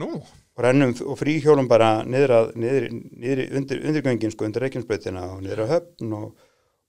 Nú, 0.00 0.10
og 0.54 0.62
rennum 0.62 0.94
og 1.06 1.18
fríhjólum 1.18 1.68
bara 1.70 1.90
niður, 2.06 2.34
að, 2.38 2.54
niður, 2.58 2.88
niður 2.92 3.44
undir, 3.60 3.84
undirgöngin 3.88 4.34
sko, 4.34 4.46
undir 4.46 4.66
reikjumsbreytina 4.66 5.28
og 5.34 5.42
niður 5.42 5.64
að 5.64 5.76
höfn 5.76 6.16
og, 6.18 6.32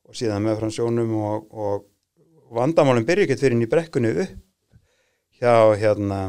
og 0.05 0.17
síðan 0.17 0.45
með 0.45 0.59
frá 0.61 0.73
sjónum 0.73 1.13
og, 1.17 1.47
og 1.53 1.85
vandamálum 2.55 3.05
byrja 3.07 3.25
ekkert 3.25 3.41
fyrir 3.41 3.57
inn 3.57 3.65
í 3.65 3.69
brekkunni 3.69 4.11
upp 4.25 4.41
hjá 5.39 5.55
hérna 5.79 6.19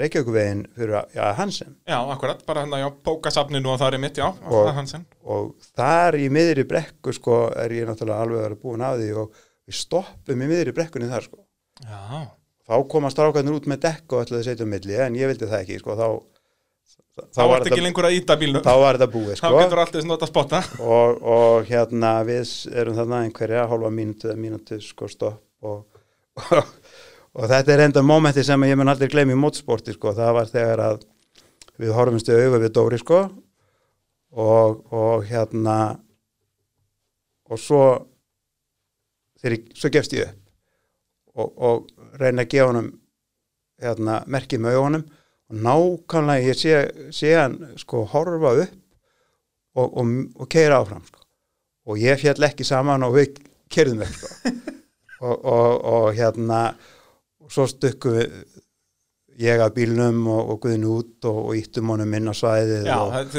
Reykjavíkuvegin 0.00 0.62
fyrir 0.76 0.94
að, 1.02 1.14
já, 1.16 1.24
Hansen. 1.36 1.76
Já, 1.88 1.98
akkurat, 2.14 2.40
bara 2.48 2.64
hérna, 2.64 2.78
já, 2.80 2.88
pókasafninu 3.04 3.72
og 3.74 3.80
það 3.82 3.94
er 3.98 4.02
mitt, 4.04 4.16
já, 4.22 4.28
Og- 4.48 4.70
Hansen. 4.76 5.06
og 5.24 5.54
þar 5.76 6.16
í 6.16 6.28
miðri 6.32 6.64
brekku 6.68 7.12
sko 7.12 7.40
er 7.56 7.74
ég 7.76 7.88
náttúrulega 7.88 8.24
alveg 8.24 8.38
að 8.38 8.46
vera 8.48 8.60
búin 8.62 8.84
af 8.88 8.96
því 8.98 9.10
og 9.22 9.40
við 9.68 9.78
stoppum 9.82 10.42
í 10.42 10.48
miðri 10.48 10.72
brekkunni 10.76 11.10
þar 11.12 11.26
sko. 11.28 11.42
Já, 11.84 12.28
þá 12.68 12.74
koma 12.88 13.10
strákarnir 13.12 13.58
út 13.58 13.66
með 13.68 13.82
dekk 13.88 14.12
og 14.16 14.24
ætlaði 14.24 14.40
að 14.40 14.48
setja 14.50 14.64
um 14.64 14.70
milli 14.72 14.96
en 14.96 15.14
ég 15.18 15.28
vildi 15.32 15.48
það 15.50 15.60
ekki 15.64 15.78
sko 15.82 15.96
þá 15.98 16.06
þá 17.36 17.42
varst 17.50 17.68
ekki 17.68 17.82
lengur 17.84 18.06
að 18.08 18.16
íta 18.16 18.36
bílnum. 18.40 18.62
þá 18.64 18.74
var 18.80 18.96
þetta 18.96 19.12
búið 19.12 19.34
þá 19.36 19.40
sko. 19.42 19.58
getur 19.60 19.80
alltaf 19.82 20.02
snott 20.06 20.22
að 20.24 20.30
spotta. 20.32 20.60
Og, 20.80 21.22
og 21.22 21.66
hérna 21.68 22.12
við 22.24 22.52
erum 22.72 22.96
þarna 22.96 23.18
einhverja 23.26 23.66
hálfa 23.68 23.90
mínútu 23.92 24.30
eða 24.30 24.40
mínútu 24.40 24.78
sko 24.80 25.08
stopp 25.12 25.42
og, 25.68 25.84
og, 26.40 26.64
og 27.32 27.48
þetta 27.48 27.74
er 27.74 27.84
enda 27.86 28.02
mómenti 28.04 28.44
sem 28.44 28.68
ég 28.68 28.76
mun 28.76 28.92
aldrei 28.92 29.10
gleymi 29.12 29.36
í 29.36 29.40
mótsporti 29.40 29.94
sko 29.96 30.12
það 30.16 30.36
var 30.38 30.50
þegar 30.52 30.84
að 30.86 31.04
við 31.80 31.94
horfumstu 31.96 32.34
auðvitað 32.36 32.64
við 32.64 32.74
Dóri 32.76 33.00
sko 33.00 33.20
og, 34.32 34.82
og 34.92 35.24
hérna 35.28 35.76
og 37.48 37.60
svo 37.60 37.82
þegar 39.40 39.56
ég, 39.56 39.72
svo 39.76 39.92
gefst 39.92 40.16
ég 40.16 40.28
upp 40.28 40.38
og, 41.32 41.48
og 41.56 42.20
reyna 42.20 42.44
að 42.44 42.52
gefa 42.52 42.68
honum 42.70 42.92
hérna, 43.82 44.20
merkið 44.30 44.62
með 44.62 44.78
augunum 44.78 45.04
og 45.52 45.58
nákvæmlega 45.66 46.48
ég 46.52 46.58
sé, 46.60 46.76
sé 47.12 47.34
hann 47.36 47.58
sko 47.80 48.04
horfa 48.12 48.54
upp 48.66 48.78
og, 49.76 49.86
og, 49.88 50.12
og 50.36 50.48
keira 50.52 50.82
áfram 50.82 51.04
sko. 51.06 51.22
og 51.88 52.00
ég 52.00 52.20
fjall 52.20 52.48
ekki 52.48 52.66
saman 52.68 53.04
og 53.06 53.16
við 53.16 53.40
kerðum 53.72 54.04
ekki 54.04 54.20
sko. 54.20 54.52
og, 55.26 55.36
og, 55.36 55.70
og 55.94 56.08
hérna 56.18 56.60
svo 57.52 57.66
stukkum 57.70 58.16
við 58.18 58.36
ég 59.42 59.62
að 59.64 59.74
bílnum 59.78 60.24
og, 60.28 60.50
og 60.54 60.58
guðin 60.64 60.88
út 60.92 61.28
og, 61.30 61.38
og 61.48 61.54
íttum 61.56 61.88
honum 61.94 62.16
inn 62.18 62.28
á 62.28 62.34
svæðið 62.36 62.88
já, 62.90 62.98
og, 63.00 63.36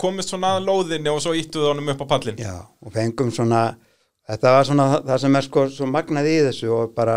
komist 0.00 0.32
svona 0.32 0.54
að 0.58 0.66
lóðinni 0.68 1.12
og 1.12 1.20
svo 1.24 1.32
íttuðu 1.36 1.70
honum 1.72 1.92
upp 1.94 2.04
á 2.04 2.06
pallin 2.14 2.40
já, 2.40 2.54
og 2.60 2.92
fengum 2.94 3.32
svona 3.32 3.62
þetta 4.30 4.52
var 4.56 4.68
svona 4.68 4.88
það- 5.00 5.20
sem 5.24 5.36
er 5.40 5.46
sko 5.48 5.64
svo 5.72 5.88
magnað 5.90 6.28
í 6.30 6.36
þessu 6.48 6.72
og 6.76 6.92
bara 6.96 7.16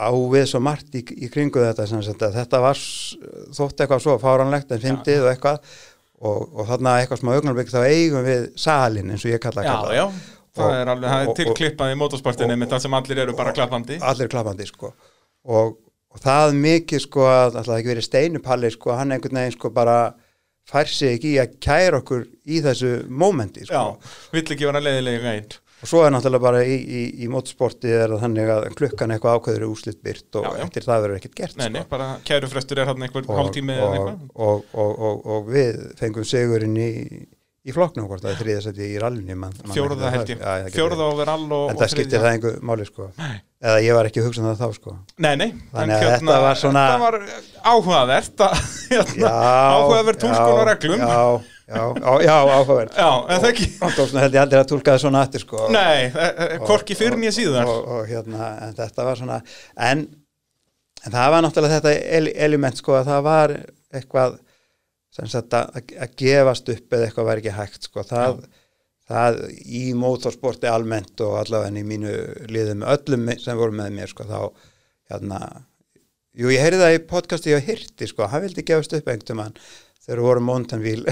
á 0.00 0.08
við 0.32 0.46
svo 0.48 0.60
margt 0.64 0.94
í, 0.96 1.02
í 1.24 1.28
kringu 1.32 1.60
þetta 1.60 2.30
þetta 2.36 2.60
var 2.62 2.78
þótt 3.56 3.82
eitthvað 3.84 4.04
svo 4.04 4.18
fáranlegt 4.22 4.70
en 4.72 4.80
fyndið 4.84 5.24
og 5.26 5.32
eitthvað 5.34 5.58
og, 6.20 6.46
og 6.52 6.68
þarna 6.68 6.94
eitthvað 7.00 7.20
smá 7.22 7.32
augnarbygg 7.36 7.72
þá 7.72 7.80
eigum 7.88 8.24
við 8.28 8.46
salin 8.60 9.10
eins 9.12 9.24
og 9.24 9.32
ég 9.34 9.42
kalla 9.42 9.64
að 9.64 9.68
já, 9.68 9.74
kalla 9.74 9.98
já, 9.98 10.06
það 10.56 10.74
er 10.78 10.90
alveg, 10.94 11.12
það 11.12 11.26
er 11.28 11.38
tilklippað 11.40 11.92
í 11.92 12.00
motorsportinni 12.00 12.56
með 12.58 12.74
það 12.74 12.82
sem 12.86 12.98
allir 13.00 13.22
eru 13.26 13.36
bara 13.38 13.54
klappandi. 13.56 14.00
allir 14.12 14.32
klappandi 14.32 14.66
sko. 14.68 14.92
Og, 15.50 15.78
og 16.10 16.24
það 16.24 16.56
mikið 16.58 17.04
sko 17.06 17.28
að 17.30 17.60
alltaf 17.60 17.76
ekki 17.78 17.92
verið 17.94 18.08
steinupalli 18.08 18.72
sko 18.74 18.98
hann 18.98 19.14
einhvern 19.16 19.40
veginn 19.42 19.56
sko 19.56 19.72
bara 19.74 19.96
fær 20.70 20.90
sig 20.90 21.16
ekki 21.16 21.34
í 21.34 21.40
að 21.42 21.56
kæra 21.62 22.00
okkur 22.02 22.26
í 22.46 22.60
þessu 22.64 22.92
mómenti 23.08 23.64
já, 23.66 23.82
sko 23.96 24.36
vill 24.36 24.46
ekki 24.46 24.68
vera 24.68 24.82
leiðilega 24.84 25.34
einn 25.38 25.58
og 25.80 25.88
svo 25.88 26.02
er 26.04 26.12
náttúrulega 26.12 26.44
bara 26.44 26.60
í, 26.68 26.76
í, 26.76 27.02
í 27.24 27.28
mótsporti 27.32 27.88
er 27.88 28.12
það 28.12 28.24
þannig 28.26 28.50
að 28.52 28.66
klukkan 28.76 29.14
eitthvað 29.14 29.38
ákveður 29.38 29.64
er 29.64 29.70
úslit 29.70 30.00
byrt 30.04 30.36
og 30.36 30.44
Já, 30.44 30.50
já. 30.52 30.64
eftir 30.66 30.86
það 30.86 31.04
verður 31.06 31.20
ekkert 31.20 31.36
gert 31.40 31.56
nei, 31.56 31.68
nei, 31.72 31.80
sko. 31.80 31.90
bara 31.94 32.08
kærufrestur 32.28 32.82
er 32.82 32.90
hann 32.90 33.06
einhver 33.06 33.24
eitthvað 33.24 34.10
og, 34.34 34.66
og, 34.74 34.90
og, 35.08 35.22
og 35.36 35.48
við 35.48 35.80
fengum 36.00 36.26
sigurinn 36.28 36.76
í, 36.76 36.90
í 37.68 37.74
flokknum 37.76 38.06
hvort 38.08 38.22
það 38.24 38.30
er 38.32 38.38
þriðasætti 38.40 38.86
í 38.88 38.98
rallinu 39.02 39.34
man, 39.36 39.52
man 39.66 39.74
fjóruða 39.76 40.10
held 40.14 40.30
ég, 40.32 40.38
getur 40.40 40.72
fjóruða 40.78 41.04
verið. 41.04 41.12
overall 41.12 41.42
og, 41.52 41.64
en 41.68 41.76
og 41.76 41.82
það 41.82 41.90
skiptir 41.92 42.22
það 42.22 42.30
einhver 42.34 42.54
máli 42.70 42.86
sko. 42.88 43.08
Nei. 43.18 43.34
eða 43.60 43.82
ég 43.84 43.96
var 43.98 44.08
ekki 44.08 44.22
að 44.22 44.28
hugsa 44.30 44.40
um 44.40 44.46
það 44.48 44.62
þá 44.62 44.76
sko. 44.78 44.94
Nei, 45.20 45.32
nei, 45.36 45.48
Þannig 45.74 45.96
að 45.98 46.12
þetta 46.14 46.38
var 46.46 46.60
svona- 46.62 46.84
þetta 46.88 47.04
var 47.04 47.18
áhugavert 47.74 48.44
að, 48.46 48.62
hérna, 48.94 49.32
áhugaverð 49.76 50.22
túlskun 50.24 50.54
og 50.56 50.64
reglum. 50.70 51.04
Já, 51.04 51.20
já, 51.70 51.84
já, 52.24 52.36
já, 52.48 52.88
já 52.96 53.10
en 53.28 53.44
það 53.44 53.48
ekki 53.52 53.68
Ándófsna 53.90 54.24
held 54.24 54.38
ég 54.38 54.44
aldrei 54.46 54.60
að 54.64 54.70
túlka 54.72 54.94
það 54.96 55.02
svona 55.04 55.24
aftur 55.26 55.44
sko. 55.44 55.66
Nei, 55.76 56.08
e- 56.08 56.34
e- 56.46 56.58
hvorki 56.64 56.96
fyrr 56.98 57.20
nýja 57.20 57.36
síðar. 57.42 57.68
og, 57.68 57.84
og, 57.98 58.06
hérna, 58.08 58.48
en 58.64 58.72
þetta 58.80 59.04
var 59.10 59.20
svona 59.20 59.42
en, 59.76 60.06
en 61.04 61.12
það 61.18 61.34
var 61.36 61.44
náttúrulega 61.44 61.76
þetta 61.82 61.92
ele- 62.18 62.34
element 62.48 62.80
sko 62.80 62.96
að 63.02 63.12
það 63.12 63.22
var 63.28 63.54
eitthvað 63.92 64.40
sagt 65.28 65.52
að, 65.58 65.80
að 66.00 66.14
gefast 66.16 66.68
upp 66.72 66.92
eða 66.96 67.06
eitthvað 67.08 67.26
var 67.28 67.40
ekki 67.42 67.52
hægt 67.56 67.88
sko 67.88 68.04
það, 68.08 68.40
það 69.10 69.40
í 69.66 69.82
mótorsporti 69.98 70.70
almennt 70.70 71.20
og 71.26 71.36
allavega 71.42 71.82
í 71.82 71.84
mínu 71.84 72.14
liðum 72.48 72.86
öllum 72.88 73.28
sem 73.42 73.58
voru 73.60 73.76
með 73.76 73.92
mér 73.98 74.08
sko 74.14 74.24
þá 74.24 74.38
hérna 75.10 75.40
jú 76.38 76.48
ég 76.54 76.62
heyrði 76.62 76.80
það 76.84 76.96
í 76.96 77.04
podcasti 77.10 77.54
og 77.56 77.64
hirti 77.66 78.06
sko 78.06 78.28
hann 78.30 78.44
vildi 78.46 78.64
gefast 78.64 78.94
upp 78.96 79.08
einhvern 79.10 79.40
mann 79.42 79.56
þegar 80.00 80.20
við 80.22 80.26
vorum 80.30 80.46
Mountain 80.48 80.80
Wheel 80.84 81.02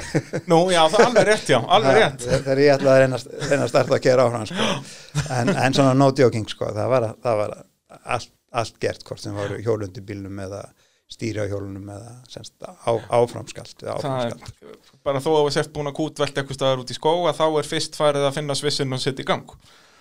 Nú, 0.49 0.61
já, 0.73 0.81
það 0.89 1.01
er 1.03 1.07
alveg 1.11 1.27
rétt, 1.29 1.51
já, 1.53 1.59
alveg 1.77 1.99
rétt 1.99 2.25
Þegar- 2.25 2.63
ég 2.65 2.73
ætlaði 2.79 2.95
að 2.95 3.03
reyna, 3.03 3.19
reyna 3.51 3.67
að 3.67 3.73
starta 3.75 3.97
að 3.99 4.05
kera 4.07 4.25
áfram 4.25 4.47
sko. 4.49 4.69
en, 5.37 5.51
en 5.53 5.77
svona 5.77 5.93
no 5.99 6.09
joking 6.17 6.49
sko. 6.49 6.71
það 6.73 6.89
var, 6.95 7.09
það 7.27 7.41
var 7.43 7.53
allt, 8.17 8.33
allt 8.63 8.79
gert 8.81 9.05
hvort 9.05 9.21
sem 9.23 9.37
voru 9.37 9.59
hjólundi 9.61 10.01
bílnum 10.09 10.41
eða 10.47 10.63
stýri 11.09 11.41
á 11.41 11.49
hjólunum 11.49 11.89
eða 11.95 12.15
semst, 12.29 12.55
á, 12.61 12.93
áframskalt, 13.09 13.81
áframskalt. 13.81 14.63
bara 15.07 15.23
þó 15.25 15.31
að 15.39 15.45
við 15.49 15.55
sért 15.57 15.73
búin 15.73 15.89
að 15.89 15.97
kútvelta 15.97 16.43
eitthvað 16.43 16.59
staðar 16.59 16.83
út 16.85 16.93
í 16.93 16.97
skó 16.99 17.13
að 17.31 17.39
þá 17.41 17.45
er 17.49 17.69
fyrst 17.71 17.97
farið 17.97 18.27
að 18.29 18.35
finna 18.37 18.57
svissinn 18.59 18.93
og 18.93 19.01
setja 19.01 19.25
í 19.25 19.29
gang 19.29 19.55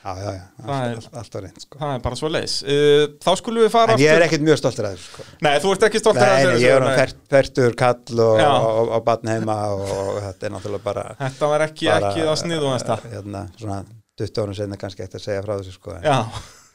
já, 0.03 0.11
já, 0.19 0.31
já, 0.35 0.43
Það 0.57 0.73
allt, 0.73 0.87
er- 0.87 0.97
allt, 0.97 1.15
allt 1.21 1.37
var 1.37 1.45
reynd 1.47 1.63
sko. 1.63 1.79
Það 1.81 1.93
er 1.93 2.03
bara 2.07 2.17
svo 2.19 2.31
leiðis 2.31 2.55
uh, 2.63 3.03
Þá 3.23 3.29
skulum 3.41 3.65
við 3.65 3.71
fara 3.73 3.95
en 3.95 4.03
ég 4.03 4.13
er 4.13 4.25
ekkert 4.27 4.45
mjög 4.47 4.59
stoltur 4.61 4.87
að 4.87 4.97
þessu 4.97 5.07
sko. 5.11 5.25
Nei, 5.47 5.51
þú 5.63 5.73
ert 5.73 5.85
ekki 5.87 6.01
stoltur 6.03 6.23
nei, 6.27 6.45
nei, 6.47 6.57
ég 6.63 6.75
er 6.75 6.85
um 6.87 6.99
fert, 7.01 7.21
fertur 7.33 7.77
kall 7.79 8.23
og, 8.27 8.43
og, 8.47 8.91
og 8.97 9.07
batn 9.07 9.31
heima 9.33 9.57
og, 9.75 10.19
þetta 10.27 10.49
er 10.49 10.55
náttúrulega 10.55 10.87
bara 10.87 11.07
Þetta 11.23 11.51
var 11.53 11.65
ekki, 11.67 11.89
bara, 11.91 12.11
ekki 12.11 12.27
það 12.27 12.39
sniðu 12.43 12.73
hérna, 13.15 13.45
svona 13.57 13.81
20 14.17 14.41
árum 14.43 14.55
senna 14.57 14.79
kannski 14.81 15.05
eftir 15.05 15.21
að 15.21 15.27
segja 15.27 15.43
frá 15.45 15.55
þessu 15.59 15.75
sko, 15.75 15.97
en 15.97 16.07
Já, 16.07 16.17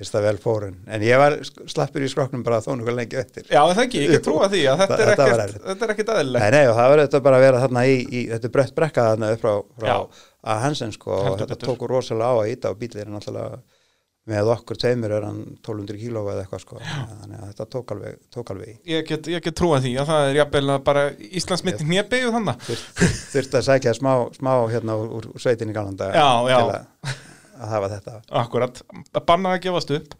fyrst 0.03 0.19
að 0.19 0.27
vel 0.29 0.35
fórun 0.43 0.77
en 0.93 1.07
ég 1.07 1.21
var 1.23 1.39
slappur 1.71 2.05
í 2.05 2.11
skroknum 2.13 2.43
bara 2.47 2.61
þó 2.65 2.73
nokkuð 2.77 2.99
lengi 2.99 3.21
eftir. 3.23 3.47
Já, 3.49 3.63
það 3.73 3.83
ekki, 3.87 4.05
ég 4.11 4.25
trúa 4.27 4.49
því 4.53 4.63
að 4.73 4.83
þetta 4.85 4.99
er 5.01 5.13
Þetta 5.13 5.29
var 5.31 5.45
ekkert, 5.47 5.67
þetta 5.71 5.87
er 5.89 5.95
ekkert 5.97 6.15
aðeinlega 6.17 6.43
Nei, 6.49 6.57
nei, 6.59 6.65
og 6.73 6.79
það 6.83 6.97
þetta 7.05 7.23
bara 7.29 7.39
að 7.41 7.47
vera 7.49 7.63
þarna 7.67 7.87
í, 7.89 8.01
í 8.03 8.25
þetta 8.35 8.51
er 8.51 8.57
brött 8.59 8.75
brekka 8.83 9.07
þarna 9.13 9.31
upp 9.37 9.45
frá, 9.47 9.55
frá 9.79 9.89
Já. 9.93 9.99
að 10.53 10.65
Hansen 10.67 10.93
sko 10.99 11.15
og 11.17 11.23
Heldur 11.31 11.45
þetta 11.47 11.55
betur. 11.57 11.71
tóku 11.73 11.91
rosalega 11.95 12.35
á 12.35 12.35
að 12.43 12.51
íta 12.57 12.75
og 12.75 12.83
bílir 12.83 13.07
er 13.07 13.15
náttúrulega 13.15 13.63
með 14.31 14.49
okkur 14.53 14.79
tveimur 14.79 15.11
er 15.17 15.25
hann 15.27 15.39
1200 15.67 15.97
kíló 15.99 16.21
eða 16.31 16.45
eitthvað 16.45 16.61
sko. 16.63 16.77
Þannig 16.79 17.41
að 17.41 17.49
þetta 17.49 17.65
tók 17.75 17.89
alveg, 17.91 18.21
tók 18.31 18.53
alveg 18.55 18.69
í. 18.71 18.75
Ég 18.93 19.09
get, 19.09 19.27
ég 19.33 19.43
get 19.43 19.57
trúa 19.59 19.81
því 19.83 19.97
að 19.99 20.13
það 20.13 20.27
er 20.29 20.39
jafnvel 20.39 20.77
bara 20.87 21.03
Íslandsmyndi 21.41 21.89
hnébegju 21.89 22.31
þannig 22.37 22.63
Þurft- 22.69 23.03
þurfti 23.33 23.59
að 23.59 23.67
sækja 23.67 23.95
smá, 23.99 24.13
smá 24.39 24.53
hérna 24.71 24.95
úr, 25.03 25.27
úr 25.35 25.43
sveitinni 25.43 25.75
galanda 25.75 26.13
Já, 26.15 26.29
já. 26.53 26.61
til 26.61 26.71
að, 26.79 27.19
að 27.63 27.73
hafa 27.77 27.91
þetta. 27.97 28.17
Akkurat, 28.43 28.83
bannað 29.29 29.57
að 29.59 29.65
gefast 29.69 29.95
upp. 29.99 30.17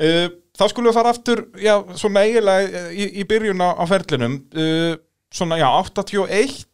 Uh, 0.00 0.28
Þá 0.60 0.64
skulum 0.68 0.90
við 0.90 0.96
fara 0.96 1.10
aftur 1.14 1.40
Já, 1.60 1.72
svona 1.96 2.22
eiginlega 2.26 2.80
í, 2.92 3.04
í 3.20 3.24
byrjun 3.28 3.62
á, 3.64 3.68
á 3.80 3.84
ferlinum. 3.88 4.38
Uh, 4.52 4.98
Svona, 5.32 5.56
já, 5.60 5.68
81 5.70 6.66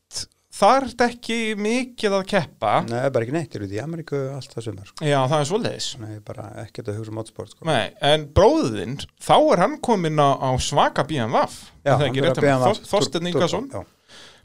Það 0.56 0.76
er 0.78 1.02
ekki 1.10 1.36
mikið 1.60 2.14
að 2.16 2.22
keppa. 2.30 2.70
Nei, 2.88 3.02
bara 3.12 3.26
ekki 3.26 3.34
neitt, 3.34 3.50
ég 3.52 3.58
er 3.58 3.64
út 3.66 3.74
í 3.76 3.80
Ameríku 3.82 4.20
allt 4.32 4.54
það 4.54 4.64
sumar 4.64 4.86
sko. 4.88 5.04
Já, 5.04 5.18
það 5.28 5.42
er 5.42 5.48
svoleiðis. 5.50 5.88
Nei, 6.00 6.14
bara 6.24 6.46
ekkert 6.62 6.88
að 6.88 6.96
hugsa 6.96 7.12
um 7.12 7.18
mótsport 7.20 7.52
sko. 7.52 7.66
Nei, 7.68 7.90
en 8.08 8.24
bróðinn, 8.38 8.94
þá 9.20 9.34
er 9.52 9.62
hann 9.66 9.74
kominn 9.84 10.16
á, 10.16 10.32
á 10.40 10.48
svaka 10.64 11.04
BMW 11.04 11.42
Já, 11.42 11.50
Er 11.84 11.90
það 11.90 12.06
hann 12.06 12.16
er 12.16 12.28
að 12.30 12.32
að 12.32 12.40
BMW 12.46 12.70
Þor- 12.70 12.88
Þorsteinn 12.94 13.28
Tur- 13.28 13.34
Ingason. 13.34 13.68
Já, 13.68 13.84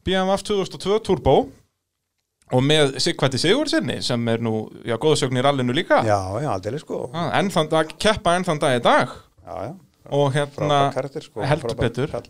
BMW 0.04 0.38
2002 0.52 1.00
Turbo 1.08 1.38
og 2.52 2.64
með 2.68 2.96
Sigvætti 3.04 3.40
Sigurðsynni 3.42 4.00
sem 4.04 4.28
er 4.32 4.42
nú, 4.44 4.66
já, 4.86 4.98
góðsögn 5.02 5.38
í 5.40 5.44
rallinu 5.46 5.74
líka 5.76 6.02
já, 6.08 6.18
já, 6.44 6.50
aldrei 6.54 6.80
sko 6.82 7.10
Ah, 7.14 7.30
enn 7.40 7.50
þann 7.54 7.70
dag, 7.72 7.94
keppa 8.02 8.36
enn 8.38 8.48
þann 8.48 8.60
dag 8.64 8.80
í 8.80 8.84
dag 8.84 9.14
Já, 9.42 9.56
já, 9.68 9.72
og 10.12 10.34
hérna 10.36 10.80
karakter 10.94 11.24
sko 11.26 11.42
heldur 11.48 11.76
betur. 11.80 12.12
kall. 12.12 12.28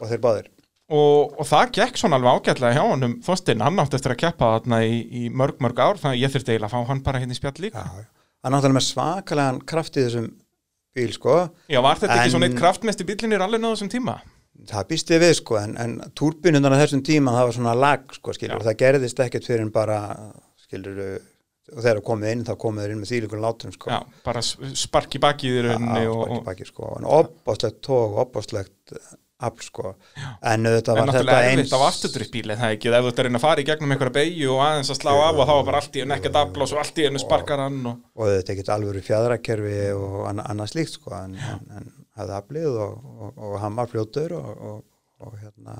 Og 0.00 0.08
þeir 0.10 0.20
báðir 0.24 0.46
og, 0.86 1.32
og 1.40 1.46
það 1.48 1.72
gekk 1.80 1.96
svona 1.98 2.16
alveg 2.20 2.36
ágætlega 2.46 2.76
hjá 2.78 2.84
honum 2.92 3.16
Þorstein, 3.26 3.62
hann 3.66 3.80
átti 3.82 3.98
eftir 3.98 4.12
að 4.14 4.20
keppa 4.22 4.52
þarna 4.56 4.82
í, 4.86 5.00
í 5.10 5.22
mörg, 5.34 5.56
mörg 5.64 5.80
ár, 5.82 5.98
þannig 5.98 6.14
að 6.20 6.22
ég 6.22 6.34
þurfti 6.36 6.52
eiginlega 6.54 6.70
að 6.70 6.74
fá 6.76 6.90
hann 6.92 7.02
bara 7.02 7.22
hérna 7.22 7.34
í 7.34 7.38
spjall 7.40 7.58
líka. 7.64 7.82
já, 7.82 8.06
hann 8.46 8.52
er 8.52 8.54
náttúrulega 8.54 8.78
með 8.78 8.86
svakalega 8.86 9.64
kraft 9.66 9.96
í 9.98 10.04
þessum 10.06 10.28
bíl 10.96 11.10
sko 11.16 11.34
Já, 11.68 11.80
var 11.82 11.98
þetta 11.98 12.14
ekki 12.14 12.28
En- 12.30 12.34
svona 12.36 12.46
eitt 12.50 12.60
kraftmesti 12.60 13.04
bílinn 13.08 13.34
í 13.34 13.40
rallinu 13.42 13.66
á 13.66 13.74
þessum 13.74 13.90
tíma? 13.92 14.14
Það 14.70 14.88
býst 14.90 15.14
ég 15.14 15.22
við 15.22 15.32
sko 15.40 15.58
en, 15.60 15.76
en 15.82 15.96
túrbinundan 16.18 16.74
á 16.74 16.80
þessum 16.82 17.04
tíma 17.06 17.34
það 17.36 17.48
var 17.48 17.56
svona 17.58 17.78
lag 17.78 18.14
sko 18.16 18.36
skilur 18.36 18.60
Já. 18.62 18.68
það 18.70 18.78
gerðist 18.84 19.24
ekkert 19.26 19.48
fyrir 19.48 19.66
en 19.66 19.74
bara 19.74 20.00
skilur 20.66 21.02
og 21.74 21.82
þegar 21.82 22.00
komið 22.06 22.32
inn 22.32 22.46
þá 22.46 22.54
komið 22.62 22.84
þeir 22.84 22.94
inn 22.94 23.02
með 23.02 23.12
þýlingur 23.12 23.40
látum 23.42 23.72
sko. 23.74 23.90
Já, 23.90 24.00
bara 24.26 24.42
s- 24.44 24.56
spark 24.78 25.16
í 25.18 25.20
bakið 25.22 25.56
í 25.56 25.62
rauninni 25.66 26.02
Já, 26.04 26.10
og, 26.12 26.20
baki, 26.22 26.36
og, 26.36 26.44
baki, 26.46 26.66
sko. 26.68 26.90
en 27.00 27.08
opbáslegt 27.10 27.80
tók 27.82 28.20
opbáslegt 28.22 28.94
afl 29.46 29.64
sko. 29.66 29.90
En 30.16 30.64
en 30.64 30.68
þetta 30.78 30.94
var 30.94 31.02
þetta 31.02 31.10
náttúrulega 31.10 31.48
eins 31.50 31.58
erfitt 31.60 31.74
á 31.76 31.80
afturdryppbíl 31.90 32.54
það 32.54 32.76
ekki, 32.76 32.88
ef 32.88 33.02
þú 33.02 33.10
ert 33.10 33.18
að 33.20 33.26
reyna 33.26 33.40
að 33.40 33.44
fara 33.44 33.60
í 33.60 33.66
gegnum 33.68 33.92
einhverja 33.92 34.14
beigju 34.16 34.54
og 34.54 34.62
aðeins 34.64 34.92
að 34.94 35.00
slá 35.02 35.12
af 35.12 35.34
og 35.34 35.42
þá 35.42 35.52
var 35.52 35.66
bara 35.68 35.82
allt 35.82 35.98
í 35.98 36.04
enn 36.06 36.16
ekkert 36.16 36.38
afl 36.40 36.64
og 36.64 36.70
svo 36.70 36.80
allt 36.80 37.02
í 37.02 37.06
enn 37.10 37.20
sparkar 37.20 37.64
hann 37.66 37.82
og... 37.90 37.98
og 38.16 38.30
þetta 38.32 38.54
ekkert 38.54 38.72
alvöru 38.76 39.02
fjadrakerfi 39.04 39.76
og 39.98 40.16
anna, 40.30 40.46
annað 40.54 40.72
slíkt 40.72 40.96
sko 40.96 41.12
en, 41.18 41.36
en, 41.36 41.66
en 41.82 41.92
hafði 42.16 42.36
aflið 42.40 42.78
og, 42.82 43.08
og, 43.16 43.32
og 43.48 43.56
hann 43.62 43.76
var 43.78 43.90
fljótur 43.92 44.36
og, 44.38 44.48
og, 44.70 44.78
og 45.26 45.36
hérna 45.42 45.78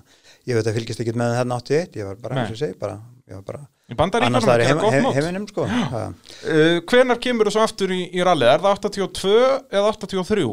ég 0.48 0.56
veit 0.58 0.66
að 0.66 0.76
fylgist 0.78 1.02
ekkert 1.04 1.18
með 1.20 1.36
hérna 1.38 1.58
81 1.62 1.98
ég 2.00 2.10
var 2.10 2.20
bara 2.22 2.42
eins 2.42 2.54
og 2.54 2.60
segi 2.60 2.78
bara, 2.80 2.98
ég 3.28 3.38
var 3.40 3.46
bara 3.50 3.64
annars 4.26 4.46
það 4.46 4.54
að 4.54 4.62
er 4.62 4.66
gera 4.66 4.80
gott 4.82 4.94
heim, 4.96 5.04
mót. 5.06 5.14
heiminum 5.14 5.44
sko. 5.50 5.66
Uh, 5.66 6.78
Hvenar 6.90 7.20
kemur 7.22 7.46
þú 7.46 7.52
svo 7.54 7.62
aftur 7.66 7.92
í, 7.94 8.00
í 8.10 8.24
rallið? 8.26 8.48
Er 8.56 8.64
það 8.64 8.80
82 8.90 9.36
eða 9.70 9.92
83? 9.94 10.48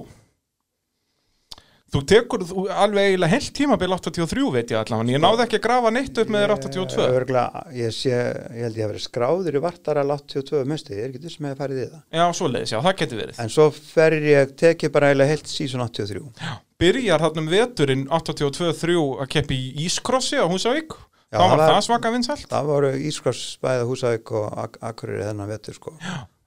Þú 1.94 2.00
tekur 2.10 2.42
þú, 2.50 2.64
alveg 2.74 3.12
eiginlega 3.12 3.32
heilt 3.36 3.52
tímabil 3.54 3.94
83 3.94 4.46
veit 4.56 4.72
ég 4.74 4.80
allavega, 4.80 5.14
ég 5.14 5.22
náði 5.22 5.44
ekki 5.46 5.60
að 5.60 5.64
grafa 5.68 5.92
neitt 5.94 6.18
upp 6.24 6.32
með 6.34 6.44
þér 6.44 6.54
82 6.56 7.06
Örgulega, 7.20 7.62
ég 7.78 7.94
sé, 7.94 8.14
ég 8.16 8.66
held 8.66 8.80
ég 8.80 8.88
að 8.88 8.94
vera 8.96 9.04
skráður 9.04 9.58
í 9.60 9.62
vartaral 9.62 10.08
82 10.16 10.64
musti, 10.72 10.98
ég 10.98 11.06
er 11.06 11.12
ekki 11.14 11.22
þessum 11.28 11.50
að 11.52 11.62
fara 11.62 11.78
í 11.78 11.86
það. 11.86 12.02
Já, 12.18 12.24
svoleiðis, 12.40 12.74
já, 12.74 12.80
það 12.88 12.98
getur 13.04 13.22
verið. 13.22 13.42
En 13.46 13.54
svo 13.54 13.68
fer 13.78 14.18
ég, 14.26 14.56
tek 14.58 14.88
ég 14.88 14.94
bara 14.96 15.12
eiginlega 15.12 15.36
heilt 15.36 15.54
sísun 15.54 15.86
83 15.86 16.24
Byrjar 16.82 17.22
þarna 17.24 17.44
um 17.46 17.52
veturinn 17.54 18.06
82-3 18.10 18.96
að 19.24 19.30
keppi 19.38 19.56
í 19.70 19.86
Ískrossi 19.86 20.42
á 20.42 20.50
Húsavík. 20.50 20.98
Já, 21.34 21.38
Þá 21.38 21.46
var 21.50 21.62
það 21.62 21.72
það 21.74 21.86
svaka 21.88 22.10
vinsælt. 22.14 22.48
það 22.50 22.68
voru 22.70 22.90
Ískross 23.10 23.44
bæða 23.64 23.86
Húsavík 23.90 24.32
og 24.38 24.58
Ak 24.66 24.76
Akureyri 24.86 25.24
þennan 25.30 25.50
vetur 25.50 25.78
sko. 25.78 25.94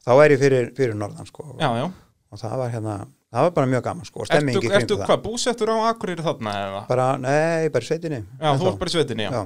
Þá 0.07 0.13
er 0.23 0.35
ég 0.35 0.43
fyrir, 0.43 0.69
fyrir 0.77 0.99
norðan 0.99 1.27
sko. 1.27 1.47
Já, 1.59 1.71
já. 1.81 1.87
Og 2.31 2.39
það 2.43 2.55
var 2.61 2.71
hérna, 2.75 2.95
það 3.37 3.47
var 3.47 3.53
bara 3.61 3.71
mjög 3.75 3.85
gaman 3.87 4.09
sko 4.09 4.25
Ertu, 4.27 4.65
ertu 4.81 4.99
hvað, 5.03 5.21
búsettur 5.27 5.73
á 5.73 5.77
Akureyri 5.93 6.25
þarna 6.27 6.57
eða? 6.65 6.81
bara, 6.89 7.07
nei, 7.21 7.69
bara 7.75 7.85
í 7.85 7.89
sveitinni 7.91 8.21
Já, 8.41 8.51
þú 8.57 8.71
ert 8.73 8.81
bara 8.83 8.93
í 8.93 8.97
svetinni, 8.97 9.29
já. 9.29 9.31
já. 9.37 9.45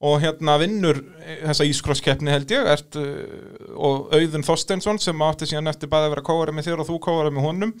Og 0.00 0.14
hérna 0.22 0.54
vinnur 0.62 1.02
þessa 1.44 1.66
Ískroskeppni 1.68 2.32
held 2.32 2.52
ég 2.54 2.68
ert, 2.72 2.96
uh, 2.96 3.74
og 3.76 4.14
Auðun 4.16 4.46
Þorsteinsson 4.46 5.00
sem 5.02 5.26
átti 5.26 5.48
síðan 5.50 5.68
eftir 5.72 5.90
bæði 5.92 6.08
að 6.08 6.14
vera 6.14 6.24
kóari 6.30 6.54
með 6.56 6.70
þér 6.70 6.80
og 6.84 6.88
þú 6.88 6.96
kóari 7.04 7.34
með 7.36 7.48
honum 7.50 7.74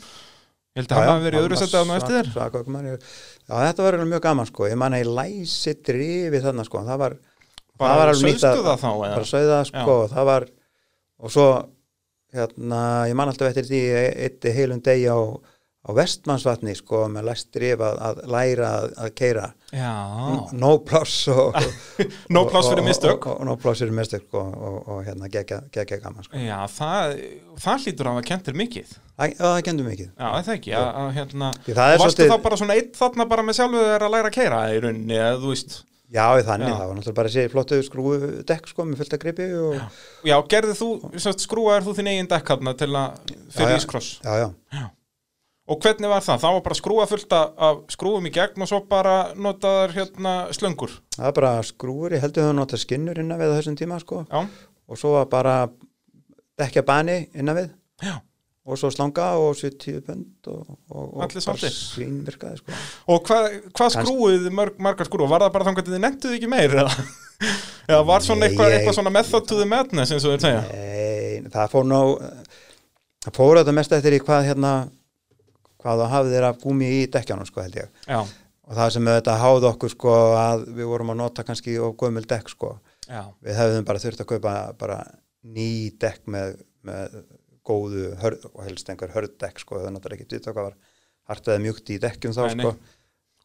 Ég 0.70 0.84
held 0.84 0.92
að 0.92 1.00
hann 1.00 1.08
hafi 1.10 1.24
verið 1.26 1.40
í 1.40 1.42
öðru 1.42 1.56
setið 1.58 1.78
að 1.80 1.96
eftir 1.96 2.28
þér 2.30 2.90
já, 2.92 3.54
þetta 3.64 3.86
var 3.86 3.96
mjög 4.12 4.20
gaman 4.28 4.46
sko 4.52 4.68
ég 4.70 4.76
man 4.78 4.94
að 4.94 5.00
ég 5.02 5.08
læsi 5.16 5.72
drifi 5.88 6.42
þarna 6.44 6.66
sko 6.68 6.82
það 6.86 7.00
var, 7.02 7.16
Bara 7.80 7.90
það 7.90 8.00
var 8.02 8.12
alveg 8.12 8.28
nýtt 8.28 8.42
sauðstu 8.44 8.60
að- 8.60 8.68
það 8.68 8.84
þá 8.84 8.90
eða? 8.92 9.14
bara 9.16 9.30
sauða 9.32 9.58
sko, 9.70 9.96
það 10.12 10.28
var 10.30 10.46
og 11.20 11.32
svo 11.34 11.46
hérna, 12.36 12.82
ég 13.10 13.16
man 13.18 13.32
alltaf 13.32 13.50
eftir 13.50 13.66
því 13.66 13.80
eitt 14.28 14.46
heilum 14.54 14.82
degi 14.86 15.08
á, 15.10 15.18
á 15.80 15.90
vestmannsvatni 15.96 16.74
sko, 16.76 17.06
með 17.08 17.24
læst 17.30 17.48
drif 17.56 17.80
að, 17.80 18.00
að 18.04 18.18
læra 18.34 18.68
að, 18.82 18.86
að 19.00 19.12
keira 19.16 19.46
Já, 19.72 19.92
no 20.60 20.72
pláss 20.84 21.22
og, 21.32 21.56
No 22.28 22.42
pláss 22.50 22.68
fyrir 22.68 22.82
og- 22.82 22.88
mistök. 22.90 23.26
og, 23.26 23.32
og, 23.32 23.40
og 23.40 23.46
no 23.48 23.54
pláss 23.62 23.80
fyrir 23.80 23.94
mistök 23.96 24.26
sko, 24.26 24.42
og, 24.44 24.76
og 24.92 25.00
hérna 25.06 25.30
gegja, 25.32 25.60
gaman 26.02 26.26
sko. 26.26 26.36
já 26.36 26.58
það, 26.74 27.14
það 27.64 27.86
hlýtur 27.86 28.10
að 28.10 28.18
hafa 28.18 28.26
kentir 28.32 28.58
mikið. 28.60 28.92
Já, 29.20 29.30
það 29.40 29.60
kendum 29.70 29.88
mikið. 29.92 30.10
Já, 30.20 30.28
það 30.40 30.52
ekki, 30.58 30.74
að, 30.76 30.90
að 31.00 31.10
hérna 31.16 31.50
það 31.64 31.80
er 31.94 31.96
Og 31.96 32.04
varstu 32.04 32.22
svolítið- 32.26 32.34
þá 32.34 32.44
bara 32.48 32.60
svona 32.60 32.76
eitt 32.80 33.00
þarna 33.00 33.28
bara 33.32 33.46
með 33.48 33.58
sjálfu 33.60 33.82
þeir 33.88 34.04
að 34.08 34.14
læra 34.18 34.30
að 34.32 34.36
keira 34.36 34.60
í 34.74 34.78
rauninni, 34.84 35.16
eða 35.20 35.40
þú 35.42 35.54
veist? 35.54 35.80
Já, 36.10 36.24
þannig, 36.42 36.66
Já. 36.66 36.74
það 36.74 36.86
var 36.90 36.96
náttúrulega 36.98 37.18
bara 37.22 37.28
að 37.30 37.34
sé 37.38 37.42
flottu 37.52 37.76
skrúu 37.86 38.14
dekk 38.48 38.70
sko, 38.72 38.84
með 38.90 38.98
fullt 39.04 39.12
að 39.14 39.20
gripi 39.24 39.44
og, 39.54 39.76
Já, 40.26 40.36
gerði 40.50 40.74
þú, 40.80 40.88
sérst, 41.22 41.44
skrúaðir 41.46 41.86
þú 41.86 41.94
þín 42.00 42.08
eigin 42.10 42.30
dekk 42.32 42.50
til 42.82 42.88
að, 42.98 43.20
fyrir 43.54 43.70
Já, 43.70 43.76
já. 43.76 43.78
Ískross 43.84 44.08
já, 44.24 44.32
já, 44.42 44.82
Og 45.70 45.78
hvernig 45.84 46.08
var 46.10 46.24
það? 46.26 46.40
Það 46.42 46.54
var 46.56 46.62
bara 46.66 46.78
skrúa 46.80 47.04
fullt 47.06 47.34
af- 47.36 47.82
skrúum 47.94 48.24
í 48.26 48.32
gegn 48.34 48.64
og 48.64 48.70
svo 48.70 48.80
bara 48.90 49.12
notaðar 49.38 49.92
hérna 49.94 50.32
slöngur 50.56 50.96
það 51.16 51.28
var 51.28 51.36
bara 51.36 51.52
skrúur 51.62 52.16
ég 52.16 52.24
heldur 52.24 52.48
þau 52.48 52.56
nota 52.58 52.80
skinnur 52.80 53.20
innan 53.22 53.38
við 53.38 53.54
þessum 53.58 53.76
tíma 53.78 54.00
sko, 54.02 54.24
Já, 54.30 54.42
og 54.90 54.98
svo 54.98 55.12
var 55.18 55.28
bara 55.30 55.54
dekja 56.58 56.82
bani 56.86 57.20
innan 57.34 57.56
við 57.60 57.70
já 58.02 58.16
og 58.70 58.76
svo 58.78 58.90
slanga 58.92 59.24
og 59.40 59.54
70 59.56 60.02
pund 60.06 60.46
og, 60.52 60.66
og, 60.92 61.06
og 61.24 61.32
sáttir. 61.42 61.72
svínvirkaði 61.72 62.60
sko. 62.60 62.76
Og 63.10 63.22
hvað 63.26 63.46
hva 63.74 63.86
skrúið 63.90 64.44
þið 64.44 64.54
mörg, 64.54 64.76
margar 64.84 65.08
skrúa? 65.08 65.26
Var 65.32 65.42
það 65.46 65.54
bara 65.56 65.66
þannig 65.66 65.80
að 65.80 65.94
þið 65.94 66.02
nefnduð 66.04 66.34
ekki 66.36 66.50
meir? 66.52 66.74
Eða, 66.76 67.06
eða 67.90 68.02
var 68.10 68.26
svona 68.26 68.44
Nei, 68.44 68.50
eitthvað, 68.50 68.74
eitthvað 68.76 68.98
svona 68.98 69.12
method 69.16 69.48
to 69.48 69.58
the 69.58 69.66
madness 69.66 70.12
eins 70.14 70.26
og 70.28 70.36
þeir 70.36 70.44
segja? 70.44 70.62
Nei, 70.68 71.50
það 71.56 71.72
fór 71.72 71.88
ná 71.90 71.98
það 73.24 73.36
fór 73.40 73.60
þetta 73.62 73.76
mest 73.80 73.96
eftir 73.96 74.18
í 74.18 74.22
hvað 74.28 74.46
hérna 74.52 74.74
hvað 75.80 76.04
það 76.04 76.14
hafði 76.14 76.36
þeir 76.36 76.46
af 76.50 76.62
gúmi 76.62 76.92
í 76.98 77.02
dekkjanum 77.16 77.48
sko 77.48 77.64
held 77.64 77.80
ég. 77.80 77.90
Já, 78.06 78.20
og 78.70 78.78
það 78.78 78.94
sem 78.94 79.10
þetta 79.10 79.40
háði 79.40 79.68
okkur 79.72 79.94
sko 79.96 80.14
að 80.38 80.68
við 80.78 80.90
vorum 80.92 81.12
að 81.14 81.20
nota 81.24 81.46
kannski 81.46 81.76
of 81.82 81.96
gömul 82.00 82.26
dekk 82.30 82.52
sko. 82.52 82.76
Já, 83.10 83.24
við 83.42 83.58
hefðum 83.58 83.88
bara 83.88 84.02
þurft 84.04 84.22
að 84.22 84.30
kaupa 84.34 84.54
bara 84.78 85.00
ný 85.42 85.70
dekk 86.00 86.30
með, 86.30 86.60
með 86.86 87.20
góðu 87.66 88.14
hörð, 88.20 88.46
og 88.54 88.62
helst 88.66 88.88
einhver 88.92 89.12
hörðdekk 89.14 89.60
sko, 89.62 89.80
það 89.80 89.92
náttúrulega 89.96 90.24
ekki 90.24 90.38
vita 90.38 90.54
hvað 90.54 90.70
var 90.70 90.78
hart 91.30 91.50
eða 91.50 91.62
mjúkt 91.64 91.92
í 91.92 91.98
dekkjum 92.02 92.34
þá 92.36 92.42
Nei, 92.46 92.54
sko. 92.54 92.72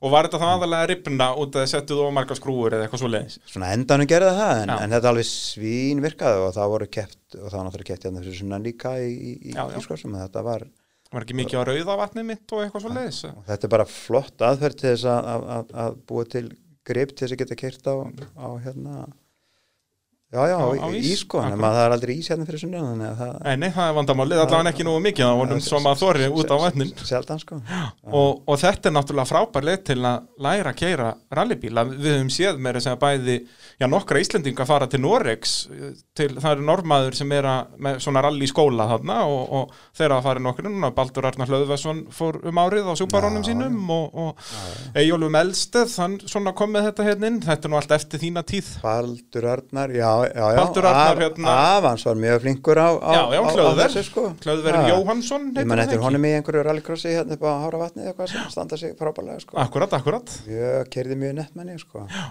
Og 0.05 0.11
var 0.11 0.27
þetta 0.27 0.41
þá 0.41 0.47
aðalega 0.51 0.87
ripna 0.91 1.27
út 1.39 1.55
að 1.55 1.63
þið 1.63 1.69
settuð 1.71 1.99
of 2.03 2.13
margar 2.13 2.37
skrúur 2.37 2.73
eða 2.75 2.85
eitthvað 2.85 3.01
svo 3.01 3.09
leiðis? 3.09 3.37
svona 3.47 3.69
endanum 3.73 4.09
gerði 4.11 4.33
það 4.35 4.57
en, 4.61 4.73
en 4.75 4.95
þetta 4.95 5.11
alveg 5.13 5.27
svín 5.29 6.01
virkaði 6.03 6.41
og 6.43 6.51
það 6.57 6.73
voru 6.73 6.87
keft 6.97 7.37
og 7.39 7.45
það 7.45 7.55
var 7.55 7.67
náttúrulega 7.69 7.91
keft 7.93 8.07
hérna 8.07 8.23
fyrir 8.25 8.39
svona 8.41 8.59
líka 8.61 8.91
í, 8.99 9.13
í, 9.15 9.53
í, 9.53 9.83
skosum 9.85 10.17
þetta 10.19 10.43
var 10.45 10.67
Var 11.15 11.23
ekki 11.23 11.37
mikið 11.39 11.61
á 11.61 11.67
rauða 11.69 11.97
vatni 12.01 12.23
mitt 12.27 12.51
og 12.51 12.61
eitthvað 12.65 12.83
svo 12.83 12.93
leiðis? 12.95 13.19
þetta 13.47 13.67
er 13.67 13.71
bara 13.71 13.87
flott 13.87 14.41
aðferð 14.43 14.79
til 14.81 14.89
þess 14.89 15.05
að, 15.07 15.29
að, 15.55 15.69
að 15.85 15.99
búa 16.09 16.25
til 16.33 16.45
grip 16.85 17.13
til 17.13 17.23
þess 17.23 17.35
að 17.35 17.41
geta 17.41 17.57
kert 17.61 17.87
á, 17.87 17.95
á 18.35 18.49
hérna 18.65 19.05
já 20.33 20.41
já, 20.49 20.55
Á- 20.57 20.81
á, 20.81 20.87
ís, 20.95 21.05
ís? 21.05 21.19
sko, 21.21 21.41
en 21.45 21.59
það 21.59 21.77
er 21.85 21.93
aldrei 21.95 22.15
ís 22.17 22.29
hérna 22.31 22.45
fyrir 22.47 22.63
að 22.75 23.19
það 23.19 23.57
Nei, 23.61 23.69
það 23.71 23.89
er 23.89 23.95
vandamálið, 23.99 24.41
allavega 24.41 24.71
ekki 24.73 24.85
nógu 24.87 25.01
mikið, 25.05 25.25
það 25.25 25.39
vonum 25.41 25.61
svo 25.63 25.79
maður 25.85 26.01
þorri 26.01 26.29
út 26.33 26.51
á 26.51 26.57
vatnin. 26.65 26.91
sjaldan 27.05 27.39
sko. 27.39 27.59
Og, 28.09 28.41
og 28.47 28.59
þetta 28.59 28.89
er 28.89 28.95
náttúrulega 28.97 29.29
frábær 29.29 29.67
leið 29.69 29.83
til 29.85 29.99
að 30.01 30.25
læra 30.41 30.73
að 30.73 30.79
keira 30.81 31.11
rallybíla. 31.31 31.85
Við 31.93 32.11
höfum 32.15 32.31
séð 32.33 32.59
meira 32.59 32.81
sem 32.83 32.95
að 32.95 33.03
bæði, 33.05 33.37
já, 33.79 33.87
nokkra 33.87 34.19
Íslendinga 34.23 34.65
fara 34.67 34.87
til 34.91 35.01
Noregs, 35.05 35.53
til, 36.17 36.29
það 36.35 36.51
eru 36.55 36.67
normaður 36.67 37.15
sem 37.21 37.31
er 37.37 37.47
að, 37.49 37.71
með 37.85 38.01
svona 38.03 38.25
rally 38.25 38.47
skóla 38.49 38.89
þarna 38.91 39.19
og, 39.29 39.53
og 39.61 39.73
þeirra 39.95 40.19
að 40.19 40.27
fara 40.29 40.43
nokkur, 40.43 40.71
Baldur 40.95 41.25
Arnar 41.29 41.47
Hlöðvesson 41.51 42.03
fór 42.11 42.41
um 42.49 42.59
árið 42.61 42.89
á 42.89 42.93
súbarónum 42.97 43.43
Já, 43.43 43.51
sínum 43.51 43.89
og, 43.93 44.15
og 44.15 44.95
Eyjólfum 44.97 45.35
Elsteð, 45.39 45.95
hann 46.01 46.17
svona 46.25 46.53
kom 46.57 46.71
með 46.75 46.89
þetta 46.89 47.07
hérna 47.09 47.27
inn, 47.31 47.41
þetta 47.43 47.67
er 47.67 47.73
nú 47.73 47.79
allt 47.79 47.91
eftir 47.95 48.19
þína 48.21 48.43
tíð. 48.47 48.69
Baldur 48.83 49.47
Arnar, 49.51 49.93
já, 49.95 50.11
já, 50.33 50.45
já 50.55 50.59
Baldur 50.59 50.85
Arnar, 50.89 51.11
Af- 51.11 51.21
hérna- 51.23 51.53
Afans 51.77 52.05
var 52.07 52.15
mjög 52.21 52.41
flinkur 52.45 52.79
á, 52.81 52.89
á, 52.99 53.11
Já, 53.15 53.21
já, 53.35 53.39
á, 53.41 53.49
á 53.51 53.73
þessu 53.79 54.03
sko 54.07 54.23
Hlöðverinn 54.45 54.85
Já. 54.87 54.93
Jóhansson, 54.95 55.47
Ég 55.55 55.69
hann 55.69 55.79
eftir 55.83 55.97
ekki? 55.97 56.03
honum 56.05 56.25
í 56.25 56.31
einhverju 56.39 56.63
rallycrossi 56.67 57.13
hérna 57.15 57.37
upp 57.37 57.43
á 57.45 57.51
Hára 57.65 57.81
vatni 57.83 58.05
eitthvað 58.09 58.31
sem 58.33 58.49
standa 58.53 58.77
sig 58.77 58.95
frábælega 58.99 59.39
sko. 59.43 59.57
Akkurat, 59.61 59.93
akkurat. 59.99 60.35
Ég 60.49 60.89
kerði 60.93 61.15
mjög 61.21 61.35
nettmenni 61.41 61.77
sko. 61.79 62.05
Já. 62.09 62.25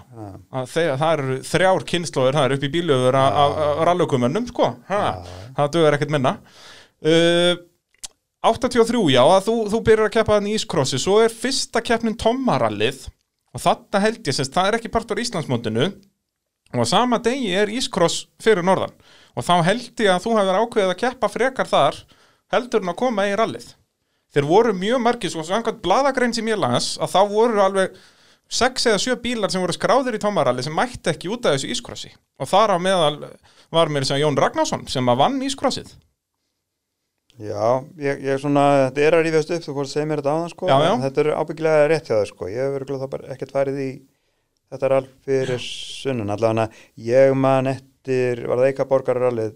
að 0.61 0.65
þegar 0.75 0.97
það 1.03 1.13
eru 1.19 1.37
þrjár 1.51 1.87
kynnslóður 1.93 2.39
það 2.39 2.45
eru 2.49 2.59
upp 2.59 2.67
í 2.67 2.73
bílöfur 2.75 3.19
af 3.21 3.85
rallaukumönnum 3.89 4.47
sko, 4.51 4.71
það 4.89 5.71
dögur 5.77 5.97
ekkert 5.99 6.11
minna 6.15 6.35
uh, 7.05 7.55
83 8.45 8.99
já, 9.09 9.21
að 9.25 9.47
þú, 9.47 9.53
þú 9.73 9.79
byrjar 9.87 10.09
að 10.09 10.13
keppa 10.19 10.35
þannig 10.37 10.53
í 10.53 10.57
Ískrossi, 10.59 10.99
svo 11.01 11.15
er 11.23 11.33
fyrsta 11.33 11.81
keppnin 11.81 12.17
Tommarallið 12.21 13.07
og 13.55 13.63
þetta 13.63 14.01
held 14.03 14.27
ég 14.29 14.35
semst, 14.37 14.53
það 14.53 14.67
er 14.69 14.77
ekki 14.77 14.91
partur 14.93 15.21
Íslandsmótinu 15.23 15.87
og 16.75 16.85
á 16.85 16.91
sama 16.91 17.19
degi 17.23 17.53
er 17.55 17.71
Ískross 17.71 18.25
fyrir 18.43 18.65
norðan. 18.65 18.93
Og 19.35 19.43
þá 19.43 19.55
held 19.67 20.03
ég 20.03 20.11
að 20.13 20.23
þú 20.25 20.35
hefur 20.39 20.59
ákveðið 20.61 20.93
að 20.93 21.01
keppa 21.01 21.31
frekar 21.31 21.69
þar 21.69 21.97
heldur 22.53 22.83
en 22.85 22.91
að 22.93 22.99
koma 23.01 23.27
í 23.27 23.35
rallið. 23.35 23.69
Þeir 24.35 24.47
voru 24.49 24.73
mjög 24.75 24.99
margir, 25.03 25.31
svo 25.31 25.43
samkvæmt 25.47 25.81
bladagrein 25.83 26.33
sem 26.35 26.47
ég 26.51 26.59
las, 26.59 26.95
að 26.99 27.13
þá 27.15 27.19
voru 27.31 27.61
alveg 27.63 27.95
sex 28.51 28.85
eða 28.89 28.99
sjö 29.01 29.15
bílar 29.21 29.51
sem 29.51 29.63
voru 29.63 29.73
skráðir 29.75 30.17
í 30.17 30.21
tómaralli 30.21 30.63
sem 30.65 30.75
mætti 30.75 31.11
ekki 31.11 31.31
út 31.33 31.47
af 31.47 31.55
þessu 31.55 31.71
ískrossi. 31.73 32.11
Og 32.39 32.49
þar 32.51 32.75
á 32.75 32.77
meðal 32.83 33.15
var 33.73 33.91
mér 33.91 34.05
sem 34.07 34.19
Jón 34.21 34.37
Ragnarsson 34.37 34.85
sem 34.91 35.07
að 35.11 35.21
vann 35.23 35.39
ískrossið. 35.47 35.93
Já, 37.35 37.83
ég, 37.99 38.21
ég 38.23 38.39
svona, 38.39 38.65
þetta 38.85 39.01
er 39.03 39.17
að 39.17 39.25
rífast 39.25 39.49
upp, 39.51 39.63
þú 39.65 39.73
að 39.81 39.89
segja 39.91 40.07
mér 40.07 40.21
þetta 40.21 40.35
áðan 40.35 40.51
sko, 40.53 40.67
Já, 40.71 40.75
já. 40.85 40.91
þetta 41.03 41.23
er 41.23 41.31
ábyggilega 41.35 41.87
rétt 41.91 42.07
hjá 42.07 42.15
það 42.15 42.29
sko, 42.29 42.47
ég 42.47 42.77
hefur 42.77 43.25
ekkert 43.33 43.51
farið 43.55 43.81
í 43.83 43.89
þetta 44.71 44.87
er 44.87 44.95
alveg 44.99 45.27
fyrir 45.27 45.67
sunnan 45.67 46.33
allavega 46.35 46.69
ég 47.05 47.35
man 47.37 47.71
eftir, 47.71 48.45
var 48.47 48.61
það 48.61 48.71
Eika 48.71 48.87
borgarrallið 48.89 49.53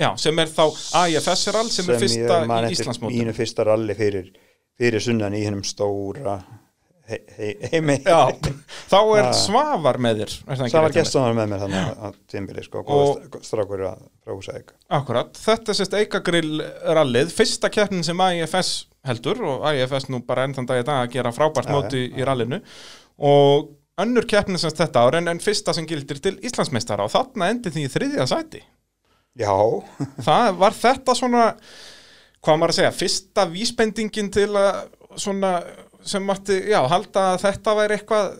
Já, 0.00 0.14
sem 0.16 0.38
er 0.40 0.48
þá 0.48 0.64
AIFS 1.02 1.50
rall 1.52 1.68
sem, 1.68 1.84
sem 1.84 1.92
er 1.92 2.00
fyrsta 2.00 2.40
í 2.40 2.48
eftir 2.56 2.78
Íslandsmótinu. 2.78 3.18
mínu 3.20 3.36
fyrsta 3.36 3.66
ralli 3.68 3.96
fyrir, 3.98 4.30
fyrir 4.80 5.04
sunnan 5.04 5.36
í 5.36 5.42
hennum 5.44 5.64
stóra 5.66 6.38
he, 7.10 7.18
he, 7.36 7.50
heimi. 7.72 7.98
Já, 8.06 8.30
þá 8.88 8.98
er. 9.18 9.28
Svavar 9.36 9.98
með 10.00 10.22
þér 10.22 10.36
ekki 10.54 11.04
það 11.04 11.26
var 11.26 11.36
með 11.36 11.50
mér 11.52 11.64
þannig 11.64 11.90
að 12.08 12.16
tímbili 12.32 12.64
sko, 12.64 12.84
strákur 13.44 13.84
að 13.90 14.06
frá 14.24 14.32
húsæk 14.36 14.72
Akkurat, 15.00 15.34
þetta 15.42 15.76
sérst 15.76 15.98
Eikagrill 16.00 16.62
rallið, 16.96 17.34
fyrsta 17.36 17.72
keppnin 17.72 18.06
sem 18.06 18.24
AIFS 18.24 18.72
heldur 19.10 19.42
og 19.48 19.68
AIFS 19.68 20.08
nú 20.12 20.22
bara 20.24 20.46
enn 20.46 20.56
þann 20.56 20.70
dag 20.70 20.80
í 20.80 20.86
dag 20.86 21.04
að 21.04 21.12
gera 21.18 21.34
frábært 21.34 21.70
móti 21.72 22.06
í 22.08 22.24
rallinu. 22.24 22.60
Og 23.20 23.68
önnur 24.04 24.26
keppnin 24.30 24.60
semst 24.60 24.80
þetta 24.80 25.04
ár 25.06 25.18
en, 25.20 25.30
en 25.32 25.40
fyrsta 25.42 25.74
sem 25.76 25.86
gildir 25.88 26.20
til 26.22 26.36
Íslandsmeistara 26.46 27.06
og 27.06 27.12
þarna 27.14 27.50
endi 27.54 27.72
því 27.74 27.86
í 27.86 27.92
þriðja 27.94 28.26
sæti. 28.30 28.62
Já, 29.40 29.54
það 30.26 30.58
var 30.60 30.76
þetta 30.76 31.14
svona 31.18 31.44
hvað 32.40 32.56
maður 32.60 32.72
að 32.74 32.78
segja, 32.80 32.92
fyrsta 32.96 33.46
vísbendingin 33.52 34.30
til 34.32 34.50
að 34.56 34.86
svona 35.20 35.58
sem 36.06 36.24
mátti, 36.24 36.56
já, 36.70 36.78
halda 36.88 37.26
að 37.34 37.42
þetta 37.42 37.74
væri 37.76 37.98
eitthvað 37.98 38.30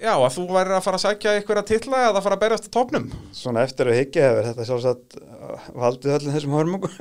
já, 0.00 0.12
að 0.16 0.30
þú 0.38 0.44
væri 0.54 0.72
að 0.76 0.84
fara 0.86 0.98
að 0.98 1.02
sækja 1.04 1.34
einhverja 1.38 1.64
titla 1.68 1.98
eða 2.06 2.14
að 2.18 2.24
fara 2.24 2.38
að 2.38 2.42
berjast 2.44 2.68
á 2.68 2.74
topnum 2.74 3.10
svona 3.36 3.64
eftir 3.66 3.90
að 3.90 3.98
higgja 4.00 4.24
hefur 4.30 4.48
þetta 4.48 4.66
sjálfsagt 4.70 5.18
uh, 5.20 5.66
valdið 5.84 6.14
öllum 6.16 6.34
þessum 6.38 6.56
hörmungum. 6.56 6.96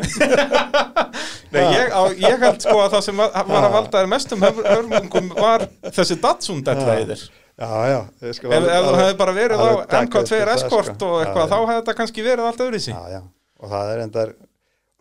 Nei, 1.54 1.62
ég, 1.78 1.94
á, 1.94 2.02
ég 2.18 2.42
held 2.42 2.64
sko 2.66 2.76
að 2.82 2.96
það 2.96 3.06
sem 3.08 3.20
var, 3.22 3.32
að 3.38 3.72
valda 3.78 4.00
þér 4.02 4.12
mestum 4.12 4.44
hör- 4.44 4.64
hörmungum 4.68 5.32
var 5.38 5.68
þessi 5.94 6.18
Datsun 6.24 6.64
della 6.66 6.96
í 7.00 7.08
þér 7.12 7.26
já, 7.60 7.70
já 7.92 8.00
ef, 8.30 8.40
þú 8.42 8.96
hefði 9.02 9.20
bara 9.20 9.36
verið 9.38 9.62
á 9.62 9.66
alveg 9.68 9.92
taka 9.92 10.08
MK2 10.08 10.24
undir 10.24 10.50
það, 10.50 10.56
Escort 10.58 10.90
sko. 10.94 11.12
og 11.12 11.22
eitthvað, 11.26 11.52
þá 11.52 11.60
hefði 11.60 11.78
þetta 11.82 11.98
kannski 12.00 12.26
verið 12.26 12.50
allt 12.50 12.66
öðru 12.66 12.80
í 12.82 12.86
sí 12.88 12.96
já, 12.96 13.04
já, 13.14 13.22
og 13.60 13.74
það 13.74 13.94
er 13.94 14.04
endar 14.08 14.34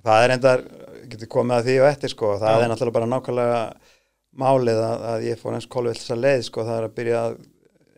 það 0.03 0.27
er 0.27 0.35
endar, 0.37 0.67
getur 1.13 1.31
komið 1.31 1.59
að 1.59 1.69
því 1.69 1.79
og 1.81 1.89
eftir 1.93 2.13
sko, 2.13 2.35
það 2.43 2.53
Já. 2.57 2.65
er 2.65 2.73
náttúrulega 2.73 2.99
bara 2.99 3.11
nákvæmlega 3.13 3.63
málið 4.43 4.83
að, 4.83 5.07
að 5.13 5.25
ég 5.29 5.41
fór 5.41 5.57
eins 5.59 5.69
þess 5.69 6.15
að 6.15 6.23
leið 6.25 6.45
sko, 6.49 6.67
það 6.67 6.79
er 6.79 6.87
að 6.89 6.95
byrja 6.99 7.23
að 7.23 7.41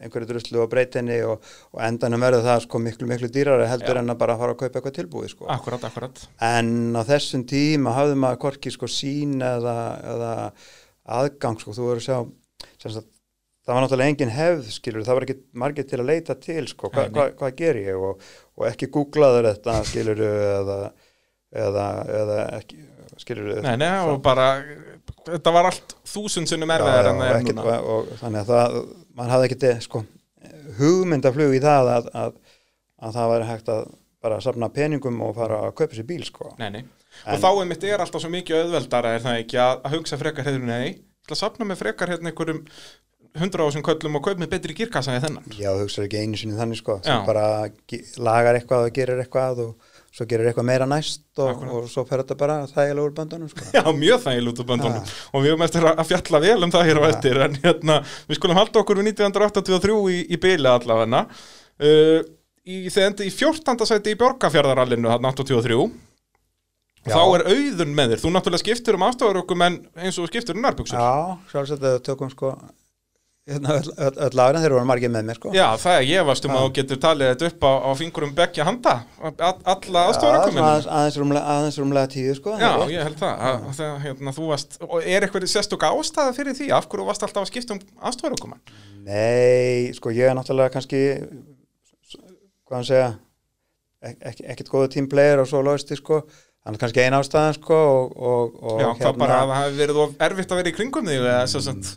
einhverju 0.04 0.28
druslu 0.28 0.60
og 0.60 0.70
breytinni 0.72 1.18
og, 1.24 1.50
og 1.72 1.82
endanum 1.86 2.24
verður 2.26 2.44
það 2.44 2.64
sko 2.66 2.80
miklu 2.82 3.08
miklu 3.08 3.30
dýrari 3.32 3.68
heldur 3.70 3.96
Já. 3.96 4.02
en 4.02 4.12
að 4.12 4.20
bara 4.20 4.36
fara 4.40 4.56
að 4.56 4.58
kaupa 4.60 4.80
eitthvað 4.80 4.96
tilbúið 4.98 5.30
sko. 5.32 5.46
Akkurat, 5.54 5.86
akkurat 5.86 6.24
en 6.44 6.72
á 6.98 7.02
þessum 7.08 7.44
tíma 7.48 7.94
hafði 7.96 8.18
maður 8.20 8.42
hvorki 8.44 8.74
sko 8.74 8.90
sín 8.90 9.38
eða, 9.40 9.76
eða 10.12 10.32
aðgang 11.20 11.60
sko, 11.62 11.76
þú 11.76 11.88
verður 11.92 12.02
að 12.02 12.26
sjá 12.82 13.04
það 13.64 13.74
var 13.76 13.84
náttúrulega 13.84 14.12
engin 14.12 14.32
hefð 14.34 14.70
skilur, 14.74 15.04
það 15.06 15.18
var 15.18 15.26
ekki 15.26 15.36
margir 15.64 15.86
til 15.88 16.00
að 16.02 16.10
leita 16.10 16.36
til 16.40 16.64
sko, 16.70 16.90
hva, 16.92 17.06
hva, 17.14 17.28
hvað 17.38 17.54
ger 17.60 17.80
ég? 17.80 17.94
Og, 17.96 18.24
og 18.58 18.66
ekki 18.68 18.90
googlaður 18.92 19.48
þetta 19.52 19.76
skilur 19.88 20.24
eða, 20.28 20.78
eða, 21.64 21.86
eða 22.20 22.40
ekki 22.58 22.82
skilur 23.22 23.62
Nei, 23.64 23.76
nei, 23.80 23.92
og 24.10 24.20
bara 24.24 24.48
þetta 25.28 25.54
var 25.54 25.70
allt 25.70 25.96
þúsund 26.08 26.50
sinnum 26.50 26.72
erfiðar 26.74 27.12
en 27.12 27.22
það 27.22 27.32
er 27.38 27.46
núna. 27.48 27.78
og, 27.80 28.08
og 28.12 28.20
þannig 28.20 28.42
að 28.42 28.52
það 28.52 28.78
mann 29.14 29.32
hafði 29.32 29.50
ekki 29.50 29.72
sko, 29.86 30.04
hugmyndaflug 30.80 31.54
í 31.56 31.62
það 31.64 31.92
að, 31.94 32.10
að, 32.24 32.36
að 33.04 33.16
það 33.18 33.32
væri 33.34 33.48
hægt 33.52 33.72
að 33.74 33.84
bara 34.24 34.40
safna 34.40 34.70
peningum 34.72 35.18
og 35.24 35.34
fara 35.36 35.62
að 35.66 35.74
kaupa 35.78 35.96
sér 35.98 36.06
bíl 36.08 36.22
sko. 36.24 36.54
Nei, 36.60 36.70
nei. 36.72 36.84
En- 37.24 37.36
og 37.36 37.42
þá 37.42 37.48
er 37.52 37.66
mitt 37.70 37.84
er 37.84 38.02
alltaf 38.02 38.22
svo 38.24 38.30
mikið 38.32 38.62
auðveldara 38.62 39.14
er 39.14 39.24
það 39.24 39.40
ekki 39.42 39.58
að, 39.60 39.74
að 39.84 39.96
hugsa 39.98 40.18
frekar 40.20 40.48
hefur 40.48 40.64
nei, 40.64 40.86
ég 40.88 41.02
ætla 41.24 41.36
að 41.36 41.40
safna 41.40 41.68
með 41.68 41.80
frekar 41.82 42.10
hérna 42.12 42.32
einhverjum 42.32 42.62
hundra 43.40 43.64
ásum 43.66 43.82
köllum 43.82 44.14
og 44.20 44.22
kaup 44.28 44.38
með 44.38 44.52
betri 44.54 44.74
girkassa 44.78 45.14
en 45.16 45.22
þennan 45.24 45.56
Já, 45.58 45.72
hugsaður 45.74 46.06
ekki 46.06 46.20
einu 46.22 46.38
sinni 46.38 46.54
þannig 46.58 46.78
sko, 46.78 47.00
sem 47.02 47.24
bara 47.26 47.46
lagar 48.22 48.58
eitthvað 48.60 48.86
og 48.88 48.94
gerir 48.94 49.22
eitthvað 49.24 49.62
og 49.64 49.90
svo 50.14 50.26
gerir 50.30 50.46
eitthvað 50.52 50.68
meira 50.68 50.86
næst 50.86 51.24
og, 51.42 51.64
og 51.66 51.88
svo 51.90 52.04
fer 52.06 52.22
þetta 52.22 52.36
bara 52.38 52.60
þægilega 52.70 53.02
úr 53.08 53.14
böndunum 53.16 53.48
sko. 53.50 53.64
Já, 53.74 53.82
mjög 53.98 54.20
þægileg 54.22 54.52
út 54.52 54.60
úr 54.62 54.68
böndunum 54.68 55.00
Ah. 55.02 55.16
og 55.34 55.42
við 55.42 55.50
höfum 55.50 55.64
eftir 55.66 55.88
að 55.90 56.04
fjalla 56.12 56.40
vel 56.44 56.62
um 56.68 56.70
það 56.76 56.86
hér 56.86 57.00
á 57.00 57.02
Ah. 57.02 57.10
eftir 57.16 57.40
en 57.48 57.58
hérna, 57.64 57.96
við 58.30 58.38
skulum 58.38 58.60
halda 58.60 58.80
okkur 58.84 59.00
við 59.02 59.08
1983 59.10 59.98
í, 60.14 60.20
í 60.30 60.38
byli 60.46 60.70
allavegna 60.70 61.24
uh, 61.26 62.20
í, 62.62 62.76
þegar 62.94 63.26
í 63.26 63.32
14. 63.34 63.82
sæti 63.90 64.14
í 64.14 64.20
Björgafjörðarallinu 64.22 65.10
hann 65.10 65.26
83 65.34 65.74
og 65.82 65.90
Já. 67.04 67.18
þá 67.18 67.20
er 67.34 67.46
auðun 67.50 67.98
með 67.98 68.14
þér 68.14 68.22
þú 68.22 68.30
náttúrulega 68.38 68.62
skiptur 68.62 68.96
um 68.96 69.08
afstofarökum 69.10 69.66
en 69.66 69.80
eins 69.98 70.16
og 70.22 70.30
skiptur 70.30 70.54
um 70.54 70.62
nærbuksur 70.62 70.94
Já, 71.02 71.10
sjálfsagt 71.50 71.82
að 71.82 71.98
við 71.98 72.04
tökum 72.06 72.30
sko 72.32 72.54
öll, 73.44 73.90
öll, 74.00 74.34
lagurinn 74.38 74.62
þeir 74.64 74.72
voru 74.72 74.88
margir 74.88 75.10
með 75.12 75.26
mér 75.28 75.38
sko. 75.38 75.50
Já, 75.52 75.66
það 75.80 75.98
er 75.98 76.06
ég 76.08 76.28
varst 76.28 76.46
um 76.48 76.54
Já. 76.54 76.56
að 76.56 76.64
þú 76.64 76.70
getur 76.78 77.00
talið 77.02 77.30
þetta 77.32 77.48
upp 77.50 77.66
á, 77.68 77.72
á 77.84 77.90
fingurum 78.00 78.32
beggja 78.38 78.64
handa 78.68 78.94
all, 79.20 79.34
alla 79.74 80.04
Já, 80.04 80.12
afstofarökum 80.14 80.56
svona 80.56 80.70
aðeins, 80.98 81.18
rúmlega, 81.20 81.42
aðeins 81.54 81.78
rúmlega 81.82 82.12
tíu 82.14 82.36
sko. 82.38 82.54
Já, 82.60 82.70
ég 82.88 83.04
held 83.04 83.18
það, 83.20 83.44
að, 83.50 83.66
að, 83.88 83.98
hérna, 84.06 84.34
þú 84.38 84.48
varst, 84.54 84.78
og 84.88 84.96
er 85.02 85.26
eitthvað 85.26 85.48
sérstök 85.52 85.84
ástæða 85.90 86.36
fyrir 86.38 86.56
því, 86.56 86.70
af 86.78 86.88
hverju 86.88 87.08
varst 87.10 87.26
alltaf 87.28 87.44
að 87.44 87.52
skipta 87.52 87.76
um 87.76 87.84
afstofarökumann? 88.08 88.64
Nei, 89.04 89.92
sko 89.98 90.14
ég 90.16 90.30
er 90.30 90.38
náttúrulega 90.38 90.72
kannski 90.78 91.04
hvað 92.64 92.78
hann 92.78 92.88
segja 92.88 93.08
ek, 94.04 94.18
ek, 94.20 94.44
ekkert 94.54 94.72
góðu 94.72 94.92
tímplegir 94.96 95.42
og 95.42 95.48
svo 95.50 95.60
loðisti 95.64 95.98
sko 96.00 96.22
þannig 96.64 96.80
kannski 96.80 97.02
ein 97.04 97.16
ástæðan 97.16 97.58
sko 97.58 97.76
og, 97.76 98.14
og, 98.16 98.54
og 98.64 98.80
Já, 98.80 98.88
það 99.02 99.18
bara 99.20 99.40
að 99.42 99.50
það 99.52 99.60
hefði 99.60 99.82
verið 99.82 100.22
erfitt 100.28 100.54
að 100.54 100.60
vera 100.62 100.72
í 100.72 100.76
kringum 100.78 101.10
svo 101.52 101.62
sagt, 101.66 101.90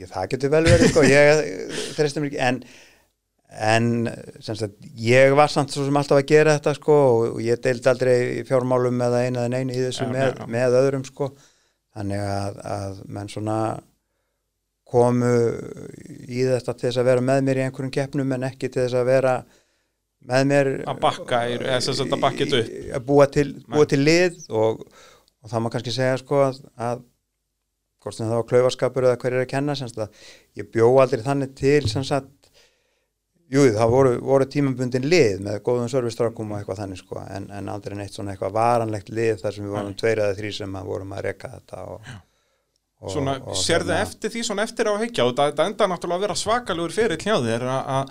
ég, 0.00 0.10
það 0.12 0.28
getur 0.34 0.52
vel 0.54 0.66
verið 0.68 0.92
sko 0.92 1.06
ég 1.06 1.42
þreistum 1.96 2.28
ekki 2.28 2.42
en 2.48 2.60
en 3.56 3.90
sem 4.42 4.56
sagt 4.58 4.86
ég 5.00 5.34
var 5.38 5.50
samt 5.52 5.72
svo 5.72 5.84
sem 5.86 5.96
alltaf 5.96 6.18
að 6.18 6.30
gera 6.32 6.56
þetta 6.58 6.74
sko 6.76 6.96
og, 6.96 7.36
ég 7.44 7.60
deildi 7.62 7.90
aldrei 7.92 8.16
fjármálum 8.48 9.04
eða 9.06 9.22
einu 9.26 9.40
eða 9.42 9.52
neinu 9.52 9.76
í 9.76 9.84
þessu 9.84 10.06
Já, 10.08 10.10
með, 10.12 10.26
já, 10.26 10.40
já. 10.40 10.48
með 10.56 10.78
öðrum 10.80 11.04
sko 11.06 11.28
þannig 11.96 12.24
að, 12.26 12.58
að 12.76 12.98
menn 13.16 13.30
svona 13.32 13.58
komu 14.86 15.30
í 16.26 16.42
þetta 16.46 16.74
til 16.74 16.88
þess 16.88 17.00
að 17.02 17.08
vera 17.10 17.24
með 17.30 17.46
mér 17.46 17.60
í 17.60 17.64
einhverjum 17.66 17.94
keppnum 17.94 18.34
en 18.36 18.48
ekki 18.50 18.68
til 18.70 18.84
þess 18.84 18.98
að 19.00 19.08
vera 19.10 19.36
með 20.26 20.48
mér 20.50 20.70
Að 20.90 21.00
bakka 21.02 21.42
eða 21.54 21.80
sagt 21.86 22.06
að 22.06 22.22
bakka 22.22 22.44
þetta 22.46 22.62
upp. 22.62 22.94
að 22.98 23.06
búa 23.08 23.26
til, 23.30 23.48
búa 23.70 23.86
til 23.90 24.02
lið 24.02 24.38
og, 24.50 24.84
og 25.42 25.50
það 25.52 25.64
má 25.64 25.70
kannski 25.74 25.94
segja 25.94 26.20
sko 26.22 26.42
að, 26.48 26.60
að 26.76 27.02
hvort 28.06 28.16
sem 28.16 28.30
það 28.30 28.38
var 28.38 28.48
klaufaskapur 28.52 29.10
eða 29.10 29.20
hver 29.20 29.34
er 29.36 29.44
að 29.44 29.52
kenna 29.52 29.74
að 29.76 30.26
ég 30.56 30.70
bjó 30.70 30.92
aldrei 31.02 31.26
þannig 31.26 31.56
til 31.58 31.82
sagt 31.90 32.32
jú 33.52 33.66
það 33.74 33.92
voru, 33.92 34.14
voru 34.26 34.46
tímabundin 34.50 35.06
lið 35.06 35.42
með 35.46 35.58
góðum 35.66 35.90
servistrákum 35.90 36.50
og 36.50 36.60
eitthvað 36.60 36.80
þannig 36.82 37.02
sko 37.02 37.20
en, 37.22 37.50
en 37.54 37.68
aldrei 37.70 37.94
neitt 37.98 38.16
svona 38.16 38.34
eitthvað 38.34 38.56
varanlegt 38.56 39.12
lið 39.14 39.42
þar 39.42 39.54
sem 39.54 39.66
við 39.66 39.76
vorum 39.76 39.98
tveir 40.00 40.22
eða 40.24 40.38
þrý 40.40 40.50
sem 40.56 40.80
að 40.80 40.88
vorum 40.90 41.12
að 41.14 41.22
reka 41.28 41.52
þetta 41.52 41.84
og, 41.92 42.08
og, 42.10 43.12
svona, 43.14 43.36
og 43.44 43.60
sérðu 43.60 43.94
hérna- 43.94 44.08
eftir 44.08 44.34
því 44.34 44.42
svona 44.48 44.66
eftir 44.66 44.90
á 44.90 44.94
heikja 44.98 45.28
og 45.28 45.36
það 45.38 45.62
enda 45.68 45.88
náttúrulega 45.92 46.18
að 46.18 46.26
vera 46.26 46.38
svakalugur 46.42 46.96
fyrir 46.96 47.22
hjá 47.22 47.36
þér 47.44 47.68
að, 47.76 48.10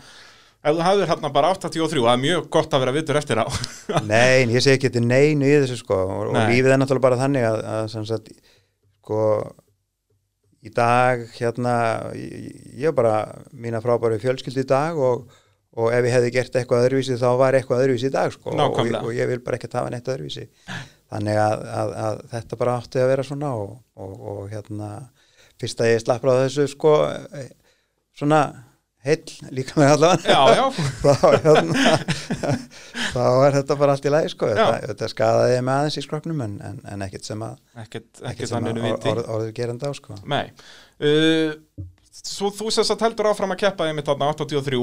ef 0.63 0.79
þú 0.79 0.87
hafðir 0.87 1.11
hérna 1.11 1.33
bara 1.35 1.51
83, 1.57 1.99
það 1.99 2.13
er 2.13 2.23
mjög 2.23 2.49
gott 2.55 2.71
að 2.77 2.85
vera 2.85 2.95
vitur 2.95 3.19
eftir 3.19 3.43
á. 3.43 3.45
Nei, 4.07 4.47
ég 4.55 4.63
segi 4.63 4.77
ekki 4.77 4.87
þetta 4.93 5.03
neinu 5.03 5.51
í 5.51 5.59
þessu 5.65 5.81
sko 5.83 5.99
og, 5.99 6.31
og 6.31 6.39
Nei. 6.39 6.47
lífið 6.53 6.77
er 6.77 6.81
náttúrulega 6.81 7.07
bara 7.09 7.19
þannig 7.25 7.49
að, 7.51 7.59
að 7.75 8.07
sagt, 8.07 8.31
sko 9.03 9.19
í 10.66 10.72
dag 10.74 11.26
hérna 11.36 11.76
ég, 12.18 12.88
er 12.89 12.95
bara 12.97 13.18
mína 13.53 13.82
frábæru 13.84 14.18
fjölskyldi 14.22 14.66
í 14.66 14.70
dag 14.70 14.97
og, 14.97 15.28
og 15.78 15.93
ef 15.93 16.07
ég 16.07 16.16
hefði 16.16 16.34
gert 16.34 16.57
eitthvað 16.57 16.88
öðruvísi 16.88 17.20
þá 17.22 17.28
var 17.41 17.57
eitthvað 17.57 17.86
öðruvísi 17.86 18.09
í 18.09 18.16
dag 18.16 18.34
sko. 18.34 18.55
Og, 18.55 18.80
og 19.01 19.11
ég 19.13 19.30
vil 19.30 19.41
bara 19.45 19.59
ekki 19.59 19.72
hafa 19.74 19.93
neitt 19.93 20.09
öðruvísi. 20.09 20.47
Þannig 21.13 21.38
að, 21.38 21.66
að, 21.80 21.91
að 22.05 22.24
þetta 22.34 22.59
bara 22.61 22.80
átti 22.80 23.03
að 23.03 23.11
vera 23.13 23.28
svona 23.28 23.51
og, 23.61 23.76
og, 24.01 24.16
og 24.32 24.41
hérna 24.53 24.89
fyrst 25.61 25.84
að 25.84 25.91
ég 25.93 26.01
slapp 26.01 26.26
frá 26.26 26.34
þessu 26.41 26.66
sko 26.72 26.95
svona 28.16 28.41
heill 29.06 29.53
líka 29.53 29.80
með 29.80 29.95
allavega 29.95 30.68
þá, 31.06 31.26
hérna, 31.45 31.95
þá 33.14 33.26
er 33.26 33.58
þetta 33.60 33.80
bara 33.80 33.95
allt 33.95 34.08
í 34.08 34.14
lagi 34.14 34.32
sko. 34.34 34.51
þetta, 34.51 34.70
þetta 34.91 35.10
skadaði 35.12 35.58
með 35.62 35.82
aðeins 35.82 35.99
í 35.99 36.06
skroknum 36.06 36.45
en, 36.45 36.56
en, 36.66 36.80
en 36.93 37.03
ekkert 37.06 37.28
sem 37.28 37.43
að 37.45 37.60
ekkert, 37.86 38.10
ekkert 38.32 38.51
sem 38.51 38.72
að 38.72 38.80
viti. 38.82 39.12
orð, 39.12 39.28
orður 39.38 39.51
gerandi 39.60 39.91
á 39.91 39.93
sko. 39.97 40.18
Uh, 40.95 41.53
svo 42.26 42.49
þú 42.56 42.72
sess 42.74 42.93
að 42.93 43.06
heldur 43.06 43.30
áfram 43.30 43.53
að 43.53 43.62
keppa 43.66 43.89
einmitt 43.89 44.08
þarna 44.08 44.32
83, 44.34 44.82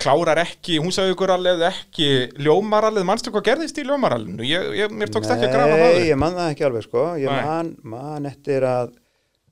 klárar 0.00 0.42
ekki, 0.44 0.78
hún 0.82 0.94
sagði 0.94 1.16
ykkur 1.16 1.32
alveg 1.34 1.64
ekki 1.70 2.08
ljómarallið, 2.44 3.06
manstu 3.08 3.32
hvað 3.34 3.46
gerðist 3.50 3.80
í 3.80 3.86
ljómarallinu? 3.88 4.46
Ég, 4.46 4.70
ég, 4.82 4.94
mér 4.94 5.12
tókst 5.12 5.32
ekki 5.34 5.48
að 5.48 5.56
grafa 5.56 5.78
það. 5.80 5.96
Nei, 5.96 6.08
ég 6.10 6.20
man 6.20 6.36
það 6.38 6.52
ekki 6.52 6.68
alveg 6.68 6.86
sko. 6.86 7.06
ég 7.18 7.32
man, 7.48 7.72
man 7.96 8.28
eftir 8.30 8.68
að 8.68 8.92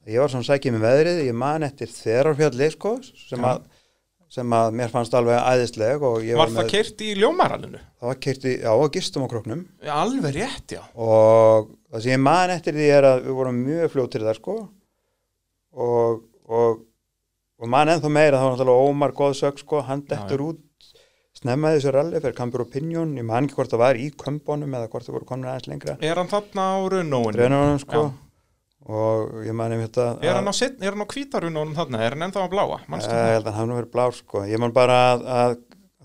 ég 0.06 0.22
var 0.22 0.30
svona 0.30 0.46
sækið 0.46 0.76
með 0.76 0.86
veðrið 0.86 1.24
ég 1.26 1.38
man 1.40 1.66
eftir 1.66 1.90
þerarfjalli 1.90 2.70
sko, 2.76 2.92
sem, 3.02 3.48
að, 3.48 3.64
sem 4.32 4.54
að 4.56 4.74
mér 4.78 4.90
fannst 4.92 5.14
alveg 5.14 5.38
æðisleg 5.38 6.02
Var 6.02 6.38
var, 6.40 6.52
það 6.56 6.70
keirt 6.72 7.04
í 7.04 7.12
ljómarallinu? 7.20 7.80
það 8.00 8.10
var 8.10 8.18
keirt 8.26 8.46
í, 8.48 8.54
já, 8.64 8.72
gistum 8.96 9.26
á 9.26 9.28
kroknum 9.30 9.62
Alveg 9.96 10.36
rétt, 10.40 10.74
já. 10.76 10.82
og 10.94 11.70
það 11.92 12.04
sem 12.04 12.14
ég 12.16 12.22
man 12.26 12.54
eftir 12.56 12.76
því 12.76 12.90
er 12.96 13.08
að 13.12 13.22
við 13.28 13.38
vorum 13.38 13.62
mjög 13.62 13.94
fljótir 13.94 14.26
þar 14.26 14.40
sko 14.40 14.56
og, 15.76 16.22
og, 16.50 16.84
og 17.60 17.72
mann 17.72 17.94
ennþá 17.94 18.12
meira, 18.12 18.40
þá 18.40 18.48
var 18.48 18.56
náttúrulega 18.56 18.90
Ómar 18.90 19.16
góðsök 19.16 19.62
sko, 19.62 19.82
hann 19.86 20.04
dettur 20.10 20.44
út 20.50 20.62
snemmaði 21.36 21.80
þessu 21.80 21.92
ralli 21.94 22.20
fyrir 22.20 22.36
Campur 22.36 22.64
Opinion 22.64 23.10
ég 23.18 23.26
man 23.28 23.46
ekki 23.46 23.58
hvort 23.58 23.72
það 23.74 23.82
var 23.84 23.98
í 24.00 24.06
kömbónum 24.18 24.76
eða 24.78 24.90
hvort 24.92 25.06
það 25.06 25.18
voru 25.18 25.28
komin 25.28 25.50
aðeins 25.50 25.68
lengra 25.70 25.96
Er 26.00 26.16
hann 26.18 26.30
þarna 26.32 26.64
á 26.72 26.78
runóinu? 26.96 27.34
Drönunum 27.36 27.82
sko 27.82 28.06
Já. 28.06 28.14
Og 28.86 29.40
ég 29.46 29.54
man 29.56 29.72
einmitt 29.74 29.96
að 29.98 30.22
Er 30.22 30.36
hann 30.38 30.46
á, 30.46 30.54
er 30.54 30.94
á 30.94 31.06
hvítarunónum 31.10 31.74
þarna? 31.74 32.02
Er 32.06 32.14
hann 32.14 32.26
ennþá 32.28 32.44
á 32.46 32.52
bláa? 32.52 32.80
Ég 32.86 33.06
það? 33.06 33.30
held 33.34 33.48
að 33.50 33.56
hann 33.58 33.72
verið 33.74 33.94
blár 33.96 34.14
sko. 34.14 34.42
Ég 34.46 34.62
man 34.62 34.74
bara 34.76 34.98
að, 35.12 35.24
að 35.26 35.56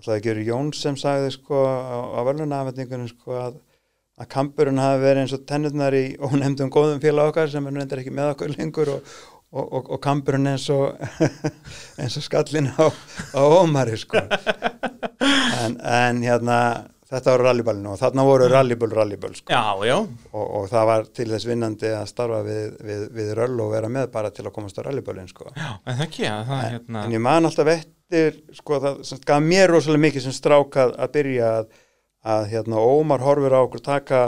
alltaf 0.02 0.16
ekki 0.16 0.32
verið 0.32 0.48
Jón 0.50 0.72
sem 0.74 0.96
sagði 0.98 1.30
sko 1.36 1.60
á, 1.62 1.98
á 2.18 2.20
verðlunafendingunum 2.26 3.10
sko 3.12 3.36
að, 3.38 3.60
að 4.18 4.30
kampurinn 4.34 4.82
hafi 4.82 5.04
verið 5.04 5.22
eins 5.22 5.36
og 5.36 5.44
tennurnar 5.46 5.94
í 5.94 6.04
ónefndum 6.18 6.72
góðum 6.74 7.02
félag 7.02 7.30
okkar 7.30 7.52
sem 7.52 7.66
er 7.66 7.76
nú 7.76 7.84
endur 7.84 8.02
ekki 8.02 8.14
með 8.14 8.32
okkur 8.34 8.56
lengur 8.56 8.92
og, 8.96 9.12
og, 9.52 9.62
og, 9.62 9.92
og 9.94 10.02
kampurinn 10.02 10.50
eins 10.50 10.66
og 10.74 10.98
eins 12.02 12.18
og 12.18 12.26
skallin 12.26 12.72
á, 12.74 12.90
á 12.90 13.42
ómari 13.62 13.98
sko. 14.00 14.22
En, 15.62 15.76
en 15.86 16.18
hérna 16.24 16.56
þetta 17.12 17.34
var 17.34 17.44
rallyballinu 17.46 17.92
og 17.92 17.98
þarna 18.00 18.24
voru 18.26 18.48
rallyböll 18.50 18.94
rallyböll 18.96 19.34
sko. 19.36 19.52
Já, 19.52 19.86
já, 19.88 19.96
og, 20.32 20.44
og 20.58 20.68
það 20.72 20.86
var 20.90 21.08
til 21.18 21.28
þess 21.32 21.48
vinnandi 21.48 21.90
að 21.92 22.06
starfa 22.10 22.40
við, 22.46 22.76
við, 22.88 23.02
við 23.18 23.32
röll 23.38 23.64
og 23.64 23.72
vera 23.74 23.90
með 23.92 24.08
bara 24.14 24.32
til 24.34 24.46
að 24.48 24.54
komast 24.56 24.80
á 24.80 24.86
rallyböllin 24.86 25.28
sko. 25.30 25.50
já, 25.56 25.70
en 25.84 25.98
það 25.98 26.06
ekki, 26.06 26.26
að 26.30 26.46
það 26.52 26.62
er 26.64 26.76
hérna 26.76 27.04
En 27.06 27.16
ég 27.16 27.24
man 27.28 27.48
alltaf 27.48 27.72
eftir, 27.74 28.40
sko, 28.56 28.80
það 28.86 29.02
sem 29.10 29.22
gaf 29.32 29.44
mér 29.44 29.74
rosalega 29.74 30.06
mikið 30.06 30.26
sem 30.26 30.36
strákað 30.36 30.96
að 30.96 31.12
byrja 31.18 31.52
að, 31.58 31.68
að 32.36 32.48
hérna, 32.54 32.82
Ómar 32.96 33.24
horfir 33.26 33.56
á 33.56 33.60
okkur 33.60 33.84
taka 33.84 34.22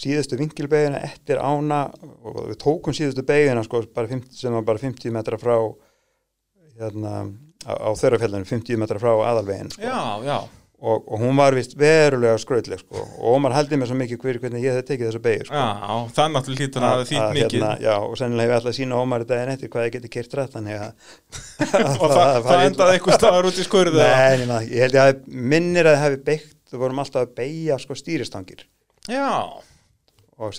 síðustu 0.00 0.38
vingilbegina 0.40 1.00
eftir 1.04 1.40
ána 1.42 1.86
og 2.24 2.46
við 2.52 2.58
tókum 2.62 2.94
síðustu 2.96 3.24
begina, 3.26 3.64
sko, 3.66 3.82
bara 3.94 4.08
50, 4.08 4.36
sem 4.38 4.54
var 4.54 4.64
bara 4.68 4.80
50 4.80 5.12
metra 5.12 5.38
frá, 5.40 5.56
hérna, 6.80 7.26
á, 7.66 7.72
á 7.76 7.90
þörrafjallinu, 7.98 8.48
50 8.48 8.80
metra 8.80 9.00
frá 9.02 9.10
aðalvegin, 9.32 9.72
sko. 9.74 9.84
Já, 9.84 10.00
já, 10.24 10.38
Og, 10.80 11.02
og 11.12 11.20
hún 11.20 11.36
var 11.36 11.52
vist 11.52 11.74
verulega 11.76 12.38
skrautleg, 12.40 12.80
sko, 12.80 13.02
og 13.20 13.34
Ómar 13.34 13.52
haldi 13.52 13.76
mér 13.76 13.90
svo 13.90 13.96
mikið 14.00 14.22
hver 14.22 14.38
hvernig 14.40 14.62
ég 14.64 14.72
hefði 14.72 14.84
tekið 14.88 15.08
þessa 15.10 15.20
begi, 15.26 15.42
sko. 15.44 15.58
já, 15.60 15.96
það 16.16 16.30
náttúrulega 16.32 16.64
hlýtur 16.64 16.86
að 16.86 16.94
það 16.94 17.02
þýtt 17.10 17.34
mikið. 17.36 17.56
hérna, 17.58 17.72
já, 17.84 17.96
og 18.00 18.14
sennilega 18.16 18.46
hef 18.46 18.52
ég 18.54 18.56
alltaf 18.56 18.76
sína 18.78 19.00
Ómar 19.02 19.24
daginn 19.28 19.52
eftir 19.52 19.72
hvað 19.74 19.84
ég 19.84 19.98
geti 19.98 20.12
kert 20.14 20.36
rætt, 20.40 20.56
og 22.00 22.06
það, 22.14 22.32
það 22.46 22.64
endaði 22.64 22.96
eitthvað 22.96 23.18
staðar 23.18 23.50
út 23.50 23.60
í 23.60 23.66
skurðu? 23.66 24.00
Nei, 24.00 24.38
nema, 24.40 24.62
ég 24.70 24.86
held 24.86 24.96
ég 24.96 25.04
að 25.04 25.20
minnir 25.52 25.90
að 25.90 25.98
það 25.98 26.04
hefði 26.06 26.22
beitt, 26.30 26.56
þú 26.72 26.80
vorum 26.86 27.04
alltaf 27.04 27.26
að 27.26 27.36
beigja 27.42 27.78
sko 27.84 27.98
stýristangir. 28.00 28.64
Já, 29.04 29.28
og 30.40 30.48
og 30.48 30.54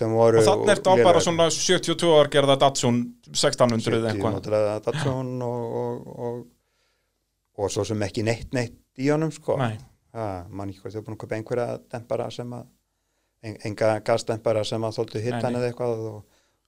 þannig 0.46 0.74
ertu 0.76 0.94
á 0.94 0.96
bara 1.02 1.20
svona 1.22 1.50
72 1.50 2.14
ár 2.14 2.30
gerða 2.30 2.54
Datsun 2.62 3.02
1600 3.34 3.98
eða 3.98 4.12
eitthvað. 4.12 4.36
Eitthvað 4.38 4.84
Datsun 4.86 5.32
og, 5.42 5.78
og, 5.80 6.12
og, 6.28 6.36
og 7.58 7.72
svo 7.74 7.90
sem 7.90 8.04
ekki 8.06 8.22
neitt 8.26 8.54
neitt 8.54 8.78
í 9.02 9.10
honum 9.10 9.32
sko. 9.34 9.56
Nei, 9.58 9.74
mann 10.12 10.68
ekki 10.72 10.82
hvort 10.84 10.94
þau 10.96 11.04
búin 11.06 11.16
að 11.16 11.22
köpa 11.24 11.38
einhverja 11.38 11.78
dempara 11.94 12.28
sem 12.34 12.52
að 12.52 12.66
en, 13.42 13.56
enga 13.70 13.94
gasdempara 14.06 14.64
sem 14.68 14.84
að 14.84 14.98
þóldu 14.98 15.18
Nei, 15.18 15.24
hittan 15.30 15.56
eða 15.58 15.70
eitthvað 15.70 16.04
og, 16.10 16.20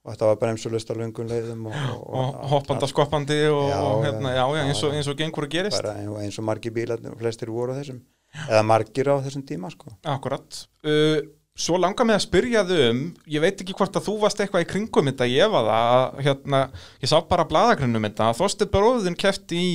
og 0.04 0.10
þetta 0.14 0.30
var 0.30 0.40
bremsulust 0.40 0.90
á 0.90 0.94
löngun 0.96 1.28
leiðum 1.30 1.68
og, 1.70 1.76
og 2.08 2.40
hoppanda 2.54 2.88
skoppandi 2.90 3.38
og, 3.52 3.68
Já, 3.70 3.78
og 3.84 4.02
hérna, 4.08 4.32
já, 4.34 4.42
já, 4.56 4.64
eins 4.66 4.82
og, 4.88 4.96
eins 4.96 5.12
og 5.12 5.20
gengur 5.20 5.46
að 5.46 5.54
gerist. 5.58 5.78
Bara 5.82 5.94
ein- 6.00 6.18
eins 6.24 6.40
og 6.40 6.48
margir 6.48 6.74
bílar 6.76 7.00
flestir 7.20 7.52
voru 7.52 7.76
á 7.76 7.78
þessum 7.80 8.02
eða 8.48 8.64
margir 8.66 9.08
á 9.12 9.16
þessum 9.22 9.44
tíma 9.46 9.70
sko. 9.70 9.92
Akkurat 10.16 10.64
uh, 10.88 11.20
Svo 11.54 11.76
langar 11.78 12.02
mig 12.02 12.16
að 12.16 12.24
spyrja 12.24 12.64
þau 12.66 12.78
um 12.90 13.00
ég 13.30 13.38
veit 13.44 13.60
ekki 13.62 13.76
hvort 13.78 13.94
að 13.94 14.08
þú 14.08 14.16
varst 14.24 14.40
eitthvað 14.42 14.64
í 14.64 14.70
kringum 14.72 15.06
þetta 15.12 15.28
ég 15.30 15.52
var 15.52 15.68
það, 15.68 15.92
að, 15.94 16.22
hérna, 16.26 16.62
ég 17.04 17.12
sá 17.12 17.14
bara 17.30 17.44
bladagrinnum 17.46 18.08
þetta, 18.08 18.26
að 18.32 18.40
Þorsteinn 18.40 18.72
Bróðin 18.72 19.14
kefti 19.22 19.60
í 19.62 19.68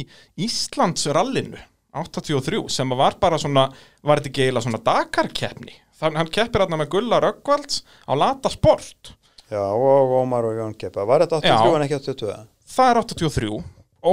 Íslands 0.43 1.07
rallinu 1.15 1.61
83, 1.93 2.63
sem 2.69 2.89
var 2.97 3.15
bara 3.19 3.37
svona 3.41 3.67
var 4.05 4.19
þetta 4.19 4.29
ekki 4.31 4.43
eiginlega 4.45 4.65
svona 4.67 4.81
Dakar-keppni 4.85 5.73
þannig 5.99 6.21
hann 6.21 6.33
keppir 6.35 6.63
hérna 6.63 6.77
með 6.79 6.91
Gulla 6.93 7.19
Röggvalds 7.23 7.81
á 8.05 8.13
Lata 8.15 8.51
Sport 8.53 9.15
Já, 9.49 9.63
og 9.65 10.11
Ómar 10.13 10.45
og 10.45 10.53
Jón 10.59 10.75
Keppa. 10.77 11.01
Var 11.09 11.23
þetta 11.25 11.39
83 11.41 11.49
Já. 11.49 11.75
en 11.79 11.85
ekki 11.87 11.97
82? 11.97 12.35
það 12.69 12.91
er 12.91 12.99
83 13.01 13.63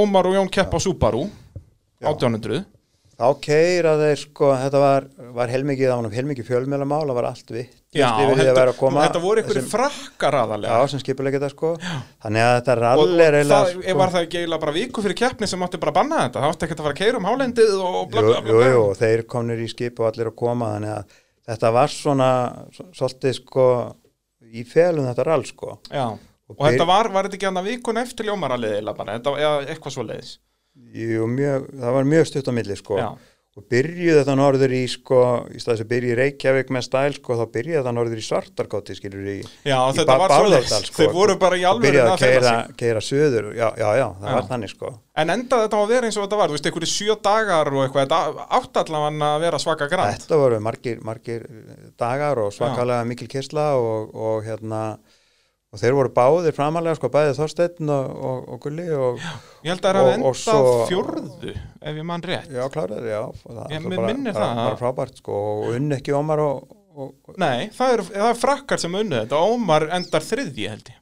Ómar 0.00 0.28
og 0.30 0.38
Jón 0.38 0.48
kepp 0.50 0.72
á 0.72 0.78
Subaru 0.80 1.26
Já. 2.00 2.08
1800 2.08 2.64
Þá 3.16 3.28
keira 3.40 3.94
þeir 3.96 4.18
sko, 4.20 4.48
þetta 4.60 4.80
var, 4.82 5.04
var 5.32 5.48
helmikið, 5.48 5.86
það 5.88 6.00
var 6.04 6.14
helmikið 6.18 6.46
fjölmjölamál, 6.50 6.98
það 7.08 7.16
var 7.16 7.26
allt 7.30 7.52
vitt. 7.54 7.76
Já, 7.96 8.10
að 8.12 8.32
þetta, 8.42 8.64
þetta 8.76 9.20
voru 9.22 9.42
þessum- 9.46 9.70
frakkar 9.72 10.34
Já, 10.36 10.40
aðalega 10.44 10.88
sem 10.92 11.00
skipulegja 11.00 11.40
þetta 11.40 11.48
sko. 11.54 11.70
Þannig 12.26 12.44
að 12.44 12.52
þetta 12.58 12.74
og, 12.74 12.82
rall 12.82 13.00
og 13.06 13.22
er 13.24 13.38
eiginlega 13.38 13.60
það 13.62 13.70
sko. 13.72 13.94
var 14.02 14.12
það 14.12 14.26
ekki 14.26 14.40
eiginlega 14.42 14.60
bara 14.66 14.74
viku 14.76 15.04
fyrir 15.06 15.16
keppni 15.22 15.48
sem 15.48 15.64
átti 15.64 15.80
bara 15.80 15.94
að 15.94 15.98
banna 16.02 16.18
þetta, 16.26 16.42
það 16.44 16.52
átti 16.52 16.66
ekki 16.68 16.76
að 16.76 16.84
fara 16.84 16.92
að 16.92 17.00
keira 17.00 17.16
um 17.22 17.28
hálendið 17.30 17.72
og 17.80 18.10
bla 18.12 18.20
Jú, 18.20 18.28
bla 18.34 18.40
bla, 18.44 18.52
jú, 18.52 18.68
jú, 18.76 18.82
og 18.90 18.96
þeir 19.00 19.24
komnir 19.32 19.64
í 19.64 19.68
skip 19.72 20.00
og 20.04 20.10
allir 20.12 20.28
að 20.28 20.36
koma, 20.44 20.72
þannig 20.76 20.92
að 20.98 21.16
þetta 21.48 21.72
var 21.72 21.88
svona, 21.96 22.30
svolítið 22.92 23.38
sko, 23.40 23.66
í 24.52 24.66
felum 24.68 25.08
þetta 25.08 25.24
rall 25.32 25.44
sko. 25.48 25.78
Já. 25.88 26.04
Og 26.46 26.60
og 26.60 26.68
þetta 26.68 26.84
byr- 26.84 26.92
var, 26.92 27.08
var 27.16 27.24
þetta 27.30 27.40
ekki 27.40 27.48
hann 27.48 27.62
að 27.64 27.70
vikun 27.72 27.96
eftir 28.04 28.28
ljómaralið 28.28 28.76
eiginlega 28.76 28.96
bara, 29.00 29.16
þetta, 29.16 29.32
eða 29.40 29.72
eitthvað 29.72 29.96
svo 29.96 30.04
leiðis 30.04 30.36
Jú, 30.96 31.26
mjög, 31.28 31.70
það 31.80 31.96
var 31.98 32.12
mjög 32.12 32.28
stutt 32.30 32.48
á 32.48 32.52
milli 32.56 32.76
sko. 32.78 33.00
Já. 33.00 33.08
Og 33.56 33.64
byrjuði 33.72 34.18
þetta 34.18 34.34
norður 34.36 34.72
í 34.76 34.82
sko, 34.92 35.18
í 35.48 35.60
stað 35.62 35.78
þess 35.78 35.84
að 35.86 35.88
byrja 35.94 36.10
í 36.12 36.16
Reykjavík 36.18 36.72
með 36.76 36.82
stæl 36.84 37.14
sko, 37.16 37.36
þá 37.38 37.44
byrjuði 37.54 37.78
þetta 37.78 37.94
norður 37.96 38.20
í 38.20 38.24
Svartarkóti 38.26 38.96
skilur 38.98 39.30
í 39.32 39.36
Já, 39.64 39.78
í 39.96 40.04
leiðis, 40.04 40.74
sko. 40.90 40.98
þeir 40.98 41.14
voru 41.14 41.36
bara 41.40 41.56
í 41.56 41.64
alveg 41.64 41.96
að 42.02 42.12
keira, 42.20 42.52
keira 42.76 43.00
söður 43.00 43.48
já, 43.56 43.70
já, 43.80 43.86
já, 43.96 44.04
það 44.20 44.28
Já. 44.28 44.34
var 44.36 44.46
þannig 44.50 44.74
sko 44.74 44.92
En 45.16 45.32
endaði 45.32 45.64
þetta 45.64 45.80
á 45.80 45.84
að 45.86 45.94
vera 45.94 46.10
eins 46.10 46.18
og 46.20 46.26
þetta 46.26 46.40
var, 46.42 46.52
þú 46.52 46.58
veist, 46.58 46.68
einhverju 46.68 46.92
sjö 46.92 47.16
dagar 47.24 47.72
og 47.72 47.82
eitthvað, 47.86 48.04
þetta 48.04 48.46
átti 48.60 48.82
allavega 48.82 49.30
að 49.32 49.44
vera 49.46 49.64
svaka 49.64 49.88
grann 49.94 50.12
þetta 50.18 50.40
voru 50.44 50.62
margir, 50.68 51.00
margir 51.08 51.48
dagar 51.96 52.44
og 52.44 52.52
svakalega 52.52 53.08
mikil 53.08 53.30
kisla 53.38 53.70
og, 53.80 54.12
og 54.12 54.44
hérna 54.44 54.82
og 55.76 55.80
þeir 55.82 55.94
voru 55.98 56.10
báðir 56.16 56.54
framalega 56.56 56.96
sko, 56.98 57.10
bæðið 57.12 57.36
Þorsteinn 57.42 57.90
og, 57.92 58.14
og, 58.30 58.38
og 58.54 58.60
Gulli 58.64 58.86
og 58.96 59.20
Ég 59.20 59.68
held 59.74 59.84
að 59.84 59.98
það 59.98 60.00
og- 60.00 60.08
og 60.08 60.16
endað 60.16 60.40
svo- 60.40 60.86
fjórðu, 60.88 61.52
ef 61.82 62.00
ég 62.00 62.06
mann 62.08 62.24
rétt. 62.24 62.48
Já, 62.56 62.64
kláraði, 62.72 63.12
já. 63.12 63.22
Það, 63.44 63.60
Ég- 63.76 63.88
bara, 63.92 64.14
bara, 64.32 64.54
bara 64.64 64.80
frábært 64.80 65.20
sko 65.20 65.36
og 65.36 65.68
unni 65.76 65.98
ekki 66.00 66.14
Ómar 66.16 66.40
og, 66.46 66.64
og, 66.96 67.12
Nei, 67.36 67.68
það 67.76 67.92
er, 67.98 68.02
það 68.08 68.30
er 68.32 68.40
frakkar 68.40 68.80
sem 68.80 68.96
unnið 69.02 69.26
þetta, 69.26 69.42
Ómar 69.52 69.86
endar 70.00 70.24
þriðji 70.24 70.70
held 70.72 70.88
ég, 70.94 70.98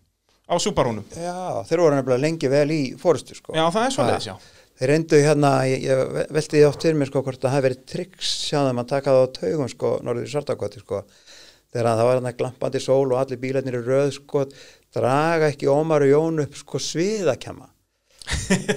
á 0.50 0.54
Subarúnum 0.58 1.04
já, 1.14 1.36
þeir 1.70 1.80
voru 1.86 1.94
nefnilega 2.00 2.20
lengi 2.26 2.50
vel 2.52 2.68
í 2.74 2.82
fórustu 2.98 3.38
sko. 3.38 3.54
Já, 3.54 3.64
það 3.70 3.86
er 3.86 3.94
svo 3.94 4.08
leiðis, 4.10 4.26
já. 4.32 4.36
Þeir 4.74 4.90
reyndu 4.90 5.18
hérna, 5.22 5.50
ég, 5.70 5.84
ég 5.86 6.32
velti 6.34 6.56
því 6.58 6.64
oft 6.66 6.82
fyrir 6.82 6.96
mér 6.98 7.06
sko 7.06 7.20
hvort 7.22 7.38
það 7.38 7.52
hafi 7.54 7.62
verið 7.68 7.84
triks 7.92 8.30
þeim 8.50 8.80
að 8.82 8.88
taka 8.90 9.12
það 9.14 9.22
á 9.22 9.34
taugum 9.38 9.68
sko 9.70 9.92
norður 10.02 10.26
í 10.26 10.32
Sartakoti 10.32 10.82
sko 10.82 11.04
þegar 11.74 11.90
það 11.98 12.08
var 12.08 12.18
hérna 12.20 12.34
glampandi 12.38 12.80
sól 12.86 13.04
og 13.12 13.20
allir 13.24 13.42
bílarnir 13.42 13.80
í 13.80 13.84
röð 13.84 14.14
sko 14.20 14.46
draga 14.94 15.50
ekki 15.52 15.66
Ómar 15.74 16.06
og 16.06 16.12
Jón 16.14 16.44
upp 16.46 16.56
sko 16.62 16.78
sviðakjama 16.78 17.70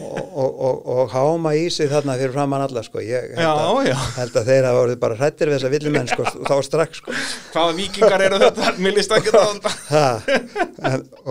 og, 0.03 0.23
og, 0.43 0.55
og, 0.59 0.79
og 0.91 1.11
háma 1.13 1.53
í 1.55 1.69
sig 1.71 1.87
þarna 1.87 2.17
fyrir 2.19 2.33
framann 2.33 2.65
alla 2.65 2.81
sko. 2.83 2.99
Ég 2.99 3.29
held, 3.31 3.39
Já, 3.39 3.53
já, 3.87 3.93
held 4.17 4.35
að 4.41 4.49
þeir 4.49 4.65
hafa 4.67 4.81
voruð 4.81 4.97
bara 4.99 5.15
hrættir 5.21 5.47
við 5.47 5.55
þessa 5.55 5.69
villumenn 5.71 6.09
sko 6.11 6.25
þá 6.49 6.51
strax 6.67 6.99
sko. 6.99 7.15
Hvaða 7.53 7.77
vikingar 7.77 8.23
eru 8.25 8.41
þetta, 8.41 8.73
mér 8.83 8.97
líst 8.97 9.15
ekki 9.15 9.31
það 9.31 9.47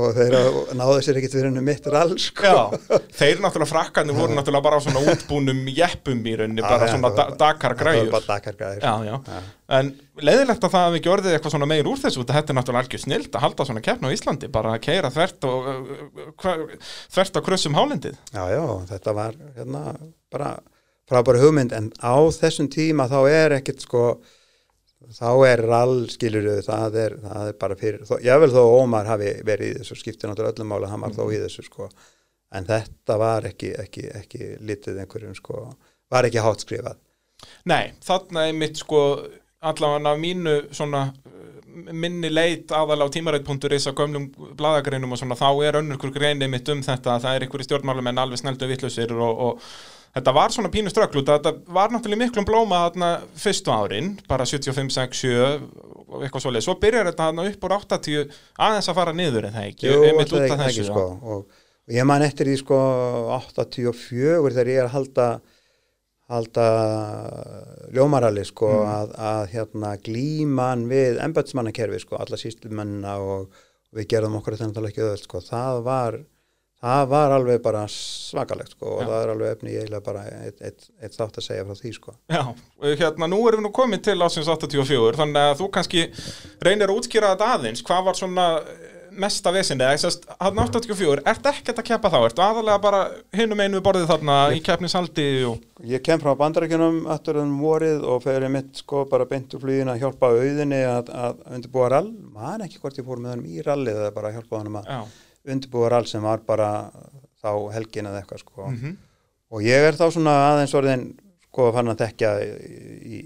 og 0.00 0.08
þeir 0.16 0.36
hafa- 0.38 0.78
náðu 0.80 0.96
sér 1.04 1.20
ekkit 1.20 1.36
fyrir 1.36 1.48
henni 1.50 1.64
mitt 1.68 1.90
rall 1.92 2.16
sko. 2.24 2.48
Já, 2.56 2.96
þeir 3.20 3.44
náttúrulega 3.44 3.70
frakkarnir 3.74 4.16
voru 4.16 4.38
náttúrulega 4.40 4.64
bara 4.70 4.80
á 4.80 4.84
svona 4.86 5.04
útbúnum 5.12 5.62
jeppum 5.76 6.24
í 6.24 6.36
rauninni, 6.40 6.64
bara 6.64 6.88
svona 6.88 7.12
það 7.12 7.20
var- 7.20 7.36
Dakar 7.44 7.76
Það 7.76 7.82
græjur 7.84 8.08
var 8.08 8.16
bara 8.16 8.28
Dakar 8.32 8.58
græður 8.62 8.88
Já, 8.88 8.96
já, 9.12 9.44
en 9.66 9.90
leiðilegt 10.22 10.62
að 10.62 10.72
það 10.76 10.86
hafi 10.86 11.00
ekki 11.00 11.12
orðið 11.12 11.36
eitthvað 11.36 11.54
svona 11.56 11.68
meir 11.70 11.90
úr 11.90 11.98
þessu, 11.98 12.22
þetta 12.22 12.52
er 12.52 12.58
náttúrulega 12.58 12.84
algjör 12.84 13.02
snilt 13.02 13.34
að 13.34 13.44
halda 13.46 13.66
svona 13.66 13.82
keppna 13.82 14.12
á 14.12 14.14
Íslandi, 14.14 14.50
bara 14.52 14.76
að 14.76 14.84
keira 14.86 15.10
þvert 15.14 15.48
og 15.50 15.68
hva, 16.42 16.54
þvert 17.16 17.38
á 17.38 17.46
krössum 17.48 17.78
hálendið. 17.78 18.18
Já, 18.30 18.44
já, 18.54 18.64
þetta 18.92 19.16
var 19.16 19.38
hérna 19.58 19.82
bara 20.32 20.54
frábæra 21.10 21.42
hugmynd 21.42 21.74
en 21.74 21.92
á 21.98 22.14
þessum 22.34 22.70
tíma 22.70 23.08
þá 23.10 23.20
er 23.30 23.56
ekkit 23.60 23.82
sko 23.86 24.06
þá 25.14 25.30
er 25.46 25.62
rall 25.66 26.06
skilur 26.10 26.48
það 26.66 26.98
er, 27.02 27.16
það 27.22 27.50
er 27.50 27.58
bara 27.60 27.78
fyrir, 27.78 28.04
vil 28.06 28.52
þó 28.52 28.62
Ómar 28.80 29.08
hafi 29.10 29.32
verið 29.46 29.72
í 29.72 29.80
þessu 29.80 29.98
skipti 30.00 30.28
náttúrulega 30.28 30.56
öllum 30.56 30.70
mála 30.72 30.90
hann 30.90 31.04
var 31.04 31.14
þó 31.14 31.26
í 31.30 31.40
þessu 31.42 31.66
sko. 31.66 31.88
En 32.54 32.66
þetta 32.66 33.16
var 33.18 33.46
ekki, 33.48 33.72
ekki, 33.82 34.06
ekki 34.14 34.52
litið 34.62 35.02
einhverjum 35.02 35.34
sko, 35.36 35.66
var 36.10 36.28
ekki 36.28 36.42
hátt 36.42 36.62
skrifað. 36.62 37.00
Nei, 37.68 37.92
þarna 38.06 38.46
er 38.48 38.56
mitt 38.56 38.78
sko 38.80 39.00
allavega 39.70 40.14
mínu 40.20 40.56
svona 40.76 41.02
uh, 41.10 41.90
minni 41.92 42.30
leit 42.32 42.72
aðalega 42.72 43.10
á 43.10 43.14
tímarætt.is 43.16 43.90
að 43.90 43.98
gömlum 44.00 44.30
bladagreinum 44.58 45.12
og 45.12 45.20
svona 45.20 45.38
þá 45.38 45.50
er 45.66 45.80
önnur 45.82 46.00
hver 46.02 46.14
greini 46.14 46.48
mitt 46.50 46.68
um 46.72 46.82
þetta 46.86 47.16
að 47.16 47.26
það 47.26 47.36
er 47.36 47.46
einhverju 47.46 47.68
stjórnmálumenn 47.68 48.22
alveg 48.22 48.42
sneldu 48.42 48.70
vittlausir 48.70 49.12
og, 49.16 49.44
og 49.48 49.68
þetta 50.16 50.34
var 50.36 50.54
svona 50.54 50.72
pínu 50.72 50.92
strögglut 50.92 51.28
þetta 51.28 51.52
var 51.76 51.92
náttúrulega 51.92 52.22
miklum 52.24 52.46
blóma 52.48 52.86
þarna 52.86 53.10
fyrstu 53.36 53.74
árin, 53.74 54.14
bara 54.28 54.46
75, 54.48 54.94
6, 54.96 55.20
7 55.26 55.34
og 56.06 56.22
eitthvað 56.22 56.44
svoleið, 56.44 56.64
svo 56.64 56.76
byrjar 56.80 57.10
þetta 57.10 57.28
þarna 57.28 57.46
upp 57.50 57.66
úr 57.66 57.76
80 57.76 58.36
aðeins 58.66 58.90
að 58.90 58.98
fara 59.00 59.14
niður 59.16 59.48
en 59.48 59.56
það 59.56 59.70
ekki, 59.72 59.90
Jú, 59.90 60.02
einmitt 60.06 60.32
út 60.32 60.46
af 60.46 60.62
þessu 60.62 60.86
sko 60.88 61.04
og 61.36 61.92
ég 61.92 62.08
man 62.08 62.24
eftir 62.26 62.48
því 62.50 62.56
sko 62.62 62.78
84 63.36 64.40
þegar 64.46 64.72
ég 64.72 64.80
er 64.80 64.88
að 64.88 64.94
halda 64.96 65.28
halda 66.28 66.68
ljómarali 67.94 68.44
sko 68.44 68.70
Mm. 68.76 68.92
að, 68.92 69.10
að 69.30 69.42
hérna 69.54 69.90
glíman 70.02 70.86
við 70.90 71.20
embætsmannakerfi 71.22 72.00
sko, 72.02 72.16
alla 72.20 72.38
síslumennina 72.40 73.16
og 73.22 73.50
við 73.96 74.08
gerðum 74.10 74.38
okkur 74.40 74.56
þetta 74.56 74.70
náttúrulega 74.72 74.92
ekki 74.94 75.04
öðvöld 75.06 75.22
sko, 75.28 75.40
það 75.46 75.82
var 75.86 76.18
það 76.86 77.06
var 77.08 77.32
alveg 77.32 77.62
bara 77.64 77.84
svakalegt 77.88 78.74
sko 78.74 78.90
og 78.98 79.00
Já. 79.00 79.06
það 79.08 79.22
er 79.22 79.30
alveg 79.32 79.52
efni 79.54 79.70
ég 79.72 79.84
eiginlega 79.86 80.04
bara 80.04 80.24
eitt, 80.44 80.58
eitt, 80.60 80.88
eitt 81.00 81.14
þátt 81.16 81.38
að 81.40 81.46
segja 81.46 81.64
frá 81.64 81.78
því 81.78 81.92
sko 81.96 82.12
Já, 82.28 82.42
hérna 83.00 83.28
nú 83.32 83.38
erum 83.48 83.62
við 83.62 83.68
nú 83.68 83.72
komin 83.78 84.02
til 84.04 84.18
ásins 84.26 84.50
84 84.52 85.16
þannig 85.22 85.40
að 85.46 85.56
þú 85.62 85.70
kannski 85.78 86.04
reynir 86.66 86.90
að 86.92 86.98
útskýra 87.00 87.32
þetta 87.32 87.48
aðeins 87.54 87.82
hvað 87.86 88.04
var 88.10 88.18
svona 88.20 88.46
mesta 89.20 89.52
að 89.52 90.58
hann 90.58 90.58
84, 90.60 91.22
ert 91.26 91.48
ekkert 91.50 91.80
að 91.80 91.86
keppa 91.90 92.10
þá? 92.12 92.18
Ertu 92.28 92.44
aðalega 92.44 92.82
bara 92.82 93.00
hinum 93.36 93.62
einu 93.62 93.78
við 93.78 93.84
borðið 93.86 94.10
þarna 94.10 94.36
í 94.56 94.62
keppnisaldi 94.64 95.26
og 95.48 95.64
Ég 95.86 96.02
kem 96.04 96.20
frá 96.22 96.32
bandarækjunum 96.38 97.02
aftur 97.12 97.40
um 97.42 97.58
vorið 97.60 98.04
og 98.08 98.22
fyrir 98.24 98.48
mitt 98.52 98.80
sko 98.80 99.04
bara 99.10 99.26
beint 99.28 99.52
úr 99.56 99.62
flugin 99.62 99.92
að 99.92 100.00
hjálpa 100.04 100.30
auðinni 100.32 100.80
að, 100.88 101.10
að 101.12 101.42
undirbúa 101.58 101.90
rall, 101.92 102.08
man 102.32 102.64
ekki 102.64 102.80
hvort 102.80 102.96
ég 103.00 103.06
fór 103.06 103.20
með 103.20 103.34
hann 103.34 103.44
í 103.50 103.64
rallið 103.66 104.00
eða 104.00 104.14
bara 104.16 104.32
hjálpa 104.34 104.62
hann 104.62 104.80
að 104.80 104.88
já, 104.94 105.00
undirbúa 105.52 105.90
rall 105.92 106.08
sem 106.08 106.24
var 106.24 106.44
bara 106.48 106.70
þá 107.42 107.50
helgin 107.76 108.08
eða 108.08 108.22
eitthvað 108.22 108.42
sko. 108.42 108.70
Mhm, 108.72 108.96
og 109.52 109.66
ég 109.66 109.88
er 109.90 109.98
þá 109.98 110.06
svona 110.08 110.36
aðeins 110.52 110.74
orðin 110.80 111.04
sko 111.44 111.68
fann 111.76 111.92
að 111.92 112.00
tekja 112.02 112.32
í, 112.44 113.20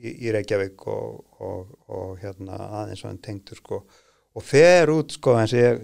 í, 0.00 0.14
í 0.26 0.32
Reykjavík 0.34 0.86
og, 0.90 1.18
og, 1.42 1.74
og 1.90 2.14
hérna 2.22 2.56
aðeins 2.84 3.04
orðin 3.04 3.20
tengtur 3.26 3.60
sko 3.60 3.82
og 4.40 4.46
fer 4.48 4.90
út 4.94 5.16
sko 5.18 5.36
eins 5.40 5.54
og 5.54 5.60
ég 5.62 5.80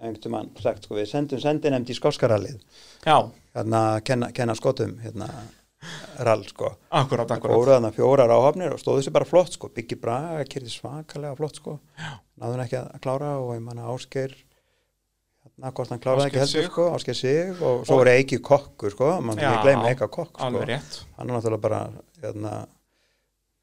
einhvern 0.00 0.32
mann 0.32 0.50
sagt 0.62 0.86
sko 0.86 0.96
við 0.96 1.10
sendum 1.10 1.40
sendinemnd 1.42 1.90
í 1.92 1.96
skoskarallið. 1.96 2.60
Já, 3.04 3.16
hérna 3.56 3.80
að 3.96 4.04
kenna, 4.08 4.30
kenna 4.36 4.54
skotum 4.56 4.94
hérna 5.04 5.28
rall 6.20 6.44
sko. 6.48 6.74
Akkurat, 6.92 7.30
akkurat. 7.32 7.56
fóru 7.56 7.72
þarna 7.74 7.90
fjórar 7.96 8.32
áhafnir 8.34 8.74
og 8.74 8.80
stóðu 8.82 9.04
sér 9.06 9.14
bara 9.16 9.28
flott 9.28 9.54
sko. 9.56 9.70
Byggi 9.76 9.96
braga, 10.00 10.44
kyrði 10.48 10.72
svakalega 10.74 11.36
flott 11.38 11.60
sko. 11.60 11.78
Náðu 12.40 12.56
hann 12.56 12.64
ekki 12.66 12.78
að 12.80 13.00
klára 13.04 13.34
og 13.40 13.54
ég 13.56 13.62
manna 13.64 13.88
Ásgeir 13.92 14.34
hérna 15.40 15.72
hvort 15.76 15.92
hann 15.94 16.02
kláraði 16.04 16.28
ekki 16.30 16.42
heldur 16.42 16.64
Sig. 16.64 16.68
sko 16.72 16.88
Ásgeir 16.96 17.16
sig 17.20 17.62
og 17.64 17.86
svo 17.88 18.00
voru 18.00 18.12
Eiki 18.12 18.40
kokkur 18.44 18.92
sko. 18.96 19.14
Mann 19.24 19.40
Já, 19.40 19.48
ekki 19.54 19.68
gleyma 19.68 19.88
Eika 19.92 20.08
kokk 20.08 20.36
sko. 20.36 20.44
hann 20.44 20.60
er 20.60 21.32
náttúrulega 21.32 21.64
bara 21.64 21.80
hérna 22.22 22.54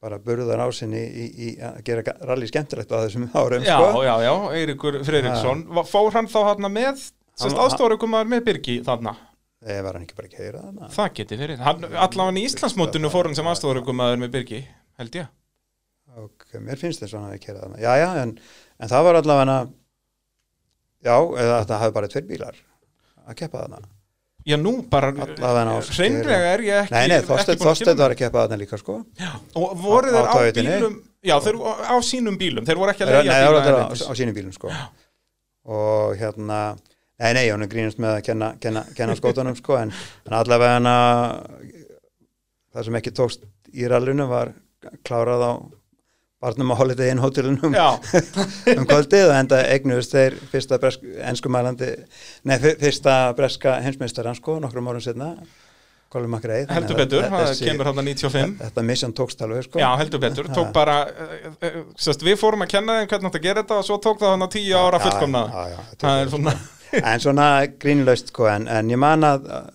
bara 0.04 0.20
burðar 0.22 0.62
á 0.62 0.68
sinni 0.76 1.00
í, 1.02 1.26
í 1.28 1.48
að 1.64 1.80
gera 1.88 2.16
rally 2.30 2.50
skemmtilegt 2.50 2.92
á 2.94 3.02
þessum 3.06 3.30
árum 3.34 3.66
Já, 3.66 3.78
sko. 3.80 4.04
já, 4.06 4.14
já, 4.28 4.34
Eiríkur 4.60 5.00
Freiriksson 5.08 5.64
fór 5.90 6.12
hann 6.18 6.30
þá 6.30 6.38
hann 6.52 6.70
með 6.74 7.02
aðstórukumaður 7.48 8.32
með 8.36 8.46
Birgi 8.52 8.78
þarna? 8.86 9.16
Eða 9.66 9.88
var 9.88 9.98
hann 9.98 10.06
ekki 10.06 10.20
bara 10.20 10.30
að 10.30 10.36
keira 10.38 10.62
þarna? 10.68 10.92
Það 10.94 11.10
geti 11.18 11.40
fyrir, 11.42 11.64
hann, 11.66 11.88
allavega 11.90 12.38
í 12.38 12.46
Íslandsmótinu 12.46 13.12
fór 13.14 13.30
hann 13.30 13.38
sem 13.40 13.50
aðstórukumaður 13.50 14.22
með 14.22 14.34
Birgi 14.38 14.62
held 15.02 15.18
ég. 15.18 15.34
Ok, 16.18 16.48
mér 16.62 16.80
finnst 16.82 17.02
þess 17.04 17.14
að 17.14 17.20
hann 17.20 17.34
hafi 17.34 17.44
keirað 17.44 17.66
þarna. 17.66 17.82
Já, 17.82 17.92
já, 18.02 18.08
en, 18.22 18.32
en 18.82 18.92
það 18.94 19.08
var 19.10 19.20
allavega 19.22 19.58
já, 21.06 21.16
eða 21.18 21.60
það 21.66 21.82
hafi 21.84 21.96
bara 21.98 22.10
tveir 22.14 22.30
bílar 22.30 22.62
að 23.28 23.40
keppa 23.42 23.66
þarna 23.66 23.82
Já, 24.48 24.56
nú 24.56 24.72
bara, 24.88 25.10
hreinlega 25.12 26.52
er 26.54 26.62
ég 26.64 26.78
ekki 26.86 26.94
Nei, 26.96 27.08
nei, 27.12 27.18
að 27.52 27.60
kynna 27.60 28.04
var 28.04 28.14
að 28.14 28.20
keppa 28.22 28.44
þarna 28.46 28.60
líka 28.62 28.80
sko. 28.80 28.94
Og 29.60 29.74
voru 29.82 30.14
þeir 30.14 30.24
Á- 30.24 30.32
á 30.32 30.38
bílum 30.56 30.96
Já, 31.28 31.36
þeir 31.44 31.58
voru 31.60 31.88
á 31.92 31.96
sínum 32.08 32.38
bílum 32.40 32.68
Þeir 32.70 32.80
voru 32.80 32.94
ekki 32.94 33.04
að 33.04 33.12
Nei, 33.12 33.18
leiða 33.28 33.40
það 33.42 33.52
var 33.58 33.66
bíla 33.68 33.82
þetta 33.82 34.08
á, 34.08 34.08
á 34.08 34.14
sínum 34.22 34.38
bílum 34.38 34.54
sko. 34.56 34.72
Og 35.68 36.16
hérna 36.22 36.60
nei, 37.20 37.32
nei, 37.34 37.44
hún 37.52 37.66
er 37.66 37.72
grínast 37.72 38.00
með 38.00 38.14
að 38.16 38.24
kenna, 38.30 38.50
kenna, 38.64 38.86
kenna 38.96 39.16
skótunum 39.20 39.58
sko, 39.60 39.76
en, 39.82 39.92
en 40.30 40.38
allavega 40.38 40.78
hana 40.78 40.96
það 42.72 42.88
sem 42.88 42.98
ekki 43.02 43.14
tókst 43.20 43.44
í 43.74 43.88
rallinu 43.90 44.28
var 44.30 44.54
klárað 45.08 45.44
á 45.44 45.52
barnum 46.44 46.74
á 46.74 46.76
Holiday 46.78 47.12
Inn 47.14 47.22
hótelunum 47.22 47.74
um 48.78 48.90
kvöldið 48.90 49.30
og 49.32 49.38
enda 49.38 49.62
eignuðust 49.74 50.14
þeir 50.14 50.36
fyrsta 50.52 50.78
nei, 52.46 52.58
fyr- 52.62 52.78
fyrsta 52.82 53.16
breska 53.38 53.80
heimsmeistaran 53.86 54.38
sko, 54.38 54.60
nokkrum 54.62 54.92
árum 54.92 55.02
setna 55.02 55.34
Colin 56.14 56.32
McRae 56.32 56.64
heldur 56.72 56.96
að 56.96 57.02
betur, 57.02 57.26
það 57.32 57.50
kemur 57.66 57.90
hann 57.90 57.98
95 58.08 58.54
þetta 58.62 58.84
mission 58.88 59.16
tókst 59.18 59.42
alveg 59.44 59.66
sko. 59.66 59.82
Já, 59.82 59.90
heldur 60.00 60.22
betur, 60.24 60.48
tók 60.56 60.70
bara 60.76 61.02
uh, 61.10 61.50
uh, 61.58 61.82
sérst, 62.00 62.24
Við 62.24 62.38
fórum 62.40 62.64
að 62.64 62.72
kenna 62.78 63.02
þeim 63.02 63.10
hvernig 63.12 63.28
þetta 63.34 63.42
gera 63.44 63.64
þetta 63.64 63.80
og 63.82 63.88
svo 63.90 63.98
tók 64.06 64.22
það 64.22 64.32
hann 64.36 64.46
að 64.46 64.54
tíu 64.56 64.78
ára 64.80 65.02
fullkomna. 65.04 66.54
en 67.12 67.26
svona 67.26 67.50
grínlaust 67.82 68.32
sko 68.32 68.48
en, 68.54 68.70
en 68.72 68.94
ég 68.94 69.02
man 69.04 69.28
að 69.28 69.50
að 69.58 69.68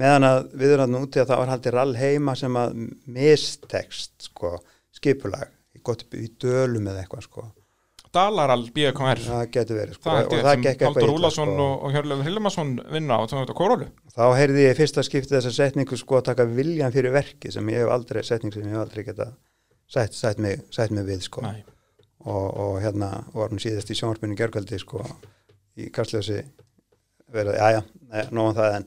meðan 0.00 0.26
að 0.28 0.42
við 0.60 0.74
erum 0.74 0.84
að 0.84 0.92
núti 0.98 1.22
að 1.22 1.30
það 1.32 1.40
var 1.40 1.54
haldið 1.54 1.74
rall 1.78 1.94
heima 1.98 2.36
sem 2.38 2.60
að 2.60 2.76
mistekst 3.16 4.28
sko 4.28 4.52
skipulag 4.96 5.48
gott 5.86 6.04
upp 6.06 6.14
í 6.18 6.28
dölum 6.42 6.88
eða 6.90 7.04
eitthvað 7.04 7.26
sko. 7.26 7.46
Dalaral 8.10 8.64
BKR 8.74 9.20
það 9.22 9.42
getur 9.54 9.78
verið 9.78 9.96
sko. 9.96 10.06
Það 10.08 10.24
og 10.24 10.46
það 10.46 10.62
gekk 10.64 10.80
eitthvað 10.86 11.12
Úlason 11.12 11.52
sko. 11.52 11.66
og, 11.66 11.74
og 11.86 11.92
Hjörleifur 11.94 12.26
Hilmarsson 12.26 12.72
vinna 12.90 13.18
á 13.22 13.22
kórólu 13.54 13.86
þá 14.16 14.24
heyrði 14.34 14.64
ég 14.64 14.78
fyrsta 14.80 15.04
skipti 15.06 15.36
þessa 15.36 15.52
setningu 15.54 15.98
sko 15.98 16.18
að 16.18 16.26
taka 16.32 16.46
viljan 16.50 16.94
fyrir 16.94 17.14
verki 17.14 17.52
sem 17.54 17.70
ég 17.70 17.84
hef 17.84 17.92
aldrei, 17.94 18.24
setning 18.26 18.54
sem 18.54 18.66
ég 18.66 18.74
hef 18.74 18.82
aldrei 18.82 19.04
geta 19.06 19.28
sætt, 19.86 20.18
sætt, 20.18 20.42
mig, 20.42 20.64
sætt 20.74 20.90
mig 20.90 21.06
við 21.06 21.22
sko. 21.28 21.44
Og, 22.20 22.48
og 22.50 22.80
hérna 22.82 23.12
var 23.32 23.54
hún 23.54 23.62
síðast 23.62 23.94
í 23.94 23.96
sjónvarpinu 23.96 24.36
gergöldi 24.36 24.78
sko 24.82 25.04
í 25.78 25.86
kastljósi. 25.94 26.42
Verið, 27.30 27.60
já 27.62 27.78
já, 27.78 27.82
nóðum 28.34 28.56
það 28.58 28.72
en, 28.74 28.86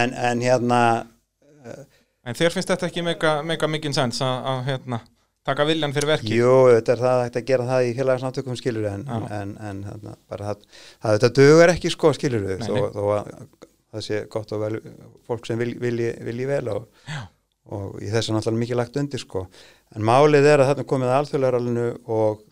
en, 0.00 0.14
en 0.16 0.44
hérna 0.48 0.78
en 2.24 2.38
þér 2.38 2.54
finnst 2.54 2.72
þetta 2.72 2.88
ekki 2.88 3.04
mega 3.04 3.68
mikinn 3.68 3.92
sens 3.96 4.22
að 4.24 4.62
hérna, 4.70 5.02
taka 5.48 5.66
viljan 5.68 5.94
fyrir 5.96 6.10
verki 6.12 6.38
Jú, 6.38 6.54
þetta 6.70 6.94
er 6.94 7.02
það 7.02 7.24
að 7.26 7.44
gera 7.50 7.68
það 7.68 7.88
í 7.88 7.92
félagsnáttökum 7.98 8.58
skilur 8.60 8.88
en, 8.92 9.04
en, 9.10 9.54
en 9.58 9.82
bara 10.30 10.52
það, 10.52 10.64
það 11.02 11.18
þetta 11.18 11.32
dugur 11.40 11.74
ekki 11.74 11.92
sko 11.92 12.14
skilur 12.16 12.48
Nei, 12.52 12.64
þó, 12.66 12.74
nei. 12.78 12.88
þó 12.94 13.02
að 13.16 13.30
það 13.92 14.06
sé 14.06 14.22
gott 14.32 14.54
og 14.56 14.64
vel, 14.64 14.80
fólk 15.28 15.48
sem 15.48 15.60
vil, 15.60 15.74
vilji, 15.82 16.10
vilji 16.24 16.48
vel 16.48 16.64
og, 16.72 17.06
og 17.76 18.00
í 18.00 18.10
þessu 18.12 18.34
náttúrulega 18.34 18.64
mikið 18.64 18.80
lagt 18.80 18.98
undir 19.02 19.20
sko. 19.20 19.46
En 19.92 20.04
málið 20.08 20.48
er 20.48 20.62
að 20.62 20.70
þarna 20.70 20.88
komið 20.88 21.10
að 21.12 21.18
alþjóðlega 21.18 21.88
og, 22.16 22.44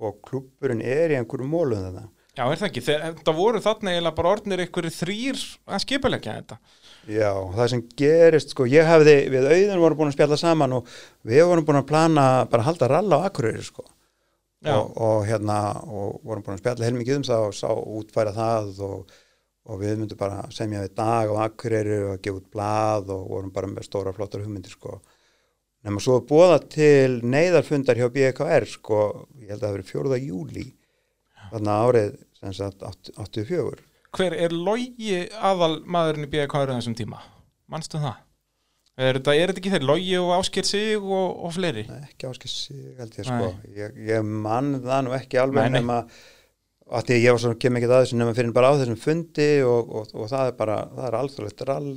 og 0.00 0.20
klúburinn 0.24 0.80
er 0.80 1.12
í 1.12 1.18
einhverju 1.20 1.48
mólum 1.50 1.84
þetta 1.84 2.06
Já, 2.36 2.44
er 2.52 2.58
það 2.60 2.66
ekki, 2.66 2.82
Þeir, 2.84 3.04
það 3.24 3.38
voru 3.38 3.60
þarna 3.64 3.92
eiginlega 3.94 4.16
bara 4.18 4.32
orðnir 4.34 4.62
ykkur 4.66 4.88
þrýr 4.92 5.38
að 5.72 5.82
skipulegja 5.86 6.34
þetta 6.36 6.58
Já, 7.06 7.30
það 7.54 7.68
sem 7.70 7.82
gerist, 8.00 8.50
sko, 8.50 8.64
ég 8.66 8.88
hafði, 8.88 9.14
við 9.30 9.44
auðin 9.46 9.82
vorum 9.82 9.98
búin 10.00 10.08
að 10.10 10.16
spjalla 10.16 10.38
saman 10.40 10.72
og 10.80 10.88
við 11.26 11.44
vorum 11.46 11.66
búin 11.68 11.78
að 11.78 11.86
plana 11.92 12.24
bara 12.50 12.64
að 12.64 12.68
halda 12.72 12.88
ralla 12.90 13.20
á 13.22 13.26
Akureyri, 13.28 13.62
sko. 13.62 13.84
Og, 14.66 14.96
og 14.98 15.20
hérna, 15.28 15.58
og 15.86 16.16
vorum 16.26 16.42
búin 16.42 16.56
að 16.56 16.64
spjalla 16.64 16.88
heilmikið 16.88 17.20
um 17.20 17.26
það 17.28 17.46
og 17.46 17.54
sá 17.54 17.68
útfæra 17.70 18.32
það 18.34 18.82
og, 18.88 19.14
og 19.70 19.82
við 19.84 20.00
myndum 20.00 20.18
bara 20.18 20.42
semja 20.56 20.82
við 20.82 20.96
dag 20.98 21.30
á 21.30 21.34
Akureyri 21.46 22.02
og 22.08 22.24
gefa 22.24 22.40
út 22.40 22.50
blað 22.56 23.14
og 23.14 23.28
vorum 23.36 23.54
bara 23.54 23.70
með 23.70 23.86
stóra 23.86 24.16
flottar 24.16 24.42
hugmyndir, 24.42 24.74
sko. 24.74 24.98
Nefnum 25.86 26.02
svo 26.02 26.18
að 26.18 26.26
búa 26.32 26.58
til 26.58 27.20
neyðarfundar 27.22 28.00
hjá 28.00 28.10
BKR, 28.10 28.66
sko, 28.66 29.04
ég 29.38 29.54
held 29.54 29.60
að 29.60 29.68
það 29.68 29.76
verið 29.78 29.92
4. 29.94 30.24
júli, 30.26 30.70
þarna 31.52 31.82
árið, 31.86 32.16
sem 32.40 32.56
sagt, 32.64 32.82
84. 33.14 33.85
Hver 34.16 34.36
er 34.36 34.54
logi 34.54 35.24
aðal 35.44 35.82
maðurinn 35.84 36.28
í 36.28 36.30
BKR 36.32 36.72
á 36.72 36.76
þessum 36.78 36.96
tíma? 36.96 37.20
Manstu 37.72 38.00
það? 38.00 38.22
Er 38.96 39.18
þetta, 39.18 39.34
er 39.36 39.50
þetta 39.50 39.60
ekki 39.60 39.72
þeir 39.74 39.84
logi 39.90 40.14
og 40.16 40.30
ásker 40.38 40.64
sig 40.64 40.94
og, 40.96 41.26
og 41.44 41.52
fleiri? 41.52 41.84
Nei, 41.90 42.06
ekki 42.06 42.30
áskil 42.30 42.48
sig 42.48 42.94
held 42.96 43.18
ég 43.20 43.28
sko 43.28 43.50
ég, 43.76 43.98
ég 44.08 44.24
mann 44.24 44.78
það 44.80 45.02
nú 45.04 45.12
ekki 45.18 45.40
alveg 45.42 45.68
Nei, 45.68 45.82
nema 45.82 45.98
að 46.86 47.12
ég 47.18 47.28
var 47.34 47.42
svona 47.42 47.58
kem 47.60 47.76
ekki 47.76 47.90
að 47.90 47.96
þessu 47.98 48.20
nema 48.20 48.36
fyrir 48.38 48.54
bara 48.56 48.70
á 48.72 48.78
þessum 48.78 49.00
fundi 49.02 49.48
og, 49.66 49.90
og, 50.00 50.14
og 50.14 50.30
það 50.30 50.52
er 50.52 50.56
bara, 50.62 50.78
það 50.94 51.08
er 51.10 51.18
alþjóðlegt 51.20 51.64
rall 51.68 51.90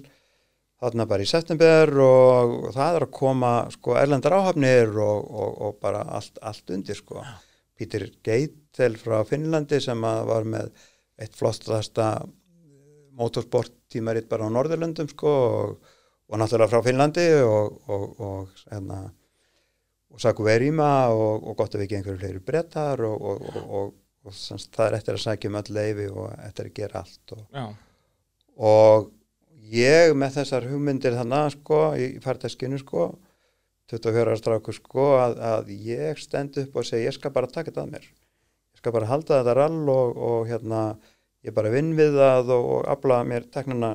þarna 0.79 1.07
bara 1.11 1.23
í 1.23 1.29
september 1.29 1.93
og, 2.03 2.55
það 2.75 2.97
er 2.97 3.05
að 3.05 3.15
koma 3.19 3.53
sko 3.75 3.95
erlendar 3.99 4.35
áhafnir 4.39 4.91
og, 4.95 5.27
og, 5.29 5.57
og 5.67 5.79
bara 5.83 6.03
allt, 6.17 6.39
allt 6.43 6.75
undir 6.75 6.99
sko 6.99 7.23
Peter 7.79 8.09
Geitel 8.25 8.97
frá 8.99 9.21
Finnlandi 9.27 9.79
sem 9.83 10.03
var 10.03 10.47
með 10.47 10.73
eitt 11.19 11.35
flottasta 11.37 12.09
motorsport 13.19 13.73
tímaritt 13.91 14.29
bara 14.31 14.47
á 14.47 14.53
Norðurlöndum 14.53 15.09
sko 15.11 15.31
og, 15.31 15.95
og 16.29 16.39
náttúrulega 16.39 16.71
frá 16.71 16.85
Finnlandi 16.85 17.27
og, 17.43 17.79
og, 17.91 18.05
og 18.19 18.61
hérna 18.69 18.99
og 20.09 20.21
Saku 20.21 20.45
Verima 20.47 21.09
og, 21.13 21.43
og 21.43 21.57
gott 21.59 21.75
að 21.75 21.83
við 21.83 21.87
ekki 21.87 21.99
einhverju 21.99 22.21
fleiri 22.21 22.43
brettar 22.45 23.03
og, 23.05 23.21
og, 23.31 23.45
og, 23.51 23.71
og, 23.79 23.93
og 24.25 24.35
semst, 24.35 24.71
það 24.75 24.87
er 24.87 24.97
eftir 24.99 25.17
að 25.17 25.23
sækja 25.25 25.51
um 25.51 25.59
öll 25.61 25.73
leifi 25.77 26.09
og 26.09 26.27
eftir 26.47 26.69
að 26.69 26.75
gera 26.81 27.03
allt 27.03 27.35
og, 27.35 27.49
ég 29.69 30.15
með 30.17 30.39
þessar 30.39 30.69
hugmyndir 30.69 31.17
þannig 31.17 31.57
sko 31.57 31.81
í 31.99 32.07
færteskinu 32.23 32.79
sko 32.81 33.11
24 33.89 34.25
ára 34.25 34.37
strákur 34.37 34.77
sko 34.77 35.11
að, 35.19 35.37
að 35.51 35.69
ég 35.89 36.21
stend 36.21 36.57
upp 36.61 36.77
og 36.77 36.87
segi 36.87 37.07
ég 37.07 37.15
skal 37.15 37.33
bara 37.35 37.49
taka 37.49 37.71
þetta 37.71 37.85
að 37.85 37.93
mér 37.95 38.09
skal 38.79 38.95
bara 38.95 39.09
halda 39.11 39.39
þetta 39.41 39.55
rall 39.59 39.79
og, 39.93 40.17
og 40.29 40.49
hérna 40.49 40.83
ég 41.45 41.55
bara 41.55 41.71
vinn 41.73 41.93
við 41.97 42.17
það 42.19 42.51
og, 42.55 42.67
og 42.77 42.89
afla 42.95 43.21
mér 43.27 43.45
teknana 43.53 43.93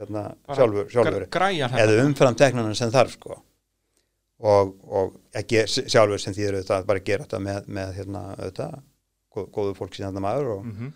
hérna, 0.00 0.26
sjálfur, 0.56 0.86
sjálfur. 0.92 1.26
Græjar 1.32 1.74
eða 1.84 2.04
umfram 2.06 2.36
teknana 2.40 2.74
sem 2.76 2.90
þarf 2.92 3.14
sko. 3.18 3.36
Og, 4.42 4.72
og 4.90 5.12
ekki 5.38 5.60
sjálfur 5.70 6.18
sem 6.18 6.34
þýður 6.34 6.56
auðvitað 6.58 6.80
að 6.80 6.86
bara 6.88 7.02
gera 7.06 7.26
þetta 7.28 7.38
með, 7.44 7.68
með 7.76 7.92
hérna, 8.00 8.22
auðvitað, 8.40 8.72
góð, 9.36 9.44
góðu 9.54 9.74
fólk 9.78 9.94
síðan 9.94 10.16
það 10.16 10.24
maður 10.26 10.48
og, 10.56 10.64
Mhm. 10.66 10.88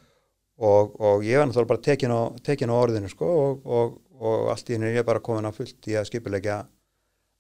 og, 0.67 0.97
og 1.11 1.23
ég 1.29 1.39
var 1.39 1.47
náttúrulega 1.51 1.71
bara 1.75 1.85
tekin 1.87 2.15
á, 2.17 2.21
tekin 2.43 2.73
á 2.73 2.77
orðinu 2.81 3.11
sko 3.13 3.29
og, 3.45 3.67
og, 3.79 3.95
og 4.19 4.49
allt 4.51 4.71
í 4.73 4.75
henni 4.75 4.89
er 4.91 4.99
ég 5.03 5.07
bara 5.07 5.21
komin 5.23 5.47
á 5.47 5.53
fullt 5.55 5.87
í 5.93 5.95
að 6.01 6.09
skipulegja 6.11 6.59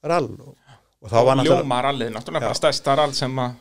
rall 0.06 0.28
og, 0.36 0.54
og 1.02 1.10
þá 1.10 1.16
var 1.24 1.40
náttúrulega 1.40 1.64
Ljómar 1.64 1.88
allið, 1.90 2.12
náttúrulega 2.14 2.46
bara 2.52 2.60
stærsta 2.60 2.96
rall 3.00 3.14
sem 3.16 3.38
að 3.42 3.56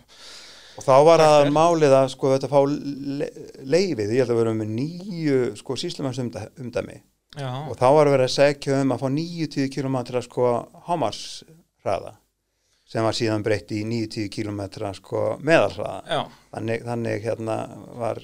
og 0.75 0.83
þá 0.85 0.95
var 1.07 1.23
fyrir. 1.23 1.51
málið 1.55 1.95
að 1.97 2.07
sko 2.13 2.31
þetta 2.33 2.51
fá 2.51 2.59
le, 2.67 3.29
leifið, 3.63 4.13
ég 4.15 4.23
held 4.23 4.33
að 4.33 4.39
við 4.39 4.43
erum 4.45 4.61
með 4.63 4.73
nýju 4.79 5.39
sko 5.61 5.77
síslumanns 5.79 6.21
umdæmi 6.21 7.01
Já, 7.35 7.49
og 7.67 7.75
þá 7.75 7.87
var 7.97 8.11
verið 8.13 8.29
að 8.29 8.35
segja 8.35 8.77
um 8.79 8.93
að 8.95 9.01
fá 9.01 9.09
90 9.11 9.71
km 9.73 9.97
sko 10.23 10.51
hámarsraða 10.87 12.13
sem 12.85 13.03
var 13.03 13.17
síðan 13.17 13.43
breytt 13.43 13.71
í 13.73 13.81
90 13.87 14.29
km 14.31 14.61
sko 14.95 15.23
meðalraða 15.41 16.25
þannig, 16.53 16.83
þannig 16.85 17.23
hérna 17.25 17.57
var 17.97 18.21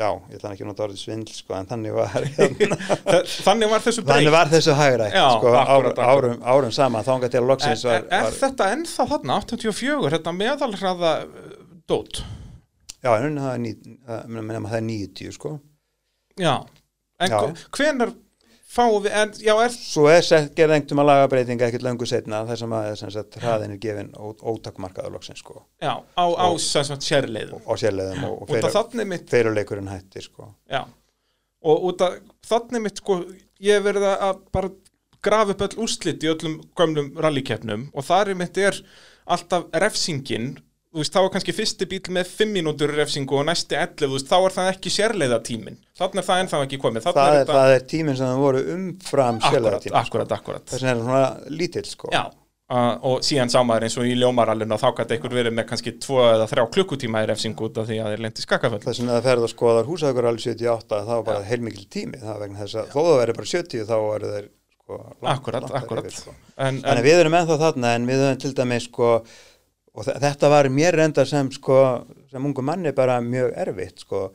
já, 0.00 0.08
ég 0.30 0.36
ætla 0.38 0.50
ekki 0.54 0.64
að 0.64 0.68
nota 0.70 0.84
orðið 0.86 1.00
svindl 1.02 1.34
sko, 1.36 1.54
en 1.58 1.68
þannig 1.70 1.94
var 1.98 2.14
hérna, 2.38 2.78
Þa- 3.04 3.22
þannig 3.46 3.72
var 3.74 3.84
þessu 3.84 4.04
breytt. 4.04 4.14
Þannig 4.16 4.34
var 4.34 4.52
þessu 4.54 4.76
hægrætt 4.78 5.16
sko, 5.18 5.52
árum, 5.60 6.00
árum, 6.10 6.38
árum 6.54 6.74
saman 6.74 7.04
þánga 7.06 7.30
til 7.30 7.40
að 7.40 7.44
Er, 7.44 7.48
loksins 7.52 7.84
var, 7.88 7.98
er, 8.00 8.06
er 8.18 8.26
var 8.28 8.38
þetta 8.40 8.68
ennþá 8.76 9.06
þarna, 9.12 9.38
84, 9.44 10.12
þetta 10.16 10.34
meðalhraða 10.40 11.12
uh, 11.26 11.50
dót? 11.92 12.22
já, 13.00 13.10
en 13.16 13.38
það 13.40 13.52
er, 13.52 13.60
ný, 13.66 13.74
það, 14.08 14.24
menna, 14.40 14.62
það 14.68 14.78
er 14.80 14.86
90 14.88 15.36
sko. 15.36 15.54
Já, 16.40 16.54
en 17.20 17.36
hvenar 17.76 18.10
fáum 18.70 19.02
við, 19.02 19.14
en, 19.18 19.32
já, 19.42 19.52
er, 19.64 19.72
Svo 19.74 20.04
er 20.10 20.22
sett 20.26 20.52
gerð 20.58 20.76
einhverjum 20.76 21.02
að 21.02 21.08
lagabreitinga 21.10 21.66
ekkert 21.68 21.84
löngu 21.86 22.06
setna 22.08 22.44
þar 22.48 22.60
sem 22.62 22.74
að 22.78 22.88
sem 23.00 23.12
sagt, 23.16 23.38
hraðin 23.42 23.74
er 23.74 23.80
gefin 23.82 24.12
ótakmarkaður 24.20 25.16
loksins 25.16 25.42
sko. 25.42 25.64
Já, 25.82 25.96
á, 25.98 26.24
á 26.38 26.46
Og- 26.46 26.60
sem 26.62 26.86
sagt 26.86 27.02
sérleiðum. 27.06 27.62
og 27.66 27.80
sérleðum 27.82 28.24
og, 28.28 28.36
og 28.42 28.54
út 28.54 28.68
af 28.68 28.76
þannig 28.78 29.10
mitt, 29.14 29.26
feiruleikurinn 29.30 29.90
hætti 29.90 30.22
sko. 30.22 30.52
Já. 30.70 30.84
Og 31.62 31.84
út 31.90 32.00
af 32.06 32.20
þannig 32.46 32.86
mitt, 32.86 33.02
sko 33.02 33.18
ég 33.60 33.82
verið 33.84 34.06
að 34.14 34.40
bara 34.54 34.70
grafa 35.20 35.52
upp 35.52 35.60
öll 35.66 35.82
úrslit 35.84 36.22
í 36.24 36.30
öllum 36.32 36.60
gömlum 36.78 37.10
rallikeppnum 37.20 37.90
og 37.92 38.04
þar 38.06 38.30
er 38.32 38.38
mitt 38.40 38.56
er 38.56 38.78
alltaf 39.26 39.66
refsingin 39.82 40.54
þú 40.90 40.98
veist, 41.02 41.14
þá 41.14 41.20
er 41.22 41.28
kannski 41.36 41.54
fyrsti 41.54 41.86
bíl 41.90 42.00
með 42.16 42.32
5 42.40 42.50
mínútur 42.56 42.90
refsingu 42.96 43.38
og 43.38 43.46
næsti 43.46 43.76
11, 43.78 44.08
þú 44.08 44.12
veist, 44.16 44.28
þá 44.30 44.36
er 44.48 44.56
það 44.56 44.70
ekki 44.74 44.90
sérleiða 44.96 45.38
tíminn, 45.46 45.78
þannig 46.00 46.22
er 46.22 46.28
það 46.30 46.42
ennþá 46.44 46.60
ekki 46.66 46.80
komið. 46.82 47.06
Þannig 47.06 47.20
það 47.20 47.30
er 47.30 47.38
er, 47.38 47.44
þetta, 47.44 47.60
það 47.60 47.74
er 47.78 47.86
tíminn 47.94 48.18
sem 48.20 48.26
það 48.32 48.44
voru 48.44 48.62
umfram 48.74 49.38
akkurat, 49.40 49.54
sérlegatíma 49.54 50.04
akkurat, 50.04 50.36
akkurat 50.40 50.70
þess 50.74 50.82
er 50.82 50.90
það 50.90 51.02
svona 51.06 51.56
lítill 51.60 51.86
sko. 51.86 52.10
Já, 52.14 52.22
uh, 52.74 52.92
og 53.10 53.22
síðan 53.26 53.52
sámaður 53.54 53.86
eins 53.86 53.98
og 54.02 54.08
í 54.10 54.14
ljómarallinu 54.18 54.78
þá 54.82 54.88
gæti 55.00 55.16
einhver 55.18 55.36
verið 55.38 55.56
með 55.60 55.68
kannski 55.70 55.94
tvo 56.02 56.20
eða 56.26 56.48
þrjá 56.50 56.64
klukkutíma 56.74 57.22
í 57.22 57.28
refsingu 57.30 57.68
út 57.70 57.78
af 57.82 57.86
því 57.90 58.00
að 58.02 58.14
þeir 58.14 58.24
lendi 58.26 58.46
skakaföll. 58.46 58.82
þess 58.84 59.02
vegna 59.04 59.18
það 59.20 59.28
ferð 59.30 59.46
að 59.46 59.52
skoðar 59.54 59.90
húsaukur 59.90 60.30
alveg 60.30 60.46
78 60.48 61.02
það 61.10 61.22
var 61.30 61.44
heilmikil 61.50 61.86
tími. 61.90 62.18
Það 62.22 62.32
var 62.34 62.42
vegna 62.46 62.64
þess 62.64 62.80
að 62.82 62.90
þó 62.94 63.00
það 63.06 63.20
verið 63.22 63.38
bara 63.40 63.52
70 63.54 63.86
þá 63.86 63.96
verið 64.10 64.34
þeir 64.36 64.48
sko 64.80 64.98
langt- 64.98 65.30
Akkurat, 65.36 65.70
akkurat. 65.80 66.10
sko. 66.10 66.34
En, 66.58 66.80
Þannig 66.82 66.90
en, 66.90 66.98
að 66.98 67.06
við 67.06 67.20
erum 67.22 67.36
ennþá 67.38 67.58
þarna 67.62 67.94
en 67.94 68.06
við 68.10 68.22
höfum 68.24 68.40
til 68.42 68.52
dæmis 68.58 68.86
sko 68.90 69.10
og 69.94 70.06
þe- 70.06 70.18
þetta 70.22 70.50
var 70.52 70.68
mér 70.72 70.96
reynda 71.00 71.24
sem 71.26 71.50
sko 71.54 71.80
sem 72.30 72.44
ungu 72.46 72.62
manni 72.62 72.92
bara 72.96 73.18
mjög 73.24 73.52
erfitt 73.64 74.04
sko. 74.06 74.28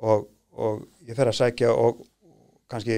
Og, 0.00 0.26
og 0.56 0.82
ég 1.08 1.16
fer 1.16 1.28
að 1.30 1.36
sækja 1.40 1.70
og 1.72 2.02
kannski 2.70 2.96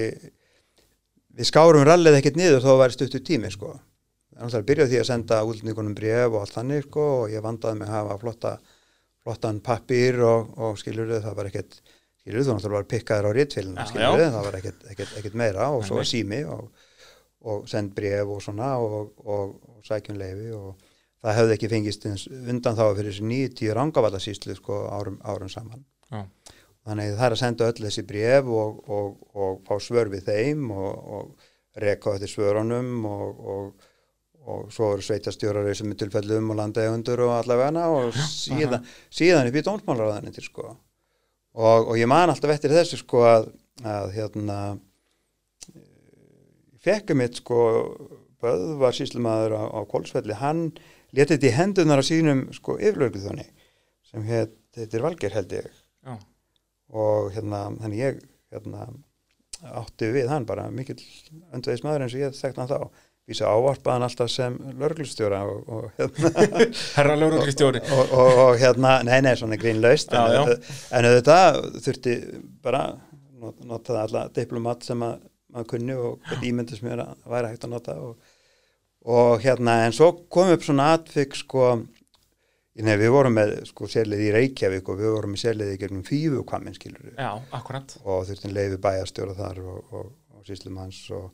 við 1.39 1.47
skárum 1.47 1.85
rallið 1.87 2.17
ekkert 2.19 2.39
niður 2.39 2.63
þó 2.63 2.71
að 2.73 2.81
væri 2.83 2.95
stuttur 2.97 3.23
tími 3.27 3.51
sko. 3.53 3.75
Þannig 4.39 4.55
að 4.59 4.67
byrja 4.69 4.85
á 4.87 4.89
því 4.89 4.99
að 5.01 5.07
senda 5.09 5.37
útlendingunum 5.47 5.95
bref 5.97 6.27
og 6.33 6.41
allt 6.43 6.55
þannig 6.55 6.85
sko 6.87 7.05
og 7.21 7.31
ég 7.33 7.43
vandaði 7.43 7.79
mig 7.81 7.89
að 7.89 7.95
hafa 7.97 8.17
flotta, 8.21 8.51
flottan 9.23 9.59
pappír 9.63 10.19
og, 10.23 10.53
og 10.57 10.77
skilur 10.79 11.11
það 11.19 11.35
var 11.35 11.49
ekkert 11.51 11.79
skilur 12.19 12.45
þú 12.47 12.53
náttúrulega 12.55 12.77
var 12.79 12.87
pikkaður 12.93 13.27
á 13.27 13.31
réttfélina 13.35 13.83
Já, 13.83 13.89
skilur 13.91 14.23
já. 14.23 14.29
það 14.35 14.45
var 14.47 14.57
ekkert, 14.61 14.85
ekkert, 14.93 15.11
ekkert 15.19 15.35
meira 15.43 15.67
og 15.75 15.83
svo 15.87 15.99
var 15.99 16.07
sími 16.07 16.39
og, 16.47 16.69
og 17.51 17.67
send 17.71 17.91
bref 17.95 18.31
og 18.31 18.39
svona 18.43 18.71
og, 18.79 19.11
og, 19.25 19.53
og 19.75 19.83
sækjum 19.87 20.19
leifi 20.19 20.49
og 20.55 20.71
það 21.23 21.37
hefði 21.39 21.55
ekki 21.55 21.71
fengist 21.73 22.07
undan 22.07 22.77
þá 22.77 22.85
fyrir 22.87 23.11
þessi 23.11 23.27
90 23.27 23.75
rangavallarsýslu 23.77 24.55
sko 24.59 24.79
árum, 24.93 25.19
árum 25.27 25.51
saman 25.51 25.83
Já. 26.09 26.23
þannig 26.87 27.13
það 27.17 27.25
er 27.27 27.35
að 27.35 27.41
senda 27.43 27.69
öll 27.69 27.85
þessi 27.85 28.05
bref 28.07 28.51
og, 28.61 28.81
og, 28.87 29.15
og 29.35 29.61
fá 29.67 29.75
svör 29.83 30.11
við 30.13 30.29
þeim 30.29 30.69
og, 30.71 31.15
og 31.19 31.79
reka 31.79 32.15
eftir 32.15 32.31
svörunum 32.31 33.07
og, 33.07 33.41
og, 33.53 33.87
og 34.49 34.69
svo 34.73 34.93
eru 34.95 35.05
sveitastjórar 35.05 35.67
í 35.67 35.73
þessum 35.73 35.95
tilfellum 35.99 36.53
og 36.53 36.59
landegundur 36.59 37.25
og 37.27 37.35
allavega 37.37 37.87
og 37.91 38.15
síðan, 38.15 38.85
síðan 39.13 39.51
upp 39.51 39.59
í 39.59 39.65
dónsmálaráðanir 39.67 40.45
sko. 40.45 40.71
og, 41.59 41.91
og 41.91 41.97
ég 41.99 42.09
man 42.09 42.31
alltaf 42.31 42.55
eftir 42.55 42.73
þessu 42.73 43.01
sko 43.03 43.25
að, 43.27 43.51
að 43.83 44.15
hérna 44.15 44.61
fekkum 46.79 47.19
mitt 47.19 47.43
sko 47.43 47.59
Böðvar 48.39 48.95
síslumæður 48.95 49.51
á, 49.59 49.63
á 49.67 49.79
Kolsvelli 49.91 50.35
hann 50.39 50.69
letið 51.15 51.35
þetta 51.37 51.49
í 51.49 51.55
hendunar 51.57 52.01
á 52.01 52.05
sínum 52.05 52.45
sko 52.55 52.77
yfirlörguþjóni 52.79 53.45
sem 54.09 54.23
heit, 54.29 54.55
heitir 54.77 55.01
Valger 55.05 55.33
held 55.35 55.51
ég. 55.53 55.67
Já, 56.05 56.15
og 56.89 57.29
hérna 57.35 57.65
þannig 57.81 57.99
ég 58.01 58.19
hérna 58.53 58.87
átti 59.75 60.07
við 60.15 60.29
hann 60.31 60.45
bara 60.47 60.69
mikill 60.71 60.97
öndveðis 61.53 61.83
maður 61.85 62.05
eins 62.07 62.15
og 62.17 62.21
ég 62.23 62.37
þekkt 62.39 62.61
hann 62.63 62.71
þá. 62.71 62.79
Vísa 63.29 63.45
ávarpaðan 63.53 64.07
alltaf 64.07 64.31
sem 64.33 64.55
lörglustjóra 64.79 65.43
og, 65.45 65.67
og, 65.69 65.83
hérna, 65.99 66.63
herra 66.95 67.17
lögreglistjóri. 67.19 67.81
og, 67.93 68.13
og, 68.17 68.39
og 68.47 68.55
hérna, 68.57 68.95
nei, 69.05 69.19
nei, 69.21 69.35
svona 69.37 69.59
grínlaust 69.61 70.15
en, 70.17 70.17
Já, 70.17 70.33
já. 70.33 70.39
auðvitað- 70.39 70.79
en 70.97 71.07
auðvitað 71.11 71.59
þurfti 71.85 72.15
bara 72.65 72.81
not- 73.43 73.59
notaði 73.69 74.01
alla 74.07 74.23
diplomat 74.33 74.87
sem 74.87 75.05
að 75.05 75.19
maður 75.53 75.67
kunni 75.75 75.99
og 76.07 76.33
ímyndis 76.49 76.81
mér 76.85 77.03
að 77.05 77.21
væri 77.35 77.51
hægt 77.53 77.67
að 77.69 77.73
nota 77.75 77.99
og, 78.01 78.28
og 79.09 79.39
hérna, 79.43 79.79
en 79.87 79.95
svo 79.95 80.11
kom 80.31 80.51
upp 80.53 80.65
svona 80.67 80.91
atvik 80.99 81.35
sko 81.39 81.71
Nei, 82.79 82.93
við 82.95 83.09
vorum 83.11 83.33
með 83.35 83.49
sko 83.67 83.87
sérlið 83.91 84.21
í 84.23 84.27
Reykjavík 84.31 84.87
og 84.93 84.99
við 85.01 85.09
vorum 85.11 85.33
með 85.33 85.41
sérlið 85.41 85.71
í 85.73 85.79
gegnum 85.81 86.03
fífu 86.07 86.45
kvamin 86.47 86.75
skilur 86.77 87.09
Já, 87.17 87.33
akkurat. 87.57 87.95
og 88.05 88.21
þurftum 88.29 88.53
leiði 88.55 88.77
bæjarstjóra 88.85 89.33
þar 89.35 89.59
og, 89.65 89.79
og, 89.99 90.05
og 90.37 90.45
síslumanns 90.47 91.01
og 91.17 91.25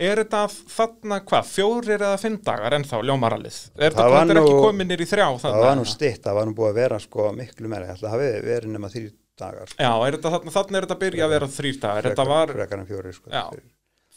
Er 0.00 0.18
þetta 0.24 0.40
þarna 0.72 1.20
hvað, 1.28 1.46
fjórir 1.52 1.94
eða 2.00 2.16
fimm 2.18 2.40
dagar 2.42 2.74
ennþá 2.80 3.02
ljómarallið? 3.06 3.60
Er 3.78 3.94
Það 3.94 4.16
þetta 4.16 4.34
ekki 4.40 4.56
nú- 4.56 4.64
komin 4.66 4.90
nýr 4.90 5.04
í 5.04 5.08
þrjá 5.12 5.26
það 5.28 5.44
þarna? 5.46 5.62
var 5.68 5.78
nú 5.78 5.86
stitt, 5.92 6.22
það 6.26 6.38
var 6.40 6.50
nú 6.50 6.56
búið 6.58 6.72
að 6.72 6.80
vera 6.82 6.98
sko 7.06 7.30
miklu 7.38 7.70
meira, 7.70 7.86
ég 7.86 7.94
held 7.94 8.08
að 8.08 8.16
hafi 8.16 8.32
verið 8.50 8.74
nema 8.74 8.90
þrjú 8.96 9.12
dagar 9.44 9.76
Já, 9.78 9.92
er 10.08 10.16
þetta 10.18 10.34
þarna, 10.34 10.56
þarna 10.58 10.80
er 10.82 10.88
þetta 10.88 11.00
byrja 11.04 11.28
að 11.28 11.36
vera 11.36 11.52
þrýr 11.60 11.78
dagar. 11.86 12.10
Þetta 12.10 12.26
var, 12.34 12.56
frekar 12.58 12.82
en 12.82 12.90
fjóri 12.90 13.14
sko, 13.14 13.30
Já. 13.30 13.44
fyrir- 13.54 13.68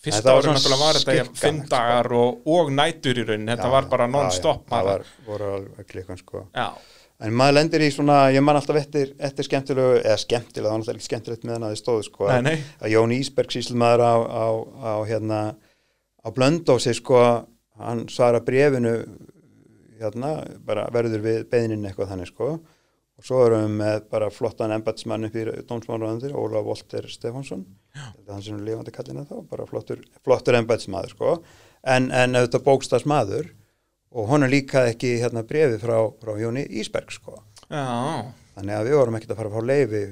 fyrsta 0.03 0.33
árið 0.33 0.49
náttúrulega 0.53 0.81
var 0.85 0.99
þetta 0.99 1.13
í 1.15 1.21
fimm 1.39 1.59
sko. 1.63 1.69
dagar 1.73 2.11
og, 2.19 2.41
og 2.57 2.71
nætur 2.75 3.19
í 3.21 3.23
raunin. 3.27 3.47
Þetta 3.53 3.69
Já, 3.69 3.73
var 3.77 3.87
bara 3.93 4.07
já, 4.07 4.11
non-stop. 4.17 4.65
já, 4.65 4.69
það 4.73 4.89
bara. 4.89 4.97
var, 4.97 5.13
voru 5.29 5.51
alveg 5.57 5.87
klíkan 5.93 6.19
sko 6.19 6.43
Já, 6.53 6.67
en 7.23 7.35
maður 7.39 7.55
lendir 7.59 7.85
í 7.85 7.89
svona, 7.95 8.17
ég 8.35 8.43
man 8.43 8.59
alltaf 8.59 8.75
eftir, 8.81 9.13
eftir 9.23 9.47
skemmtilegu, 9.47 10.01
eða 10.03 10.17
skemmtilega, 10.19 10.67
það 10.67 10.73
var 10.73 10.81
náttúrulega 10.81 10.99
ekki 10.99 11.09
skemmtilegt 11.09 11.45
með 11.47 11.55
hann 11.57 11.67
að 11.69 11.75
þið 11.75 11.81
stóðu 11.83 12.07
sko 12.09 12.27
nei, 12.27 12.35
að- 12.35 12.47
nei. 12.49 12.57
að 12.83 12.93
Jón 12.97 13.15
Ísberg 13.15 13.55
síslumæður 13.55 14.03
á, 14.03 14.13
á, 14.27 14.45
á 14.83 14.93
hérna 15.07 15.39
á 16.23 16.27
Blöndósi 16.35 16.93
sko 16.99 17.21
hann 17.79 18.03
svara 18.11 18.39
brefinu 18.43 18.95
hérna 20.01 20.33
bara 20.67 20.87
verður 20.93 21.23
við 21.23 21.43
beðinin 21.51 21.85
eitthvað 21.87 22.11
þannig 22.11 22.29
sko 22.33 22.49
og 23.19 23.27
svo 23.27 23.41
erum 23.45 23.65
við 23.65 23.75
með 23.79 24.05
bara 24.11 24.29
flottan 24.33 24.73
embatsmann 24.73 25.27
upp 25.27 25.35
í 25.37 25.45
dómsmálarandir 25.69 26.33
Ólaf 26.37 26.65
Volter 26.65 27.07
Stefánsson. 27.11 27.65
Hann 28.29 28.45
sem 28.45 28.57
er 28.57 28.65
lifandi 28.67 28.93
kallina 28.95 29.25
þá 29.29 29.35
bara 29.49 29.67
flottur, 29.69 30.01
flottur 30.25 30.57
embatsmaður 30.57 31.13
sko. 31.13 31.33
En, 31.83 32.09
en 32.15 32.39
auðvitað 32.39 32.65
bókstast 32.65 33.09
maður 33.09 33.51
og 34.13 34.29
honum 34.29 34.51
líka 34.51 34.85
ekki 34.89 35.17
hérna 35.21 35.43
brefi 35.45 35.79
frá, 35.81 35.97
frá 36.21 36.37
Jóni 36.41 36.65
Ísberg 36.81 37.13
sko. 37.13 37.37
Þannig 38.53 38.77
að 38.77 38.87
við 38.89 38.97
vorum 38.99 39.17
ekkert 39.17 39.33
að 39.33 39.41
fara 39.41 39.51
að 39.51 39.57
fá 39.57 39.69
leifi 39.71 40.03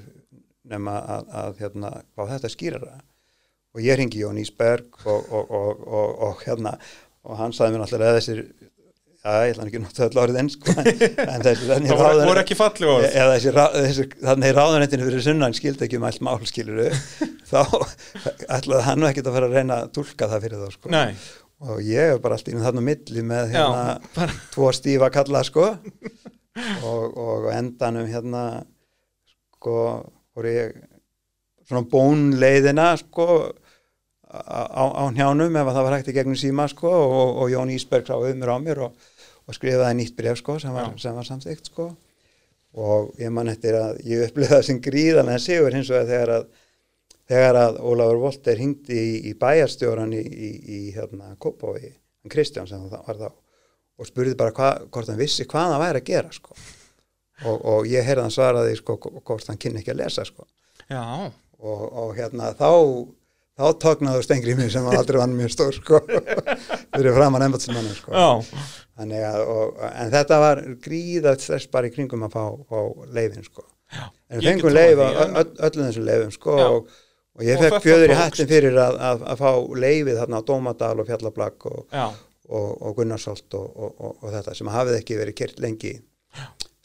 nema 0.71 0.97
að, 1.15 1.31
að 1.41 1.61
hérna, 1.61 1.91
fá 2.15 2.23
þetta 2.29 2.51
skýrara. 2.53 2.97
Og 3.71 3.85
ég 3.85 3.97
ringi 3.97 4.21
Jón 4.21 4.39
Ísberg 4.41 5.05
og, 5.05 5.29
og, 5.31 5.53
og, 5.57 5.85
og, 5.87 6.13
og 6.27 6.45
hérna 6.45 6.75
og 7.21 7.37
hann 7.37 7.53
sagði 7.53 7.75
mér 7.75 7.83
náttúrulega 7.83 8.13
að 8.13 8.19
þessir 8.19 8.39
já, 9.21 9.33
ég 9.45 9.53
ætla 9.53 9.67
ekki 9.67 9.79
að 9.79 9.83
nota 9.85 10.07
öll 10.07 10.21
árið 10.23 10.39
enn 10.41 10.49
sko, 10.53 10.73
en 10.81 11.43
þessi 11.45 11.67
þannig 11.69 11.91
það 11.91 12.01
voru, 12.01 12.23
voru 12.29 12.41
ekki 12.41 12.57
falli 12.57 12.89
orð. 12.89 13.07
eða 13.11 13.35
þessi, 13.35 13.53
þessi 13.75 14.07
þannig 14.23 14.55
ráðunetinu 14.57 15.07
fyrir 15.09 15.25
sunnan 15.27 15.55
skildi 15.57 15.87
ekki 15.87 15.99
um 15.99 16.07
allt 16.09 16.25
mál 16.25 16.41
skiluru 16.49 16.89
þá 17.51 17.61
ætlaði 18.57 18.81
hann 18.87 19.07
ekkert 19.11 19.29
að 19.29 19.37
fara 19.37 19.49
að 19.51 19.57
reyna 19.59 19.79
að 19.83 19.93
tólka 19.99 20.29
það 20.31 20.45
fyrir 20.47 20.63
þá 20.65 20.77
sko. 20.77 20.93
Nei, 20.95 21.15
og 21.61 21.81
ég 21.85 22.15
er 22.15 22.21
bara 22.23 22.37
alltaf 22.39 22.53
inn 22.55 22.65
þarna 22.65 22.81
á 22.81 22.89
milli 22.89 23.25
með 23.31 23.53
já, 23.53 23.61
hérna 23.61 24.13
bara, 24.17 24.37
tvo 24.55 24.71
stífa 24.75 25.11
kalla 25.13 25.43
sko. 25.47 25.69
Og, 26.83 27.03
og 27.15 27.45
endanum 27.53 28.09
hérna 28.11 28.45
sko 29.55 29.75
fór 30.33 30.47
ég 30.49 30.73
svona 31.69 31.85
bónleiðina 31.87 32.89
sko 32.99 33.27
á, 34.31 34.83
á, 34.91 35.03
njánum 35.15 35.55
ef 35.59 35.69
að 35.69 35.77
það 35.77 35.85
var 35.85 35.95
hægt 35.95 36.11
í 36.11 36.15
gegnum 36.15 36.39
síma 36.39 36.67
sko 36.71 36.91
og, 36.91 37.39
og 37.43 37.51
Jón 37.51 37.71
Ísberg 37.73 38.07
sá 38.07 38.15
umur 38.15 38.51
á 38.51 38.57
mér 38.63 38.83
og, 38.87 39.09
og 39.47 39.57
skrifaði 39.57 39.97
nýtt 39.99 40.15
bref 40.17 40.39
sko 40.39 40.57
sem 40.61 40.73
var, 40.75 40.91
sem 41.01 41.15
var 41.17 41.27
samþykkt 41.27 41.71
sko. 41.71 41.91
Og 42.81 43.11
ég 43.19 43.31
man 43.33 43.51
eftir 43.51 43.75
að 43.75 43.99
ég 44.07 44.27
upplifði 44.29 44.53
það 44.53 44.67
sem 44.67 44.81
gríðanlega 44.83 45.43
sigur 45.43 45.75
hins 45.75 45.89
vegar 45.91 46.09
þegar 46.11 46.35
að 46.37 46.49
þegar 47.31 47.59
að 47.61 47.79
Ólafur 47.87 48.19
Volter 48.25 48.59
hingdi 48.59 48.97
í, 48.97 49.13
í 49.31 49.33
bæjarstjóran 49.39 50.13
í, 50.15 50.21
í, 50.21 50.51
í 50.51 50.79
hérna 50.95 51.35
Kópói, 51.41 51.91
hann 52.21 52.33
Kristján 52.33 52.67
sem 52.69 52.83
það 52.91 53.07
var 53.07 53.21
þá 53.21 53.29
og 54.01 54.09
spurði 54.09 54.37
bara 54.39 54.53
hva, 54.57 54.71
hvort 54.89 55.11
hann 55.11 55.19
vissi 55.19 55.45
hvað 55.49 55.75
hann 55.75 55.83
væri 55.83 56.01
að 56.01 56.09
gera 56.09 56.33
sko. 56.33 56.55
Og, 57.41 57.55
og 57.55 57.87
ég 57.89 58.05
heyrði 58.05 58.25
hann 58.25 58.33
svaraði 58.33 58.75
sko 58.79 58.97
hvort 59.01 59.47
hann 59.49 59.59
kynni 59.61 59.81
ekki 59.81 59.93
að 59.93 60.01
lesa 60.03 60.25
sko. 60.27 60.47
Já, 60.89 61.03
og, 61.61 61.83
og 61.87 62.13
hérna 62.17 62.51
þá 62.57 62.69
þá 63.59 63.65
tóknaðu 63.83 64.23
stengrimið 64.25 64.71
sem 64.73 64.87
aldrei 64.91 65.19
vann 65.21 65.35
mjög 65.37 65.51
stór 65.53 65.75
sko. 65.75 65.99
Fyrir 66.95 67.15
framann 67.17 67.45
embatsmannu 67.47 67.93
sko. 67.97 68.13
Já, 68.15 68.63
Þannig 69.01 69.23
að, 69.25 69.43
og, 69.49 69.77
en 69.97 70.09
þetta 70.13 70.37
var 70.43 70.59
gríðað 70.83 71.39
stress 71.41 71.69
bara 71.73 71.89
í 71.89 71.93
kringum 71.95 72.25
að 72.27 72.35
fá, 72.35 72.43
fá 72.69 72.81
leifin 73.15 73.45
sko. 73.47 73.63
En 74.31 74.39
við 74.39 74.45
ég 74.45 74.45
get 74.45 74.61
fengum 74.61 74.75
leif 74.75 74.99
en- 75.05 75.37
öll, 75.41 75.47
öllum 75.67 75.87
þessum 75.89 76.05
leifum 76.07 76.33
sko 76.35 76.57
Já. 76.59 76.65
og, 76.75 76.91
og 77.35 77.45
ég 77.47 77.63
fekk 77.65 77.79
fjöður 77.83 78.13
í 78.13 78.19
hættin 78.19 78.49
fyrir 78.51 78.77
að, 78.79 78.99
að, 79.09 79.25
að 79.33 79.41
fá 79.41 79.49
leifið 79.85 80.19
þarna 80.21 80.39
á 80.39 80.47
Dómadal 80.51 80.93
og 81.03 81.09
Fjallablak 81.09 81.65
og, 81.71 81.81
já, 81.91 82.05
og, 82.51 82.69
og 82.87 82.95
Gunnarsholt 83.01 83.57
og, 83.59 83.67
og, 83.75 83.91
og, 83.99 84.13
og 84.21 84.35
þetta 84.37 84.55
sem 84.61 84.71
hafið 84.71 84.99
ekki 85.01 85.19
verið 85.19 85.37
kert 85.41 85.59
lengi 85.65 85.93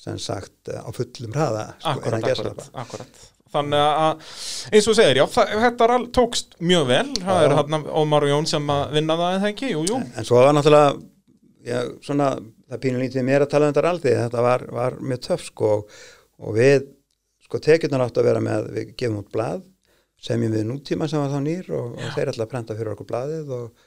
sem 0.07 0.19
sagt 0.23 0.71
á 0.73 0.87
fullum 0.95 1.35
hraða 1.37 1.67
sko, 1.79 1.93
akkurat, 1.95 2.27
akkurat, 2.33 2.67
akkurat. 2.83 3.23
Þannig 3.57 3.83
að, 3.83 4.31
eins 4.73 4.89
og 4.93 4.99
segir, 4.99 5.21
já, 5.23 5.27
það, 5.35 5.53
þetta 5.67 5.91
rall 5.93 6.09
tókst 6.15 6.59
mjög 6.63 6.89
vel, 6.93 7.07
það 7.21 7.43
Já. 7.43 7.47
er 7.49 7.57
hann 7.61 7.87
Ómar 8.03 8.27
og 8.27 8.33
Jón 8.33 8.51
sem 8.51 8.73
að 8.77 8.97
vinna 8.97 9.19
það, 9.21 9.39
eða 9.39 9.53
ekki, 9.53 9.71
jú, 9.73 9.85
jú. 9.91 10.01
En 10.17 10.29
svo 10.29 10.43
var 10.43 10.57
náttúrulega 10.57 10.97
já, 11.67 11.81
svona, 12.05 12.35
það 12.71 12.83
pínur 12.85 13.05
lítið 13.05 13.27
mér 13.27 13.47
að 13.47 13.53
tala 13.55 13.71
um 13.71 13.75
þetta 13.75 13.93
aldrei, 13.93 14.13
þetta 14.21 14.45
var, 14.47 14.67
var 14.77 15.01
mjög 15.01 15.25
töff 15.27 15.49
sko 15.49 15.73
og, 15.79 15.97
og 16.43 16.59
við 16.59 16.93
sko 17.47 17.63
tekjurnar 17.63 18.07
áttu 18.07 18.23
að 18.23 18.31
vera 18.31 18.43
með, 18.43 18.71
við 18.75 18.95
gefum 18.99 19.21
út 19.23 19.33
blað 19.35 19.65
semjum 20.27 20.55
við 20.57 20.65
nútíma 20.71 21.09
sem 21.11 21.23
var 21.23 21.33
þá 21.35 21.41
nýr 21.45 21.69
og, 21.77 21.99
og 21.99 22.17
þeir 22.17 22.33
að 22.33 22.49
prenta 22.51 22.77
fyrir 22.77 22.95
okkur 22.95 23.09
blaðið 23.11 23.53
og, 23.57 23.87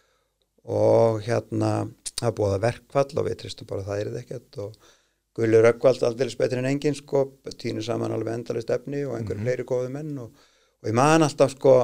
og 0.70 1.20
hérna 1.26 1.74
það 2.20 2.36
búið 2.38 2.56
að 2.56 2.66
verkfall 2.68 3.10
og 3.16 3.28
við 3.28 3.38
tristum 3.42 3.70
bara 3.70 3.84
að 3.84 3.90
það 3.90 4.02
er 4.02 4.10
þetta 4.10 4.24
ekkert 4.24 4.60
og 4.64 4.94
Gullur 5.40 5.64
Röggvald 5.64 6.04
aldrei 6.04 6.36
betur 6.40 6.60
en 6.60 6.68
engin 6.68 6.98
sko, 6.98 7.24
týnir 7.56 7.86
saman 7.86 8.12
alveg 8.12 8.42
endalist 8.42 8.72
efni 8.76 9.06
og 9.08 9.16
einhverjum 9.18 9.46
fleiri 9.46 9.66
góðu 9.68 9.92
menn 9.94 10.18
og, 10.26 10.48
og 10.84 10.92
ég 10.92 10.98
man 11.00 11.24
alltaf 11.24 11.56
sko 11.56 11.76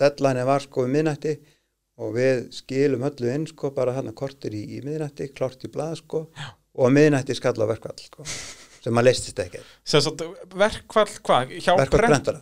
deadline 0.00 0.44
var 0.48 0.64
sko 0.64 0.86
við 0.86 0.94
minnætti 0.96 1.34
og 2.00 2.14
við 2.16 2.46
skilum 2.56 3.06
öllu 3.08 3.32
inn 3.32 3.48
sko 3.48 3.72
bara 3.76 3.96
hann 3.96 4.12
kortir 4.16 4.56
í, 4.56 4.62
í 4.76 4.82
miðnætti, 4.84 5.30
klart 5.36 5.64
í 5.64 5.72
blað 5.72 5.98
sko 6.02 6.26
Já. 6.36 6.52
og 6.76 6.88
að 6.88 6.96
miðnætti 6.98 7.36
skall 7.36 7.56
á 7.60 7.66
verkvall 7.68 8.00
sko 8.00 8.28
sem 8.86 8.94
maður 8.94 9.08
leistist 9.08 9.40
ekki 9.42 9.60
verkfall, 10.62 11.08
hvað? 11.26 11.52
Prent- 11.66 11.96
prentara. 11.96 12.40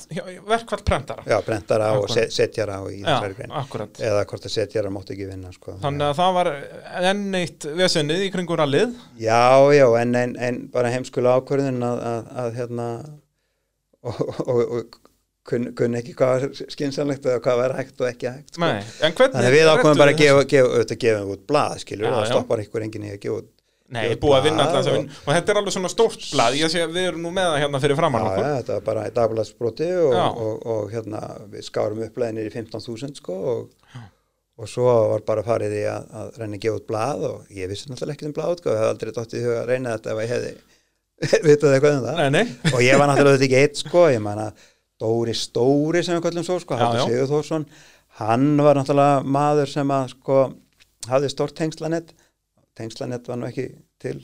Verkfall 0.50 0.82
prentara. 0.84 1.24
Já, 1.28 1.38
brentara 1.46 1.86
og 1.96 2.04
Akkurat. 2.04 2.14
se- 2.14 2.30
setjara 2.36 2.80
og 2.84 2.90
Já, 2.92 3.16
akkurat. 3.62 3.96
eða 3.98 4.24
hvort 4.28 4.44
að 4.44 4.52
setjara 4.58 4.90
mátti 4.92 5.14
ekki 5.16 5.28
vinna 5.30 5.52
sko 5.56 5.78
Þannig 5.80 6.10
að 6.10 6.18
það 6.20 6.34
var 6.38 6.50
enn 7.10 7.24
eitt 7.40 7.64
vesenið 7.80 8.26
í 8.26 8.32
kringur 8.34 8.60
rallið. 8.60 8.92
Já, 9.18 9.40
já, 9.72 9.86
en, 10.02 10.14
en, 10.20 10.36
en 10.36 10.60
bara 10.74 10.92
heimskula 10.92 11.38
ákvörðin 11.40 11.80
að, 11.82 12.04
að, 12.12 12.30
að 12.44 12.54
hérna 12.60 12.88
og, 14.04 14.20
og, 14.44 14.60
og 14.78 15.00
kunn, 15.48 15.70
kunn 15.76 15.96
ekki 15.98 16.14
hvað 16.18 16.34
var 16.34 16.70
skynsanlegt 16.76 17.24
eða 17.28 17.40
hvað 17.44 17.58
var 17.62 17.76
hægt 17.80 18.00
og 18.04 18.08
ekki 18.10 18.28
hægt 18.30 18.54
sko. 18.56 18.60
Nei, 18.64 18.84
hvernig... 19.00 19.34
Þannig 19.34 19.48
að 19.50 19.56
við 19.56 19.72
ákvæmum 19.72 20.00
bara 20.04 20.14
að 20.14 20.20
gefa, 20.22 20.44
gefa, 20.54 20.96
gefum 21.06 21.34
út 21.34 21.44
blað, 21.48 21.78
skilur, 21.84 22.08
Já, 22.08 22.14
það 22.18 22.24
já. 22.24 22.30
stoppar 22.34 22.62
ykkur 22.64 22.86
enginn 22.86 23.08
í 23.08 23.12
að 23.16 23.20
gefa 23.24 23.40
út 23.42 23.50
Nei, 23.92 24.06
gefa 24.08 24.14
út 24.16 24.22
búið 24.24 24.36
að 24.38 24.46
vinna 24.48 24.64
alltaf 24.64 24.86
og- 24.94 25.08
og... 25.28 25.30
þetta 25.34 25.52
er 25.52 25.58
alveg 25.60 25.74
svona 25.74 25.90
stórt 25.92 26.22
blað, 26.32 26.54
ég 26.56 26.70
sé 26.72 26.80
að 26.86 26.94
við 26.96 27.08
erum 27.10 27.22
nú 27.26 27.32
með 27.36 27.50
það 27.50 27.58
hérna 27.64 27.80
fyrir 27.84 27.98
framann 27.98 28.24
okkur. 28.24 28.44
ja, 28.46 28.54
þetta 28.62 28.76
var 28.78 28.84
bara 28.86 29.02
í 29.04 29.12
dagbladsbroti 29.18 29.88
og, 30.00 30.14
og, 30.46 30.66
og, 30.74 30.84
hérna 30.94 31.20
við 31.52 31.66
skárum 31.68 32.00
upplæðinir 32.06 32.48
í 32.48 32.54
15.000 32.54 33.20
sko 33.20 33.36
og, 33.52 34.00
og 34.56 34.70
svo 34.72 34.86
var 35.12 35.26
bara 35.28 35.44
farið 35.46 35.76
í 35.76 35.84
að, 35.90 36.08
að 36.22 36.38
reyna 36.40 36.56
að 36.56 36.64
gefa 36.64 36.80
út 36.80 36.86
blað 36.88 37.26
og 37.28 37.52
ég 37.60 37.68
vissi 37.74 37.90
náttúrulega 37.92 38.16
ekki 38.16 38.30
um 38.30 38.36
blað 38.40 38.56
sko, 38.62 38.72
ég 38.72 38.80
hef 38.80 38.92
aldrei 38.94 39.14
dótt 39.20 39.36
í 39.36 39.44
huga 39.44 39.60
að 39.60 39.70
reyna 39.74 39.96
þetta 39.98 40.14
ef 40.14 40.24
ég 40.24 40.34
hefði 40.34 40.54
vitað 41.50 41.76
eitthvað 41.76 41.98
um 41.98 42.06
það 42.08 42.22
Nei, 42.24 42.30
nei. 42.38 42.72
og 42.72 42.80
ég 42.88 42.98
var 42.98 43.10
náttúrulega 43.12 43.36
þetta 43.38 43.48
ekki 43.50 43.60
eitt 43.62 43.82
sko, 43.84 44.06
ég 44.16 44.24
man 44.24 44.40
að 44.48 44.64
Dóri 45.04 45.34
Stóri 45.36 46.00
sem 46.06 46.16
við 46.16 46.24
kallum 46.28 46.44
svo 46.46 46.56
sko, 46.62 46.76
Já, 46.78 47.04
já. 47.04 47.64
Hann 48.20 48.44
var 48.62 48.78
náttúrulega 48.78 49.24
maður 49.26 49.70
sem 49.70 49.90
að 49.90 50.12
sko 50.14 50.36
hafði 51.10 51.30
stort 51.32 51.56
tengslanett 51.58 52.12
tengslanett 52.78 53.28
var 53.30 53.38
nú 53.40 53.46
ekki 53.50 53.68
til 54.02 54.18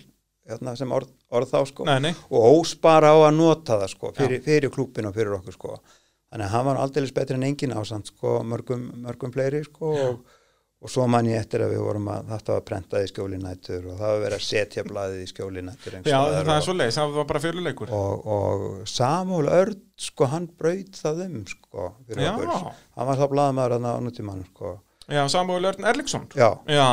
hérna, 0.50 0.74
sem 0.78 0.90
orð, 0.96 1.12
orð 1.30 1.52
þá 1.52 1.60
sko 1.70 1.84
Nei, 1.86 1.98
nei. 2.08 2.12
og 2.30 2.48
óspara 2.60 3.12
á 3.14 3.18
að 3.28 3.36
nota 3.38 3.76
það 3.84 3.92
sko 3.94 4.12
fyrir, 4.16 4.42
fyrir 4.42 4.72
klúbin 4.74 5.06
og 5.10 5.14
fyrir 5.14 5.36
okkur 5.38 5.54
sko 5.58 5.76
þannig 6.30 6.46
að 6.48 6.52
hann 6.56 6.66
var 6.70 6.80
aldeilis 6.82 7.14
betri 7.14 7.38
en 7.38 7.46
engin 7.46 7.74
ásand 7.76 8.10
sko 8.10 8.40
mörgum, 8.46 8.88
mörgum 9.04 9.32
fleiri 9.34 9.60
sko 9.66 9.92
og, 10.08 10.20
og 10.80 10.90
svo 10.90 11.06
man 11.10 11.26
ég 11.28 11.38
eftir 11.42 11.62
að 11.66 11.74
við 11.76 11.82
vorum 11.84 12.10
að 12.10 12.28
þetta 12.32 12.54
var 12.56 12.66
prentað 12.70 13.06
í 13.06 13.10
skjólinættur 13.12 13.88
og 13.92 13.96
það 14.00 14.12
var 14.14 14.22
verið 14.24 14.36
að 14.40 14.44
setja 14.48 14.84
blaðið 14.88 15.22
í 15.22 15.30
skjólinættur 15.30 15.96
Já, 16.00 16.18
það 16.40 16.52
er 16.56 16.66
svo 16.66 16.76
leiðis, 16.78 16.98
það 17.00 17.16
var 17.20 17.26
bara 17.32 17.42
fyrirleikur. 17.46 17.94
og, 17.94 18.28
og 18.36 18.68
Samúl 18.90 19.50
Örd 19.54 19.82
sko 20.00 20.30
hann 20.34 20.46
braut 20.58 20.98
það 21.02 21.24
um 21.28 21.40
sko 21.50 21.90
fyrir 22.08 22.24
Já. 22.26 22.30
okkur 22.32 22.54
hann 22.70 23.10
var 23.12 23.20
þá 23.20 23.26
blaðamaður 23.34 23.76
að 23.78 23.90
á 23.90 24.02
nútímanum 24.06 24.46
sko 24.54 24.78
Já, 25.10 25.22
Samuel 25.32 25.64
Örn 25.72 25.84
Erliksson. 25.90 26.26
já 26.38 26.50
Já, 26.70 26.86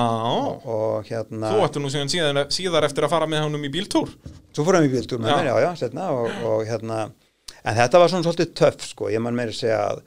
og 0.65 1.05
hérna 1.05 1.51
þú 1.53 1.63
ættu 1.67 1.81
nú 1.83 1.89
síðan 1.93 2.09
síðar, 2.49 2.83
eftir 2.87 3.05
að 3.05 3.13
fara 3.13 3.27
með 3.29 3.43
honum 3.45 3.65
í 3.67 3.71
bíltúr. 3.73 4.09
Svo 4.55 4.65
fór 4.65 4.79
hann 4.79 4.87
í 4.87 4.93
bíltúr 4.93 5.19
með 5.21 5.35
mér, 5.35 5.49
já, 5.51 5.55
já, 5.67 5.71
setna 5.83 6.07
og, 6.15 6.31
og 6.49 6.63
hérna, 6.65 7.11
en 7.63 7.77
þetta 7.77 7.99
var 8.01 8.09
svona 8.09 8.25
svolítið 8.25 8.53
töff, 8.57 8.87
sko, 8.89 9.11
ég 9.13 9.21
man 9.21 9.37
meira 9.37 9.53
að 9.53 9.59
segja 9.59 9.77
að, 9.91 10.01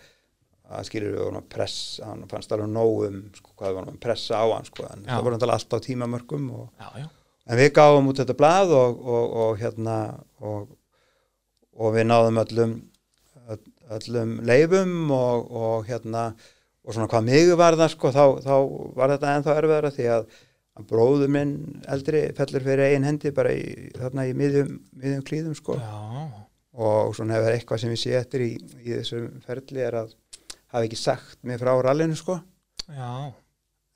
að 0.75 0.89
skilur 0.91 1.15
við 1.15 1.23
vorum 1.23 1.39
að 1.43 1.49
pressa, 1.55 2.09
hann 2.11 2.27
fannst 2.31 2.53
alveg 2.57 2.69
nóg 2.75 3.07
um, 3.07 3.21
sko, 3.39 3.55
hvað 3.55 3.69
við 3.71 3.79
vorum 3.81 3.95
að 3.95 4.03
pressa 4.09 4.43
á 4.43 4.47
hann, 4.51 4.67
sko, 4.69 4.89
en 4.91 5.07
Já. 5.07 5.13
það 5.15 5.25
voru 5.29 5.39
alltaf 5.41 5.79
á 5.79 5.87
tímamörkum 5.87 6.51
og, 6.59 6.69
Já, 6.83 6.89
já. 7.05 7.09
en 7.51 7.59
við 7.63 7.73
gáum 7.79 8.11
út 8.11 8.21
þetta 8.25 8.39
blað 8.43 8.75
og, 8.81 9.01
og, 9.17 9.37
og 9.45 9.59
hérna, 9.63 9.97
og, 10.43 10.69
og 11.79 11.95
við 11.95 12.09
náðum 12.11 12.43
öllum, 12.43 12.75
öll- 13.55 13.75
öllum 13.99 14.35
leifum 14.47 14.97
og, 15.15 15.47
og 15.63 15.87
hérna, 15.91 16.33
og 16.87 16.95
svona 16.95 17.11
hvað 17.13 17.27
mig 17.27 17.51
var 17.61 17.77
það, 17.79 17.91
sko, 17.95 18.13
þá, 18.15 18.25
þá 18.45 18.55
var 18.97 19.15
þetta 19.15 19.35
ennþá 19.35 19.59
erfiðara 19.61 19.93
því 19.97 20.09
að 20.15 20.31
að 20.79 20.87
bróður 20.91 21.33
minn 21.33 21.53
eldri 21.91 22.23
fellur 22.37 22.65
fyrir 22.65 22.87
eigin 22.87 23.07
hendi 23.09 23.33
bara 23.35 23.53
í, 23.57 23.91
þarna 23.97 24.27
í 24.29 24.35
miðjum, 24.39 24.73
miðjum 25.01 25.27
klíðum 25.27 25.57
sko. 25.59 25.77
Já, 25.81 26.47
og 26.81 27.15
svona 27.19 27.37
hefur 27.37 27.57
eitthvað 27.57 27.83
sem 27.83 27.95
ég 27.95 28.01
sé 28.01 28.17
eftir 28.19 28.47
í, 28.47 28.51
í 28.81 28.95
þessum 28.95 29.41
ferli 29.45 29.85
er 29.85 29.99
að 30.05 30.15
hafa 30.71 30.85
ekki 30.87 30.99
sagt 31.01 31.41
mig 31.47 31.61
frá 31.61 31.73
rallinu 31.83 32.19
sko. 32.19 32.39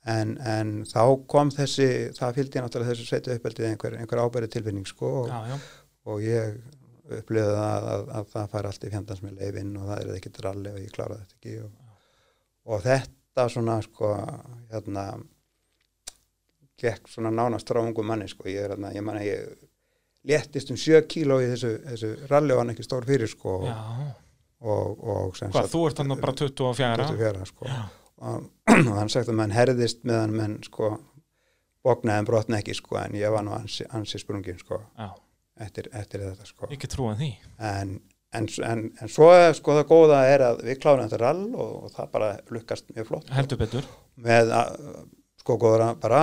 En, 0.05 0.35
en 0.45 0.73
þá 0.85 1.01
kom 1.31 1.49
þessi 1.53 1.87
það 2.13 2.35
fylgdi 2.39 2.61
náttúrulega 2.61 2.93
þessu 2.93 3.07
sveitu 3.07 3.33
uppeldið 3.33 3.71
einhver, 3.71 3.95
einhver 3.97 4.21
ábæri 4.21 4.49
tilfinning 4.53 4.85
sko 4.85 5.13
og, 5.23 5.31
já, 5.31 5.55
já. 5.55 5.55
og 6.11 6.21
ég 6.21 6.59
upplifði 7.15 7.55
það 7.55 7.87
að, 7.93 8.05
að 8.19 8.29
það 8.35 8.51
fær 8.51 8.67
allt 8.69 8.85
í 8.85 8.91
fjandans 8.91 9.23
með 9.25 9.41
leifinn 9.41 9.73
og 9.79 9.89
það 9.89 10.03
er 10.03 10.19
ekkert 10.19 10.43
ralli 10.45 10.75
og 10.75 10.77
ég 10.83 10.93
klára 10.93 11.17
þetta 11.23 11.39
ekki 11.39 11.55
og, 11.63 11.71
og 12.65 12.81
þetta 12.85 13.47
svona 13.51 13.79
sko 13.85 14.11
hérna 14.71 15.05
gekk 16.81 17.07
svona 17.09 17.31
nánast 17.31 17.69
frá 17.71 17.79
ungum 17.83 18.07
manni 18.09 18.27
sko. 18.31 18.49
Ég 18.51 18.65
er 18.65 18.73
hérna, 18.75 18.91
ég 18.95 19.03
man 19.05 19.19
að 19.19 19.29
ég 19.29 19.53
léttist 20.25 20.71
um 20.73 20.79
sjö 20.79 21.01
kíló 21.07 21.37
í 21.43 21.49
þessu, 21.53 21.73
þessu 21.85 22.11
ralli 22.31 22.55
og 22.55 22.63
hann 22.63 22.73
ekki 22.73 22.85
stór 22.85 23.05
fyrir 23.07 23.29
sko. 23.31 23.59
Já. 23.67 23.77
og, 24.65 25.03
og 25.05 25.35
Hvað, 25.37 25.69
þú 25.71 25.83
ert 25.89 25.99
þannig 26.01 26.23
bara 26.23 26.33
24? 26.41 27.09
24 27.13 27.49
sko. 27.51 27.69
Og, 28.25 28.47
og 28.89 28.95
hann 28.97 29.11
sagt 29.11 29.29
að 29.29 29.37
mann 29.39 29.53
herðist 29.55 30.03
meðan 30.07 30.33
menn 30.35 30.57
sko 30.65 30.95
bóknaði 31.85 32.23
en 32.23 32.27
brotna 32.27 32.59
ekki 32.63 32.75
sko. 32.77 32.97
En 33.03 33.15
ég 33.19 33.31
var 33.33 33.45
nú 33.45 33.53
ansi, 33.55 33.85
ansi 33.93 34.19
sprungin 34.21 34.57
sko 34.59 34.79
Já, 34.97 35.09
eftir, 35.67 35.91
eftir 35.93 36.23
þetta 36.25 36.47
sko. 36.49 36.69
Ekki 36.73 36.89
trúið 36.91 37.21
því. 37.21 37.31
en, 37.71 37.97
en, 38.37 38.47
en, 38.69 38.83
en 39.01 39.11
svo 39.11 39.29
er 39.35 39.53
sko 39.57 39.75
það 39.79 39.87
góða 39.91 40.19
er 40.33 40.43
að 40.49 40.61
við 40.67 40.79
klárum 40.83 41.05
þetta 41.07 41.19
rall 41.23 41.41
og, 41.55 41.71
og 41.87 41.95
það 41.95 42.11
bara 42.17 42.29
lukkast 42.55 42.91
mjög 42.95 43.07
flott 43.09 43.33
Heldur 43.35 43.61
betur. 43.63 43.87
með 44.27 44.53
að, 44.59 44.77
sko 45.43 45.57
góðra 45.65 45.89
bara 46.01 46.21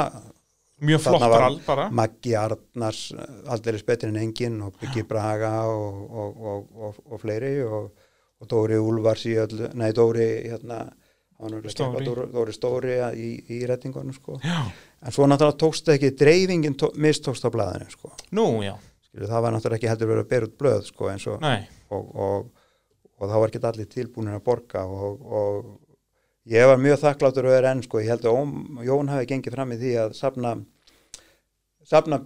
Mjög 0.82 0.98
flott 1.05 1.22
rall 1.30 1.59
bara. 1.62 1.84
Maggi 1.94 2.32
Arnars 2.34 3.02
aldrei 3.47 3.76
betri 3.86 4.09
en 4.10 4.16
engin 4.18 4.56
og 4.66 4.74
Byggi 4.80 5.05
Braga 5.06 5.52
og, 5.70 6.01
og, 6.10 6.40
og, 6.52 6.64
og, 6.89 6.97
og 7.12 7.20
fleiri 7.22 7.52
og, 7.62 7.93
og 8.43 8.48
Dóri 8.51 8.80
Úlfars 8.82 9.22
í 9.30 9.36
öllu, 9.39 9.68
nei 9.78 9.93
Dóri 9.94 10.26
hérna 10.48 10.80
Stóri. 11.70 12.02
að 12.02 12.09
Dóri, 12.09 12.24
Dóri 12.34 12.52
Stóri 12.55 12.97
að- 13.02 13.16
í, 13.18 13.28
í 13.51 13.60
rettingunum 13.70 14.14
sko 14.14 14.40
Já, 14.43 14.59
en 15.02 15.14
svo 15.14 15.26
náttúrulega 15.30 15.59
tókst 15.62 15.86
það 15.86 15.97
ekki, 16.01 16.10
dreifingin 16.18 16.76
tó, 16.78 16.90
mistókst 17.02 17.47
á 17.47 17.51
blaðinu 17.55 17.89
sko 17.94 18.10
nú, 18.34 18.48
já, 18.66 18.74
Skilu, 19.12 19.28
það 19.28 19.43
var 19.44 19.52
náttúrulega 19.52 19.76
ekki 19.76 19.89
heldur 19.90 20.09
verið 20.09 20.24
að 20.24 20.28
bera 20.30 20.47
út 20.48 20.52
blöð 20.56 20.84
sko 20.89 21.09
og 21.12 21.43
og, 21.93 22.12
og, 22.26 22.47
og 23.20 23.28
þá 23.28 23.34
var 23.36 23.51
ekki 23.51 23.60
allir 23.68 23.89
tilbúinir 23.93 24.39
að 24.39 24.44
borga 24.47 24.84
og, 24.89 25.26
og 25.28 25.66
ég 26.48 26.64
var 26.70 26.80
mjög 26.80 27.02
þakkláttur 27.02 27.51
og 27.51 27.56
er 27.59 27.68
enn 27.68 27.82
sko, 27.84 28.01
ég 28.01 28.09
held 28.09 28.24
að 28.24 28.39
Óm, 28.40 28.55
Jón 28.86 29.12
hafi 29.12 29.28
gengið 29.28 29.59
fram 29.59 29.74
í 29.76 29.78
því 29.82 29.93
að 30.01 30.16
safna 30.16 30.55
safna 31.84 32.22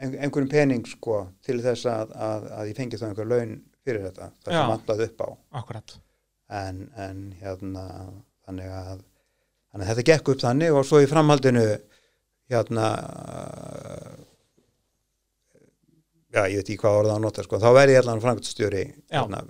ein, 0.00 0.16
einhverjum 0.18 0.50
pening 0.50 0.90
sko 0.90 1.22
til 1.46 1.60
þess 1.62 1.86
að, 1.92 2.14
að, 2.18 2.50
að 2.58 2.70
ég 2.72 2.80
fengi 2.80 2.98
þá 2.98 3.06
einhver 3.12 3.30
laun 3.30 3.56
fyrir 3.86 4.08
þetta, 4.08 4.30
það 4.42 4.56
Já. 4.56 4.58
sem 4.58 4.72
vantaði 4.74 5.06
upp 5.06 5.22
á. 5.22 5.28
Akkurat. 5.62 5.98
En, 6.50 6.80
en 6.98 7.20
hérna 7.38 7.84
þannig 8.46 8.74
að, 8.74 9.04
þannig 9.70 9.86
að 9.86 9.90
þetta 9.92 10.10
gekk 10.10 10.32
upp 10.34 10.42
þannig 10.42 10.74
og 10.74 10.88
svo 10.88 11.02
í 11.02 11.10
framhaldinu 11.10 11.66
hérna 12.50 12.88
já, 16.36 16.44
ég 16.52 16.60
veit 16.60 16.68
ekki 16.68 16.78
hvað 16.82 17.00
orða 17.00 17.16
að 17.16 17.24
nota 17.24 17.44
sko, 17.46 17.60
þá 17.62 17.68
verði 17.76 17.96
ég 17.96 18.04
allan 18.04 18.22
frangstjóri 18.22 18.84
Já. 18.84 19.18
hérna, 19.18 19.42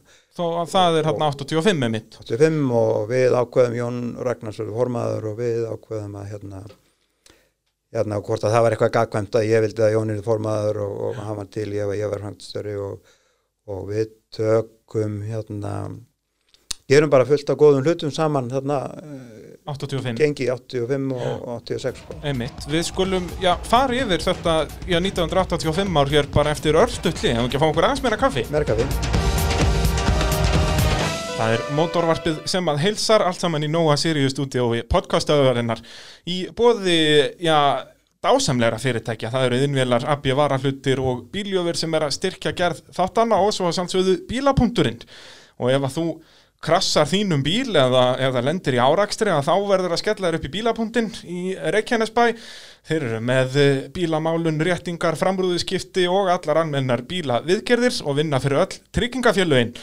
að 0.47 0.73
það 0.73 0.99
er 1.01 1.09
hérna 1.11 1.29
85 1.35 1.79
með 1.83 1.95
mitt. 1.97 2.19
85 2.23 2.75
og 2.81 3.07
við 3.11 3.37
ákveðum 3.41 3.79
Jón 3.81 4.03
Ragnarsson 4.27 4.75
formaður 4.77 5.31
og 5.33 5.39
við 5.41 5.63
ákveðum 5.71 6.19
að 6.21 6.29
hérna 6.33 6.65
hérna 7.97 8.19
hvort 8.25 8.45
að 8.45 8.57
það 8.57 8.65
var 8.65 8.77
eitthvað 8.77 8.95
gagkvæmt 8.97 9.39
að 9.39 9.49
ég 9.49 9.65
vildi 9.65 9.85
að 9.87 9.95
Jón 9.95 10.13
er 10.13 10.25
formaður 10.27 10.83
og, 10.85 10.99
og 11.09 11.23
hann 11.23 11.39
var 11.41 11.49
til 11.55 11.69
ég, 11.75 11.95
ég 11.99 12.13
var 12.13 12.25
frangstjóri 12.25 12.77
og, 12.83 13.15
og 13.73 13.87
við 13.91 14.13
tökum 14.37 15.21
hérna 15.27 15.75
gerum 16.91 17.11
bara 17.11 17.27
fullt 17.27 17.51
af 17.51 17.59
góðum 17.59 17.87
hlutum 17.87 18.13
saman 18.15 18.51
þarna 18.51 18.79
eh, 19.03 19.47
85 19.67 20.21
gengi 20.21 20.47
85 20.53 21.09
og 21.17 21.65
86 21.67 22.03
sko. 22.05 22.19
Einmitt, 22.23 22.67
við 22.71 22.85
skulum, 22.87 23.27
já, 23.43 23.57
fara 23.67 23.97
yfir 23.99 24.23
þetta, 24.23 24.55
já, 24.87 25.01
1985 25.03 25.99
ár 25.99 26.13
hér 26.13 26.29
bara 26.35 26.53
eftir 26.55 26.79
örstutli, 26.79 27.33
hefum 27.35 27.49
ekki 27.49 27.59
að 27.59 27.65
fá 27.65 27.71
okkur 27.73 27.89
aðeins 27.89 28.05
meira 28.07 28.21
kaffi? 28.21 28.47
Merkafi, 28.55 28.87
Það 31.37 31.51
er 31.53 31.65
mótorvarpið 31.77 32.37
sem 32.49 32.71
að 32.73 32.79
heilsar 32.81 33.23
allt 33.27 33.43
saman 33.43 33.67
í 33.67 33.69
Nóa 33.69 33.99
Sirius 34.01 34.33
stúdíói 34.33 34.79
podcastöðurinnar 34.89 35.83
í 36.33 36.39
bóði, 36.57 36.95
já, 37.45 37.85
dásamlegra 38.25 38.79
fyrirtækja. 38.81 39.29
Það 39.35 39.45
eru 39.51 39.59
innvélar, 39.67 40.07
abbi 40.09 40.33
varahlutir 40.39 41.03
og 41.03 41.27
bíljöfur 41.35 41.77
sem 41.77 41.93
er 41.99 42.07
að 42.07 42.15
styrkja 42.17 42.55
gerð 42.57 42.81
þáttanna 42.97 43.43
og 43.45 43.53
svo 43.53 43.69
að 43.69 43.77
sannsögðu 43.83 44.17
bílapunkturinn. 44.31 45.03
Og 45.61 45.75
ef 45.75 45.85
að 45.91 45.95
þú 45.99 46.07
krassar 46.67 47.09
þínum 47.09 47.45
bíl 47.47 47.71
eða, 47.79 48.05
eða 48.29 48.43
lendir 48.45 48.77
í 48.77 48.83
árakstri 48.83 49.33
að 49.33 49.47
þá 49.47 49.55
verður 49.71 49.97
að 49.97 50.03
skella 50.03 50.29
þér 50.29 50.39
upp 50.41 50.49
í 50.49 50.53
bílapunktin 50.57 51.11
í 51.25 51.43
Reykjanesbæ. 51.77 52.25
Þeir 52.87 53.01
eru 53.01 53.21
með 53.31 53.59
eh, 53.63 53.83
bílamálun, 53.95 54.63
réttingar, 54.67 55.19
framrúðiskipti 55.19 56.07
og 56.11 56.31
allar 56.35 56.63
anmennar 56.65 57.07
bíla 57.09 57.41
viðgerðir 57.47 58.03
og 58.05 58.19
vinna 58.21 58.43
fyrir 58.43 58.65
öll 58.67 58.81
tryggingafélögin. 58.95 59.75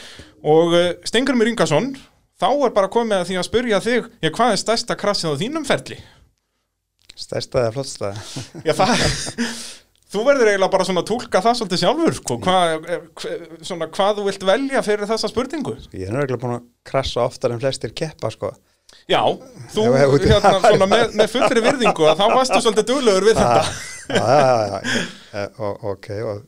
Og 0.44 0.76
Stengur 1.08 1.36
Mér 1.40 1.54
Ingason 1.54 1.94
þá 2.40 2.50
er 2.52 2.74
bara 2.76 2.92
komið 2.92 3.22
að 3.22 3.30
því 3.30 3.40
að 3.40 3.48
spyrja 3.48 3.84
þig 3.84 4.10
já, 4.20 4.28
hvað 4.30 4.52
er 4.52 4.60
stærsta 4.60 4.98
krassið 5.00 5.32
á 5.32 5.40
þínum 5.40 5.68
ferli? 5.68 6.00
stærsta 7.14 7.64
eða 7.64 7.74
flottsta 7.76 8.12
Já, 8.64 8.74
það 8.74 8.94
Þú 10.14 10.22
verður 10.28 10.52
eiginlega 10.52 10.70
bara 10.70 10.84
svona 10.86 11.02
að 11.02 11.08
túlka 11.10 11.40
það 11.42 11.56
svolítið 11.58 11.80
sjálfur, 11.80 12.16
sko. 12.20 12.36
Hvað, 12.44 12.84
svona, 13.66 13.88
hvað 13.96 14.20
þú 14.20 14.26
vilt 14.28 14.46
velja 14.46 14.82
fyrir 14.86 15.10
þessa 15.10 15.30
spurningu? 15.32 15.74
ég 15.90 16.06
er 16.06 16.14
náttúrulega 16.14 16.42
búin 16.44 16.56
að 16.60 16.68
krassa 16.86 17.24
oftar 17.24 17.54
en 17.54 17.62
flestir 17.62 17.94
keppa 17.98 18.30
sko. 18.30 18.52
Já, 19.10 19.20
þú, 19.74 19.84
hérna, 19.98 20.54
svona, 20.62 20.86
með, 20.88 21.14
með 21.18 21.30
fullri 21.32 21.62
virðingu 21.64 22.06
að 22.08 22.20
þá 22.20 22.24
varstu 22.30 22.60
svolítið 22.62 22.86
duglegur 22.92 23.26
við 23.26 23.40
þetta. 23.40 23.64
já, 24.14 24.22
já, 24.22 24.52
já, 24.54 24.76
já. 24.94 25.02
Eh, 25.34 25.62
ok 25.90 26.08
og, 26.30 26.44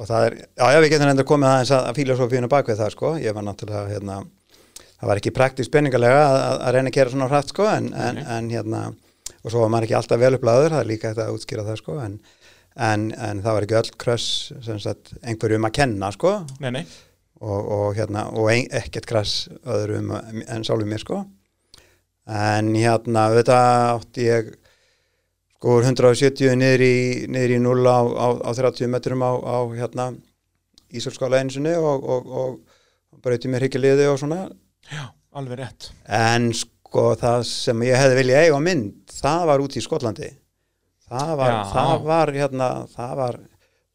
og 0.00 0.08
það 0.08 0.26
er, 0.28 0.36
já, 0.40 0.64
já, 0.72 0.78
við 0.82 0.94
getum 0.94 1.12
enda 1.12 1.26
komið 1.28 1.50
aðeins 1.52 1.72
að, 1.76 1.90
filosófínu 1.98 2.50
bakvið 2.50 2.80
það 2.80 2.94
sko, 2.96 3.12
ég 3.22 3.36
var 3.36 3.46
náttúrulega 3.46 3.92
hérna, 3.92 4.18
það 4.96 5.10
var 5.12 5.20
ekki 5.22 5.34
praktísk 5.36 5.74
penningalega 5.74 6.22
að, 6.24 6.38
að, 6.46 6.62
að 6.64 6.76
reyna 6.78 6.92
að 6.92 6.98
gera 6.98 7.14
svona 7.14 7.28
hratt 7.30 7.52
sko, 7.52 7.68
en, 7.70 7.90
en, 8.08 8.22
en 8.38 8.50
hérna, 8.54 8.82
og 9.42 9.52
svo 9.52 9.62
var 9.62 9.74
maður 9.74 9.88
ekki 9.90 9.98
alltaf 10.00 10.22
vel 10.24 10.32
upplæður, 10.38 10.74
það 10.74 10.82
er 10.82 10.90
líka 10.90 11.12
þetta 11.12 11.28
að 11.28 11.38
útskýra 11.38 11.66
það 11.68 11.80
sko, 11.82 11.98
en, 12.06 12.18
en, 12.76 13.10
en 13.12 13.40
það 13.44 13.56
var 13.56 13.66
ekki 13.66 13.78
öll 13.80 13.90
kröss 14.00 14.28
einhverjum 15.24 15.66
að 15.68 15.76
kenna 15.78 16.10
sko, 16.14 16.36
Nei, 16.60 16.70
nei, 16.78 16.84
og, 17.40 17.72
og 17.78 17.88
hérna, 17.96 18.26
og 18.36 18.50
ein, 18.52 18.68
ekkert 18.74 19.08
krass 19.08 19.48
öðrum 19.64 20.12
en 20.16 20.64
sjálfum 20.66 20.92
mér 20.92 21.02
sko, 21.02 21.22
en 22.28 22.72
hérna, 22.76 23.28
þetta 23.36 23.58
átti 23.96 24.28
ég 24.28 24.54
sko 25.56 25.78
úr 25.78 25.88
170 25.88 26.56
niður 26.60 26.84
í, 26.84 26.96
niður 27.32 27.56
í 27.56 27.60
0 27.64 27.88
á, 27.88 28.00
á, 28.04 28.26
á 28.44 28.50
30 28.60 28.92
metrum 28.92 29.24
á, 29.24 29.32
á 29.32 29.58
hérna 29.74 30.10
Ísölskála 30.96 31.40
einsinni 31.42 31.72
og, 31.74 32.04
og, 32.06 32.28
og 32.30 33.20
brauti 33.24 33.50
mér 33.50 33.64
hryggiliði 33.64 34.04
og 34.06 34.20
svona. 34.20 34.44
Já, 34.86 35.08
alveg 35.34 35.58
rétt. 35.58 35.88
en 36.06 36.52
sko 36.54 37.08
það 37.18 37.42
sem 37.48 37.82
ég 37.88 37.98
hefði 37.98 38.18
viljað 38.20 38.44
eiga 38.44 38.60
mynd, 38.62 39.00
það 39.10 39.46
var 39.50 39.64
út 39.64 39.76
í 39.76 39.82
Skotlandi 39.82 40.28
það 41.10 41.32
var, 41.40 41.52
Já. 41.52 41.58
það 41.72 42.06
var 42.10 42.32
hérna, 42.36 42.68
það 42.92 43.16
var 43.20 43.40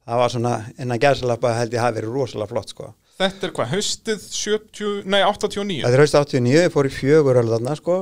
það 0.01 0.21
var 0.23 0.33
svona, 0.33 0.53
innan 0.81 1.01
gæðsalappa 1.01 1.53
held 1.59 1.75
ég 1.75 1.83
hafi 1.83 1.99
verið 1.99 2.17
rosalega 2.17 2.51
flott 2.53 2.73
sko 2.73 2.91
Þetta 3.21 3.45
er 3.45 3.51
hvað, 3.53 3.67
haustið 3.75 4.21
70, 4.33 4.93
nei, 5.13 5.19
89? 5.27 5.81
Það 5.83 5.95
er 5.97 6.01
haust 6.01 6.15
89, 6.17 6.53
ég 6.55 6.71
fór 6.73 6.87
í 6.89 6.93
fjögur 6.95 7.39
öll 7.41 7.49
þarna 7.51 7.75
sko 7.77 7.97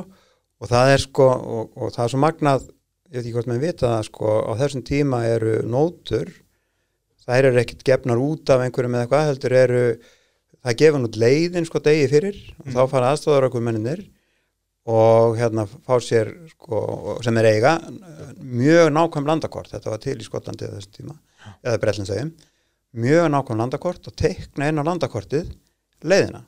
og 0.60 0.70
það 0.70 0.92
er 0.94 1.04
sko 1.04 1.28
og, 1.28 1.74
og 1.76 1.92
það 1.96 2.06
er 2.06 2.14
svo 2.14 2.22
magnað, 2.24 2.70
ég 3.10 3.18
veit 3.18 3.26
ekki 3.26 3.34
hvort 3.36 3.50
með 3.52 3.66
vita 3.66 3.90
það 3.90 4.06
sko, 4.08 4.36
á 4.48 4.52
þessum 4.62 4.86
tíma 4.88 5.20
eru 5.28 5.58
nótur, 5.68 6.32
þær 7.26 7.50
eru 7.50 7.62
ekkert 7.64 7.84
gefnar 7.90 8.22
út 8.24 8.54
af 8.54 8.64
einhverjum 8.64 8.96
eða 8.96 9.08
eitthvað 9.08 9.28
heldur 9.32 9.58
eru, 9.60 9.84
það 10.62 10.72
er 10.72 10.80
gefan 10.84 11.10
út 11.10 11.20
leiðin 11.26 11.68
sko 11.68 11.84
degi 11.90 12.08
fyrir 12.14 12.40
og 12.64 12.72
þá 12.78 12.82
fara 12.94 13.12
aðstofar 13.14 13.50
okkur 13.50 13.66
menninir 13.66 14.06
og 14.90 15.36
hérna 15.38 15.66
fá 15.70 15.98
sér 16.02 16.32
sko, 16.54 17.18
sem 17.26 17.38
er 17.42 17.50
eiga 17.52 17.76
mjög 18.40 18.90
nákvæm 18.96 19.28
landakort, 19.30 19.70
þetta 19.70 19.94
var 19.94 20.02
til 20.04 20.18
í 20.18 20.26
Skotlandi 20.26 20.70
þessum 20.70 20.96
tíma, 20.96 21.18
eða 21.62 21.82
Breitlandsegum 21.84 22.32
mjög 22.98 23.28
nákvæm 23.34 23.62
landakort 23.62 24.10
og 24.10 24.16
teikna 24.18 24.70
inn 24.70 24.82
á 24.82 24.84
landakortið 24.88 25.52
leiðina. 26.02 26.42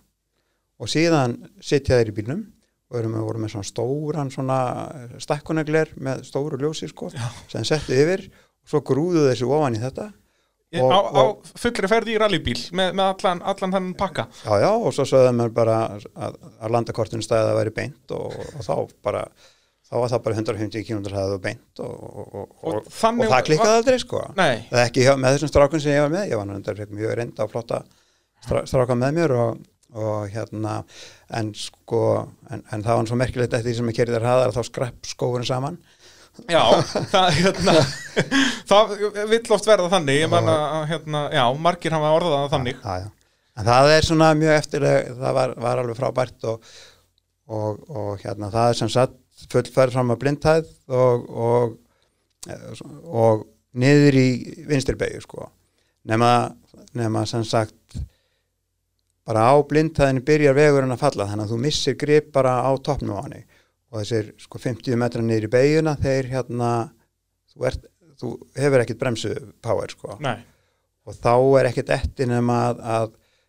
Og 0.81 0.89
síðan 0.89 1.37
sitja 1.61 1.99
þeir 1.99 2.09
í 2.09 2.15
bílnum 2.17 2.41
og 2.91 2.97
erum 2.99 3.13
við 3.15 3.27
voru 3.27 3.41
með 3.43 3.53
svona 3.53 3.69
stóran 3.69 4.31
svona 4.33 4.57
stakkunegler 5.21 5.93
með 6.01 6.25
stóru 6.27 6.57
ljósi 6.59 6.89
sko, 6.89 7.11
Já. 7.13 7.29
sem 7.51 7.67
settu 7.67 7.93
yfir 7.95 8.25
og 8.31 8.73
svo 8.73 8.81
grúðu 8.85 9.27
þessu 9.29 9.51
ofan 9.53 9.77
í 9.77 9.83
þetta 9.83 10.09
og- 10.79 10.91
á, 10.95 10.99
á 11.11 11.23
fullri 11.59 11.87
ferði 11.91 12.13
í 12.15 12.19
rallybíl 12.21 12.59
með, 12.71 12.93
með 12.95 13.07
allan, 13.11 13.41
allan 13.51 13.73
þann 13.75 13.89
pakka. 13.99 14.27
já 14.45 14.53
já 14.63 14.69
og 14.71 14.93
svo 14.95 15.03
sögðu 15.09 15.33
mér 15.35 15.49
bara 15.55 15.79
að, 16.15 16.37
að 16.61 16.71
landakortinu 16.77 17.25
stæði 17.25 17.49
að 17.51 17.57
væri 17.59 17.73
beint 17.81 18.13
og, 18.15 18.37
og 18.55 18.63
þá 18.63 18.75
bara 19.03 19.25
þá 19.91 19.97
var 19.99 20.11
það 20.13 20.21
bara 20.23 20.35
150 20.39 20.85
km 20.87 21.01
hæðið 21.11 21.33
og 21.35 21.41
beint 21.43 21.81
og, 21.83 21.91
og, 21.91 22.27
og, 22.31 22.53
Og 22.63 22.75
og, 22.79 22.85
þannig 22.95 23.27
og 23.27 23.33
það 23.33 23.43
klikkaði 23.49 23.79
aldrei 23.81 23.97
sko. 23.99 24.21
Nei, 24.37 24.53
það 24.69 24.79
er 24.79 24.85
ekki 24.87 25.03
með 25.19 25.35
þessum 25.35 25.51
strákun 25.51 25.83
sem 25.83 25.91
ég 25.97 26.05
var 26.05 26.13
með 26.13 26.29
ég 26.31 26.39
var 26.39 26.47
náttúrulega 26.47 26.95
mjög 27.01 27.17
reynda 27.19 27.43
og 27.43 27.51
flotta 27.51 27.81
strá, 28.45 28.61
stráka 28.71 28.95
með 28.95 29.17
mér 29.19 29.33
og, 29.35 29.59
og 29.91 30.29
hérna 30.31 30.77
en 31.35 31.51
sko 31.59 32.03
en, 32.47 32.63
en 32.71 32.85
það 32.87 32.95
var 33.01 33.09
svo 33.11 33.19
merkilegt 33.19 33.53
eftir 33.59 33.67
því 33.73 33.75
sem 33.81 33.91
ég 33.91 33.97
kerði 33.99 34.15
þær 34.15 34.29
haðar 34.31 34.55
þá 34.55 34.61
skrapp 34.69 35.11
skófurinn 35.11 35.49
saman 35.51 35.81
já, 36.51 36.61
það, 37.13 37.27
hérna, 37.37 37.75
það 38.69 38.93
vill 39.31 39.55
oft 39.55 39.67
verða 39.69 39.89
þannig, 39.95 40.21
ég 40.23 40.31
manna, 40.31 40.55
hérna, 40.89 41.25
já, 41.35 41.43
margir 41.67 41.95
hafa 41.95 42.13
orðað 42.17 42.47
þannig. 42.55 42.79
já, 42.81 43.05
já. 43.05 43.09
en 43.59 43.69
það 43.69 43.93
er 43.95 44.07
svona 44.07 44.31
mjög 44.39 44.57
eftirleg 44.57 45.11
það 45.21 45.37
var, 45.39 45.55
var 45.67 45.83
alveg 45.83 45.99
frábært 45.99 46.49
og, 46.51 46.73
og, 47.51 47.81
og 47.89 48.25
hérna 48.25 48.51
það 48.53 48.73
er 48.73 48.81
sem 48.81 48.93
sagt 48.93 49.17
fullfærð 49.51 49.97
fram 49.97 50.13
að 50.13 50.21
blindhæð 50.21 50.71
og, 50.93 51.29
og, 51.47 51.75
og 53.07 53.45
niður 53.81 54.19
í 54.19 54.29
vinstirbegju 54.69 55.23
sko 55.25 55.47
nema, 56.09 56.51
nema 56.97 57.25
sem 57.29 57.43
sagt 57.47 57.99
bara 59.27 59.47
á 59.53 59.55
blindhæðinu 59.67 60.23
byrjar 60.25 60.57
vegurinn 60.57 60.93
að 60.95 61.03
falla 61.03 61.27
þannig 61.29 61.45
að 61.47 61.53
þú 61.53 61.59
missir 61.65 61.97
grip 61.99 62.31
bara 62.35 62.59
á 62.65 62.71
toppnum 62.83 63.17
á 63.17 63.23
hanni 63.23 63.43
og 63.91 64.01
þessir 64.01 64.31
sko 64.39 64.61
50 64.63 64.99
metra 64.99 65.23
niður 65.25 65.49
í 65.49 65.51
beiguna 65.51 65.97
þeir 65.99 66.31
hérna 66.31 66.71
þú, 67.51 67.65
ert, 67.67 67.87
þú 68.21 68.33
hefur 68.57 68.85
ekkit 68.85 69.01
bremsu 69.01 69.33
power 69.63 69.91
sko 69.91 70.17
Nei, 70.23 70.37
og 71.07 71.17
þá 71.17 71.33
er 71.59 71.71
ekkert 71.71 71.93
eftir 71.97 72.31
nema 72.31 72.59
að, 72.69 72.83
að 72.97 73.07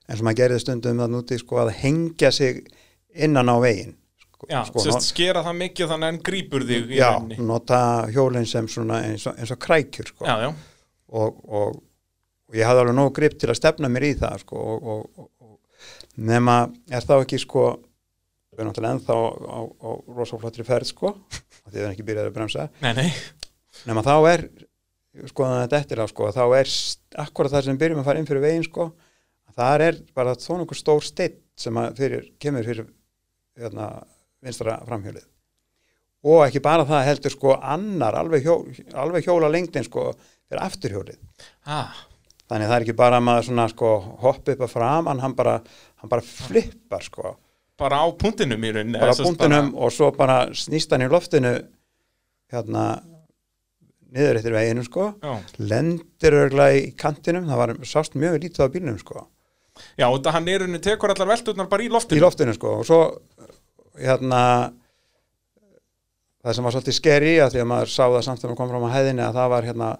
eins 0.08 0.20
og 0.20 0.26
maður 0.26 0.40
gerði 0.42 0.62
stundum 0.64 1.02
það 1.02 1.12
núti 1.16 1.40
sko 1.40 1.60
að 1.62 1.74
hengja 1.78 2.32
sig 2.34 2.64
innan 3.12 3.52
á 3.52 3.56
veginn 3.62 3.94
sko, 4.42 4.50
já, 4.50 4.64
sko, 4.66 4.82
sérst, 4.82 5.08
skera 5.12 5.44
það 5.46 5.58
mikið 5.60 5.94
þannig 5.94 6.12
en 6.12 6.20
grípur 6.26 6.66
þig 6.66 6.92
já, 6.96 7.06
rauninni. 7.12 7.38
nota 7.46 7.80
hjólinn 8.12 8.48
sem 8.48 8.68
svona 8.70 9.02
eins 9.06 9.26
og, 9.30 9.38
eins 9.38 9.54
og 9.54 9.60
krækjur 9.62 10.12
sko. 10.12 10.26
Já, 10.26 10.48
já, 10.48 10.50
og, 11.12 11.38
og, 11.46 11.78
og 12.48 12.58
ég 12.58 12.66
hafði 12.66 12.84
alveg 12.84 12.98
nóg 12.98 13.14
grip 13.16 13.38
til 13.38 13.52
að 13.52 13.60
stefna 13.60 13.90
mér 13.92 14.08
í 14.10 14.12
það 14.18 14.42
sko, 14.44 14.66
og, 14.74 14.88
og, 14.88 15.06
og, 15.16 15.28
nema 16.16 16.64
er 16.92 17.06
þá 17.06 17.14
ekki 17.20 17.40
sko 17.40 17.66
við 18.52 18.60
erum 18.60 18.68
náttúrulega 18.68 18.96
ennþá 18.98 19.14
á, 19.16 19.24
á, 19.48 19.58
á 19.64 19.90
rosaflottri 20.12 20.64
ferð 20.66 20.90
sko, 20.90 21.14
því 21.64 21.72
við 21.72 21.80
erum 21.82 21.94
ekki 21.94 22.04
byrjaði 22.08 22.30
að 22.30 22.36
bremsa. 22.36 22.66
Nei, 22.84 22.92
nei, 22.98 23.12
nema 23.88 24.04
þá 24.04 24.14
er 24.28 24.44
sko 25.30 25.46
þetta 25.48 25.78
eftir 25.78 26.02
á 26.04 26.06
sko, 26.10 26.28
þá 26.36 26.42
er 26.58 26.72
akkurat 27.24 27.54
það 27.54 27.68
sem 27.68 27.78
byrjum 27.80 28.02
að 28.02 28.08
fara 28.10 28.20
inn 28.20 28.28
fyrir 28.28 28.44
veginn 28.44 28.66
sko, 28.66 28.90
þar 29.56 29.84
er 29.86 30.00
bara 30.16 30.34
þó 30.36 30.58
nokkuð 30.60 30.80
stór 30.80 31.06
steinn 31.06 31.38
sem 31.56 31.78
að 31.80 31.96
fyrir, 32.00 32.26
kemur 32.40 32.68
fyrir 32.68 32.88
hérna, 33.60 33.88
vinstra 34.44 34.78
framhjólið. 34.88 35.24
Og 36.28 36.44
ekki 36.44 36.62
bara 36.62 36.84
það 36.86 37.06
heldur 37.08 37.34
sko 37.34 37.54
annar 37.56 38.16
alveg, 38.20 38.44
hjó, 38.46 38.58
alveg 39.00 39.26
hjóla 39.26 39.48
lengdin 39.50 39.86
sko 39.86 40.10
fyrir 40.14 40.60
afturhjólið. 40.62 41.18
Ah, 41.66 42.04
þannig 42.50 42.68
það 42.68 42.76
er 42.76 42.86
ekki 42.86 42.96
bara 43.00 43.18
að 43.18 43.26
maður 43.26 43.48
svona 43.48 43.66
sko 43.72 43.94
hoppa 44.22 44.54
upp 44.54 44.66
að 44.68 44.74
fram, 44.76 45.08
hann 45.08 45.36
bara 45.38 45.56
hann 46.02 46.12
bara 46.12 46.24
flippar 46.26 47.04
sko 47.08 47.34
bara 47.82 48.02
á 48.02 48.06
punktinum 48.18 48.64
í 48.64 48.74
rauninni 48.74 49.00
bara 49.02 49.12
á 49.12 49.16
sagt 49.18 49.28
punktunum 49.28 49.72
og 49.76 49.94
svo 49.94 50.10
bara 50.16 50.44
snýst 50.56 50.92
hann 50.94 51.06
í 51.06 51.10
loftinu 51.12 51.54
hérna 52.52 52.86
niður 54.12 54.40
eftir 54.40 54.54
veginum 54.54 54.86
sko 54.86 55.08
já. 55.22 55.32
lendir 55.58 56.36
örgulega 56.36 56.80
í 56.80 56.90
kantinum. 56.98 57.48
Það 57.48 57.62
var 57.62 57.74
sást 57.88 58.18
mjög 58.18 58.42
lítið 58.42 58.66
á 58.68 58.72
bílnum 58.74 58.98
sko. 59.00 59.24
Já, 59.96 60.06
og 60.08 60.18
þetta 60.18 60.34
hann 60.36 60.50
er 60.52 60.62
rauninni 60.62 60.82
tekur 60.84 61.14
allar 61.14 61.30
velturnar 61.32 61.70
bara 61.70 61.84
í 61.84 61.88
í 61.88 61.92
loftinu 61.92 62.20
loftinu 62.22 62.54
sko 62.56 62.74
og 62.82 62.86
svo 62.86 63.00
hérna 63.96 64.42
það 66.42 66.56
sem 66.56 66.66
var 66.66 66.74
svolítið 66.76 66.98
skeri 66.98 67.32
að 67.40 67.54
því 67.54 67.62
að 67.62 67.70
maður 67.70 67.92
sá 67.94 68.02
það 68.04 68.24
samt 68.26 68.42
þegar 68.42 68.52
maður 68.52 68.60
kom 68.60 68.72
fram 68.72 68.86
á 68.86 68.94
hæðinni 68.96 69.24
að 69.24 69.38
það 69.38 69.52
var 69.54 69.68
hérna 69.68 69.90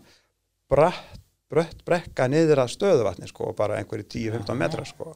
bratt, 0.72 1.20
brött 1.52 1.84
brekka 1.88 2.28
niður 2.28 2.64
að 2.64 2.74
stöðuvatni 2.74 3.30
sko 3.30 3.50
og 3.50 3.56
bara 3.59 3.78
einhverju 3.80 4.09
10-15 4.16 4.60
metra 4.60 4.84
sko 4.88 5.14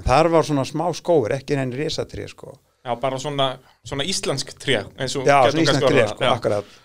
en 0.00 0.06
þar 0.08 0.30
var 0.32 0.48
svona 0.48 0.66
smá 0.68 0.86
skóur, 0.96 1.36
ekki 1.36 1.58
henni 1.60 1.78
risatri 1.78 2.26
sko 2.30 2.56
já, 2.56 2.94
bara 3.00 3.18
svona, 3.20 3.52
svona 3.84 4.06
íslensk 4.08 4.54
og 4.56 5.26
Já, 5.28 5.40
svona 5.50 5.64
íslensk 5.64 5.88
orðað 5.90 6.14
sko. 6.14 6.24
Já. 6.24 6.32
akkurat 6.34 6.78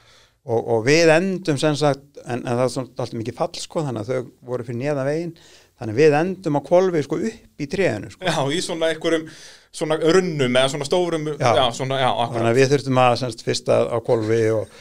og, 0.45 0.59
og 0.75 0.81
við 0.85 1.11
endum 1.15 1.59
sem 1.61 1.77
sagt 1.79 2.19
en, 2.25 2.41
en 2.43 2.57
það 2.59 2.65
er 2.65 2.81
alltaf 2.85 3.13
mikið 3.17 3.37
fall 3.37 3.53
sko 3.59 3.85
þannig 3.85 4.03
að 4.03 4.11
þau 4.11 4.33
voru 4.51 4.67
fyrir 4.67 4.81
neða 4.83 5.05
veginn 5.07 5.37
þannig 5.75 5.95
að 5.95 6.01
við 6.01 6.17
endum 6.19 6.59
á 6.59 6.61
kolvi 6.67 7.03
sko 7.05 7.19
upp 7.29 7.63
í 7.63 7.69
tréinu 7.71 8.11
sko 8.13 8.27
Já, 8.27 8.35
í 8.51 8.59
svona 8.63 8.91
einhverjum 8.93 9.29
svona 9.75 9.97
runnum 9.99 10.59
eða 10.59 10.71
svona 10.71 10.87
stórum 10.87 11.31
já, 11.33 11.49
Já. 11.51 11.63
svona, 11.75 11.99
þannig 12.31 12.51
að 12.51 12.59
við 12.59 12.75
þurftum 12.75 13.01
að 13.03 13.15
semst, 13.23 13.43
fyrst 13.47 13.71
að 13.75 13.89
á 13.91 13.97
kolvi 14.05 14.43
og 14.55 14.77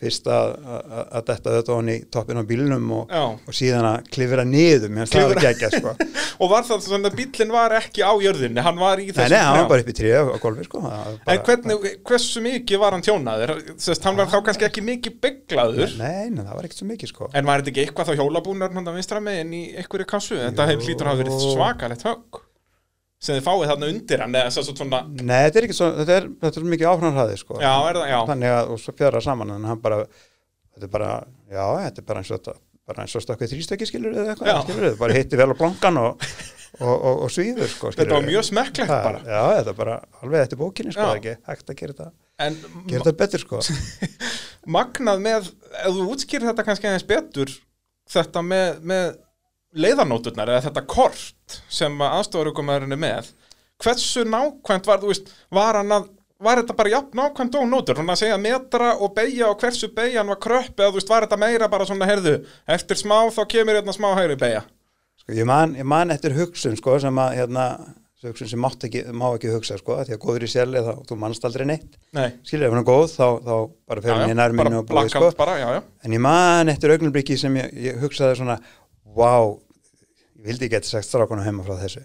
fyrst 0.00 0.26
að, 0.30 0.52
að, 0.62 1.02
að 1.18 1.24
detta 1.30 1.54
þetta 1.56 1.76
honni 1.78 1.96
toppin 2.12 2.40
á 2.40 2.44
bílnum 2.48 2.90
og, 2.98 3.12
og 3.48 3.56
síðan 3.56 3.86
að 3.88 4.10
klifra 4.14 4.44
niður 4.48 4.92
meðan 4.92 5.10
það 5.12 5.24
var 5.26 5.34
Klifra- 5.36 5.46
geggjað 5.48 5.76
sko. 5.78 5.94
Og 6.42 6.50
var 6.50 6.64
það 6.66 6.80
svona 6.86 7.10
að 7.10 7.16
bíllinn 7.20 7.52
var 7.54 7.74
ekki 7.76 8.02
á 8.02 8.12
jörðinni 8.24 8.62
hann 8.64 8.78
var 8.80 8.98
í 9.02 9.06
Nei, 9.08 9.14
þessu 9.16 9.34
nei, 9.34 9.42
hann 9.44 9.58
var 9.60 9.68
bara 9.70 9.84
upp 9.84 9.90
í 9.92 9.96
tré 9.98 10.12
á 10.16 10.24
kolvi 10.42 10.64
sko 10.66 10.80
bara, 10.82 11.12
En 11.34 11.42
hvernig, 11.46 11.88
hversu 12.08 12.42
mikið 12.44 12.80
var 12.82 12.96
hann 12.96 13.04
tjónaður? 13.06 13.52
Sest, 13.80 14.02
hann 14.08 14.18
var 14.18 14.30
þá 14.32 14.38
kannski 14.48 14.66
ekki 14.66 14.84
mikið 14.86 15.18
bygglaður. 15.22 15.94
Nei, 16.00 16.30
nei, 16.32 16.40
það 16.42 16.54
var 16.56 16.68
ekkert 16.68 16.80
svo 16.82 16.88
mikið 16.90 17.12
sko. 17.12 17.28
En 17.36 17.46
var 17.48 17.62
þetta 17.62 17.74
ekki 17.74 17.84
eitthvað 17.86 18.10
þá 18.10 18.22
hjólabúnar 18.22 18.74
hann 18.74 18.88
að 18.90 18.98
vinstra 18.98 19.20
meginn 19.22 19.52
í 19.54 19.62
einhverju 19.82 20.08
kassu? 20.14 20.40
Þetta 20.40 20.66
hlýtur 20.72 21.06
að 21.06 21.12
hafa 21.12 21.22
verið 21.22 21.44
svakalegt 21.52 22.08
högg 22.08 22.42
sem 23.22 23.36
þið 23.38 23.44
fáið 23.46 23.68
þarna 23.70 23.90
undir 23.92 24.24
hann 24.24 24.36
eða 24.40 24.50
svo 24.56 24.64
svona, 24.66 25.00
Nei, 25.20 25.38
þetta 25.46 25.60
er 25.60 25.68
ekki 25.68 25.78
svo, 25.78 25.88
þetta 26.00 26.16
er, 26.18 26.28
þetta 26.42 26.60
er 26.60 26.68
mikið 26.72 26.90
áframhraði 26.90 27.38
sko. 27.38 27.60
Já, 27.62 27.72
er 27.86 28.00
það, 28.00 28.08
já. 28.10 28.18
Þannig 28.32 28.54
að, 28.56 28.72
og 28.74 28.82
svo 28.82 28.94
fjara 28.98 29.22
saman 29.22 29.54
en 29.54 29.68
hann 29.70 29.82
bara, 29.84 30.00
þetta 30.74 30.88
er 30.88 30.92
bara 30.96 31.12
já, 31.52 31.64
þetta 31.86 32.02
er 32.02 32.08
bara 32.10 32.22
eins 32.24 32.32
og 32.34 32.40
þetta 32.40 32.58
bara 32.88 33.04
eins 33.04 33.14
og 33.16 33.22
stökkið 33.22 33.52
þrýstöki 33.54 33.86
skilur 33.88 34.16
eða 34.16 34.24
Já. 34.24 34.34
eitthvað 34.34 34.64
skilur 34.66 34.86
þið, 34.88 34.98
bara 34.98 35.16
hitti 35.16 35.38
vel 35.38 35.48
á 35.54 35.56
blankan 35.58 36.00
og, 36.00 36.24
og, 36.80 36.92
og, 36.92 37.20
og 37.26 37.30
svíður 37.32 37.70
sko 37.70 37.92
Þetta 37.94 38.16
var 38.16 38.26
mjög 38.26 38.46
smekklegt 38.48 38.92
bara. 38.92 39.20
Já, 39.22 39.42
þetta 39.58 39.72
er 39.72 39.78
bara 39.78 39.96
alveg 40.20 40.44
eftir 40.46 40.60
bókinni 40.60 40.94
sko, 40.94 41.06
það 41.06 41.12
er 41.12 41.20
ekki 41.20 41.52
hægt 41.52 41.72
að 41.72 41.78
gera 41.82 41.96
þetta 41.96 42.10
En 42.42 42.56
gera 42.90 43.04
þetta 43.06 43.18
betur 43.20 43.44
sko. 43.44 43.60
Magnað 44.76 45.22
með, 45.22 45.50
ef 45.84 45.94
þú 45.98 46.08
útskýrir 46.16 46.48
þetta 46.50 46.66
kannski 46.66 46.90
aðeins 46.90 47.06
betur 47.06 47.54
þetta 48.12 48.42
með, 48.46 48.82
með 48.92 49.06
leiðanóturnar 49.72 50.52
eða 50.52 50.66
þetta 50.68 50.84
kort 50.90 51.60
sem 51.72 52.02
aðstofarugumæðurinn 52.08 52.96
er 52.96 53.00
með 53.00 53.30
hversu 53.82 54.26
nákvæmt 54.28 54.86
var, 54.86 55.00
þú 55.02 55.12
veist, 55.12 55.32
var 55.52 55.80
hann 55.80 55.94
að 55.96 56.10
var 56.42 56.58
þetta 56.58 56.74
bara 56.74 56.90
jafn 56.90 57.18
nákvæmt 57.18 57.56
og 57.60 57.66
nótur? 57.70 57.98
Hann 58.00 58.10
að 58.10 58.22
segja 58.24 58.38
metra 58.40 58.92
og 58.98 59.14
beigja 59.14 59.48
og 59.52 59.60
hversu 59.62 59.92
beigjan 59.94 60.30
var 60.32 60.40
kröpp 60.42 60.78
eða 60.80 60.90
þú 60.90 60.98
veist, 60.98 61.10
var 61.12 61.26
þetta 61.26 61.38
meira 61.38 61.70
bara 61.70 61.86
svona 61.86 62.08
herðu, 62.10 62.36
eftir 62.66 62.98
smá 62.98 63.18
þá 63.30 63.42
kemur 63.54 63.78
hérna 63.78 63.94
smá 63.94 64.10
hægri 64.18 64.38
beigja 64.40 64.64
sko, 65.22 65.34
ég 65.38 65.46
ég 65.78 65.86
man 65.86 66.10
eftir 66.10 66.34
hugsun 66.36 66.76
sko 66.78 66.98
sem 67.02 67.18
að 67.22 67.36
hérna, 67.38 67.66
hugsun 68.22 68.50
sem 68.50 68.66
ekki, 68.66 69.04
má 69.14 69.28
ekki 69.32 69.52
hugsa 69.52 69.78
sko, 69.78 70.00
því 70.06 70.16
að 70.16 70.20
góður 70.22 70.46
í 70.46 70.50
sérli 70.50 70.82
þá, 70.82 70.92
þú 71.08 71.18
mannst 71.18 71.46
aldrei 71.46 71.66
neitt. 71.66 71.96
Nei, 72.14 72.28
skilur, 72.46 72.68
ef 72.68 72.74
hann 72.74 72.82
er 72.82 72.86
góð, 72.86 73.06
þá, 73.14 73.26
þá 73.46 73.54
bara 73.90 74.04
fer 74.04 74.14
hann 74.16 74.34
í 74.34 74.36
nærminu 74.38 74.80
og 74.82 74.86
búið 74.90 75.10
sko. 75.14 75.30
bara, 75.38 75.56
já, 75.58 75.68
já. 75.78 75.80
En 76.06 76.16
ég 76.16 76.22
man 76.22 76.70
eftir 76.72 76.94
augnumbriki 76.94 77.38
sem 77.40 77.58
ég, 77.58 77.72
ég 77.88 78.02
hugsaði 78.02 78.38
svona, 78.40 78.58
vá, 79.16 79.32
ég 80.38 80.48
vildi 80.48 80.68
ekki 80.68 80.78
eitthvað 80.78 80.96
sagt 80.96 81.08
strákunum 81.08 81.46
heima 81.46 81.64
frá 81.66 81.78
þessu. 81.80 82.04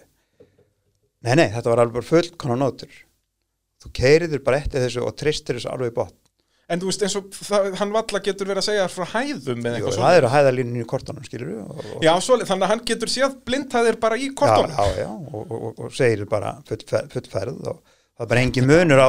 Nei, 1.26 1.34
nei, 1.34 1.48
þetta 1.54 1.72
var 1.72 1.82
alveg 1.82 2.06
fullkona 2.06 2.56
nótur. 2.58 2.94
Þú 3.82 3.92
keiriður 3.94 4.42
bara 4.46 4.62
eftir 4.62 4.82
þessu 4.84 5.04
og 5.06 5.14
tristir 5.18 5.58
þessu 5.58 5.70
alveg 5.72 5.92
í 5.92 5.96
bótt. 5.98 6.16
En 6.68 6.82
þú 6.82 6.90
veist, 6.90 7.02
eins 7.06 7.14
og 7.16 7.28
það, 7.32 7.66
hann 7.80 7.92
valla 7.94 8.20
getur 8.20 8.48
verið 8.50 8.60
að 8.60 8.66
segja 8.66 8.88
frá 8.92 9.06
hæðum 9.14 9.62
eða 9.62 9.78
eitthvað 9.78 9.86
það 9.86 9.94
svona 9.96 10.16
eru 10.18 10.32
hæðalíninu 10.34 10.82
í 10.82 10.88
kortunum, 10.90 11.24
skilur 11.24 11.48
við. 11.48 11.60
Og, 11.64 11.78
og, 11.80 12.02
Já, 12.04 12.10
svoleið, 12.26 12.50
þannig 12.50 12.66
að 12.66 12.72
hann 12.74 12.82
getur 12.90 13.12
séð 13.12 13.36
blindhæðir 13.48 13.96
bara 14.02 14.18
í 14.20 14.26
já, 14.26 14.34
kortunum 14.36 14.74
já, 14.74 14.98
já, 15.00 15.08
og, 15.08 15.54
og, 15.70 15.80
segir 15.96 16.28
bara 16.28 16.50
fullferð, 16.68 17.14
fullferð 17.14 17.70
og 17.72 17.80
það 18.18 18.24
er 18.24 18.30
bara 18.32 18.40
engin 18.42 18.66
munur 18.66 18.98
á, 18.98 19.08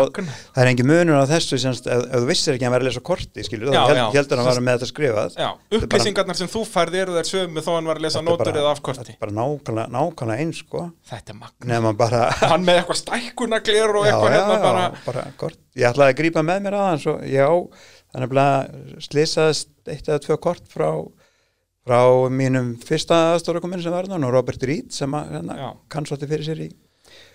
það 0.53 0.59
er 0.61 0.67
engin 0.69 0.85
munur 0.85 1.17
á 1.17 1.25
þessu 1.31 1.57
semst, 1.57 1.87
ef, 1.89 2.03
ef 2.05 2.21
þú 2.21 2.27
vissir 2.29 2.53
ekki 2.53 2.61
að 2.61 2.67
hann 2.67 2.73
var 2.75 2.83
að 2.83 2.87
lesa 2.89 3.01
korti, 3.09 3.45
skilur 3.47 3.71
Já, 3.73 3.79
þá 3.89 4.01
heldur 4.13 4.37
hann 4.37 4.43
að 4.43 4.49
vera 4.51 4.63
með 4.67 4.75
þetta 4.75 4.89
skrifað. 4.91 5.29
Já, 5.33 5.47
Þetta 5.49 5.49
er 5.49 5.79
bara- 5.79 5.87
upplýsingarnar 5.87 6.37
sem 6.37 6.51
þú 6.53 6.61
færði 6.69 6.99
eru 7.01 7.15
þær 7.15 7.29
sömu 7.31 7.63
þó 7.65 7.69
hann 7.73 7.89
var 7.89 7.97
að 7.97 8.05
lesa 8.05 8.19
Þetta 8.19 8.29
nótur 8.29 8.51
eða 8.51 8.59
Þetta 8.59 8.73
afkorti 8.75 9.15
er 9.15 9.21
bara 9.23 9.35
nákvæmlega, 9.39 9.93
nákvæmlega 9.95 10.43
eins, 10.45 10.59
sko. 10.61 10.83
Þetta 11.09 11.33
er 11.33 11.39
magna 11.39 11.93
bara... 12.03 12.19
Hann 12.53 12.67
með 12.67 12.81
eitthvað 12.83 12.99
stækkunaglir 13.01 13.95
og 13.95 14.05
eitthvað 14.09 14.35
hérna 14.35 14.59
bara 14.67 14.83
bara 15.07 15.23
kort. 15.41 15.57
Ég 15.79 15.89
ætlaði 15.89 16.13
að 16.13 16.19
grípa 16.21 16.43
með 16.45 16.61
mér 16.67 16.77
aðeins 16.77 17.07
og 17.09 17.23
já, 17.25 17.47
þannig 18.13 18.37
að 18.43 19.01
slisaðist 19.07 19.73
eitt 19.89 20.05
eða 20.11 20.21
tvö 20.27 20.37
kort 20.43 20.69
frá, 20.69 20.91
frá 21.87 22.01
mínum 22.29 22.75
fyrsta 22.85 23.17
aðstórakominn 23.33 23.81
sem 23.81 23.93
var 23.95 24.09
þann 24.11 24.27
og 24.27 24.35
Robert 24.37 24.61
Reed 24.69 24.93
sem 24.93 25.17
að, 25.17 25.33
hérna, 25.39 25.73
kann 25.89 26.05
svolítið 26.05 26.33
fyrir 26.35 26.49
sér 26.51 26.63
í 26.67 26.69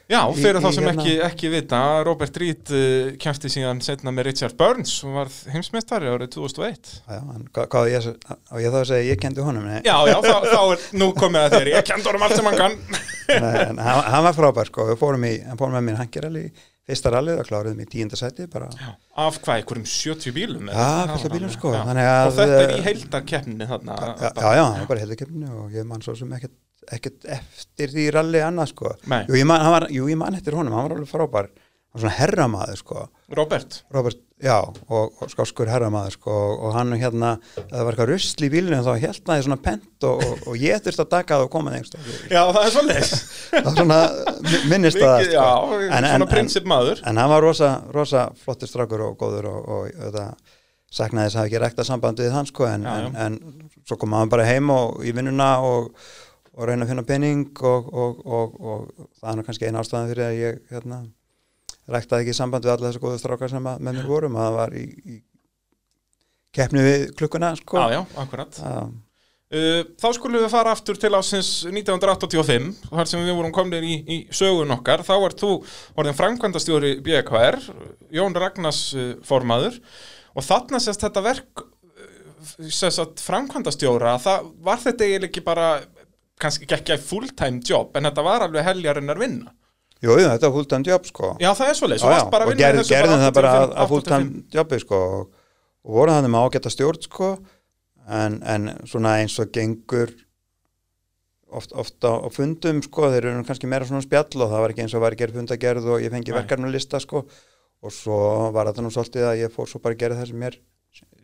Já, 0.04 0.20
fyrir 0.36 0.60
þá 0.60 0.66
sem 0.76 0.84
hérna- 0.84 1.00
ekki, 1.00 1.12
ekki 1.24 1.50
vita 1.54 1.78
Robert 2.04 2.36
Reed 2.36 2.72
uh, 2.76 3.14
kemsti 3.22 3.48
síðan 3.52 3.78
setna 3.84 4.12
með 4.12 4.26
Richard 4.28 4.56
Burns 4.60 4.98
og 5.06 5.14
var 5.16 5.30
heimsmeistari 5.54 6.10
árið 6.12 6.34
2001 6.36 6.90
já, 7.08 7.20
en 7.22 7.46
hvað, 7.56 7.88
ég, 7.88 8.10
ég 8.60 8.74
þá 8.74 8.78
að 8.82 8.86
segja 8.90 9.08
ég 9.14 9.22
kendi 9.22 9.46
honum 9.46 9.64
nei, 9.64 9.80
Já, 9.86 9.96
já, 10.10 10.18
þá, 10.20 10.44
þá 10.50 10.60
er 10.74 10.84
nú 11.00 11.08
komið 11.16 11.46
að 11.46 11.56
þér 11.56 11.72
Ég 11.72 11.88
kendi 11.88 12.10
honum 12.10 12.26
allt 12.28 12.36
sem 12.36 12.50
hann 12.50 12.60
kann. 12.60 12.76
Nei, 13.40 13.56
en 13.70 13.78
hann, 13.80 14.04
hann 14.12 14.24
var 14.26 14.36
frábær 14.36 14.68
sko, 14.68 14.84
við 14.90 14.98
fórum, 15.00 15.22
í, 15.24 15.38
hann 15.48 15.56
fórum 15.56 15.78
með 15.78 15.86
mér 15.88 16.00
hangerali 16.02 16.42
fyrsta 16.84 17.08
rallið 17.14 17.38
og 17.40 17.46
kláruðum 17.48 17.80
í 17.80 17.86
tíunda 17.88 18.18
sæti 18.20 18.44
bara, 18.52 18.66
já, 18.76 18.90
Af 19.24 19.38
hvað, 19.40 19.62
einhverjum 19.62 19.86
70 19.88 20.34
bílum? 20.36 20.68
Já, 20.68 20.88
var 21.08 21.32
bílum, 21.32 21.52
sko, 21.54 21.72
já. 21.72 21.80
þannig 21.88 22.08
að- 22.10 22.26
Og 22.28 22.34
þetta 22.36 22.58
er 22.66 22.72
í 22.74 22.82
heildarkeppninni 22.84 23.68
þarna 23.70 23.96
já, 24.20 24.50
já, 24.60 24.64
bara 24.90 25.00
heldurkeppni 25.06 25.48
og 25.48 25.72
ég 25.72 25.88
man 25.88 26.04
svo 26.04 26.12
sem 26.18 26.36
ekkert, 26.36 26.52
ekkert 26.92 27.24
eftir 27.38 27.92
því 27.94 28.08
ralli 28.14 28.42
annað 28.44 28.72
sko. 28.74 28.94
Jú 29.28 29.38
ég, 29.40 29.46
man, 29.48 29.64
var, 29.72 29.88
jú, 29.94 30.08
ég 30.10 30.18
man 30.20 30.34
eftir 30.36 30.56
honum, 30.58 30.72
hann 30.76 30.88
var 30.88 30.96
alveg 30.98 31.08
frábær. 31.10 31.48
Hann 31.94 32.02
var 32.02 32.08
svona 32.08 32.18
herramaður 32.18 32.78
sko. 32.80 33.02
Robert? 33.38 33.76
Robert, 33.94 34.18
já, 34.42 34.56
og, 34.90 35.12
og 35.22 35.30
skáskur 35.30 35.68
herramaður 35.70 36.16
sko, 36.16 36.32
og, 36.58 36.72
hann 36.74 36.90
hérna 36.98 37.36
það 37.54 37.84
var 37.86 37.92
eitthvað 37.94 38.10
rusl 38.10 38.42
í 38.44 38.50
bílunum 38.52 38.82
þá 38.84 38.90
held 39.04 39.30
hann 39.30 39.44
svona 39.46 39.58
pent 39.62 40.06
og, 40.10 40.24
og, 40.26 40.42
og 40.50 40.58
ég 40.60 40.82
þurfti 40.84 41.04
að 41.04 41.12
taka 41.14 41.38
það 41.38 41.44
og 41.46 41.52
koma 41.54 41.76
stóð 41.86 42.10
Já, 42.34 42.40
það 42.50 42.58
er 42.66 42.74
svolítið 42.74 43.14
það 43.54 43.68
var 43.68 43.78
svona 43.78 44.00
mi- 44.48 44.60
minnist 44.74 44.98
að 45.00 45.06
það 45.06 45.22
sko. 45.28 45.38
Já, 45.38 45.46
En- 45.86 46.08
svona 46.10 46.10
en- 46.18 46.26
prinsip 46.34 46.68
maður. 46.74 47.00
en 47.06 47.22
hann 47.22 47.30
var 47.32 47.46
rosa, 47.46 47.70
rosa 47.94 48.26
flottur 48.42 48.68
strákur 48.74 49.06
og 49.06 49.16
góður 49.22 49.48
og, 49.54 49.70
og 49.78 49.88
þetta 50.02 50.26
saknaði 50.94 51.26
þess 51.30 51.34
að 51.38 51.40
hafa 51.40 51.48
ekki 51.52 51.62
rekta 51.64 51.84
samband 51.88 52.20
við 52.26 52.34
hann 52.36 52.46
sko, 52.50 52.66
en, 52.70 52.84
Já, 52.90 52.98
já. 53.00 53.06
en, 53.06 53.38
en 53.38 53.70
svo 53.88 53.96
kom 54.02 54.12
hann 54.18 54.30
bara 54.34 54.44
heim 54.50 54.68
og 54.70 55.00
í 55.06 55.14
vinnuna 55.16 55.54
og, 55.66 55.88
og 56.54 56.68
reyna 56.68 56.86
að 56.86 56.92
finna 56.92 57.06
penning 57.06 57.44
og, 57.66 57.92
og, 57.92 58.24
og, 58.24 58.58
og 58.60 59.06
það 59.20 59.30
er 59.40 59.46
kannski 59.48 59.68
eina 59.68 59.82
ástæðan 59.82 60.10
fyrir 60.12 60.26
að 60.26 60.40
ég 60.40 60.60
hérna, 60.70 61.00
rektaði 61.90 62.26
ekki 62.26 62.36
samband 62.38 62.66
við 62.66 62.74
alla 62.76 62.90
þessu 62.90 63.02
góðu 63.02 63.22
strákar 63.22 63.50
sem 63.52 63.64
með 63.64 63.88
mér 63.88 64.06
vorum 64.08 64.38
að 64.38 64.46
það 64.46 64.58
var 64.60 64.76
í, 64.78 64.84
í 64.84 65.16
keppni 66.54 66.84
við 66.84 67.08
klukkuna 67.18 67.54
sko. 67.58 67.80
Já, 67.82 67.98
já, 67.98 68.04
akkurat 68.22 68.60
Já. 68.60 68.78
Uh, 69.54 69.84
þá 70.00 70.06
skulum 70.16 70.40
við 70.40 70.50
fara 70.50 70.72
aftur 70.74 70.96
til 70.98 71.12
ásins 71.14 71.48
1985, 71.68 72.70
þar 72.88 73.10
sem 73.10 73.20
við 73.22 73.36
vorum 73.36 73.52
komnir 73.54 73.84
í, 73.86 73.98
í 74.02 74.16
sögun 74.34 74.72
okkar, 74.74 75.04
þá 75.06 75.12
ert 75.18 75.42
þú 75.42 75.50
orðin 76.00 76.16
framkvæmdastjóri 76.18 76.94
BKR 77.04 77.60
Jón 78.16 78.34
Ragnars 78.34 78.80
uh, 78.96 79.12
formaður 79.26 79.76
og 80.34 80.46
þarna 80.46 80.80
sérst 80.82 81.04
þetta 81.04 81.22
verk 81.28 81.62
uh, 81.62 82.16
sérst 82.66 83.04
að 83.04 83.20
framkvæmdastjóra 83.22 84.16
það 84.24 84.48
var 84.64 84.82
þetta 84.88 85.06
eiginlega 85.06 85.30
ekki 85.30 85.44
bara 85.46 85.68
kannski 86.40 86.66
ekki 86.68 86.96
að 86.96 87.04
full-time 87.08 87.62
job 87.64 87.94
en 87.96 88.08
þetta 88.08 88.24
var 88.26 88.46
alveg 88.48 88.66
heljarinnar 88.66 89.20
vinna 89.20 89.54
Jú, 90.04 90.18
jú, 90.18 90.26
þetta 90.26 90.50
var 90.50 90.54
fulltime 90.58 90.84
job 90.84 91.06
sko. 91.08 91.30
Já, 91.40 91.50
það 91.56 91.70
er 91.70 91.78
þú 91.78 91.88
já, 91.94 92.02
varst 92.04 92.32
bara 92.32 92.44
að 92.44 92.50
og 92.50 92.52
vinna 92.52 92.60
í 92.60 92.64
gerð, 92.64 92.80
þessu 92.80 92.92
gerðum 92.92 93.22
það 93.22 93.30
bara 93.38 93.52
að, 93.54 93.62
85, 93.64 93.78
að 93.80 93.92
fulltime 93.92 94.42
jobbi 94.58 94.80
sko, 94.82 94.98
og, 95.14 95.54
og 95.84 95.96
voru 95.98 96.16
þannig 96.16 96.32
með 96.34 96.44
ágæta 96.48 96.72
stjórn 96.74 97.06
sko, 97.06 97.28
en, 98.18 98.36
en 98.54 98.70
svona 98.90 99.14
eins 99.22 99.36
og 99.40 99.52
gengur 99.54 100.12
oft, 101.54 101.72
oft 101.72 102.04
á, 102.04 102.12
fundum 102.34 102.82
sko, 102.84 103.08
þeir 103.14 103.30
eru 103.30 103.46
kannski 103.48 103.70
meira 103.70 103.88
svona 103.88 104.04
spjall 104.04 104.44
og 104.44 104.52
það 104.52 104.64
var 104.66 104.74
ekki 104.74 104.84
eins 104.84 104.96
og 104.98 105.04
var 105.06 105.16
að 105.16 105.22
gera 105.22 105.36
fundagerð 105.38 105.90
og 105.94 106.04
ég 106.04 106.12
fengi 106.12 106.34
Nei. 106.34 106.38
verkefnulista 106.42 107.00
sko 107.00 107.24
og 107.84 107.92
svo 107.94 108.18
var 108.52 108.68
þetta 108.70 108.84
nú 108.84 108.92
svolítið 108.92 109.28
að 109.30 109.40
ég 109.44 109.54
fór 109.54 109.70
svo 109.70 109.80
bara 109.84 109.96
að 109.96 110.04
gera 110.04 110.18
það 110.18 110.30
sem 110.32 110.44
mér 110.44 110.58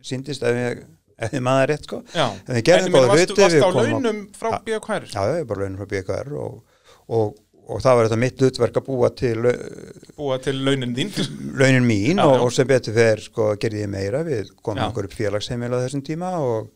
síndist 0.05 0.45
ef 0.45 0.57
ég, 0.57 0.83
ef 1.27 1.35
ég 1.37 1.43
maður 1.45 1.69
rétt 1.71 1.87
sko. 1.87 1.99
Já, 2.15 2.25
En 2.47 2.57
við 2.57 2.65
gerðum 2.69 2.95
góða 2.97 3.15
hluti, 3.15 3.37
varstu 3.37 3.57
við 3.57 3.63
á 3.63 3.69
launum 3.77 4.19
frá. 4.37 4.49
BKR 4.65 5.07
Já, 5.11 5.21
ég 5.31 5.39
er 5.43 5.47
bara 5.51 5.63
launin 5.63 5.79
frá 5.81 5.89
BKR 5.93 6.31
og, 6.41 6.57
og, 7.17 7.35
og 7.71 7.83
það 7.85 7.97
var 7.99 8.09
þetta 8.09 8.19
mitt 8.23 8.41
hlutverk 8.43 8.79
að 8.81 8.87
búa 8.89 9.09
til 9.21 9.33
lau- 9.45 9.55
búa 10.17 10.39
til 10.43 10.57
launin 10.65 10.95
þín? 10.97 11.11
launin 11.61 11.87
mín 11.87 12.19
Já, 12.21 12.25
og, 12.27 12.47
og 12.47 12.55
sem 12.55 12.67
betur 12.69 12.97
fer 12.97 13.21
sko 13.27 13.51
gerði 13.61 13.85
ég 13.85 13.91
meira, 13.93 14.23
við 14.27 14.49
komum 14.65 14.87
okkur 14.89 15.07
upp 15.09 15.15
félagsheimili 15.19 15.77
á 15.77 15.83
þessum 15.85 16.03
tíma 16.07 16.33
og 16.41 16.71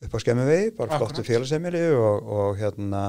upp 0.00 0.14
á 0.16 0.18
skemmuvegi, 0.22 0.70
bara 0.78 0.96
flottu 1.00 1.26
félagsheimili 1.26 1.82
og, 1.98 2.54
hérna 2.60 3.02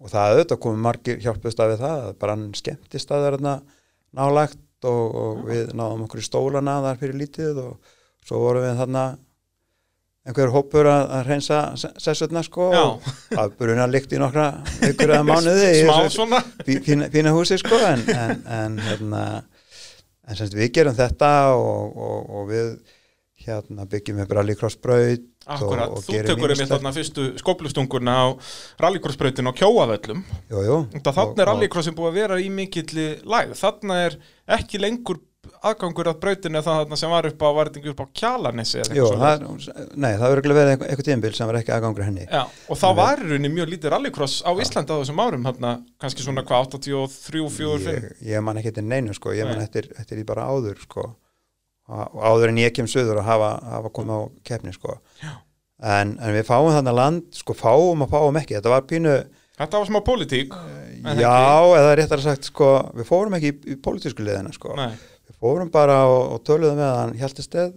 og 0.00 0.08
það 0.10 0.32
auðvitað 0.34 0.58
komum 0.64 0.80
margir 0.88 1.20
hjálpust 1.22 1.60
af 1.60 1.74
við 1.74 1.82
það, 1.84 2.04
bara 2.18 2.34
hann 2.34 2.48
skemmtist 2.56 3.10
að 3.12 3.26
það 3.28 3.36
er 3.36 3.62
nálagt 4.16 4.88
og 4.88 5.42
við 5.46 5.74
náðum 5.76 6.06
okkur 6.06 6.22
í 6.22 6.24
stólana 6.24 6.78
þar 6.86 6.98
fyrir 7.02 7.18
lítið 7.20 7.58
og 7.62 7.90
svo 8.26 8.40
vorum 8.42 8.64
við 8.64 8.78
þarna 8.80 9.02
einhver 10.28 10.52
hópur 10.52 10.88
að, 10.90 11.06
að 11.16 11.28
reynsa 11.30 11.60
sessutna 11.78 12.42
sko 12.44 12.68
og 12.76 13.06
það 13.32 13.54
bruna 13.60 13.86
líkt 13.88 14.12
í 14.12 14.20
nokkra 14.20 14.50
ykkur 14.90 15.14
eða 15.16 15.26
mánuði 15.32 15.70
í 15.80 16.78
fína, 16.84 17.08
fína 17.12 17.32
húsi 17.36 17.56
sko 17.60 17.78
en, 17.88 18.04
en, 18.12 18.42
en 18.44 18.78
hérna 18.84 19.22
en 20.28 20.38
semst 20.38 20.56
við 20.56 20.74
gerum 20.76 20.96
þetta 20.98 21.30
og, 21.56 21.96
og, 21.96 22.32
og 22.36 22.50
við 22.52 22.72
hérna 23.40 23.86
byggjum 23.88 24.20
við 24.20 24.34
rallycrossbraut 24.36 25.26
Akkurat, 25.50 25.88
og, 25.88 25.96
og 25.96 26.04
þú 26.04 26.18
tekur 26.28 26.52
einmitt 26.52 26.68
þarna 26.68 26.92
fyrstu 26.92 27.22
skóplustunguna 27.40 28.12
á 28.12 28.26
rallycrossbrautin 28.84 29.48
á 29.48 29.56
kjóavöllum. 29.56 30.20
Jú, 30.52 30.60
jú, 30.66 30.76
Þannig 31.00 31.16
Og- 31.24 31.40
er 31.40 31.48
rallycrossin 31.48 31.96
búið 31.96 32.10
að 32.10 32.18
vera 32.20 32.36
í 32.38 32.50
mikilli 32.52 33.06
læg 33.24 33.54
Þarna 33.58 33.96
er 34.04 34.18
ekki 34.58 34.82
lengur 34.82 35.22
aðgangur 35.60 36.08
að 36.08 36.18
brautinu 36.22 36.60
það 36.64 36.78
þarna 36.80 36.98
sem 37.00 37.12
var 37.12 37.26
upp 37.28 37.42
á 37.44 37.48
varðingu 37.56 37.92
upp 37.92 38.00
á 38.00 38.06
Jú, 38.96 39.06
eitthvað 39.08 39.20
það, 39.20 39.88
nei, 39.94 40.10
það 40.20 40.32
verður 40.32 40.54
verið 40.56 40.72
eitthvað, 40.72 40.90
eitthvað 40.90 41.08
tímabil 41.08 41.32
sem 41.36 41.50
var 41.50 41.58
ekki 41.60 41.74
aðgangur 41.76 42.06
henni. 42.06 42.26
Já, 42.26 42.42
og 42.44 42.80
þá 42.80 42.86
var 42.96 43.22
í 43.22 43.28
rauninni 43.30 43.52
mjög 43.52 43.72
lítið 43.74 43.92
rallycross 43.94 44.36
á 44.44 44.50
Íslandi 44.64 44.96
á 44.96 45.00
þessum 45.00 45.22
árum 45.24 45.48
þarna, 45.48 45.72
kannski 46.00 46.24
svona 46.24 46.44
hvað 46.48 46.70
83, 46.78 47.44
4, 47.56 47.76
5 47.88 47.90
ég, 47.96 48.08
ég 48.30 48.44
man 48.46 48.60
ekki 48.60 48.72
eftir 48.72 48.88
neinu 48.88 49.16
sko, 49.16 49.34
ég 49.36 49.48
man 49.48 49.60
Nei. 49.60 49.66
eftir, 49.68 49.90
eftir 50.00 50.20
því 50.20 50.26
bara 50.32 50.48
áður 50.48 50.80
sko. 50.84 51.06
Áður 51.90 52.52
en 52.52 52.60
ég 52.62 52.74
kem 52.76 52.88
söður 52.88 53.20
að 53.20 53.28
hafa, 53.28 53.52
hafa 53.74 53.92
komið 53.96 54.16
á 54.16 54.20
keppni 54.46 54.76
sko. 54.76 54.96
En, 55.80 56.16
en 56.20 56.36
við 56.36 56.44
fáum 56.48 56.72
þarna 56.72 56.92
land 56.94 57.36
sko 57.36 57.56
fáum 57.56 58.04
og 58.04 58.12
fáum 58.12 58.36
ekki, 58.40 58.58
þetta 58.60 58.72
var 58.72 58.88
pínu 58.88 59.16
Þetta 59.60 59.80
var 59.80 59.88
smá 59.90 59.98
pólitík 60.04 60.54
En 61.00 61.20
já, 61.20 61.32
eða 61.76 61.94
réttar 61.96 62.20
sagt 62.24 62.48
sko 62.48 62.68
við 62.96 63.06
fórum 63.08 63.36
ekki 63.36 63.50
í, 63.52 63.56
í 63.72 63.76
pólitísku 63.80 64.24
liðina 64.24 64.52
sko. 64.52 64.74
Nei, 64.76 64.92
við 65.30 65.42
fórum 65.42 65.70
bara 65.72 66.00
og, 66.10 66.22
og 66.36 66.42
töluðum 66.46 66.80
með 66.80 66.96
hann 66.98 67.18
Hjaltesteð, 67.20 67.76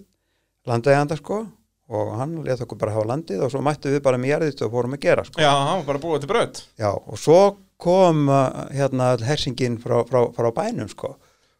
landeiganda 0.69 1.17
sko 1.19 1.43
og 1.93 2.13
hann 2.17 2.39
leta 2.45 2.65
okkur 2.65 2.79
bara 2.79 2.95
hafa 2.95 3.09
landið 3.11 3.43
og 3.45 3.51
svo 3.53 3.61
mættu 3.63 3.91
við 3.91 4.01
bara 4.05 4.19
með 4.21 4.33
jarðið 4.33 4.63
og 4.65 4.73
fórum 4.73 4.95
að 4.95 5.03
gera 5.03 5.25
sko. 5.27 5.41
Já, 5.43 5.51
hann 5.51 5.81
var 5.81 5.87
bara 5.91 6.01
búið 6.01 6.23
til 6.23 6.31
braut. 6.31 6.63
Já, 6.79 6.89
og 6.89 7.19
svo 7.19 7.39
kom 7.83 8.25
uh, 8.31 8.65
hérna 8.73 9.13
hersingin 9.27 9.77
frá, 9.83 9.99
frá, 10.07 10.23
frá 10.33 10.49
bænum 10.55 10.89
sko. 10.91 11.13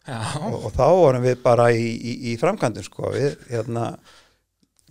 Og, 0.08 0.56
og 0.68 0.70
þá 0.76 0.86
vorum 0.92 1.24
við 1.24 1.38
bara 1.44 1.70
í, 1.72 1.84
í, 1.96 2.14
í 2.32 2.36
framkvæmdum 2.40 2.88
sko. 2.88 3.12
Við, 3.14 3.38
hérna, 3.52 3.86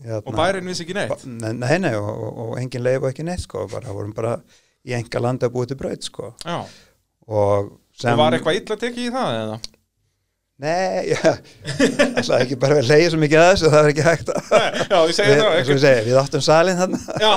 hérna 0.00 0.22
og 0.22 0.36
bærin 0.36 0.70
vissi 0.70 0.86
ekki 0.86 0.96
neitt? 0.96 1.26
Nei, 1.28 1.52
nei, 1.58 1.76
nei, 1.84 1.94
og, 1.98 2.22
og, 2.30 2.54
engin 2.60 2.84
leif 2.84 3.02
og 3.02 3.10
ekki 3.10 3.26
neitt 3.26 3.44
sko, 3.44 3.66
bara 3.72 3.92
vorum 3.92 4.14
bara 4.16 4.38
í 4.84 4.96
enga 4.96 5.20
landa 5.22 5.50
búið 5.52 5.72
til 5.72 5.80
braut 5.82 6.08
sko. 6.08 6.32
Já, 6.44 6.62
og 7.28 7.76
sem 7.98 8.18
var 8.18 8.36
eitthvað 8.36 8.60
illa 8.60 8.78
tekið 8.80 9.08
í 9.08 9.14
það 9.14 9.38
eða? 9.42 9.60
Nei, 10.62 11.08
já, 11.08 11.30
alltaf 12.12 12.42
ekki 12.42 12.56
bara 12.60 12.76
að 12.78 12.90
leiða 12.90 13.06
svo 13.10 13.18
mikið 13.22 13.40
að 13.40 13.48
þessu, 13.48 13.70
það 13.72 13.86
er 13.86 13.88
ekki 13.92 14.04
hægt 14.06 14.28
að 14.30 14.50
Já, 14.52 14.98
ég 15.08 15.14
segi 15.16 15.30
við, 15.32 15.40
það 15.40 15.56
ekki 15.62 15.76
segi, 15.82 16.02
við 16.06 16.18
áttum 16.20 16.44
salin 16.44 16.78
þarna. 16.78 17.00
Já, 17.22 17.32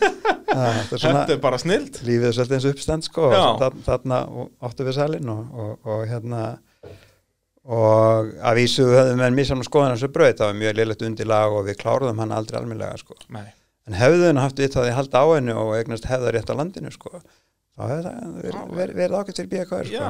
það 0.48 0.78
er 0.96 1.02
svona, 1.02 1.20
þetta 1.20 1.36
er 1.36 1.42
bara 1.44 1.60
snild 1.62 2.00
lífið 2.08 2.26
er 2.30 2.36
svolítið 2.38 2.56
eins 2.58 2.68
uppstand 2.72 3.06
sko, 3.06 3.28
Já. 3.30 3.42
og 3.44 3.78
þarna, 3.86 4.20
áttum 4.66 4.88
við 4.88 4.98
salin 4.98 5.32
og, 5.36 5.62
og, 5.62 5.92
og 5.94 6.02
hérna 6.10 6.42
og 7.66 8.34
að 8.46 8.60
vísu 8.62 8.88
höfðum 8.88 9.22
við 9.22 9.36
missamna 9.36 9.66
skoðan 9.66 9.96
þessu 9.96 10.12
braut, 10.14 10.36
það 10.38 10.50
var 10.50 10.60
mjög 10.64 10.76
liðlegt 10.80 11.06
undirlag 11.06 11.56
og 11.60 11.66
við 11.66 11.80
kláruðum 11.80 12.22
hann 12.22 12.34
aldrei 12.34 12.60
almennilega 12.60 12.98
sko. 13.02 13.18
Nei, 13.34 13.48
en 13.86 13.98
hefðun 14.00 14.42
haft 14.42 14.62
við 14.62 14.72
það 14.74 14.90
að 14.90 14.96
halda 15.00 15.22
á 15.22 15.26
hennu 15.36 15.58
og 15.62 15.74
eignast 15.78 16.08
hefða 16.10 16.34
rétt 16.34 16.50
á 16.50 16.58
landinu 16.58 16.94
sko 16.94 17.20
þá 17.76 17.82
hefði 17.90 18.04
það 18.06 18.70
verið, 18.78 18.96
ákveð 19.20 19.36
til 19.36 19.46
já, 19.92 19.92
sko. 19.92 19.98
Ég 19.98 20.06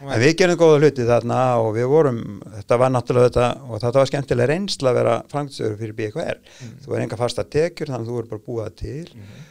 en, 0.00 0.20
við 0.22 0.34
gerum 0.40 0.56
góða 0.60 0.78
hluti 0.80 1.04
þarna 1.08 1.38
og 1.60 1.70
við 1.76 1.86
vorum, 1.92 2.20
þetta 2.56 2.78
var 2.80 2.90
náttúrulega 2.94 3.28
þetta 3.30 3.48
og 3.68 3.80
þetta 3.82 3.98
var 4.00 4.10
skemmtilega 4.10 4.50
reynsla 4.52 4.90
að 4.92 4.98
vera 5.00 5.14
framkvæmstöður 5.32 5.78
fyrir 5.82 5.96
BKR, 6.00 6.38
Mm. 6.60 6.74
þú 6.84 6.94
er 6.96 7.02
enga 7.04 7.16
fasta 7.20 7.44
tekjur 7.44 7.90
þannig 7.92 8.06
að 8.06 8.12
þú 8.12 8.18
er 8.22 8.30
bara 8.30 8.44
búið 8.46 8.64
það 8.64 8.76
til 8.76 9.08
Mhm. 9.14 9.44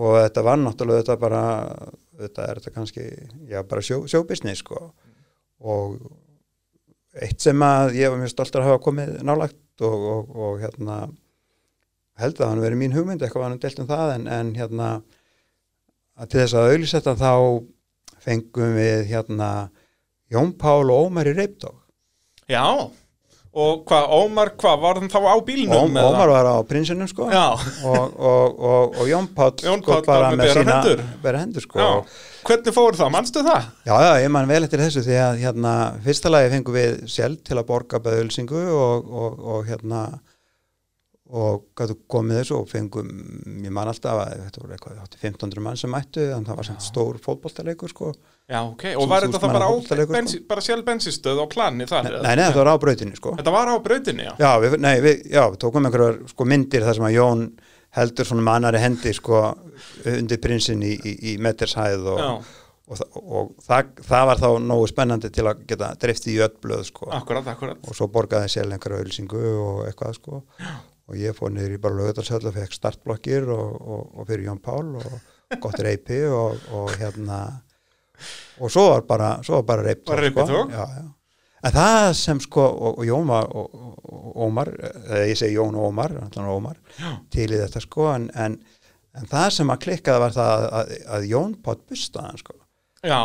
og 0.00 0.14
þetta 0.24 0.42
var 0.44 0.56
náttúrulega 0.58 1.02
þetta 1.04 1.18
bara, 1.20 1.42
þetta 2.20 2.48
er 2.50 2.54
þetta 2.60 2.74
kannski 2.74 3.04
já, 3.50 3.62
bara 3.68 3.80
sjó, 3.80 4.02
sjóbusiness 4.08 4.58
sko 4.64 4.92
og 5.60 5.98
eitt 7.20 7.40
sem 7.40 7.58
að 7.60 7.94
ég 7.98 8.10
var 8.10 8.18
mjög 8.18 8.30
stoltur 8.34 8.60
að 8.62 8.68
hafa 8.70 8.84
komið 8.84 9.22
nálagt 9.26 9.56
og, 9.82 10.04
og, 10.14 10.36
og 10.36 10.60
hérna 10.62 11.10
held 12.20 12.36
að 12.40 12.48
hann 12.48 12.60
verið 12.62 12.78
mín 12.78 12.92
hugmynd 12.94 13.22
eitthvað 13.22 13.40
var 13.42 13.50
hann 13.50 13.58
delt 13.62 13.78
um 13.80 13.86
það 13.88 14.14
en, 14.14 14.26
en 14.28 14.54
hérna 14.54 14.88
að 16.20 16.28
til 16.28 16.40
þess 16.42 16.54
að 16.54 16.70
auðlýsetta 16.70 17.14
þá 17.16 17.30
fengum 18.24 18.74
við 18.78 19.04
hérna 19.10 19.50
Jón 20.30 20.54
Pál 20.58 20.86
og 20.88 21.08
Ómar 21.08 21.30
í 21.30 21.36
Reipdók 21.36 21.78
Já, 22.50 22.64
og 23.50 23.84
hvað, 23.86 24.08
Ómar, 24.14 24.52
hvað, 24.58 24.80
var 24.82 24.98
hann 25.00 25.10
þá 25.10 25.18
á 25.26 25.36
bílnum? 25.46 25.94
Eða? 25.94 26.06
Ómar 26.10 26.32
var 26.32 26.48
á 26.50 26.56
prinsinum 26.66 27.10
sko 27.10 27.28
og, 27.30 27.62
og, 27.86 28.16
og, 28.22 28.98
og 29.00 29.10
Jón 29.10 29.30
Pál 29.34 29.52
sko 29.58 29.76
Páll 29.86 30.06
var 30.06 30.26
með 30.34 30.44
berar 30.46 30.70
hendur. 30.70 31.04
bera 31.22 31.42
hendur 31.44 31.66
sko 31.66 31.80
já, 31.82 31.90
hvernig 32.46 32.76
fór 32.76 32.98
það, 32.98 33.12
manstu 33.14 33.44
það? 33.46 33.70
Já, 33.86 33.94
já, 34.06 34.10
ég 34.24 34.34
man 34.34 34.50
vel 34.50 34.62
eftir 34.66 34.82
þessu 34.84 35.04
því 35.06 35.20
að 35.26 35.44
hérna, 35.44 35.76
fyrsta 36.06 36.32
lagi 36.32 36.52
fengum 36.54 36.78
við 36.78 36.98
sjálf 37.10 37.42
til 37.46 37.58
að 37.58 37.68
borga 37.70 38.02
beðulsingu 38.04 38.66
og, 38.74 39.14
og, 39.24 39.40
og 39.54 39.70
hérna 39.70 40.04
og 41.30 41.64
gætu 41.78 41.96
komið 42.10 42.40
þessu 42.40 42.56
og 42.58 42.68
fengum 42.70 43.08
ég 43.62 43.72
man 43.74 43.90
alltaf 43.90 44.18
að 44.24 44.44
þetta 44.46 44.62
voru 44.62 44.76
eitthvað 44.76 45.00
1500 45.20 45.64
mann 45.64 45.80
sem 45.80 45.92
mættu 45.92 46.26
en 46.34 46.46
það 46.48 46.60
var 46.60 46.68
samt 46.68 46.84
stór 46.84 47.18
fótboltalegur 47.22 47.92
sko 47.92 48.12
Já, 48.50 48.64
ok, 48.64 48.84
og 48.98 49.06
var 49.06 49.22
þetta 49.22 49.38
þá 49.38 49.52
bara, 49.54 49.66
á, 49.70 49.74
bensi, 50.10 50.40
bara 50.48 50.62
sjálf 50.64 50.82
bensinstöð 50.86 51.38
á 51.38 51.46
planni 51.52 51.86
þar? 51.86 52.08
Nei, 52.08 52.14
eða? 52.16 52.22
nei, 52.34 52.40
þetta 52.48 52.62
var 52.64 52.70
á 52.74 52.82
brautinni 52.82 53.18
sko 53.18 53.34
Þetta 53.38 53.52
var 53.54 53.70
á 53.70 53.74
brautinni, 53.84 54.24
já. 54.26 54.32
Já, 54.42 54.50
við, 54.64 54.74
nei, 54.82 54.94
við, 55.04 55.20
já, 55.30 55.42
við 55.52 55.60
tókum 55.62 55.86
einhverjar 55.86 56.18
sko, 56.32 56.46
myndir 56.50 56.86
þar 56.88 56.98
sem 56.98 57.06
að 57.06 57.14
Jón 57.14 57.44
heldur 57.94 58.26
svona 58.26 58.46
með 58.46 58.58
annari 58.58 58.82
hendi 58.82 59.12
sko 59.14 59.44
undir 60.10 60.42
prinsinn 60.42 60.82
í, 60.86 60.96
í, 60.98 61.14
í 61.30 61.36
metershæð 61.42 62.10
og, 62.10 62.20
Já, 62.20 62.60
og, 62.90 63.02
og, 63.06 63.32
og 63.38 63.64
það, 63.66 63.94
það 64.10 64.28
var 64.30 64.42
þá 64.42 64.48
nógu 64.66 64.90
spennandi 64.90 65.30
til 65.34 65.46
að 65.46 65.64
geta 65.70 65.94
driftið 66.02 66.34
í 66.34 66.40
öll 66.46 66.54
blöð 66.62 66.86
sko 66.90 67.10
akkurat, 67.14 67.50
akkurat. 67.54 67.82
og 67.86 67.98
svo 67.98 68.10
borgaði 68.10 68.50
sér 68.50 68.70
einhverja 68.70 69.04
ölsingu 69.06 69.42
og 69.62 69.84
eitthvað 69.86 70.18
sko 70.18 70.42
og 71.10 71.18
ég 71.18 71.34
fór 71.36 71.50
niður 71.54 71.74
í 71.76 71.80
bara 71.82 71.98
lögutalsöld 71.98 72.46
og 72.48 72.54
fekk 72.56 72.76
startblokkir 72.76 73.48
og, 73.50 73.76
og, 73.80 74.02
og 74.20 74.28
fyrir 74.30 74.46
Jón 74.48 74.60
Pál 74.62 74.94
og 75.00 75.58
gott 75.60 75.80
reypi 75.82 76.20
og, 76.30 76.60
og 76.76 76.92
hérna 77.00 77.40
og 78.60 78.70
svo 78.70 78.84
var 78.92 79.02
bara, 79.08 79.30
bara 79.66 79.82
reyp 79.86 80.04
Bara 80.06 80.22
reiptog? 80.26 80.70
sko. 80.70 80.86
en 81.64 81.72
það 81.74 82.10
sem 82.20 82.40
sko 82.44 82.66
og, 82.90 83.00
Jón 83.08 83.26
var 83.30 83.48
Ómar, 84.40 84.70
eða 85.10 85.24
ég 85.28 85.36
segi 85.40 85.56
Jón 85.58 85.76
Ómar, 85.76 86.14
Ómar 86.38 86.78
til 87.32 87.48
í 87.50 87.58
þetta 87.58 87.80
sko. 87.82 88.06
En, 88.14 88.28
en, 88.34 88.54
en 89.18 89.26
það 89.30 89.48
sem 89.58 89.72
að 89.72 89.82
klikkaði 89.84 90.22
var 90.22 90.34
það 90.36 90.66
að, 90.80 90.92
að 91.16 91.26
Jón 91.30 91.54
Pátt 91.64 91.82
bustaðan 91.90 92.38
sko. 92.40 92.56
Já, 93.04 93.20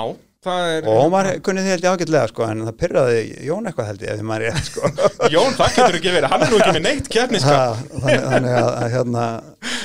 er... 0.51 0.85
og 0.89 1.01
Ómar 1.05 1.29
kunni 1.45 1.63
því 1.65 1.73
held 1.73 1.87
ég 1.87 1.95
ágætlega 1.95 2.29
sko 2.31 2.45
en 2.47 2.63
það 2.67 2.77
pyrraði 2.81 3.17
Jón 3.47 3.69
eitthvað 3.69 3.89
held 3.91 4.05
ég 4.05 4.13
ef 4.13 4.23
maður 4.29 4.45
er 4.45 4.55
rétt 4.55 4.69
sko. 4.69 4.91
Jón, 5.35 5.57
það 5.57 5.75
getur 5.79 5.99
ekki 5.99 6.13
verið, 6.15 6.29
hann 6.31 6.45
er 6.45 6.53
nú 6.53 6.61
ekki 6.61 6.77
með 6.77 6.85
neitt 6.85 7.11
keppniskap. 7.11 7.57
Ha, 7.57 7.99
þannig, 8.05 8.23
þannig 8.31 8.55
að, 8.61 8.71
að 8.75 8.95
hérna 8.95 9.25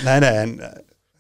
nei, 0.06 0.16
nei, 0.24 0.32
en 0.44 0.54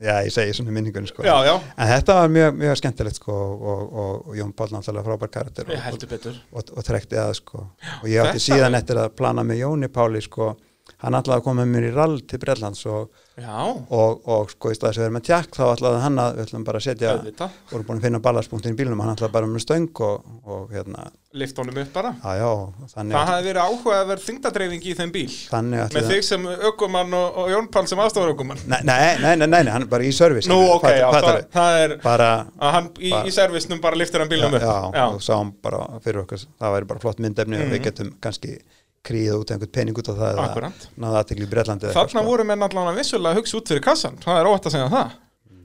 já, 0.00 0.14
ég 0.24 0.32
segi 0.36 0.56
svona 0.56 0.74
minningunni 0.76 1.10
sko. 1.10 1.26
Já, 1.26 1.34
já, 1.48 1.52
en 1.76 1.92
þetta 1.92 2.16
var 2.20 2.32
mjög, 2.38 2.58
mjög 2.64 2.80
skemmtilegt 2.80 3.20
sko 3.20 3.36
og, 3.36 3.84
og, 3.84 4.16
og 4.30 4.40
Jón 4.40 4.56
Pál 4.56 4.72
náttúrulega 4.72 5.06
frábær 5.10 5.34
karakter 5.36 5.70
ég 5.74 5.86
og, 5.92 6.08
og, 6.16 6.40
og, 6.54 6.74
og 6.76 6.86
trekti 6.86 7.20
að 7.20 7.36
sko. 7.42 7.68
Og 8.00 8.10
ég 8.12 8.24
átti 8.24 8.42
síðan 8.50 8.78
eftir 8.80 9.02
að 9.02 9.14
plana 9.18 9.46
með 9.46 9.64
Jóni 9.64 9.92
Páli 9.92 10.22
sko 10.24 10.54
hann 11.00 11.16
ætlaði 11.16 11.38
að 11.40 11.44
koma 11.46 11.64
með 11.64 11.70
mér 11.74 11.88
í 11.88 11.94
rall 11.96 12.20
til 12.28 12.38
Breitlands 12.42 12.84
og, 12.86 13.10
Já, 13.40 13.56
og, 13.88 14.18
og 14.28 14.50
sko 14.52 14.68
í 14.68 14.76
staðis 14.76 14.98
að 15.00 15.04
vera 15.06 15.14
með 15.16 15.22
tjakk 15.30 15.54
þá 15.56 15.62
ætlaði 15.72 16.00
hann 16.04 16.18
að 16.20 16.34
við 16.36 16.42
ætlum 16.44 16.64
bara 16.66 16.80
að 16.80 16.84
setja 16.84 17.12
auðvitað, 17.14 17.54
voru 17.70 17.86
búin 17.88 18.00
að 18.00 18.04
finna 18.04 18.20
ballarspunktin 18.26 18.74
í 18.74 18.76
bílnum 18.76 19.00
hann 19.00 19.14
ætlaði 19.14 19.32
bara 19.32 19.48
með 19.48 19.62
stöng 19.64 20.02
og, 20.04 20.26
og 20.44 20.74
hérna, 20.74 21.06
lift 21.40 21.56
honum 21.62 21.78
upp 21.80 21.92
bara. 21.94 22.10
Já 22.20 22.34
já 22.42 22.50
þannig, 22.92 23.14
Það 23.16 23.30
hafði 23.30 23.46
verið 23.48 23.62
áhuga 23.64 23.94
að 24.02 24.08
vera 24.10 24.24
þingdadreifing 24.26 24.82
í 24.90 24.94
þeim 24.98 25.12
bíl. 25.14 25.26
Með 25.70 25.94
það- 25.94 26.10
þig 26.10 26.24
sem 26.28 26.46
ökumann 26.70 27.14
og, 27.16 27.38
og 27.44 27.48
Jón 27.54 27.70
Pál 27.72 27.86
sem 27.88 28.02
aðstofar 28.02 28.34
ökumann 28.34 28.60
Nei, 28.66 28.80
nei, 28.84 29.16
nei, 29.22 29.36
nei, 29.40 29.46
nei, 29.46 29.62
hann 29.72 29.86
er 29.86 29.90
bara 29.94 30.04
í 30.04 30.12
service 30.12 30.50
Nú, 30.50 30.58
ok, 30.74 30.84
já, 30.98 31.06
það, 31.14 31.30
það 31.54 31.78
er 31.86 31.96
bara 32.04 32.28
hann 32.60 32.90
í, 32.98 33.14
Bara- 33.14 33.24
í 33.30 33.32
servisnum 33.38 33.80
bara 33.80 33.96
liftir 33.96 34.20
hann 34.20 34.28
bílum 34.28 34.58
upp. 34.58 34.68
já, 34.92 35.06
og 35.06 35.22
sáum 35.24 35.54
bara 35.64 35.86
fyrir 36.04 36.24
okkur 36.26 36.44
það 36.60 36.76
væri 36.76 36.90
bara 36.92 37.00
flott 37.06 37.22
myndefni 37.24 37.56
og 37.56 37.64
Mhm. 37.68 37.72
við 37.78 37.84
getum 37.88 38.12
kannski 38.20 38.58
kríða 39.06 39.38
út 39.40 39.50
einhvern 39.54 39.72
pening 39.72 39.96
út 39.96 40.12
á 40.12 40.14
það 40.14 40.28
eða 40.34 40.44
Akkurat. 40.50 40.86
náða 41.00 41.24
aðtekli 41.24 41.46
í 41.46 41.50
Breitlandi 41.54 41.94
Þarna 41.94 42.20
sko. 42.20 42.28
voru 42.28 42.46
menn 42.50 42.64
allan 42.66 42.92
að 42.92 43.00
vissulega 43.00 43.40
hugsa 43.40 43.58
út 43.60 43.72
fyrir 43.72 43.84
kassan 43.84 44.20
Það 44.20 44.40
er 44.40 44.48
óvægt 44.50 44.68
að 44.68 44.74
segja 44.74 44.88
það 44.92 45.14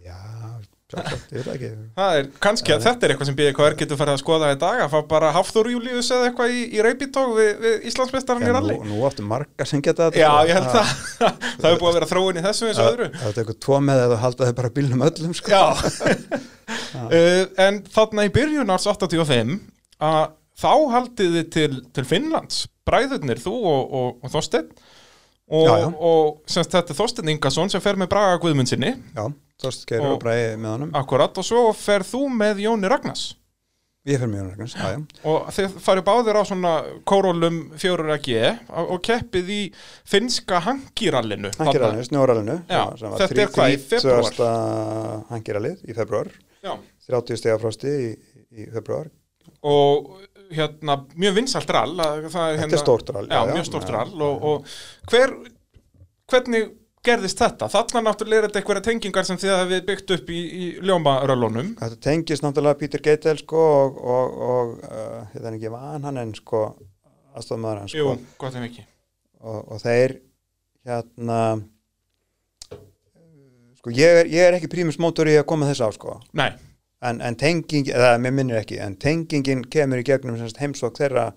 já, 0.05 0.19
sjálfsagt, 0.93 1.33
ég 1.35 1.41
veit 1.43 1.49
ekki 1.55 1.71
Það 1.97 2.19
er 2.19 2.29
kannski 2.45 2.75
að 2.75 2.85
þetta 2.85 3.07
er 3.07 3.13
eitthvað 3.13 3.29
sem 3.29 3.37
BKR 3.41 3.75
getur 3.81 3.99
farið 3.99 4.15
að 4.15 4.21
skoða 4.23 4.51
í 4.55 4.59
dag 4.61 4.83
að 4.85 4.93
fá 4.93 4.99
bara 5.11 5.33
Hafþór 5.35 5.71
Július 5.73 6.11
eða 6.15 6.29
eitthvað 6.29 6.55
í, 6.55 6.63
í 6.71 6.85
reypitók 6.87 7.35
við, 7.35 7.51
við 7.65 7.89
Íslandsmeistaran 7.91 8.47
í 8.47 8.55
ralli 8.55 8.79
nú, 8.87 9.01
áttu 9.09 9.27
margar 9.27 9.67
sem 9.67 9.83
geta 9.83 10.07
þetta 10.07 10.23
Já, 10.23 10.31
sko. 10.31 10.47
ég 10.47 10.55
held 10.55 10.71
það 10.71 10.87
Það 11.59 11.67
hefur 11.67 11.83
búið 11.83 11.91
að 11.91 11.99
vera 11.99 12.11
þróun 12.13 12.39
í 12.39 12.45
þessu 12.47 12.69
eins 12.71 12.79
og 12.79 12.91
öðru 12.93 13.09
Það 13.19 13.27
er 13.27 13.43
eitthvað 13.43 13.61
tvo 13.67 13.83
með 13.83 13.99
sko. 15.35 15.51
Já 15.51 15.63
uh, 17.11 17.43
En 17.67 17.83
þarna 17.91 18.29
í 18.29 18.33
byrjun 18.39 18.71
árs 18.71 18.87
85 18.87 19.59
að 20.05 20.23
þá 20.55 20.71
haldið 20.93 21.35
þið 21.39 21.51
til, 21.55 21.69
til 21.95 22.05
Finnlands 22.07 22.63
bræðurnir, 22.87 23.41
þú 23.41 23.55
og, 23.61 23.95
og, 24.01 24.11
og 24.23 24.33
Þorsteinn. 24.35 24.69
Og, 25.45 25.65
Já, 25.67 25.73
já. 25.83 25.87
og 26.09 26.39
semst 26.49 26.71
þetta 26.73 26.89
er 26.93 26.97
Þorsteinn 26.97 27.29
Ingason 27.35 27.69
sem 27.69 27.81
fer 27.83 27.97
með 28.01 28.07
Braga 28.09 28.39
Guðmundsinni 28.41 28.95
Já, 29.13 29.25
Þorst 29.61 29.83
Geir 29.91 30.01
Og- 30.07 30.15
Bræði 30.23 30.55
með 30.57 30.71
honum. 30.71 30.93
Akkurat 30.97 31.37
og 31.37 31.45
svo 31.45 31.67
fer 31.77 32.01
þú 32.01 32.23
með 32.33 32.63
Jóni 32.65 32.89
Ragnars. 32.89 33.27
Ég 34.05 34.19
fyrir 34.21 34.29
mjög 34.29 34.47
nægans, 34.51 34.73
já, 34.77 34.89
já. 34.93 34.97
Og 35.25 35.47
þið 35.49 35.77
farið 35.81 36.03
báðir 36.05 36.37
á 36.37 36.43
svona 36.45 36.71
kórólum 37.09 37.55
4G 37.81 38.35
og 38.69 38.91
og 38.93 38.99
keppið 39.05 39.47
í 39.49 39.61
finnska 40.05 40.59
hangirallinu 40.61 41.49
Hangirallinu, 41.57 42.05
snjórallinu 42.05 42.57
þetta 42.69 43.41
er 43.41 43.49
hvað, 43.55 43.73
í 43.73 43.79
febrúar? 43.81 45.25
Hangirallið 45.31 45.81
í 45.89 45.95
februar 45.97 46.29
Já. 46.61 46.75
30 47.09 47.41
stega 47.41 47.57
frosti 47.61 47.89
í, 47.89 48.11
í 48.61 48.67
februar 48.73 49.09
og 49.65 50.13
hérna 50.53 50.97
mjög 51.15 51.37
vinsalt 51.39 51.69
rall 51.73 51.95
það 51.97 52.15
er, 52.21 52.29
Þetta 52.31 52.61
hérna, 52.61 52.81
stórt 52.81 53.11
rall, 53.15 53.27
já, 53.29 53.37
já, 53.37 53.53
mjög 53.53 53.69
stórt 53.69 53.89
Já, 53.89 53.95
rall 53.97 54.25
og, 54.25 54.49
og 54.49 55.11
hver, 55.11 55.35
hvernig 56.31 56.73
gerðist 57.05 57.41
þetta? 57.41 57.69
Þarna 57.71 58.01
náttúrulega 58.07 58.41
er 58.41 58.47
þetta 58.47 58.61
einhverja 58.61 58.85
tengingar 58.87 59.27
sem 59.27 59.39
þið 59.41 59.53
hafið 59.53 59.83
byggt 59.89 60.13
upp 60.15 60.31
í, 60.33 60.39
í 60.41 60.65
ljómaröllunum. 60.85 61.71
Þetta 61.81 61.99
tengist 62.07 62.45
náttúrulega 62.45 62.79
Peter 62.79 63.03
Geitel 63.05 63.37
sko 63.41 63.61
og, 63.61 63.99
og, 64.15 64.39
og 64.49 64.73
uh, 64.87 65.21
ég 65.35 65.39
þarf 65.43 65.53
ekki 65.59 65.73
van 65.75 66.07
hann 66.09 66.21
en 66.23 66.33
sko 66.37 66.65
aðstofmaður 67.35 67.83
hans 67.83 67.95
Jú, 67.95 68.09
sko 68.15 68.41
gott 68.45 68.57
ef 68.57 68.67
ekki. 68.69 68.85
Og, 69.45 69.59
og 69.75 69.81
þeir 69.83 70.17
hérna 70.85 71.39
sko 73.81 73.93
ég 73.93 74.21
er, 74.23 74.31
ég 74.31 74.47
er 74.49 74.57
ekki 74.57 74.71
prímus 74.71 74.97
mótor 75.01 75.29
í 75.29 75.37
að 75.37 75.47
koma 75.49 75.69
þess 75.69 75.85
á 75.85 75.89
sko. 75.93 76.17
Nei, 76.37 76.49
en, 77.09 77.21
en 77.21 77.35
tenging, 77.39 77.89
eða 77.93 78.15
mér 78.21 78.33
minnir 78.35 78.61
ekki 78.61 78.79
en 78.83 78.95
tengingin 79.01 79.63
kemur 79.71 80.01
í 80.01 80.07
gegnum 80.07 80.37
heimsók 80.59 80.97
þeirra 80.99 81.29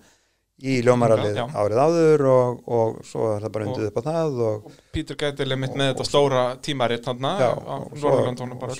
í 0.59 0.79
ljómarallið 0.83 1.37
Já. 1.39 1.45
árið 1.55 1.79
áður 1.85 2.23
og, 2.27 2.57
og 2.67 2.97
svo 3.07 3.29
er 3.35 3.43
það 3.45 3.51
bara 3.55 3.65
Og- 3.65 3.69
undið 3.73 3.89
upp 3.89 3.99
á 3.99 4.03
það 4.09 4.39
og, 4.47 4.71
Pítur 4.91 5.19
Gætil 5.21 5.51
er 5.55 5.59
mitt 5.61 5.75
með 5.79 5.93
þetta 5.93 6.07
stóra 6.09 6.41
tímaritt 6.65 7.05
hann 7.07 7.27
já, 7.39 7.51
og, 7.55 7.93
svo, 7.95 8.15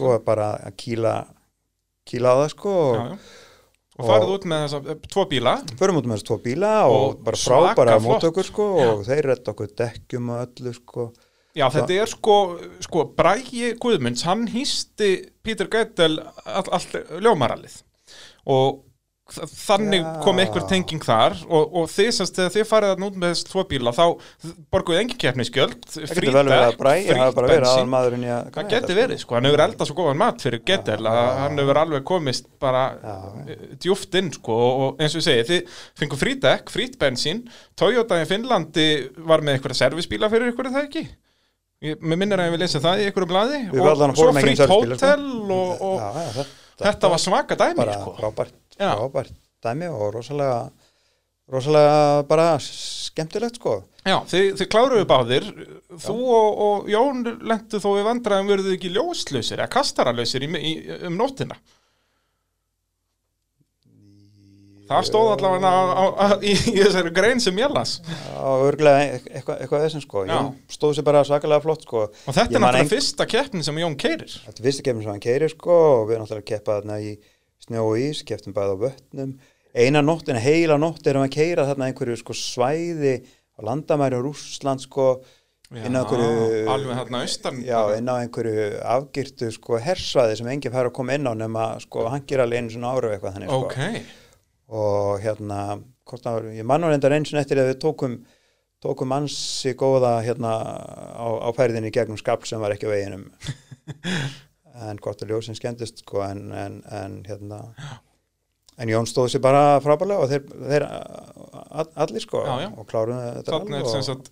og 0.09 0.15
er 0.17 0.25
bara 0.25 0.49
að 0.57 0.75
kýla 0.81 1.13
kýla 2.09 2.33
á 2.33 2.37
það 2.41 2.49
sko 2.55 2.73
og 2.79 2.97
já, 2.97 3.05
já. 3.05 3.15
og 3.99 4.09
farið 4.09 4.33
út 4.35 4.49
með 4.51 4.65
þessa 4.65 4.81
eh, 4.91 4.99
tvo 5.13 5.25
bíla 5.31 5.53
förum 5.79 6.01
út 6.01 6.09
með 6.09 6.17
þessu 6.17 6.27
tvo 6.31 6.37
bíla 6.49 6.73
og, 6.89 6.99
Og 6.99 7.23
bara 7.29 7.39
frábæra 7.45 7.95
flott. 7.99 8.07
móttökur 8.09 8.47
sko 8.49 8.67
og 8.83 9.05
þeir 9.07 9.29
retta 9.31 9.53
okkur 9.55 9.71
dekkjum 9.79 10.29
og 10.35 10.43
öllu 10.47 10.75
sko 10.75 11.07
Já, 11.59 11.65
þetta 11.75 12.01
er 12.01 12.11
sko, 12.11 12.35
sko 12.85 13.05
Brægi 13.17 13.73
Guðmunds, 13.81 14.25
hann 14.27 14.45
hýsti 14.51 15.13
Pítur 15.45 15.71
Gætil 15.71 16.15
all, 16.19 16.67
all 16.71 17.19
ljómarallið 17.19 17.81
og 18.49 18.85
þannig 19.29 20.01
Já. 20.01 20.09
kom 20.23 20.39
einhver 20.41 20.63
tenging 20.69 21.03
þar 21.05 21.35
og, 21.45 21.75
og 21.77 21.89
þið 21.91 22.09
semst 22.17 22.37
þegar 22.37 22.53
þið 22.55 22.67
farið 22.69 22.93
að 22.93 23.03
nút 23.03 23.19
með 23.21 23.43
tvo 23.49 23.63
bíla 23.69 23.93
þá 23.93 24.03
borguðu 24.73 25.01
engin 25.03 25.19
keppnisgjöld 25.21 25.77
getur 25.85 26.39
að 26.39 26.73
bræði, 26.79 27.05
það 27.11 27.21
hafa 27.21 27.35
bara 27.37 27.51
verið 27.51 29.21
sko, 29.21 29.37
hann 29.37 29.49
hefur 29.49 29.65
eldað 29.67 29.91
svo 29.91 29.97
góðan 29.99 30.21
mat 30.23 30.45
fyrir 30.45 30.63
Getel 30.65 30.99
að 31.11 31.31
hann 31.43 31.61
hefur 31.61 31.81
alveg 31.83 32.05
komist 32.09 32.49
bara 32.61 32.83
Já. 32.97 33.15
djúft 33.85 34.19
inn, 34.19 34.33
sko, 34.35 34.59
og 34.87 35.01
eins 35.01 35.15
og 35.15 35.21
ég 35.21 35.29
segi, 35.29 35.47
þið 35.51 35.79
fengu 36.01 36.19
frítdekk, 36.19 36.73
frít 36.73 36.99
bensín, 37.01 37.45
Toyota 37.79 38.19
í 38.21 38.27
Finnlandi 38.29 38.89
var 39.29 39.45
með 39.45 39.59
einhverja 39.59 39.83
servisbíla 39.85 40.31
fyrir 40.33 40.53
ykkur, 40.53 40.71
er 40.71 40.79
það 40.79 40.89
ekki? 40.89 41.09
Ég, 41.79 41.99
mér 42.03 42.19
minnir 42.19 42.41
að 42.41 42.49
ég 42.49 42.55
vil 42.57 42.61
lesa 42.65 42.81
það 42.83 43.01
í 43.01 43.05
einhverju 43.07 43.29
blaði 43.29 43.59
Við 43.71 43.85
og 43.85 44.17
svo 44.17 44.31
frít 44.35 44.59
servisbíla, 44.59 44.97
sko. 44.97 45.05
hótel 45.07 45.53
og, 45.55 45.83
og 45.87 46.01
Já, 46.01 46.07
já, 46.09 46.31
þetta, 46.35 46.83
þetta 46.83 47.11
var 47.13 47.21
svaka 47.23 47.57
dæmi, 47.61 47.77
bara 47.79 47.93
sko. 48.01 48.15
frábært, 48.17 48.57
frábært 48.75 49.37
dæmi 49.63 49.87
og 49.93 50.09
rosalega 50.17 50.57
rosalega 51.49 52.25
bara 52.27 52.49
skemmtilegt 52.63 53.61
sko 53.61 53.77
Já, 54.07 54.17
þið, 54.31 54.45
þið 54.59 54.69
kláruðu 54.73 55.07
báðir, 55.09 55.47
þú 55.99 56.15
og, 56.33 56.61
og 56.65 56.91
Jón 56.91 57.23
lentu 57.49 57.81
þó 57.83 57.89
við 57.97 58.05
vandræðum 58.07 58.51
verðuð 58.53 58.75
ekki 58.77 58.91
ljóslausir 58.95 59.59
eða 59.59 59.71
kastaralausir 59.73 60.45
um 60.47 61.17
nóttina. 61.19 61.57
Það 64.89 65.03
stóð 65.05 65.27
allavega 65.35 66.39
í, 66.41 66.53
í 66.73 66.77
þessari 66.79 67.11
grein 67.13 67.41
sem 67.43 67.59
ég 67.61 67.73
las. 67.75 67.99
og 68.41 68.63
örglega 68.71 69.19
eitthvað 69.19 69.59
eitthva 69.65 69.81
þessum 69.85 70.03
sko 70.05 70.23
Já. 70.25 70.31
Jón 70.33 70.49
stóð 70.73 70.95
sér 70.97 71.05
bara 71.09 71.21
svakalega 71.27 71.61
flott 71.65 71.85
sko 71.85 72.05
Og 72.09 72.33
þetta 72.33 72.57
er 72.57 72.63
náttúrulega 72.63 72.89
fyrsta 72.95 73.27
keppnin 73.29 73.65
sem 73.67 73.77
Jón 73.83 73.97
keirir. 74.01 74.33
þetta 74.47 74.57
er 74.63 74.67
fyrsta 74.69 74.85
kefnum 74.87 75.05
sem 75.05 75.13
hann 75.13 75.23
keiri 75.27 75.49
sko 75.53 75.77
og 76.01 76.03
við 76.09 76.15
erum 76.17 76.25
náttúrulega 76.25 76.45
að 76.45 76.51
keppa 76.53 76.77
þarna 76.79 76.99
í 77.05 77.11
snjó 77.67 77.85
og 77.85 77.97
ís 78.01 78.23
keftum 78.25 78.55
bæði 78.57 78.73
á 78.73 78.77
vötnum 78.87 79.33
eina 79.79 80.01
nóttina, 80.01 80.39
heila 80.41 80.79
nótt 80.81 81.05
erum 81.05 81.21
við 81.21 81.29
að 81.29 81.35
keira 81.37 81.65
þarna 81.69 81.89
einhverju 81.91 82.17
sko 82.23 82.33
svæði 82.33 83.13
á 83.21 83.59
landamæri 83.67 84.17
á 84.17 84.21
Rússland 84.25 84.81
sko 84.81 85.09
inn 85.69 85.93
á 85.93 86.01
einhverju 86.01 86.63
alveg 86.73 86.97
þarna 86.97 87.19
austan. 87.27 87.59
já, 87.61 87.77
inn 87.99 88.09
á 88.09 88.15
einhverju 88.23 88.63
afgirtu 88.81 89.51
sko 89.53 89.77
hersvæði 89.77 90.39
sem 90.39 90.49
enginn 90.49 90.73
fær 90.73 90.89
að 90.89 90.95
koma 90.97 91.13
inn 91.19 91.29
á 91.29 91.33
nema 91.37 91.67
sko 91.83 92.07
hangir 92.09 92.41
alveg 92.41 92.63
einu 92.63 92.73
svona 92.73 92.95
ára 92.97 93.13
og 94.69 95.19
hérna 95.23 95.61
var, 96.09 96.45
ég 96.53 96.65
mann 96.67 96.81
var 96.85 96.93
reyndar 96.93 97.15
eins 97.15 97.31
og 97.33 97.39
eftir 97.41 97.61
að 97.61 97.71
við 97.73 97.79
tókum 97.83 98.19
tókum 98.83 99.11
ansi 99.11 99.73
góða 99.75 100.19
hérna 100.23 100.51
á, 101.19 101.27
á 101.43 101.49
færðinni 101.57 101.91
gegnum 101.91 102.17
skapl 102.21 102.47
sem 102.47 102.61
var 102.63 102.71
ekki 102.75 102.87
á 102.87 102.93
veginum 102.93 103.25
en 104.89 104.99
hvort 105.03 105.23
að 105.25 105.33
ljósin 105.33 105.57
skemmtist 105.57 106.03
sko 106.05 106.21
en, 106.23 106.45
en, 106.55 106.77
en 106.87 107.17
hérna 107.27 107.63
en 108.79 108.87
Jón 108.93 109.09
stóð 109.09 109.33
sér 109.33 109.41
bara 109.43 109.63
frábælega 109.83 110.23
og 110.23 110.29
þeir, 110.31 110.45
þeir 110.69 110.85
all- 110.87 111.89
allir 112.05 112.23
sko 112.23 112.45
Já, 112.47 112.53
já. 112.63 112.69
og 112.79 112.85
kláruðu 112.87 113.25
þetta 113.41 113.57
þannig 113.57 113.79
er 113.81 113.87
og- 113.89 113.91
sem 113.97 114.05
sagt 114.07 114.29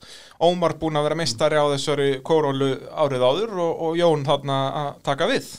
Ómar 0.47 0.77
búinn 0.80 0.95
að 1.01 1.09
vera 1.09 1.18
meistari 1.19 1.59
á 1.59 1.65
þessari 1.73 2.07
kórólu 2.23 2.69
árið 2.88 3.26
áður 3.27 3.57
og, 3.65 3.81
og 3.89 3.97
Jón 3.99 4.23
þarna 4.30 4.59
að 4.85 4.89
taka 5.09 5.27
við. 5.34 5.49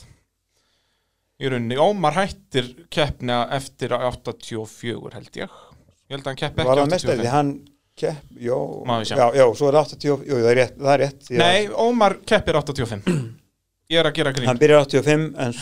Í 1.39 1.49
rauninni, 1.49 1.77
Ómar 1.79 2.17
hættir 2.17 2.71
keppna 2.91 3.45
eftir 3.55 3.93
84 3.95 5.13
held 5.15 5.37
ég. 5.39 5.59
Ég 6.09 6.17
held 6.17 6.25
að 6.25 6.31
hann 6.31 6.39
keppi 6.41 6.65
var 6.65 6.81
ekki 6.81 6.87
það 6.87 6.95
mestari, 6.95 7.19
85. 7.19 7.21
því 7.21 7.33
hann 7.35 7.51
kepp, 7.99 8.31
sjá. 9.05 9.15
já, 9.19 9.25
já, 9.39 9.45
svo 9.59 9.69
er 9.69 9.77
80, 9.81 10.07
jú, 10.09 10.17
það 10.29 10.49
er 10.51 10.57
rétt, 10.59 10.79
það 10.79 10.93
er 10.93 11.01
rétt 11.03 11.27
því 11.27 11.35
að 11.35 11.43
Nei, 11.43 11.67
Ómar 11.83 12.15
keppir 12.31 12.59
85 12.59 13.11
Ég 13.89 13.99
er 14.01 14.09
að 14.09 14.15
gera 14.19 14.33
grín 14.35 14.49
hann 14.49 14.61
byrjar 14.61 14.85
85 14.85 15.27
en 15.45 15.53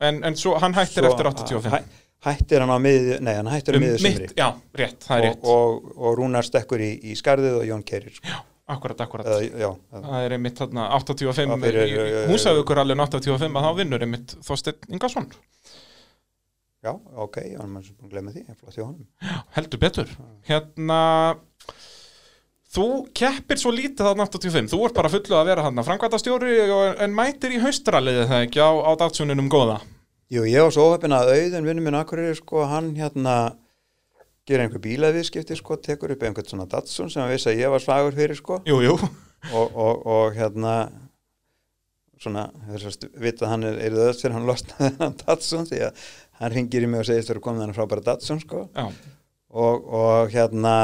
en, 0.00 0.22
en 0.24 0.38
svo 0.38 0.54
hann 0.60 0.76
hættir 0.76 1.04
svo 1.04 1.12
eftir 1.12 1.30
85 1.30 1.72
hæ, 1.72 1.80
hættir 2.28 2.64
hann 2.64 2.72
á 2.72 2.78
miði, 2.82 3.18
nei, 3.24 3.34
hann 3.38 3.50
hættir 3.52 3.76
á 3.76 3.80
um, 3.80 3.88
mitt, 4.04 4.36
Já, 4.36 4.48
rétt, 4.76 5.00
það 5.06 5.16
er 5.16 5.26
rétt 5.28 5.44
og, 5.44 5.56
og, 5.56 5.90
og 5.96 6.16
Rúnar 6.20 6.46
stekkur 6.46 6.84
í, 6.84 6.92
í 7.10 7.16
skarðið 7.18 7.60
og 7.62 7.68
Jón 7.68 7.84
Keirir 7.86 8.16
sko. 8.16 8.40
Akkurat, 8.70 9.00
akkurat. 9.04 9.26
Eða, 9.26 9.40
já, 9.64 9.68
eða, 9.92 10.02
Það 10.06 10.24
er 10.28 10.34
einmitt 10.36 10.58
þarna 10.62 10.84
85 10.96 11.50
Já, 11.54 11.56
fyrir, 11.64 11.86
í- 11.86 11.94
í 11.98 12.16
eh, 12.22 12.26
Húsavíkur 12.30 12.80
alveg 12.84 13.02
85 13.06 13.56
að 13.60 13.66
þá 13.66 13.70
vinnur 13.80 14.04
einmitt 14.06 14.34
Þorsteinn 14.46 14.92
Ingarsson 14.94 15.30
já, 16.80 16.92
ok, 17.20 17.36
já, 17.44 17.58
hann 17.60 17.76
er 17.76 17.88
búin 17.92 18.06
að 18.08 18.12
glemma 18.14 18.32
því 18.32 18.42
flott 18.56 18.76
hjá 18.78 18.84
honum. 18.86 19.06
Heldur 19.56 19.80
betur. 19.82 20.12
Hérna 20.48 21.00
Þú 22.70 22.84
keppir 23.18 23.58
svo 23.58 23.72
lítið 23.74 24.06
þarna 24.06 24.24
85 24.30 24.68
Þú 24.70 24.78
ert 24.86 24.94
bara 24.94 25.10
fullu 25.10 25.34
að 25.40 25.48
vera 25.50 25.64
þarna 25.66 25.84
framkvæmtastjóri 25.88 26.52
og- 26.70 27.00
en 27.02 27.14
mætir 27.18 27.56
í 27.56 27.58
haustraliði 27.64 28.28
það 28.30 28.44
ekki 28.46 28.62
á, 28.62 28.70
á 28.86 28.90
dagsuninum 29.00 29.48
góða? 29.50 29.80
Jú, 30.30 30.44
ég 30.46 30.62
var 30.62 30.70
svo 30.70 30.84
óhefn 30.92 31.10
að 31.16 31.32
auðun 31.34 31.66
vinnum 31.66 31.84
minn 31.88 31.98
akkurir 31.98 32.36
sko, 32.38 32.62
hann 32.70 32.92
hérna 32.94 33.56
gerir 34.48 34.64
einhver 34.64 34.82
bílaviðskipti 34.84 35.58
sko, 35.58 35.76
tekur 35.82 36.14
upp 36.14 36.24
einhvern 36.26 36.48
svona 36.48 36.68
Datsun 36.70 37.10
sem 37.12 37.22
hann 37.22 37.32
vissi 37.32 37.50
að 37.52 37.60
ég 37.60 37.72
var 37.72 37.84
slagur 37.84 38.16
fyrir 38.16 38.38
sko. 38.38 38.60
Jú, 38.68 38.80
jú, 38.84 38.96
og, 39.52 39.66
og, 39.68 40.06
og 40.06 40.36
hérna 40.38 40.74
svona, 42.20 42.48
þess 42.68 42.88
að 42.90 43.20
vita 43.22 43.46
að 43.46 43.52
hann 43.54 43.68
er, 43.68 43.78
öðvöld 43.88 44.20
fyrir 44.20 44.36
hann 44.36 44.48
losnaði 44.48 44.90
hann 45.00 45.20
Datsun 45.24 45.68
því 45.70 45.84
að 45.88 46.08
hann 46.40 46.54
ringir 46.56 46.84
í 46.84 46.90
mig 46.90 47.02
og 47.02 47.08
segist 47.08 47.32
þér 47.32 47.42
komið 47.44 47.66
hann 47.66 47.76
frábæra 47.76 48.06
Datsun 48.10 48.42
sko. 48.42 48.66
Og, 49.50 49.86
og 50.00 50.32
hérna 50.34 50.74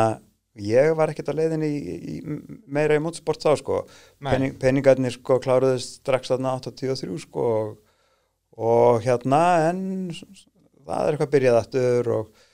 ég 0.56 0.94
var 0.96 1.12
ekkert 1.12 1.30
að 1.32 1.42
leiðin 1.42 1.66
í, 1.66 1.72
í 1.76 2.14
meira 2.72 2.96
í 2.96 3.02
mótsport 3.02 3.42
þá 3.42 3.52
sko. 3.60 3.82
Nei. 4.20 4.30
Penning, 4.30 4.56
penningarnir 4.60 5.16
sko 5.16 5.38
kláruðist 5.44 6.00
strax 6.00 6.32
þarna 6.32 6.56
83 6.64 7.20
sko 7.26 7.46
og 8.56 9.04
hérna 9.04 9.42
en 9.68 9.80
það 10.14 11.00
er 11.02 11.16
eitthvað 11.16 11.32
byrjað 11.34 11.58
aftur 11.60 12.12
og, 12.14 12.44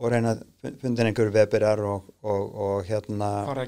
og 0.00 0.12
reyna 0.12 0.32
að 0.34 0.76
fundin 0.80 1.10
einhverju 1.10 1.32
webirar 1.34 1.82
og, 1.84 2.08
og, 2.24 2.44
og 2.64 2.88
hérna 2.88 3.30
fara 3.48 3.66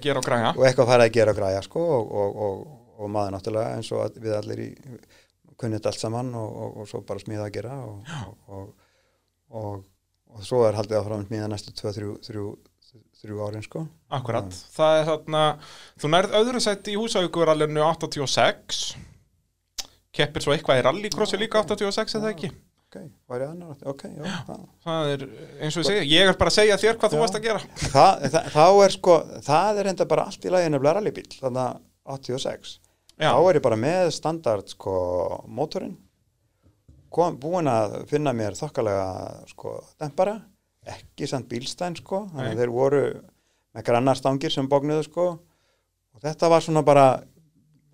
og 0.56 0.64
eitthvað 0.66 0.90
farið 0.92 1.06
að 1.06 1.16
gera 1.18 1.34
og 1.34 1.40
græja 1.40 1.62
sko 1.66 1.82
og, 1.98 2.14
og, 2.22 2.40
og, 2.46 2.62
og 2.98 3.12
maður 3.12 3.36
náttúrulega 3.36 3.76
eins 3.76 3.92
og 3.92 4.16
við 4.22 4.36
allir 4.38 4.64
í 4.64 4.70
kunnit 5.60 5.86
allt 5.86 6.00
saman 6.00 6.32
og, 6.38 6.56
og, 6.64 6.80
og 6.82 6.90
svo 6.90 7.02
bara 7.06 7.22
smíða 7.22 7.46
að 7.50 7.54
gera 7.58 7.78
og, 7.84 8.12
og, 8.48 8.66
og, 9.60 9.86
og 10.32 10.48
svo 10.48 10.64
er 10.66 10.80
haldið 10.80 11.02
áfram 11.02 11.28
smíða 11.28 11.52
næstu 11.52 11.76
2-3 11.82 13.38
árin 13.46 13.62
sko. 13.62 13.84
Akkurat, 14.12 14.48
það 14.74 14.98
er 14.98 15.06
þarna 15.06 15.42
þú 16.00 16.10
nærð 16.16 16.34
öðru 16.40 16.62
sætti 16.64 16.96
í 16.96 16.98
húsavíkurallinu 16.98 17.84
86 17.84 18.82
keppir 20.12 20.44
svo 20.44 20.56
eitthvað 20.56 20.80
í 20.80 20.84
rallycrossi 20.88 21.40
líka 21.40 21.62
86 21.62 22.18
eða 22.18 22.32
ekki 22.34 22.50
ok, 22.92 23.40
ég 23.40 23.44
annar 23.48 23.88
ok, 23.88 24.02
já, 24.12 24.24
það, 24.46 24.62
það 24.84 25.10
er 25.12 25.24
eins 25.64 25.76
og 25.76 25.82
ég 25.82 25.88
segja, 25.88 26.04
ég 26.12 26.30
er 26.30 26.38
bara 26.38 26.52
að 26.52 26.56
segja 26.58 26.78
þér 26.82 26.98
hvað 27.00 27.14
þú 27.14 27.18
Já. 27.18 27.22
varst 27.22 27.38
að 27.38 27.46
gera. 27.46 27.62
Það, 27.82 28.24
það, 28.34 28.48
þá 28.52 28.66
er 28.84 28.94
sko 28.96 29.16
það 29.48 29.80
er 29.80 29.90
enda 29.92 30.06
bara 30.12 30.26
allt 30.28 30.44
í 30.44 30.52
lagi 30.52 30.72
nefnilega 30.72 30.94
rallybíl 30.98 31.28
þannig 31.38 31.62
að 31.64 31.80
86 32.18 32.72
Já, 33.22 33.28
þá 33.30 33.40
er 33.48 33.58
ég 33.58 33.64
bara 33.64 33.78
með 33.78 34.10
standard 34.16 34.72
sko 34.72 34.94
mótorinn. 35.46 35.96
Kom, 37.12 37.36
búin 37.40 37.68
að 37.68 37.98
finna 38.10 38.32
mér 38.36 38.56
þokkalega 38.56 39.06
sko 39.50 39.76
dempara 40.00 40.38
ekki 40.88 41.28
samt 41.30 41.48
bílstæn 41.50 41.96
sko 42.00 42.24
þannig 42.32 42.54
að 42.54 42.62
þeir 42.62 42.72
voru 42.74 43.02
með 43.72 43.86
grannar 43.88 44.18
stangir 44.18 44.52
sem 44.52 44.68
bóknuðu 44.68 45.06
sko. 45.06 45.26
Og 46.12 46.24
þetta 46.24 46.50
var 46.52 46.64
svona 46.64 46.84
bara 46.84 47.06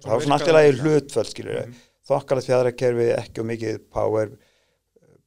það 0.02 0.12
var 0.14 0.24
svona 0.24 0.38
allt 0.38 0.50
í 0.50 0.54
lagi 0.54 0.76
hlutföld 0.78 1.32
skilur 1.32 1.60
mm. 1.64 1.74
þokkalegt 2.08 2.48
fjæðrakerfi, 2.48 3.08
ekki 3.18 3.42
og 3.42 3.50
mikið 3.50 3.82
power 3.94 4.32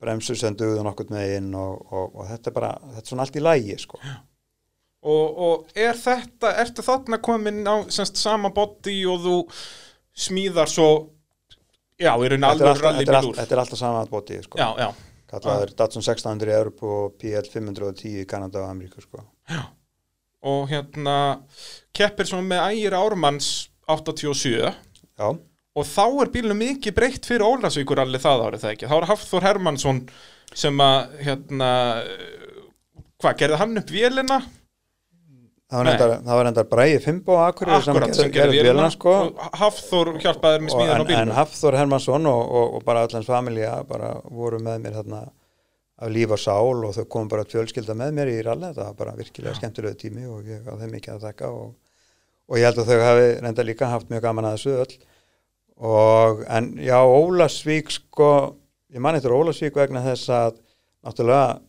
bremsur 0.02 0.38
sem 0.40 0.58
dugðu 0.58 0.84
nokkurn 0.86 1.14
megin 1.16 1.54
og, 1.58 1.80
og, 1.92 2.20
og 2.20 2.30
þetta 2.32 2.52
er 2.52 2.58
bara 2.58 2.74
þetta 2.82 3.04
er 3.04 3.12
svona 3.12 3.26
allt 3.26 3.40
í 3.40 3.44
lagi 3.46 3.78
sko. 3.82 4.02
Og, 5.02 5.40
og 5.46 5.78
er 5.78 5.98
þetta, 5.98 6.52
ertu 6.62 6.86
þarna 6.86 7.18
komin 7.26 7.64
á 7.66 7.76
semst 7.90 8.20
sama 8.22 8.52
body 8.54 9.00
og 9.10 9.24
þú 9.24 9.38
smíðar 10.28 10.70
svo 10.70 10.90
já, 11.98 12.12
þetta 12.14 12.36
er, 12.36 12.46
alveg 12.50 12.84
rallybíl 12.86 13.16
alltaf, 13.16 13.30
úr 13.30 13.40
þetta 13.40 13.56
er 13.56 13.64
alltaf 13.64 13.82
sama 13.82 14.04
bóti 14.10 14.40
sko. 14.46 14.62
Já, 14.62 14.70
já, 14.78 14.90
kallaður 15.32 15.76
Datsun 15.80 16.06
1600 16.06 16.52
í 16.52 16.58
Európu 16.58 16.92
og 16.96 17.16
PL 17.22 17.50
510 17.54 18.22
í 18.24 18.26
Kanada 18.30 18.66
og 18.66 18.74
Ameríku 18.74 19.04
sko. 19.04 19.24
og 20.52 20.70
hérna 20.72 21.16
keppir 21.94 22.30
svo 22.30 22.42
með 22.46 22.66
ægir 22.72 22.98
Ármanns 22.98 23.70
87 23.90 24.54
já, 24.58 25.28
og 25.78 25.88
þá 25.88 26.06
er 26.24 26.32
bílunum 26.34 26.60
mikið 26.62 26.96
breytt 26.98 27.28
fyrir 27.30 27.46
Ólasvíkur 27.48 28.02
allir 28.04 28.22
það 28.24 28.46
árið 28.48 28.64
það 28.66 28.74
ekki? 28.76 28.90
Þá 28.92 28.96
er 28.98 29.10
Hafþór 29.12 29.46
Hermansson 29.48 30.02
sem 30.62 30.82
að 30.84 31.14
hérna 31.24 31.70
hvað, 33.22 33.38
gerði 33.40 33.62
hann 33.62 33.82
upp 33.82 33.94
vélina? 33.94 34.40
það 35.72 35.80
var 35.80 35.90
endar, 35.94 36.14
það 36.26 36.40
var 36.42 36.50
endar 36.50 36.66
Bræði 36.68 36.96
Fimbo 37.06 37.36
Akureyri 37.40 37.78
Akkurat, 37.80 38.16
sem 38.18 38.32
gerði 38.36 38.64
vélina. 38.66 38.90
sko. 38.92 39.14
og 39.30 39.60
Hafþór 39.62 40.10
hjálpaði 40.20 40.64
með 40.66 40.74
Og 40.74 40.76
smíðan 40.76 40.92
á 40.92 40.96
en, 40.96 41.04
en 41.06 41.12
bílunum 41.14 41.38
Hafþór 41.38 41.78
Hermansson 41.80 42.28
og, 42.32 42.42
og, 42.42 42.74
og 42.76 42.84
bara 42.88 43.06
allans 43.08 43.30
familja 43.30 43.78
bara 43.88 44.10
voru 44.28 44.60
með 44.60 44.84
mér 44.84 44.98
þarna 45.00 45.22
af 46.02 46.10
líf 46.12 46.34
og 46.34 46.42
sál 46.42 46.84
og 46.84 46.96
þau 46.98 47.06
komum 47.14 47.30
bara 47.32 47.46
fjölskylda 47.48 47.96
með 47.96 48.16
mér 48.18 48.34
í 48.34 48.42
rally, 48.44 48.74
það 48.74 48.88
var 48.90 48.98
bara 48.98 49.16
virkilega 49.16 49.54
skemmtilegu 49.56 50.00
tími 50.02 50.26
og 50.28 50.48
ég 50.50 50.66
þeim 50.66 50.96
mikið 50.98 51.14
að 51.14 51.26
þakka 51.28 51.52
og, 51.54 51.68
og 52.50 52.58
ég 52.58 52.66
held 52.68 52.82
að 52.82 52.90
þau 52.90 53.04
hafi 53.06 53.28
reynda 53.46 53.66
líka 53.68 53.92
haft 53.92 54.10
mjög 54.10 54.26
gaman 54.26 54.50
að 54.50 54.58
þessu 54.58 54.74
öll 54.82 54.96
og 55.82 56.44
en 56.50 56.72
já, 56.78 56.98
Ólasvík 57.02 57.90
sko, 57.94 58.32
ég 58.94 59.02
man 59.02 59.18
eftir 59.18 59.34
Ólasvík 59.34 59.76
vegna 59.80 60.04
þess 60.06 60.30
að 60.36 60.60
náttúrulega 61.06 61.60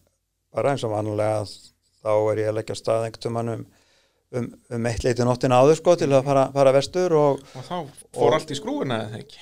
bara 0.53 0.75
eins 0.75 0.85
og 0.85 0.93
vanlega 0.93 1.45
þá 2.03 2.11
er 2.33 2.43
ég 2.43 2.51
að 2.51 2.59
leggja 2.61 2.77
stað 2.77 3.07
einhvern 3.07 3.23
tímann 3.25 3.53
um, 3.55 3.63
um, 4.37 4.87
eitt 4.91 5.07
leiti 5.07 5.25
nóttina 5.25 5.63
áður 5.63 5.79
sko 5.81 5.95
til 6.01 6.11
að 6.13 6.27
fara, 6.29 6.49
fara 6.53 6.75
vestur 6.77 7.15
og 7.17 7.41
og 7.57 7.65
þá 7.65 7.75
fór 8.13 8.29
Og- 8.29 8.37
allt 8.37 8.53
í 8.53 8.59
skrúina 8.61 9.01
eða 9.07 9.23
ekki? 9.23 9.41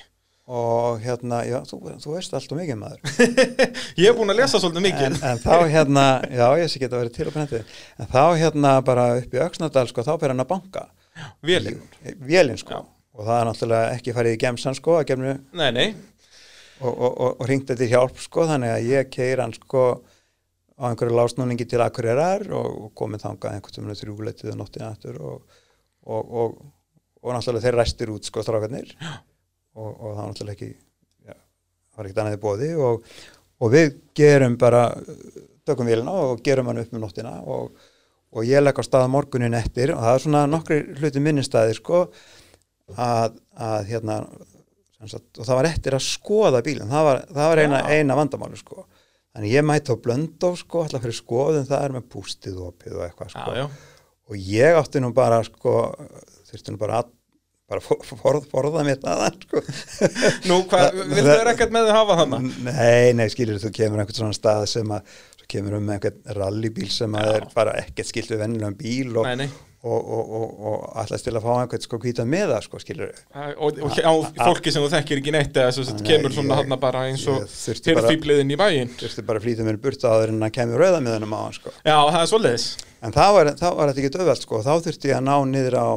Og 0.51 0.97
hérna, 0.99 1.43
já, 1.47 1.59
þú, 1.63 1.77
þú 2.01 2.13
veist 2.17 2.33
allt 2.35 2.51
og 2.51 2.57
mikið 2.59 2.75
maður. 2.81 3.11
Ég 4.01 4.07
hef 4.09 4.17
búin 4.17 4.33
að 4.33 4.39
lesa 4.41 4.59
svolítið 4.59 4.83
mikið. 4.83 5.05
En, 5.05 5.13
en 5.29 5.39
þá 5.39 5.53
hérna, 5.71 6.05
já 6.27 6.47
ég 6.59 6.71
sé 6.73 6.81
geta 6.81 6.97
verið 6.99 7.13
til 7.15 7.27
á 7.29 7.35
brendið, 7.37 7.69
en 8.01 8.09
þá 8.11 8.23
hérna 8.41 8.71
bara 8.83 9.05
upp 9.21 9.37
í 9.37 9.39
Öxnadal 9.45 9.85
sko, 9.87 10.03
þá 10.03 10.11
fer 10.19 10.33
hann 10.33 10.43
að 10.43 10.49
banka. 10.49 10.83
Vélinn, 11.45 11.79
vélinn 12.25 12.59
sko, 12.59 12.81
Já. 12.81 12.81
Og 13.17 13.27
það 13.27 13.37
er 13.37 13.49
náttúrulega 13.49 13.91
ekki 13.97 14.15
farið 14.15 14.37
í 14.37 14.41
gemsan 14.45 14.77
sko, 14.77 14.97
að 14.99 15.09
gemnu 15.11 15.35
nei 15.57 15.69
nei. 15.75 15.87
Og, 16.81 16.91
og, 16.91 17.11
og, 17.11 17.33
og 17.43 17.49
ringt 17.49 17.69
þetta 17.69 17.89
hjálp 17.91 18.21
sko, 18.23 18.47
þannig 18.49 18.73
að 18.73 18.87
ég 18.89 19.09
keir 19.13 19.43
hann 19.43 19.53
sko 19.53 19.83
á 20.81 20.89
einhverju 20.89 21.13
lásnúningi 21.13 21.67
til 21.69 21.81
Akureyrar 21.83 22.47
og, 22.57 22.87
komið 22.97 23.27
þangað 23.27 23.57
einhvern 23.57 23.89
veginn 23.91 23.99
þrjúleitið 23.99 24.53
og 24.53 24.57
nóttið 24.57 24.85
aftur 24.87 25.19
og, 25.21 25.59
og, 26.09 26.31
og, 26.41 26.55
og 27.21 27.35
náttúrulega 27.35 27.67
þeir 27.67 27.77
ræstir 27.77 28.13
út 28.13 28.25
sko 28.25 28.41
strákarnir. 28.45 28.95
Og, 29.77 29.91
og 29.91 30.07
það 30.07 30.17
var 30.17 30.31
náttúrulega 30.31 30.57
ekki 30.57 30.71
já, 31.29 31.35
var 31.95 32.09
ekkert 32.09 32.23
annað 32.23 32.39
í 32.39 32.41
bóði 32.41 32.71
og, 32.81 33.05
og 33.61 33.73
við 33.75 33.93
gerum 34.17 34.57
bara 34.61 34.87
tökum 35.69 35.89
vélina 35.91 36.17
og 36.31 36.41
gerum 36.43 36.71
hann 36.71 36.81
upp 36.81 36.95
með 36.95 37.05
nóttina 37.05 37.37
og, 37.45 37.69
og 38.33 38.47
ég 38.47 38.63
legg 38.63 38.81
á 38.81 38.83
stað 38.87 39.11
morgunin 39.13 39.57
eftir 39.59 39.93
og 39.93 40.01
það 40.01 40.17
er 40.17 40.25
svona 40.25 40.45
nokkri 40.49 40.81
hluti 40.97 41.21
minnistæðir 41.21 41.77
sko 41.77 42.07
að, 42.99 43.37
að 43.67 43.91
hérna 43.91 44.17
sagt, 45.09 45.29
og 45.37 45.47
það 45.47 45.59
var 45.59 45.69
eftir 45.69 45.97
að 45.97 46.03
skoða 46.05 46.63
bílinn 46.65 46.91
það 46.91 47.07
var, 47.07 47.21
það 47.29 47.53
var 47.53 47.63
eina, 47.63 47.79
eina 47.89 48.17
vandamáli 48.19 48.59
sko 48.59 48.83
þannig 49.31 49.55
ég 49.55 49.65
mætti 49.65 49.95
á 49.95 50.03
blöndó 50.03 50.51
sko 50.59 50.83
alltaf 50.83 51.05
fyrir 51.05 51.17
skoðun 51.17 51.69
það 51.69 51.87
er 51.87 51.95
með 51.95 52.05
pústið 52.11 52.59
opið 52.67 52.99
og 52.99 53.07
eitthvað 53.07 53.33
sko 53.33 53.55
já, 53.55 53.63
já. 53.63 54.05
og 54.27 54.45
ég 54.51 54.79
átti 54.81 55.01
nú 55.03 55.11
bara 55.15 55.41
sko 55.47 55.75
þurfti 56.51 56.75
nú 56.75 56.81
bara 56.81 57.01
að 57.01 57.17
bara 57.71 57.79
for, 57.79 58.01
for, 58.03 58.39
forða 58.51 58.83
mér 58.83 58.99
það 58.99 59.27
sko. 59.45 59.61
nú 60.49 60.61
hvað, 60.67 60.97
vil 61.15 61.25
þau 61.27 61.51
ekkert 61.53 61.75
með 61.75 61.89
þau 61.89 61.97
hafa 62.01 62.17
þannig 62.25 62.61
nei, 62.67 63.11
nei, 63.15 63.27
skilur 63.31 63.61
þú 63.63 63.73
kemur 63.77 64.03
einhvern 64.03 64.19
svona 64.19 64.37
stað 64.37 64.67
sem 64.73 64.91
að 64.91 65.13
svo 65.37 65.49
kemur 65.55 65.77
um 65.79 65.91
einhvern 65.95 66.37
rallybíl 66.37 66.89
sem 66.91 67.15
að 67.19 67.37
er 67.37 67.47
bara 67.55 67.77
ekkert 67.79 68.11
skilt 68.11 68.33
við 68.33 68.43
vennilegum 68.43 68.75
bíl 68.81 69.13
og, 69.15 69.29
nei, 69.29 69.45
nei. 69.45 69.70
Og, 69.81 70.09
og, 70.13 70.49
og, 70.61 70.81
allast 71.01 71.25
til 71.25 71.33
að 71.33 71.45
fá 71.45 71.51
einhvern 71.55 71.81
sko 71.81 71.97
hvítan 72.01 72.29
með 72.29 72.51
það 72.53 72.65
sko 72.67 72.81
skilur 72.83 73.13
og, 73.33 73.79
og 73.81 73.95
hjá 73.97 74.11
fólki 74.37 74.73
sem 74.73 74.83
þú 74.83 74.91
þekkir 74.93 75.21
ekki 75.21 75.33
neitt 75.33 75.57
eða 75.57 75.71
sem 75.73 76.03
kemur 76.05 76.35
svona 76.35 76.59
þarna 76.59 76.77
bara 76.81 77.01
eins 77.09 77.23
og 77.31 77.47
tilfýbliðin 77.49 78.53
í 78.53 78.59
bæinn. 78.61 78.93
Þurfti 78.99 79.25
bara 79.25 79.41
að 79.41 79.47
flýta 79.47 79.65
mér 79.65 79.79
burt 79.81 80.05
áður 80.05 80.35
en 80.35 80.45
að 80.45 80.53
kemur 80.59 80.83
rauða 80.85 80.99
með 81.01 81.17
þennum 81.17 81.33
á 81.33 81.39
hann 81.41 81.57
sko. 81.57 81.73
Já, 81.81 81.95
það 81.97 82.19
er 82.21 82.31
svoleiðis. 82.33 82.67
En 83.01 83.15
þá 83.15 83.23
var, 83.33 83.51
þá 83.57 83.67
var 83.79 83.89
þetta 83.89 84.03
ekki 84.03 84.13
döfald 84.19 84.45
sko, 84.45 84.61
þá 84.61 84.73
þurfti 84.85 85.09
ég 85.09 85.17
að 85.17 85.25
ná 85.25 85.35
niður 85.49 85.77
á, 85.81 85.89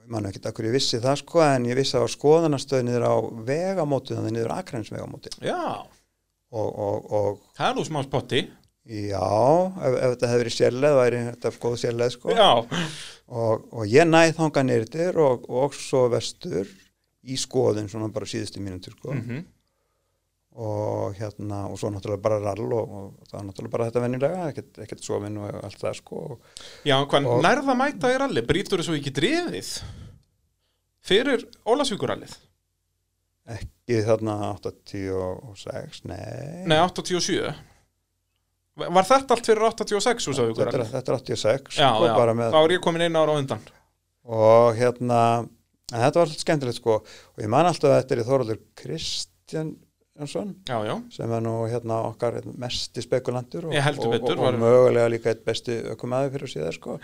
ég 0.00 0.10
man 0.16 0.30
ekki 0.30 0.44
akkur 0.48 0.70
ég 0.70 0.76
vissi 0.78 1.00
það 1.04 1.20
sko, 1.20 1.44
en 1.44 1.68
ég 1.68 1.76
vissi 1.76 1.98
að 2.00 2.08
á 2.08 2.14
skoðanastöð 2.16 2.86
niður 2.88 3.04
á 3.04 3.14
vegamóti, 3.52 4.16
þannig 4.16 4.38
niður 4.38 4.56
akrænsvegamóti. 4.56 5.36
já, 5.44 5.60
Og, 6.50 6.66
og, 6.82 7.12
og 7.14 7.36
það 7.54 7.68
er 7.68 7.76
nú 7.76 7.82
smá 7.86 8.00
spotti 8.02 8.40
já, 8.88 9.28
ef, 9.76 9.94
ef 9.94 10.12
þetta 10.14 10.30
hefði 10.30 10.42
verið 10.44 10.56
sérleð, 10.56 10.98
væri 11.00 11.22
þetta 11.28 11.54
góð 11.60 11.78
sérleð 11.84 12.12
sko. 12.16 12.34
já, 12.36 12.50
Og, 13.30 13.66
og 13.70 13.86
ég 13.86 14.08
næði 14.10 14.32
þangað 14.34 14.64
niður 14.66 15.18
og, 15.22 15.44
og 15.62 15.74
svo 15.78 16.08
vestur 16.10 16.66
í 17.22 17.36
skoðun, 17.38 17.86
svona 17.92 18.08
bara 18.10 18.26
síðustu 18.26 18.62
mínútur 18.62 18.96
sko. 18.96 19.14
mhm 19.14 19.46
Og 20.60 21.14
hérna, 21.14 21.68
og 21.70 21.78
svo 21.78 21.92
náttúrulega 21.94 22.22
bara 22.24 22.40
rall 22.42 22.72
og, 22.74 22.90
og 22.90 23.28
það 23.30 23.36
var 23.36 23.44
náttúrulega 23.46 23.72
bara 23.76 23.84
þetta 23.86 24.00
venjulega, 24.02 24.46
ekkert, 24.50 24.80
ekkert 24.82 25.04
sofin 25.06 25.36
og 25.38 25.60
allt 25.62 25.78
það 25.78 25.94
sko. 26.00 26.22
Já, 26.84 26.96
hvað 27.06 27.28
nærða 27.46 27.76
mæta 27.78 28.10
í 28.10 28.16
ralli, 28.18 28.42
brýtur 28.48 28.82
þessu 28.82 28.96
ekki 28.98 29.12
drifið 29.14 29.70
fyrir 31.06 31.46
Ólasvíkurallið? 31.70 32.34
Ekki 33.54 34.02
þarna 34.08 34.34
86, 34.58 36.02
nei. 36.10 36.66
Nei, 36.66 36.76
87 36.82 37.54
Var 38.80 39.08
þetta 39.10 39.36
allt 39.36 39.46
fyrir 39.50 39.62
86 39.66 40.00
þetta, 40.00 40.24
er, 40.24 40.34
Úsavíkurallið? 40.34 40.90
þetta 40.94 41.12
er 41.12 41.18
86, 41.20 41.76
Já, 41.76 41.88
já, 41.90 42.14
þá 42.54 42.58
er 42.64 42.74
ég 42.76 42.82
komin 42.84 43.04
einu 43.06 43.20
ára 43.22 43.34
á 43.34 43.40
undan. 43.40 43.62
Og 44.30 44.74
hérna, 44.78 45.20
en 45.92 46.00
þetta 46.04 46.20
var 46.20 46.26
alltaf 46.28 46.44
skemmtilegt, 46.44 46.78
sko, 46.80 46.98
og 47.04 47.42
ég 47.44 47.48
man 47.52 47.66
alltaf 47.68 47.90
að 47.90 47.98
þetta 48.02 48.16
er 48.18 48.24
Þorvaldur 48.30 48.60
Kristján, 48.78 49.72
Kristjánsson 50.20 50.50
já, 50.68 50.76
já, 50.84 50.94
sem 51.14 51.32
er 51.32 51.40
nú 51.40 51.54
hérna 51.70 52.00
okkar 52.10 52.34
og, 53.70 53.72
Ég 53.72 53.84
heldur 53.86 54.10
og, 54.10 54.14
og, 54.36 54.42
var- 54.44 54.58
og 54.58 54.60
mögulega 54.60 55.08
líka 55.14 55.30
eitt 55.32 55.44
besti 55.46 55.78
ökumæður 55.94 56.34
fyrir 56.34 56.52
síðar 56.52 56.76
sko. 56.76 56.98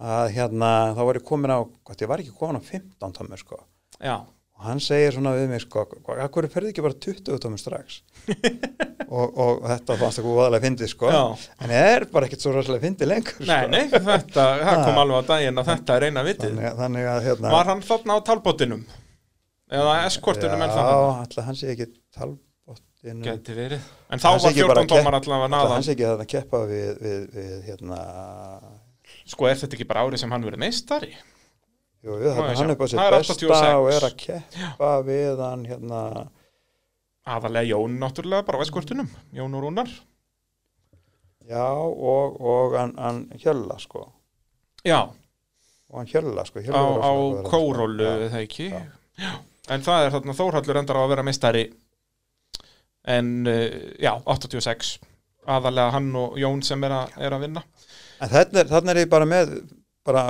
Að 0.00 0.32
hérna 0.34 0.70
þá 0.96 1.00
var 1.06 1.18
ég 1.20 1.26
komin 1.28 1.52
á, 1.54 1.60
gott 1.86 2.00
ég 2.02 2.08
var 2.10 2.18
ekki 2.24 2.34
komin 2.34 2.58
á 2.58 2.62
15 2.64 3.14
tómur 3.18 3.38
sko. 3.38 3.60
Já, 4.00 4.16
og 4.60 4.66
hann 4.68 4.80
segir 4.84 5.14
svona 5.16 5.30
við 5.38 5.46
mig 5.54 5.62
sko, 5.64 5.86
hverju 6.04 6.48
ferði 6.52 6.70
ekki 6.74 6.82
bara 6.84 6.96
20 7.06 7.38
tómur 7.40 7.60
strax 7.60 7.94
og, 9.16 9.38
og 9.40 9.62
þetta 9.70 9.96
fannst 10.02 10.20
ekki 10.20 10.28
voðalega 10.34 10.66
fyndið 10.66 10.90
sko 10.92 11.08
Já. 11.14 11.20
en 11.64 11.72
ég 11.72 11.92
er 11.94 12.04
bara 12.12 12.28
ekkert 12.28 12.44
svo 12.44 12.52
ræslega 12.52 12.84
fyndið 12.84 13.08
lengur 13.14 13.40
nei, 13.48 13.54
sko. 13.62 13.70
nei, 13.72 13.80
þetta, 13.94 14.44
það 14.60 14.82
kom 14.90 15.00
alveg 15.04 15.16
á 15.16 15.24
daginn 15.32 15.62
að 15.62 15.70
þetta 15.72 15.96
er 15.96 16.06
eina 16.10 16.26
vitið. 16.28 16.52
þannig, 16.52 16.76
þannig 16.82 17.08
að 17.14 17.22
hérna 17.30 17.54
Var 17.56 17.70
hann 17.72 17.82
þarna 17.88 18.12
á 18.12 18.18
talbótinum? 18.28 18.84
Eða 19.80 19.96
eskortunum 20.10 20.60
en 20.60 20.68
já, 20.68 20.76
þannig? 20.76 21.24
alltaf 21.24 21.48
hann 21.48 21.58
sé 21.62 21.72
ekki 21.72 21.88
talbóttinu 22.18 23.24
Geti 23.24 23.54
verið. 23.56 23.88
En 24.12 24.20
þá 24.20 24.28
var 24.34 24.50
ekki 24.50 24.68
bara 24.68 24.82
14 24.84 24.92
tómar 24.92 25.16
allavega 25.22 25.50
naðan. 25.54 25.72
hann 25.78 25.86
sé 25.88 25.94
ekki 25.96 26.08
að 26.10 26.24
keppa 26.34 26.62
við, 26.68 26.90
við, 27.00 27.22
við 27.38 27.54
hérna 27.70 28.00
Sko, 29.30 29.46
er 29.48 29.56
þetta 29.56 29.78
ekki 29.78 29.86
bara 29.88 30.04
árið 30.04 30.20
sem 30.20 30.34
hann 30.36 30.44
verið 30.44 30.60
meistari? 30.66 31.14
Jú, 32.00 32.14
þannig 32.16 32.26
ég 32.26 32.36
hann 32.40 32.56
sjá. 32.56 32.70
er 32.70 32.78
bara 32.80 32.90
sér 32.90 33.00
Það 33.00 33.14
besta 33.16 33.34
86. 33.34 33.72
og 33.80 33.88
er 33.92 34.06
að 34.08 34.14
keppa 34.24 34.90
við 35.08 35.42
hann 35.44 35.64
hérna, 35.68 35.98
Aðalega 37.30 37.68
Jón 37.68 37.98
náttúrulega 38.00 38.46
bara 38.48 38.58
á 38.58 38.64
eskortunum. 38.64 39.10
Jón 39.36 39.56
og 39.58 39.64
Rúnar. 39.66 39.90
já, 41.50 41.66
og, 41.76 42.40
og 42.40 42.76
hann, 42.78 42.94
hann 42.96 43.20
hjölla 43.42 43.76
sko, 43.82 44.06
Já, 44.86 45.00
og 45.90 45.98
hann 45.98 46.06
hjölla 46.08 46.44
sko, 46.46 46.62
á, 46.62 46.72
var 46.72 47.04
á 47.04 47.12
sko. 47.12 47.50
kórólu, 47.50 48.04
Já. 48.06 48.16
eða 48.30 48.40
ekki? 48.46 48.68
já. 48.70 48.82
Já. 49.20 49.32
En 49.70 49.82
það 49.84 50.04
er 50.06 50.10
þarna 50.14 50.34
Þórhallur 50.38 50.78
endar 50.80 50.96
á 50.96 51.02
að 51.04 51.10
vera 51.12 51.22
meistari 51.26 51.64
en, 53.04 53.28
uh, 53.46 53.68
já, 54.00 54.12
86. 54.24 54.98
Aðalega 55.50 55.92
hann 55.94 56.08
og 56.16 56.38
Jón 56.40 56.62
sem 56.64 56.82
er, 56.84 56.90
að 56.96 57.20
er 57.20 57.32
að 57.36 57.44
vinna. 57.44 57.62
En 58.20 58.28
þarna 58.32 58.90
er 58.94 59.02
ég 59.04 59.10
bara 59.12 59.26
með 59.28 59.52
bara 60.04 60.24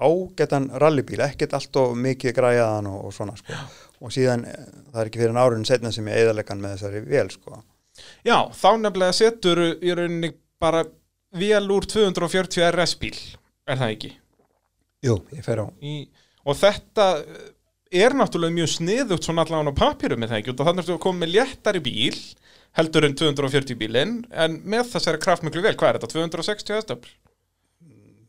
ágætan 0.00 0.68
rallybíl, 0.80 1.20
ekkert 1.24 1.54
allt 1.58 1.76
og 1.80 1.96
mikið 2.00 2.34
græjaðan 2.36 2.88
og, 2.90 3.02
og 3.08 3.14
svona 3.14 3.36
sko. 3.38 3.58
og 4.00 4.14
síðan, 4.14 4.46
eh, 4.48 4.70
það 4.92 5.02
er 5.02 5.10
ekki 5.10 5.22
fyrir 5.22 5.34
en 5.34 5.42
árun 5.42 5.66
setna 5.68 5.92
sem 5.92 6.08
ég 6.08 6.24
eðalegan 6.24 6.62
með 6.62 6.76
þessari 6.76 7.04
vel 7.08 7.28
sko. 7.34 7.60
Já, 8.24 8.36
þá 8.56 8.70
nefnilega 8.80 9.16
setur 9.16 9.62
í 9.76 9.94
rauninni 9.96 10.32
bara 10.60 10.84
vél 11.36 11.70
úr 11.70 11.86
240 11.88 12.66
RS 12.70 12.96
bíl, 13.00 13.16
er 13.68 13.80
það 13.80 13.94
ekki? 13.96 14.12
Jú, 15.04 15.16
ég 15.36 15.44
fer 15.44 15.62
á 15.64 15.66
Í, 15.80 15.96
og 16.44 16.58
þetta 16.60 17.08
eh, 17.20 17.48
er 18.04 18.16
náttúrulega 18.16 18.56
mjög 18.56 18.74
sniðugt 18.76 19.26
svona 19.26 19.44
allavega 19.44 19.74
á 19.74 19.80
papirum 19.80 20.22
með 20.22 20.32
það 20.32 20.42
ekki, 20.42 20.58
þannig 20.60 20.84
að 20.84 20.92
þú 20.92 21.00
komið 21.04 21.24
með 21.24 21.34
léttari 21.36 21.82
bíl 21.84 22.20
heldur 22.78 23.06
en 23.08 23.16
240 23.18 23.78
bílinn 23.80 24.20
en 24.30 24.60
með 24.62 24.92
þessari 24.92 25.20
kraftmiklu 25.22 25.64
vel, 25.64 25.74
hvað 25.74 25.96
er 25.96 25.98
þetta, 25.98 26.14
260 26.14 26.78
hestöfl? 26.78 27.16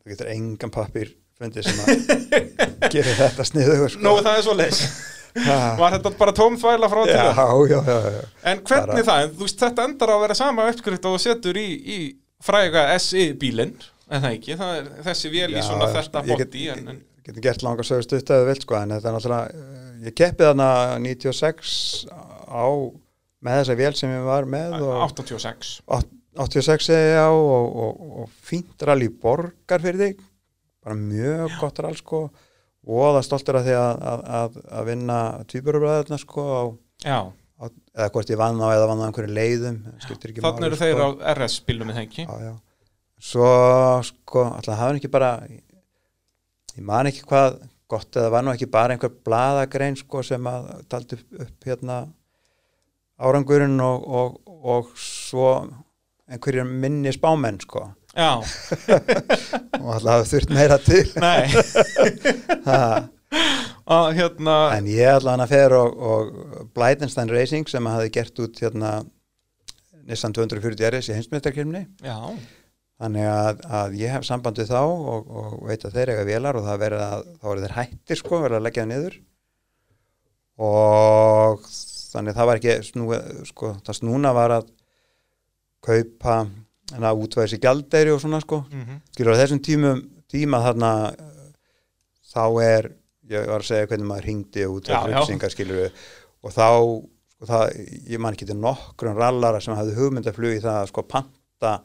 þú 0.01 0.13
getur 0.15 0.31
engan 0.33 0.73
pappir 0.73 1.11
fundið 1.41 1.67
sem 1.67 1.79
að 1.81 2.91
gera 2.93 3.15
þetta 3.23 3.45
sniður 3.51 3.87
sko. 3.95 4.03
Nú, 4.05 4.13
það 4.25 4.37
er 4.37 4.45
svo 4.49 4.57
leis 4.59 4.83
Ha. 5.31 5.53
Var 5.79 5.93
þetta 5.95 6.09
bara 6.19 6.31
tóm 6.35 6.57
þvæla 6.59 6.87
frá 6.91 6.99
til 7.07 7.13
já, 7.15 7.29
það? 7.37 7.51
já, 7.71 7.77
já, 7.87 7.99
já. 8.17 8.23
En 8.51 8.57
hvernig 8.67 8.89
Bara- 8.89 9.03
það, 9.07 9.21
en 9.23 9.29
veist, 9.39 9.61
þetta 9.61 9.83
endar 9.87 10.11
á 10.11 10.15
að 10.17 10.23
vera 10.25 10.35
sama 10.35 10.65
uppskrift 10.67 11.05
og 11.07 11.13
setur 11.23 11.55
í, 11.61 11.67
í 11.71 11.99
fræga 12.43 12.81
SI 12.99 13.29
bílinn, 13.39 13.71
en 14.11 14.25
það 14.25 14.35
ekki, 14.35 14.57
það 14.59 14.73
er 14.81 14.89
þessi 15.05 15.31
vél 15.31 15.45
í 15.53 15.55
Já, 15.55 15.63
svona 15.69 15.87
þetta 15.93 16.23
ég 16.27 16.41
get- 16.41 16.51
body 16.51 16.65
en, 16.73 16.81
en, 16.91 16.99
getur 17.29 17.45
gert 17.47 17.63
langa 17.63 17.85
sögur 17.87 18.03
stutt 18.09 18.33
að 18.35 18.43
þú 18.43 18.49
vilt 18.51 18.65
sko, 18.67 18.75
en 18.81 18.91
þetta 18.97 19.07
er 19.07 19.15
náttúrulega, 19.15 19.55
eh, 19.55 19.93
ég 20.09 20.17
keppi 20.19 20.47
þarna 20.49 20.67
96 21.07 21.77
á 22.51 22.65
með 23.47 23.61
þessa 23.61 23.79
vél 23.85 23.93
sem 24.01 24.11
ég 24.17 24.27
var 24.27 24.49
með 24.51 24.75
og 24.81 24.99
86 25.13 25.71
86 26.43 26.89
segi 26.91 27.07
ég 27.15 27.23
á 27.23 27.31
og, 27.31 27.71
og, 27.87 28.03
og 28.25 28.35
fínt 28.51 28.83
rally 28.83 29.07
borgar 29.07 29.79
fyrir 29.79 30.03
þig 30.09 30.19
bara 30.81 30.97
mjög 30.97 31.57
gott 31.61 31.81
rall 31.83 31.97
sko 31.97 32.21
og 32.81 33.15
það 33.15 33.25
stoltur 33.27 33.59
að 33.59 33.67
því 33.69 33.75
að, 33.77 33.91
að, 34.11 34.23
að, 34.39 34.59
að 34.79 34.87
vinna 34.89 35.17
tvíburabræðarna 35.51 36.19
sko 36.21 36.45
á, 36.49 36.63
á, 37.05 37.19
eða 37.93 38.09
hvort 38.15 38.31
ég 38.33 38.41
vann 38.41 38.61
á 38.61 38.67
eða 38.73 38.87
vann 38.89 39.03
á 39.03 39.07
einhverju 39.07 39.35
leiðum 39.37 39.81
þannig 40.01 40.67
eru 40.69 40.79
þeir 40.79 40.95
sko. 40.95 41.05
á 41.05 41.09
RS 41.35 41.59
bílum 41.67 41.93
já, 41.93 42.31
já. 42.47 42.53
svo 43.21 43.51
sko 44.09 44.47
alltaf 44.55 44.81
hann 44.81 44.97
ekki 44.97 45.11
bara 45.13 45.35
ég 45.51 46.81
man 46.87 47.11
ekki 47.11 47.27
hvað 47.29 47.61
gott 47.91 48.17
eða 48.17 48.33
var 48.33 48.47
nú 48.47 48.55
ekki 48.55 48.69
bara 48.71 48.95
einhver 48.95 49.13
blaðagrein 49.25 49.99
sko 49.99 50.23
sem 50.25 50.49
að 50.49 50.73
taldi 50.89 51.19
upp, 51.19 51.39
upp 51.45 51.69
hérna 51.69 52.01
árangurinn 53.21 53.77
og, 53.83 54.05
og, 54.07 54.37
og 54.47 54.91
svo 54.97 55.51
einhverjum 56.31 56.71
minni 56.81 57.13
spámenn 57.13 57.59
sko 57.61 57.91
Já, 58.11 58.43
og 59.79 59.89
alltaf 59.95 60.11
hafa 60.11 60.27
þurft 60.27 60.51
meira 60.51 60.77
til. 60.83 61.05
Að 63.87 64.07
hérna 64.19 64.55
en 64.75 64.89
ég 64.91 65.13
alltaf 65.15 65.31
hann 65.31 65.45
að 65.45 65.53
fer 65.53 65.75
og, 65.77 66.01
og 66.11 66.31
Blydenstein 66.75 67.31
Racing 67.31 67.71
sem 67.71 67.91
hafi 67.91 68.11
gert 68.13 68.41
út 68.43 68.59
hérna 68.59 68.97
Nissan 70.09 70.33
240 70.35 70.89
RS 70.89 71.11
í 71.11 71.15
heimsmyndarkrimni 71.15 71.85
Já, 72.03 72.17
Þannig 73.01 73.25
að, 73.25 73.61
að 73.73 73.95
ég 73.97 74.11
hef 74.13 74.25
samband 74.27 74.59
við 74.61 74.69
þá 74.69 74.81
og, 74.83 75.29
og 75.41 75.53
veit 75.65 75.85
að 75.87 75.95
þeir 75.95 76.11
eiga 76.13 76.25
vélar 76.27 76.57
og 76.59 76.67
það 76.67 76.81
verið 76.83 77.03
að 77.07 77.23
þá 77.31 77.47
eru 77.51 77.63
þeir 77.63 77.77
hættir 77.79 78.19
sko, 78.19 78.41
verið 78.43 78.57
að 78.59 78.65
leggja 78.67 78.83
það 78.83 78.91
niður. 78.91 79.15
Og 80.61 81.63
þannig 82.11 82.37
það 82.37 82.49
var 82.51 82.61
ekki 82.61 82.75
snú, 82.85 83.07
sko, 83.49 83.71
það 83.87 83.97
snúna 83.97 84.33
var 84.37 84.53
að 84.59 84.69
kaupa 85.81 86.35
en 86.97 87.07
að 87.07 87.23
útvæða 87.25 87.51
sér 87.51 87.63
gjaldeyri 87.65 88.15
og 88.15 88.21
svona 88.23 88.41
sko. 88.43 88.63
Mm 88.71 88.99
skilur 89.13 89.35
á 89.35 89.41
þessum 89.41 89.61
tímum 89.63 90.03
tíma 90.31 90.61
þarna 90.63 90.91
þá 92.31 92.45
er, 92.63 92.91
ég 93.31 93.47
var 93.47 93.63
að 93.63 93.69
segja 93.69 93.87
hvernig 93.87 94.07
maður 94.07 94.27
hringdi 94.27 94.65
og 94.67 94.83
já. 94.85 94.99
upplýsingar 95.01 95.51
skilur 95.51 95.89
og 96.41 96.53
þá 96.55 96.67
sko, 97.41 97.49
það, 97.49 97.77
ég 98.09 98.21
man 98.21 98.35
ekki 98.35 98.49
til 98.49 98.57
nokkrum 98.61 99.17
rallara 99.17 99.61
sem 99.61 99.75
hafði 99.77 99.97
hugmyndaflug 99.97 100.57
í 100.57 100.63
það 100.63 100.81
að 100.81 100.91
sko 100.91 101.05
panta 101.09 101.77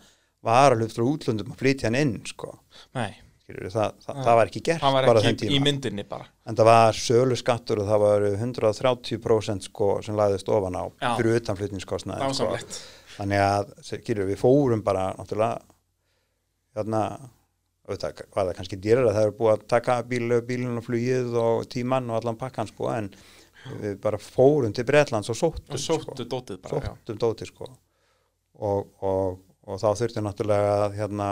varalut 0.47 0.93
frá 0.95 1.05
útlöndum 1.07 1.55
að 1.55 1.63
flytja 1.63 1.89
hann 1.89 1.99
inn 1.99 2.19
sko. 2.29 2.53
Nei, 2.95 3.17
skilur, 3.43 3.71
það, 3.73 3.97
það, 4.05 4.21
það 4.29 4.39
var 4.39 4.51
ekki 4.51 4.63
gert 4.69 4.85
það 4.85 4.99
var 5.09 5.21
ekki 5.23 5.49
í 5.51 5.63
myndinni 5.63 6.05
bara. 6.09 6.29
En 6.47 6.59
það 6.59 6.71
var 6.71 7.01
sölu 7.01 7.39
skattur 7.41 7.83
og 7.83 7.89
það 7.91 8.05
var 8.05 8.29
130% 8.31 9.71
sko 9.71 9.91
sem 10.07 10.19
lagðist 10.19 10.53
ofan 10.53 10.79
á 10.79 10.85
Já. 10.87 11.11
fyrir 11.19 11.41
utanflutningskostnaði 11.41 12.31
sko. 12.37 12.53
Þannig 13.17 13.43
að 13.43 13.73
skilur, 13.87 14.29
við 14.29 14.41
fórum 14.41 14.85
bara 14.85 15.09
náttúrulega 15.17 15.63
hérna 16.77 17.03
auðvitað 17.87 18.23
var 18.35 18.49
það 18.49 18.57
kannski 18.59 18.79
dýrar 18.83 19.09
að 19.09 19.17
það 19.17 19.29
er 19.29 19.35
búið 19.39 19.53
að 19.53 19.67
taka 19.71 19.97
bíl, 20.11 20.29
bílun 20.47 20.81
og 20.81 20.87
flugið 20.87 21.37
og 21.41 21.67
tíman 21.73 22.11
og 22.11 22.19
allan 22.19 22.39
pakkan 22.41 22.71
sko 22.71 22.91
en 22.93 23.11
við 23.81 23.99
bara 24.03 24.19
fórum 24.23 24.75
til 24.75 24.87
Bretlands 24.87 25.31
og 25.33 25.39
sóttum 25.39 25.77
og 25.77 25.83
sóttu 25.83 26.27
dótið 26.27 26.61
bara, 26.65 26.91
sóttum 26.91 27.21
dóti 27.23 27.49
sko. 27.49 27.69
Og, 28.57 28.91
og, 29.05 29.39
og 29.67 29.81
þá 29.83 29.89
þurfti 30.01 30.25
náttúrulega 30.25 30.75
að 30.87 30.99
hérna 31.01 31.31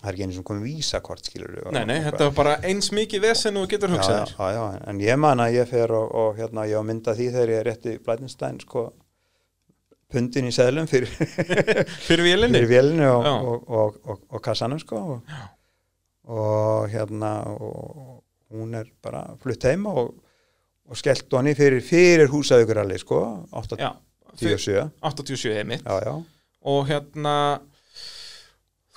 það 0.00 0.08
er 0.08 0.16
ekki 0.16 0.26
einu 0.26 0.36
sem 0.36 0.46
komið 0.48 0.66
vísakort 0.68 1.28
skilur 1.28 1.70
Nei, 1.74 1.84
nei, 1.88 1.98
þetta 2.06 2.26
var 2.28 2.34
bara 2.38 2.56
eins 2.66 2.90
mikið 2.96 3.24
vesen 3.26 3.60
og 3.60 3.68
getur 3.70 3.92
hugsað 3.92 4.18
já, 4.22 4.26
já, 4.40 4.48
já, 4.56 4.80
en 4.90 5.02
ég 5.04 5.20
man 5.20 5.42
að 5.44 5.58
ég 5.58 5.70
fer 5.70 5.92
og, 5.96 6.14
og 6.22 6.40
hérna 6.40 6.66
ég 6.70 6.80
á 6.80 6.84
mynda 6.86 7.14
því 7.18 7.28
þegar 7.34 7.52
ég 7.54 7.62
er 7.62 7.68
rétti 7.68 7.96
Blætinstein 8.04 8.60
sko 8.64 8.86
pundin 10.10 10.48
í 10.48 10.54
seðlum 10.54 10.88
fyrir, 10.90 11.10
Fyrir 12.58 12.70
vélinu 12.70 13.08
og, 13.10 13.28
og, 13.30 13.70
og, 13.80 14.00
og, 14.04 14.24
og 14.30 14.42
kassanum 14.44 14.80
sko 14.82 15.00
og, 15.14 15.38
og 16.30 16.90
hérna 16.92 17.32
og 17.54 18.20
hún 18.50 18.74
er 18.78 18.90
bara 19.02 19.24
flutt 19.42 19.64
heim 19.68 19.86
og, 19.90 20.12
og 20.90 20.98
skellt 20.98 21.30
honni 21.36 21.54
fyrir, 21.58 21.82
fyrir 21.86 22.30
húsaðugralli 22.32 22.98
sko 23.02 23.22
8, 23.62 23.78
Já, 23.80 23.92
10 24.40 24.54
og 24.56 24.64
7 24.66 24.78
87 25.24 25.56
heimitt 25.58 25.86
og 25.86 26.86
hérna 26.90 27.34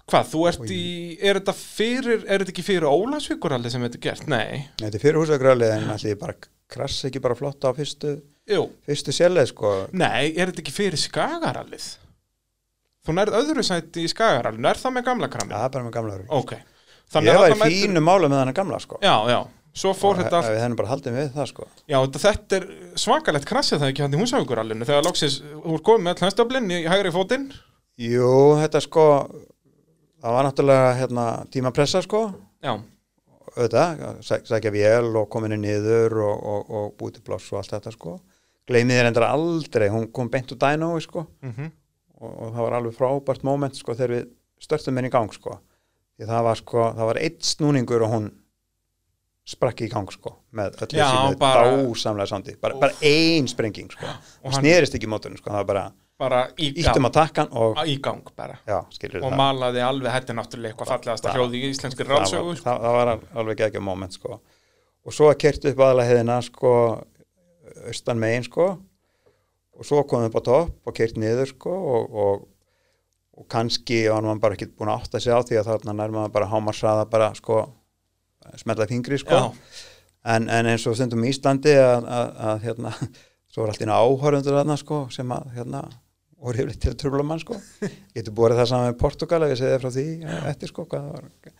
hvað, 0.09 0.27
þú 0.33 0.43
ert 0.49 0.73
í 0.73 0.83
er 1.21 1.39
þetta 1.39 1.55
fyrir, 1.57 2.25
er 2.27 2.43
þetta 2.43 2.53
ekki 2.55 2.65
fyrir 2.65 2.89
Ólasvíkuralli 2.89 3.71
sem 3.71 3.85
þetta 3.85 3.99
er 3.99 4.05
gert? 4.07 4.27
Nei, 4.31 4.65
þetta 4.81 4.99
er 4.99 5.05
fyrir 5.05 5.21
húsaðugralli 5.21 5.69
en 5.77 5.89
allir 5.93 6.19
bara 6.19 6.35
krass 6.73 7.05
ekki 7.07 7.21
bara 7.23 7.37
flott 7.37 7.63
á 7.63 7.71
fyrstu 7.77 8.17
jú, 8.49 8.63
fyrstu 8.87 9.13
sérleið 9.15 9.49
sko. 9.53 9.71
Nei, 9.95 10.33
er 10.35 10.51
þetta 10.51 10.63
ekki 10.63 10.73
fyrir 10.75 10.99
Skagarallið? 10.99 11.85
Þú 13.03 13.15
nærð 13.17 13.35
öðru 13.39 13.63
sæti 13.67 14.05
í 14.05 14.11
Skagarallinu, 14.11 14.67
er 14.69 14.79
það 14.79 14.95
með 14.97 15.05
gamla 15.09 15.27
já, 15.27 15.33
krammi? 15.35 15.57
bara 15.73 15.83
með 15.87 15.93
gamla 15.97 16.17
rugg 16.21 16.31
Ok, 16.37 16.53
ég 16.55 17.39
var 17.39 17.55
í 17.55 17.59
fínu 17.73 18.03
mála 18.03 18.29
með 18.31 18.41
hann 18.43 18.53
gamla 18.59 18.79
sko. 18.83 18.99
Já, 19.03 19.15
já, 19.31 19.39
svo 19.75 19.91
fór 19.97 20.15
Og 20.15 20.21
þetta 20.23 20.39
allt 20.39 20.51
við 20.53 20.61
hennum 20.63 20.79
bara 20.79 20.91
haldið 20.93 21.17
við 21.19 21.31
það 21.35 21.49
sko. 21.51 21.67
Já, 21.91 21.97
þetta, 22.15 22.59
er 22.59 22.67
svakalegt 23.03 23.49
krassið 23.49 23.81
það 23.83 23.91
ekki 23.91 24.05
hann 24.05 24.15
í 24.15 24.21
húsafíkurallinu 24.21 24.87
þegar 24.87 25.07
loksins, 25.07 25.39
þú 25.43 25.75
er 25.75 25.83
komið 25.89 26.05
með 26.07 26.15
all 26.15 26.27
hænstöflin 26.27 26.71
í 26.71 26.79
hægri 26.87 27.11
fótinn. 27.15 27.49
Jú, 28.03 28.31
þetta 28.63 28.81
sko 28.87 29.05
það 30.23 30.35
var 30.37 30.47
náttúrulega 30.47 30.91
hérna, 31.01 31.25
tímapressa 31.51 32.01
sko. 32.05 32.23
Já, 32.63 32.77
auðvitað, 33.53 34.03
sæ- 34.23 34.43
sækja 34.47 34.71
vél 34.73 35.11
og 35.19 35.27
kominu 35.29 35.59
niður 35.59 36.15
og, 36.23 36.45
og, 36.53 36.71
og 36.79 36.93
búið 36.97 37.17
til 37.19 37.25
pláss 37.27 37.51
og 37.51 37.59
allt 37.59 37.75
þetta 37.75 37.91
sko 37.93 38.15
gleymið 38.69 38.99
þér 38.99 39.09
endur 39.11 39.25
aldrei, 39.27 39.89
hún 39.91 40.07
kom 40.15 40.29
beint 40.33 40.51
úr 40.55 40.59
dænói 40.61 41.01
sko. 41.03 41.27
Mm 41.41 41.71
og, 42.23 42.31
og 42.39 42.53
það 42.55 42.63
var 42.63 42.73
alveg 42.77 42.93
frábært 42.95 43.43
moment 43.43 43.75
sko 43.75 43.93
þegar 43.99 44.11
við 44.15 44.27
störtum 44.63 44.95
henni 44.95 45.09
í 45.09 45.11
gang 45.11 45.33
sko. 45.35 45.57
Því 46.15 46.27
það 46.29 46.43
var 46.45 46.55
sko, 46.61 46.83
það 46.95 47.09
var 47.09 47.19
eitt 47.19 47.41
snúningur 47.43 48.05
og 48.05 48.13
hún 48.13 48.29
sprakk 49.43 49.81
í 49.83 49.89
gang 49.91 50.07
sko 50.13 50.37
með 50.55 50.77
öllu 50.85 51.35
bara- 51.41 51.65
dásamlega 51.73 52.27
sandi. 52.31 52.55
Bara, 52.61 52.77
bara 52.79 52.93
ein 53.01 53.47
sprenging 53.51 53.91
sko. 53.91 54.07
Og 54.45 54.53
snerist 54.55 54.95
ekki 54.95 55.09
mótunum 55.11 55.37
sko, 55.37 55.49
það 55.51 55.59
var 55.63 55.65
bara 55.73 55.83
bara 56.23 56.41
í, 56.55 56.69
að 56.85 57.11
takkan 57.11 57.49
og 57.51 57.75
í 57.89 57.97
gang 57.99 58.23
bara. 58.37 58.55
Já, 58.69 58.77
og 58.79 59.31
það. 59.31 59.35
malaði 59.35 59.81
alveg 59.83 60.13
þetta 60.13 60.29
er 60.31 60.37
náttúrulega 60.37 60.71
eitthvað 60.71 60.91
fallegasta 60.93 61.29
Það- 61.29 61.35
hljóð 61.35 61.55
í 61.57 61.63
íslenski 61.73 62.03
það 62.05 62.11
ráðsögu 62.13 62.55
sko. 62.55 62.63
það, 62.69 62.79
það 62.85 62.93
var 62.93 63.07
al- 63.07 63.27
alveg 63.41 63.59
ekki 63.67 63.81
moment 63.81 64.13
sko. 64.13 64.39
Og 65.05 65.11
svo 65.11 65.27
að 65.33 65.39
kerti 65.43 65.71
upp 65.73 65.77
aðalega 65.83 66.07
heiðina 66.13 66.41
sko 66.41 67.03
austan 67.89 68.19
megin 68.21 68.47
sko. 68.47 68.67
Og 69.73 69.87
svo 69.87 70.03
komum 70.05 70.27
við 70.27 70.33
upp 70.33 70.41
á 70.41 70.47
topp 70.47 70.89
og 70.89 70.97
kert 70.97 71.15
niður 71.17 71.49
sko 71.49 71.71
og, 71.73 72.19
og, 72.23 72.43
og 73.39 73.47
kannski 73.49 74.03
var 74.05 74.21
maður 74.25 74.43
bara 74.43 74.57
ekki 74.57 74.69
búin 74.69 74.91
að 74.93 75.01
átta 75.01 75.21
sig 75.23 75.33
á 75.33 75.41
því 75.41 75.57
að 75.59 75.71
þarna 75.71 75.95
nær 75.97 76.13
maður 76.13 76.35
bara 76.35 76.49
hámarsraða 76.51 77.07
bara 77.09 77.31
sko 77.37 77.63
smetla 78.61 78.87
fingri 78.89 79.17
sko. 79.21 79.41
En, 80.23 80.47
en 80.47 80.69
eins 80.69 80.85
og 80.87 80.95
stundum 80.95 81.25
í 81.25 81.33
Íslandi 81.33 81.73
að, 81.79 82.61
hérna 82.63 82.93
svo 83.51 83.63
var 83.63 83.73
allt 83.73 83.83
í 83.83 83.89
áhörundur 83.89 84.59
þarna 84.59 84.77
sko 84.79 85.03
sem 85.13 85.33
að 85.35 85.49
hérna 85.57 85.83
voru 86.43 86.59
yfirleitt 86.59 86.81
til 86.83 86.93
að 86.93 86.99
trubla 87.01 87.25
mann 87.27 87.41
sko. 87.41 87.57
Getur 88.15 88.35
búið 88.37 88.57
það 88.59 88.69
saman 88.71 88.91
með 88.91 89.01
Portugal 89.01 89.41
ef 89.45 89.53
ég 89.55 89.61
segi 89.61 89.73
það 89.73 89.83
frá 89.83 89.93
því 89.97 90.07
eftir 90.53 90.73
sko 90.73 90.87
hvað 90.91 91.05
það 91.07 91.17
var. 91.17 91.59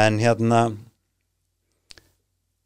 En 0.00 0.20
hérna 0.20 0.62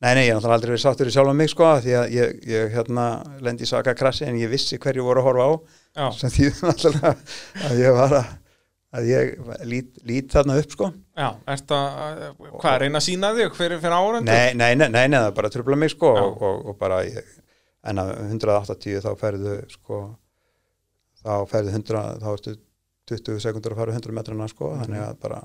nei 0.02 0.14
nei 0.16 0.24
ég 0.26 0.32
er 0.32 0.38
náttúrulega 0.38 0.56
aldrei 0.58 0.72
verið 0.74 0.84
sáttur 0.84 1.10
í 1.10 1.14
sjálfa 1.14 1.34
mig 1.38 1.50
sko 1.52 1.68
því 1.84 1.92
að 2.00 2.14
ég, 2.16 2.32
ég 2.50 2.72
hérna 2.74 3.04
lendi 3.44 3.66
í 3.66 3.70
saka 3.70 3.94
krassi 3.98 4.26
en 4.26 4.38
ég 4.40 4.50
vissi 4.52 4.78
hverju 4.82 5.04
voru 5.06 5.22
að 5.22 5.28
horfa 5.28 5.44
á 5.46 5.52
Já. 5.94 6.06
sem 6.18 6.34
því 6.34 6.48
náttúrulega 6.64 7.14
að 7.68 7.84
ég 7.84 8.00
var 8.00 8.16
að 8.20 8.32
að 8.94 9.08
ég 9.10 9.30
lít, 9.66 9.88
lít 10.06 10.34
þarna 10.34 10.58
upp 10.62 10.74
sko 10.74 10.90
Já, 11.18 11.28
ert 11.50 11.72
að, 11.74 12.20
hvað, 12.60 12.76
reyna 12.82 13.00
að 13.00 13.06
sína 13.08 13.30
þig 13.34 13.56
fyrir, 13.58 13.80
fyrir 13.82 13.96
árandu? 13.96 14.28
nei, 14.30 14.54
nei, 14.54 14.74
nei, 14.78 14.86
nei, 14.86 15.08
nei, 15.08 15.18
það 15.18 15.30
er 15.30 15.38
bara 15.38 15.50
trubla 15.50 15.78
mig 15.78 15.90
sko 15.94 16.12
og, 16.14 16.36
og, 16.46 16.60
og 16.70 16.78
bara 16.78 17.00
ég, 17.06 17.32
en 17.90 18.02
að 18.02 18.12
180 18.28 19.02
þá 19.02 19.10
ferðu 19.18 19.56
sko 19.72 19.98
þá 21.24 21.32
ferðu 21.50 21.74
100 21.74 22.04
þá 22.22 22.28
ertu 22.36 22.54
20 23.10 23.42
sekundur 23.42 23.74
að 23.74 23.82
fara 23.82 23.96
100 23.98 24.16
metrana 24.16 24.48
sko 24.48 24.70
þannig 24.78 25.02
að 25.04 25.18
bara 25.26 25.42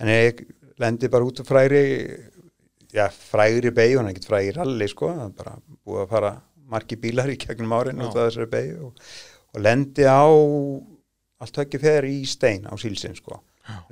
en 0.00 0.12
ég 0.14 0.40
lendi 0.80 1.10
bara 1.12 1.28
út 1.28 1.42
fræri 1.46 1.82
já, 2.94 3.06
fræri 3.10 3.72
beig 3.74 3.96
og 3.96 4.00
hann 4.02 4.10
er 4.10 4.14
ekkert 4.14 4.30
fræri 4.30 4.54
ralli 4.56 4.88
sko 4.90 5.10
það 5.12 5.26
er 5.26 5.36
bara 5.42 5.56
búið 5.86 6.04
að 6.04 6.14
fara 6.14 6.32
margi 6.70 6.98
bílar 7.02 7.30
í 7.32 7.36
gegnum 7.40 7.74
árin 7.76 8.02
út 8.04 8.14
af 8.14 8.28
þessari 8.30 8.50
beig 8.52 8.72
og, 8.86 9.12
og 9.54 9.62
lendi 9.66 10.06
á 10.06 10.22
allt 11.40 11.60
ekki 11.64 11.80
fer 11.82 12.06
í 12.08 12.20
stein 12.28 12.66
á 12.68 12.74
sílsinn 12.80 13.16
sko 13.18 13.40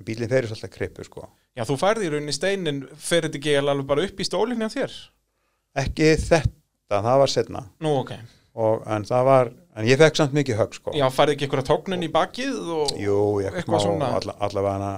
bílinn 0.04 0.30
fer 0.30 0.46
í 0.46 0.50
svolítið 0.50 0.74
krippu 0.74 1.06
sko 1.06 1.28
Já, 1.58 1.64
þú 1.66 1.74
færði 1.80 2.06
í 2.06 2.10
rauninni 2.12 2.34
steinin, 2.34 2.84
fer 3.02 3.24
þetta 3.26 3.38
ekki 3.40 3.54
alveg 3.58 3.86
bara 3.88 4.04
upp 4.06 4.20
í 4.22 4.26
stólinni 4.26 4.66
á 4.66 4.70
þér? 4.70 4.92
ekki 5.82 6.12
þetta, 6.22 7.00
það 7.02 7.16
var 7.22 7.32
setna 7.32 7.62
Nú, 7.82 7.94
ok. 8.04 8.12
og, 8.58 8.84
en 8.94 9.06
það 9.08 9.24
var, 9.30 9.50
en 9.78 9.88
ég 9.88 9.98
fekk 10.00 10.20
samt 10.20 10.36
mikið 10.38 10.60
högg 10.60 10.78
sko 10.78 10.94
Já, 10.96 11.06
færði 11.14 11.34
ekki 11.36 11.48
einhverja 11.48 11.68
tóknun 11.70 12.06
í 12.06 12.10
bakið 12.14 12.60
og 12.76 12.94
jú, 12.98 13.18
ég 13.42 13.50
fekk 13.50 13.62
eitthvað 13.62 13.82
smá 13.82 13.86
svona. 13.88 14.12
alla, 14.20 14.36
allavega 14.46 14.92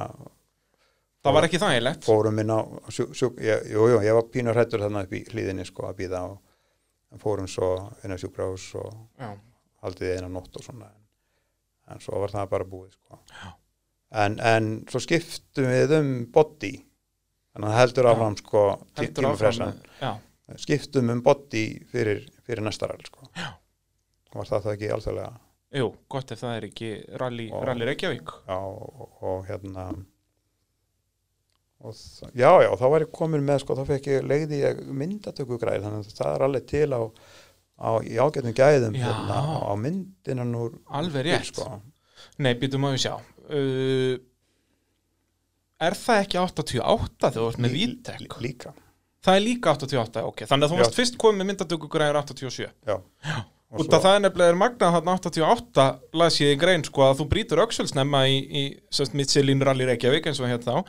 það 1.24 1.36
var 1.36 1.47
ekki 1.48 1.60
þægilegt? 1.62 2.06
fórum 2.09 2.40
inn 2.42 2.52
á 2.55 2.59
sjú, 2.92 3.32
ég, 3.44 3.70
var 4.16 4.28
pínur 4.32 4.59
hættur 4.59 4.84
þarna 4.84 5.05
upp 5.06 5.12
í 5.16 5.24
hlýðinni 5.30 5.66
sko 5.68 5.88
að 5.90 5.98
býða 6.02 6.22
og 6.30 7.20
fórum 7.20 7.48
svo 7.51 7.70
inn 8.05 8.14
á 8.14 8.18
sjúkrahús 8.20 8.68
og 8.80 8.92
Já, 9.20 9.32
haldið 9.84 10.14
eina 10.16 10.30
nótt 10.30 10.56
og 10.56 10.64
svona 10.64 10.90
en, 10.90 11.02
en 11.90 12.05
svo 12.05 12.20
var 12.22 12.34
það 12.34 12.52
bara 12.55 12.68
búið 12.70 12.94
sko 12.94 13.20
en, 14.10 14.38
en 14.40 14.70
svo 14.90 15.02
skiptum 15.02 15.68
við 15.70 15.97
um 15.98 16.10
body 16.32 16.72
þannig 17.51 17.70
að 17.70 17.78
heldur 17.80 18.09
Já. 18.09 18.12
áfram 18.14 18.38
sko 18.40 18.64
tí, 18.94 19.09
tímafressan 19.16 19.76
Já, 20.01 20.12
skiptum 20.64 21.12
um 21.14 21.22
body 21.26 21.64
fyrir, 21.90 22.24
fyrir 22.47 22.64
næsta 22.66 22.90
ræl 22.90 23.02
sko 23.06 23.26
Já. 23.34 23.51
var 24.34 24.51
það 24.51 24.66
það 24.68 24.76
ekki 24.76 24.92
alþjóðlega 24.97 25.32
jú, 25.80 25.90
gott 26.10 26.32
ef 26.34 26.40
það 26.42 26.56
er 26.56 26.68
ekki 26.70 26.88
rally 27.20 27.51
Reykjavík. 27.90 28.32
já, 28.47 28.56
og, 28.59 29.20
og 29.22 29.44
hérna 29.51 29.90
já, 31.81 32.51
já, 32.65 32.70
þá 32.77 32.86
var 32.93 33.05
ég 33.07 33.12
komin 33.16 33.44
með 33.47 33.62
sko, 33.65 33.77
þá 33.78 33.85
fekk 33.89 34.09
ég 34.12 34.27
leiði 34.28 34.59
ég 34.65 34.81
myndatöku 35.01 35.57
græð 35.62 35.86
þannig 35.86 36.09
að 36.11 36.16
það 36.19 36.35
er 36.36 36.44
alveg 36.47 36.66
til 36.69 36.89
á, 36.93 37.01
á 37.81 37.90
í 38.05 38.19
ágætum 38.20 38.52
gæðum 38.59 38.98
Já. 38.98 39.07
hérna, 39.09 39.39
á, 39.65 39.73
myndinan 39.81 40.55
úr 40.61 40.74
Alveg 41.01 41.24
rétt. 41.31 41.48
sko. 41.55 41.81
Nei, 42.39 42.52
býtum 42.61 42.85
að 42.85 42.97
við 42.98 43.05
sjá. 43.07 43.15
Uh, 43.51 44.19
er 45.81 45.97
það 45.97 46.20
ekki 46.27 46.39
88 46.43 47.31
þegar 47.31 47.39
þú 47.40 47.47
ert 47.51 47.62
með 47.65 47.74
Vítek? 47.78 48.20
lí- 48.20 48.44
líka 48.51 48.74
Það 49.20 49.36
er 49.36 49.43
líka 49.44 49.73
88, 49.77 50.20
ok. 50.24 50.39
Þannig 50.48 50.65
að 50.65 50.70
þú 50.73 50.77
Já. 50.77 50.81
varst 50.81 50.94
fyrst 50.97 51.16
komið 51.20 51.40
með 51.43 51.48
myndatökugræður 51.51 52.19
87. 52.23 52.69
já, 52.89 52.94
og 53.70 53.81
Út 53.82 53.93
af 53.93 54.02
það 54.02 54.15
er 54.16 54.23
nefnilega 54.24 54.57
magnað 54.57 54.94
þarna 54.97 55.16
88 55.20 55.85
las 56.16 56.39
ég 56.40 56.55
í 56.55 56.59
grein 56.61 56.85
sko 56.85 57.02
að 57.05 57.19
þú 57.20 57.27
brýtur 57.28 57.61
öxulsnemma 57.66 58.23
í, 58.32 58.39
í 58.48 58.62
sérst 58.90 59.12
Michelin 59.15 59.61
Rally 59.61 59.85
Reykjavík 59.90 60.27
eins 60.31 60.40
og 60.40 60.48
hér 60.48 60.62
þá 60.65 60.85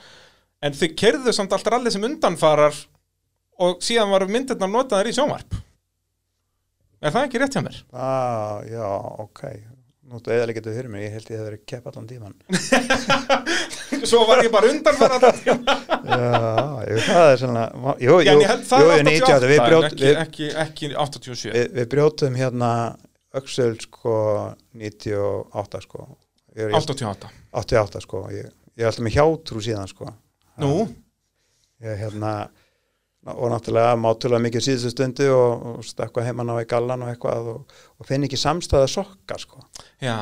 en 0.62 0.78
þið 0.78 0.96
kerðu 1.02 1.34
samt 1.36 1.54
allt 1.56 1.70
rally 1.74 1.94
sem 1.94 2.06
undanfarar 2.06 2.78
og 3.62 3.82
síðan 3.86 4.14
var 4.14 4.28
myndirnar 4.30 4.72
notaðar 4.72 5.10
í 5.12 5.16
sjónvarp. 5.18 5.60
Er 7.02 7.14
það 7.14 7.28
ekki 7.28 7.42
rétt 7.42 7.58
hjá 7.58 7.64
mér? 7.66 7.78
ah, 7.98 8.62
já, 8.70 8.86
ok. 9.22 9.46
Þú 10.12 10.34
eða 10.36 10.48
ekki 10.52 10.60
þetta 10.60 10.72
fyrir 10.76 10.92
mig, 10.92 11.04
ég 11.06 11.14
held 11.16 11.30
ég 11.32 11.38
hef 11.40 11.46
verið 11.48 11.60
kepp 11.72 11.86
allan 11.88 12.08
tíman 12.10 12.34
Svo 14.10 14.26
var 14.28 14.42
ég 14.44 14.52
bara 14.52 14.72
undanfarar 14.74 15.24
já, 15.40 15.54
jú, 16.90 16.98
það 17.06 17.28
er 17.30 17.40
svona 17.40 17.64
jú, 17.72 18.10
jú, 18.10 18.18
en 18.34 18.42
ég 18.44 18.52
held 18.52 18.66
það 18.68 18.84
jú, 18.84 18.90
er 18.92 19.06
98, 19.08 19.30
88 19.30 19.48
við, 19.52 19.56
en 19.56 19.70
brjót, 19.70 19.88
ekki, 19.88 20.10
ekki, 20.26 20.50
ekki 20.66 20.90
87 21.00 21.54
við, 21.56 21.70
við 21.78 21.88
brjótum 21.94 22.36
hérna 22.42 22.72
Öxel 23.40 23.78
sko 23.80 24.18
98 24.76 25.82
sko. 25.86 26.10
Ég, 26.58 26.66
ég, 26.66 26.76
88 26.76 27.32
88 27.62 28.04
sko. 28.04 28.26
Ég, 28.36 28.52
ég 28.76 28.84
er 28.84 28.92
alltaf 28.92 29.06
með 29.08 29.16
hjátrú 29.16 29.64
síðan 29.64 29.88
sko 29.88 30.12
Nú, 30.60 30.88
ég 31.86 32.02
hérna 32.02 32.34
og 33.30 33.52
náttúrulega 33.54 33.94
mátulega 34.02 34.42
mikið 34.42 34.64
síðustu 34.66 34.92
stundu 34.96 35.28
og, 35.30 35.66
og 35.72 35.86
stakka 35.86 36.24
heimann 36.26 36.50
á 36.50 36.58
í 36.58 36.68
gallan 36.70 37.06
og 37.06 37.12
eitthvað 37.12 37.50
og, 37.54 37.76
og 38.02 38.08
finn 38.10 38.26
ekki 38.26 38.40
samstæða 38.42 38.90
sokka 38.90 39.38
sko. 39.42 39.62
Já, 40.02 40.18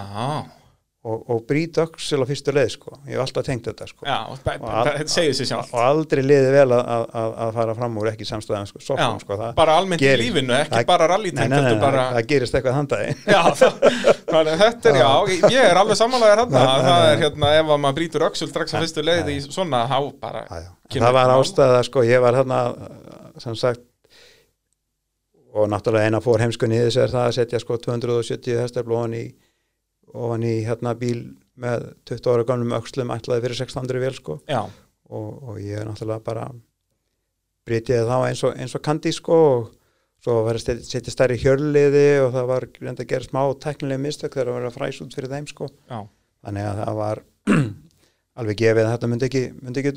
og, 1.08 1.30
og 1.32 1.44
brýt 1.48 1.78
öxel 1.80 2.20
á 2.20 2.26
fyrstu 2.28 2.52
leið 2.56 2.74
sko. 2.74 2.98
Ég 3.08 3.16
hef 3.16 3.24
alltaf 3.24 3.46
tengt 3.48 3.68
þetta 3.70 3.88
sko. 3.88 4.04
Já 4.04 4.18
al- 4.20 5.08
segir 5.08 5.36
sér 5.38 5.48
sjálf 5.48 5.72
og 5.74 5.82
aldrei 5.84 6.22
liði 6.26 6.52
vel 6.54 6.68
að, 6.76 6.82
að, 6.92 7.32
að, 7.46 7.52
fara 7.56 7.76
fram 7.78 7.98
úr 8.02 8.10
ekki 8.12 8.28
samstæðan 8.28 8.70
sko, 8.70 8.82
sokkum 8.84 9.16
Já, 9.16 9.24
sko 9.24 9.38
bara 9.58 9.78
almennt 9.80 10.04
í 10.04 10.12
lífinu, 10.20 10.56
ekki 10.58 10.84
bara 10.90 11.08
nei, 11.22 11.74
bara 11.82 12.06
það 12.18 12.30
gerist 12.34 12.58
eitthvað 12.60 12.78
handæði 12.80 13.16
þetta 14.64 14.92
er, 14.92 15.00
já, 15.00 15.12
ég 15.56 15.60
er 15.64 15.80
alveg 15.80 16.04
að 16.04 16.54
nei, 16.54 16.60
það 16.60 17.08
er 17.08 17.24
hérna, 17.24 17.52
ef 17.60 17.74
að 17.74 17.84
maður 17.86 18.00
brýtur 18.00 18.28
öxul 18.30 18.50
strax 18.52 18.76
á 18.76 18.80
fyrstu 18.80 19.06
leið 19.06 19.34
í 19.34 19.38
svona, 19.48 19.84
þá 19.90 19.98
bara, 20.22 20.46
það 20.94 21.20
var 21.20 21.36
ástæða 21.38 21.84
sko 21.88 22.06
ég 22.08 22.24
var 22.24 22.40
hérna 22.42 22.64
sem 23.40 23.56
sagt 23.60 23.86
og 25.50 25.70
náttúrulega 25.72 26.12
eina 26.12 26.20
fór 26.22 26.44
heimskunni 26.44 26.78
í 26.78 26.84
þessu 26.86 27.06
er 27.08 27.14
það 27.14 27.24
að 27.26 27.38
setja 27.40 27.62
sko 27.64 27.80
270 27.82 28.60
hestafl 28.62 28.94
ofan 28.94 29.16
í, 30.10 30.14
ofan 30.18 30.44
í 30.48 30.54
hérna 30.68 30.96
bíl 31.00 31.20
með 31.60 31.90
20 32.10 32.30
ára 32.34 32.46
gamlum 32.48 32.76
öxlum 32.78 33.12
ætlaði 33.16 33.44
fyrir 33.48 33.60
600 33.62 34.00
vel 34.06 34.14
sko. 34.16 34.40
Og, 35.10 35.30
og 35.50 35.58
ég 35.62 35.80
er 35.82 35.88
náttúrulega 35.90 36.22
bara 36.24 36.48
breytiði 37.68 38.06
þá 38.08 38.16
eins 38.30 38.44
og, 38.48 38.56
eins 38.62 38.76
og 38.78 38.84
kandi 38.86 39.12
sko 39.14 39.38
og 39.58 39.68
svo 40.24 40.40
var 40.46 40.58
að 40.60 40.82
setja- 40.84 41.14
stærri 41.14 41.38
hjörliði 41.40 42.08
og 42.26 42.34
það 42.36 42.48
var 42.50 42.66
reynda 42.82 43.04
að 43.06 43.12
gera 43.14 43.28
smá 43.28 43.42
teknilega 43.64 44.04
mistök 44.04 44.34
þegar 44.36 44.50
það 44.52 44.58
var 44.58 44.68
að 44.70 44.76
fræs 44.80 45.02
út 45.06 45.16
fyrir 45.16 45.32
þeim 45.32 45.48
sko. 45.48 45.70
Já, 45.90 46.00
þannig 46.46 46.68
að 46.70 46.82
það 46.84 46.98
var 47.00 47.22
alveg 48.40 48.60
gefið 48.64 48.84
að 48.86 48.92
þetta 48.96 49.10
myndi 49.12 49.28
ekki, 49.30 49.44
myndi 49.64 49.84
ekki 49.84 49.94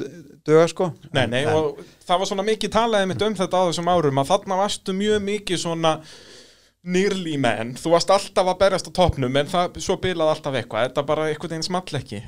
duga 0.46 0.66
sko. 0.70 0.90
Nei, 1.14 1.24
nei, 1.30 1.42
En- 1.46 1.56
og 1.58 1.82
það 2.06 2.22
var 2.22 2.30
svona 2.32 2.46
mikið 2.46 2.74
talaði 2.76 3.10
mitt 3.12 3.24
um 3.26 3.36
þetta 3.40 3.62
á 3.62 3.68
þessum 3.70 3.90
árum, 3.92 4.22
að 4.22 4.30
þarna 4.32 4.60
varstu 4.62 4.94
mjög 4.98 5.20
mikið 5.26 5.62
svona 5.64 5.96
nýrlí 6.84 7.36
menn, 7.38 7.74
þú 7.78 7.92
varst 7.94 8.10
alltaf 8.10 8.48
að 8.52 8.58
berjast 8.58 8.88
á 8.90 8.92
toppnum, 8.96 9.36
en 9.38 9.46
það, 9.50 9.76
svo 9.84 9.96
bilaði 10.02 10.32
alltaf 10.34 10.56
eitthvað, 10.58 10.88
þetta 10.88 11.04
bara 11.06 11.26
einhvern 11.30 11.52
veginn 11.54 11.66
small 11.68 11.98
ekki. 12.00 12.22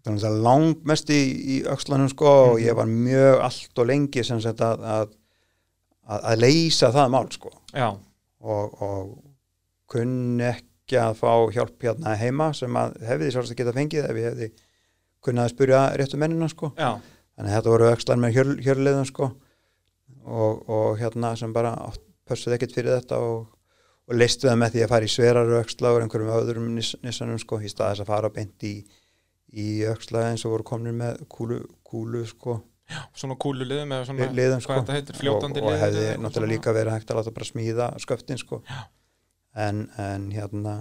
það 0.00 0.06
var 0.06 0.14
náttúrulega 0.16 0.42
langt 0.46 0.84
mest 0.88 1.10
í, 1.12 1.18
í 1.54 1.56
öxlanum 1.68 2.08
sko 2.08 2.26
og 2.26 2.54
Mhm. 2.58 2.64
ég 2.66 2.74
var 2.76 2.86
mjög 2.86 3.40
allt 3.44 3.78
og 3.78 3.86
lengi 3.86 4.24
sem 4.24 4.40
sagt 4.40 4.60
að, 4.64 4.80
að, 4.80 5.10
að, 6.08 6.20
að 6.32 6.38
leysa 6.40 6.88
það 6.92 7.10
mál 7.12 7.28
sko. 7.30 7.50
Og, 8.40 8.82
og 8.82 9.18
kunni 9.92 10.44
ekki 10.48 10.96
að 10.96 11.18
fá 11.20 11.32
hjálp 11.52 11.82
hérna 11.84 12.16
heima 12.16 12.54
sem 12.56 12.72
að 12.80 12.96
hefði 13.04 13.30
sjálfst 13.34 13.52
að 13.52 13.56
geta 13.60 13.72
fengið 13.76 14.08
ef 14.08 14.16
ég 14.16 14.28
hefði 14.30 14.48
kunnað 15.20 15.44
að 15.44 15.52
spyrja 15.54 15.82
réttu 16.00 16.16
mennina 16.16 16.48
sko. 16.48 16.72
Já, 16.78 16.96
þannig 17.36 17.50
að 17.52 17.56
þetta 17.58 17.70
voru 17.74 17.90
öxlar 17.92 18.16
með 18.24 18.32
hjör, 18.38 18.54
hjörliðum 18.64 19.06
sko. 19.06 19.30
Og, 20.24 20.64
og 20.70 20.98
hérna 20.98 21.36
sem 21.36 21.52
bara 21.52 21.74
átt- 21.76 22.00
pössuð 22.26 22.54
ekkert 22.56 22.72
fyrir 22.72 22.96
þetta 23.00 23.18
og, 23.20 23.46
og 24.10 24.16
leistu 24.18 24.48
það 24.48 24.58
með 24.62 24.74
því 24.74 24.82
að 24.84 24.92
fara 24.92 25.06
í 25.06 25.12
sverar 25.14 25.52
öxla 25.60 25.92
og 25.94 26.00
einhverjum 26.02 26.32
öðrum 26.34 26.70
nis, 26.74 26.94
nissanum 27.04 27.38
sko, 27.40 27.60
í 27.62 27.70
staðis 27.70 28.02
að 28.02 28.10
fara 28.10 28.32
beint 28.34 28.66
í, 28.66 28.74
í 29.54 29.68
öxla 29.90 30.26
eins 30.32 30.44
og 30.46 30.56
voru 30.56 30.66
komnir 30.72 30.96
með 30.96 31.22
kúlu, 31.30 31.60
kúlu 31.86 32.24
sko, 32.28 32.58
svona 33.14 33.36
kúlu 33.40 33.66
liðum 33.66 33.94
eða 33.94 34.08
svona, 34.08 34.30
liðum 34.34 34.64
sko. 34.64 34.80
heitir, 34.90 35.18
fljótandi 35.18 35.62
og, 35.62 35.68
og 35.68 35.76
liðum 35.76 35.84
hefði 35.84 36.00
eitthvað 36.06 36.24
náttúrulega 36.24 36.40
svona. 36.40 36.54
líka 36.56 36.74
verið 36.74 36.96
hægt 36.96 37.12
að 37.12 37.20
láta 37.20 37.34
bara 37.36 37.50
smíða 37.52 37.92
sköftin 38.02 38.40
sko. 38.42 38.62
Já. 38.66 38.80
en, 39.68 39.84
en 39.98 40.26
hérna 40.34 40.74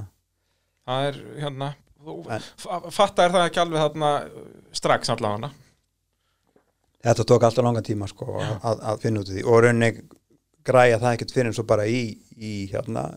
það 0.90 1.12
er 1.12 1.22
hérna 1.44 1.76
En- 2.00 2.92
fatta 2.92 3.26
er 3.26 3.34
það 3.34 3.46
ekki 3.50 3.60
alveg 3.60 3.82
þarna 3.84 4.12
uh, 4.24 4.46
strax 4.76 5.12
allavega. 5.12 5.50
Þetta 7.04 7.26
tók 7.28 7.46
alltaf 7.48 7.66
langan 7.66 7.86
tíma 7.86 8.08
sko 8.12 8.38
að, 8.40 8.80
að, 8.80 9.02
finna 9.04 9.24
út 9.24 9.32
í 9.32 9.38
því. 9.38 9.44
Og 9.48 9.60
rauninni 9.64 9.90
græja 10.68 11.00
það 11.00 11.16
ekkert 11.16 11.34
fyrir 11.36 11.50
en 11.52 11.56
svo 11.56 11.66
bara 11.68 11.86
í, 11.88 12.02
í 12.40 12.54
hérna 12.72 13.10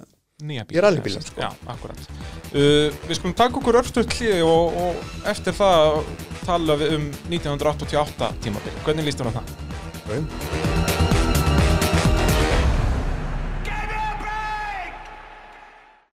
nýja 0.42 0.64
Í 0.74 0.82
rallybílum, 0.82 1.22
sko. 1.22 1.38
já, 1.44 1.50
akkurat 1.70 2.00
uh, 2.02 2.88
við 3.06 3.14
skulum 3.18 3.36
taka 3.38 3.60
okkur 3.60 3.78
örstuð 3.82 4.10
hlið 4.18 4.42
og, 4.48 4.80
og 4.86 5.28
eftir 5.30 5.56
það 5.58 6.02
tala 6.42 6.78
við 6.80 6.96
um 6.98 7.06
1988 7.30 8.32
tímabil 8.42 8.74
hvernig 8.82 9.06
líst 9.06 9.22
þér 9.22 9.30
á 9.30 9.36
það? 9.38 9.56
Raun. 10.10 11.01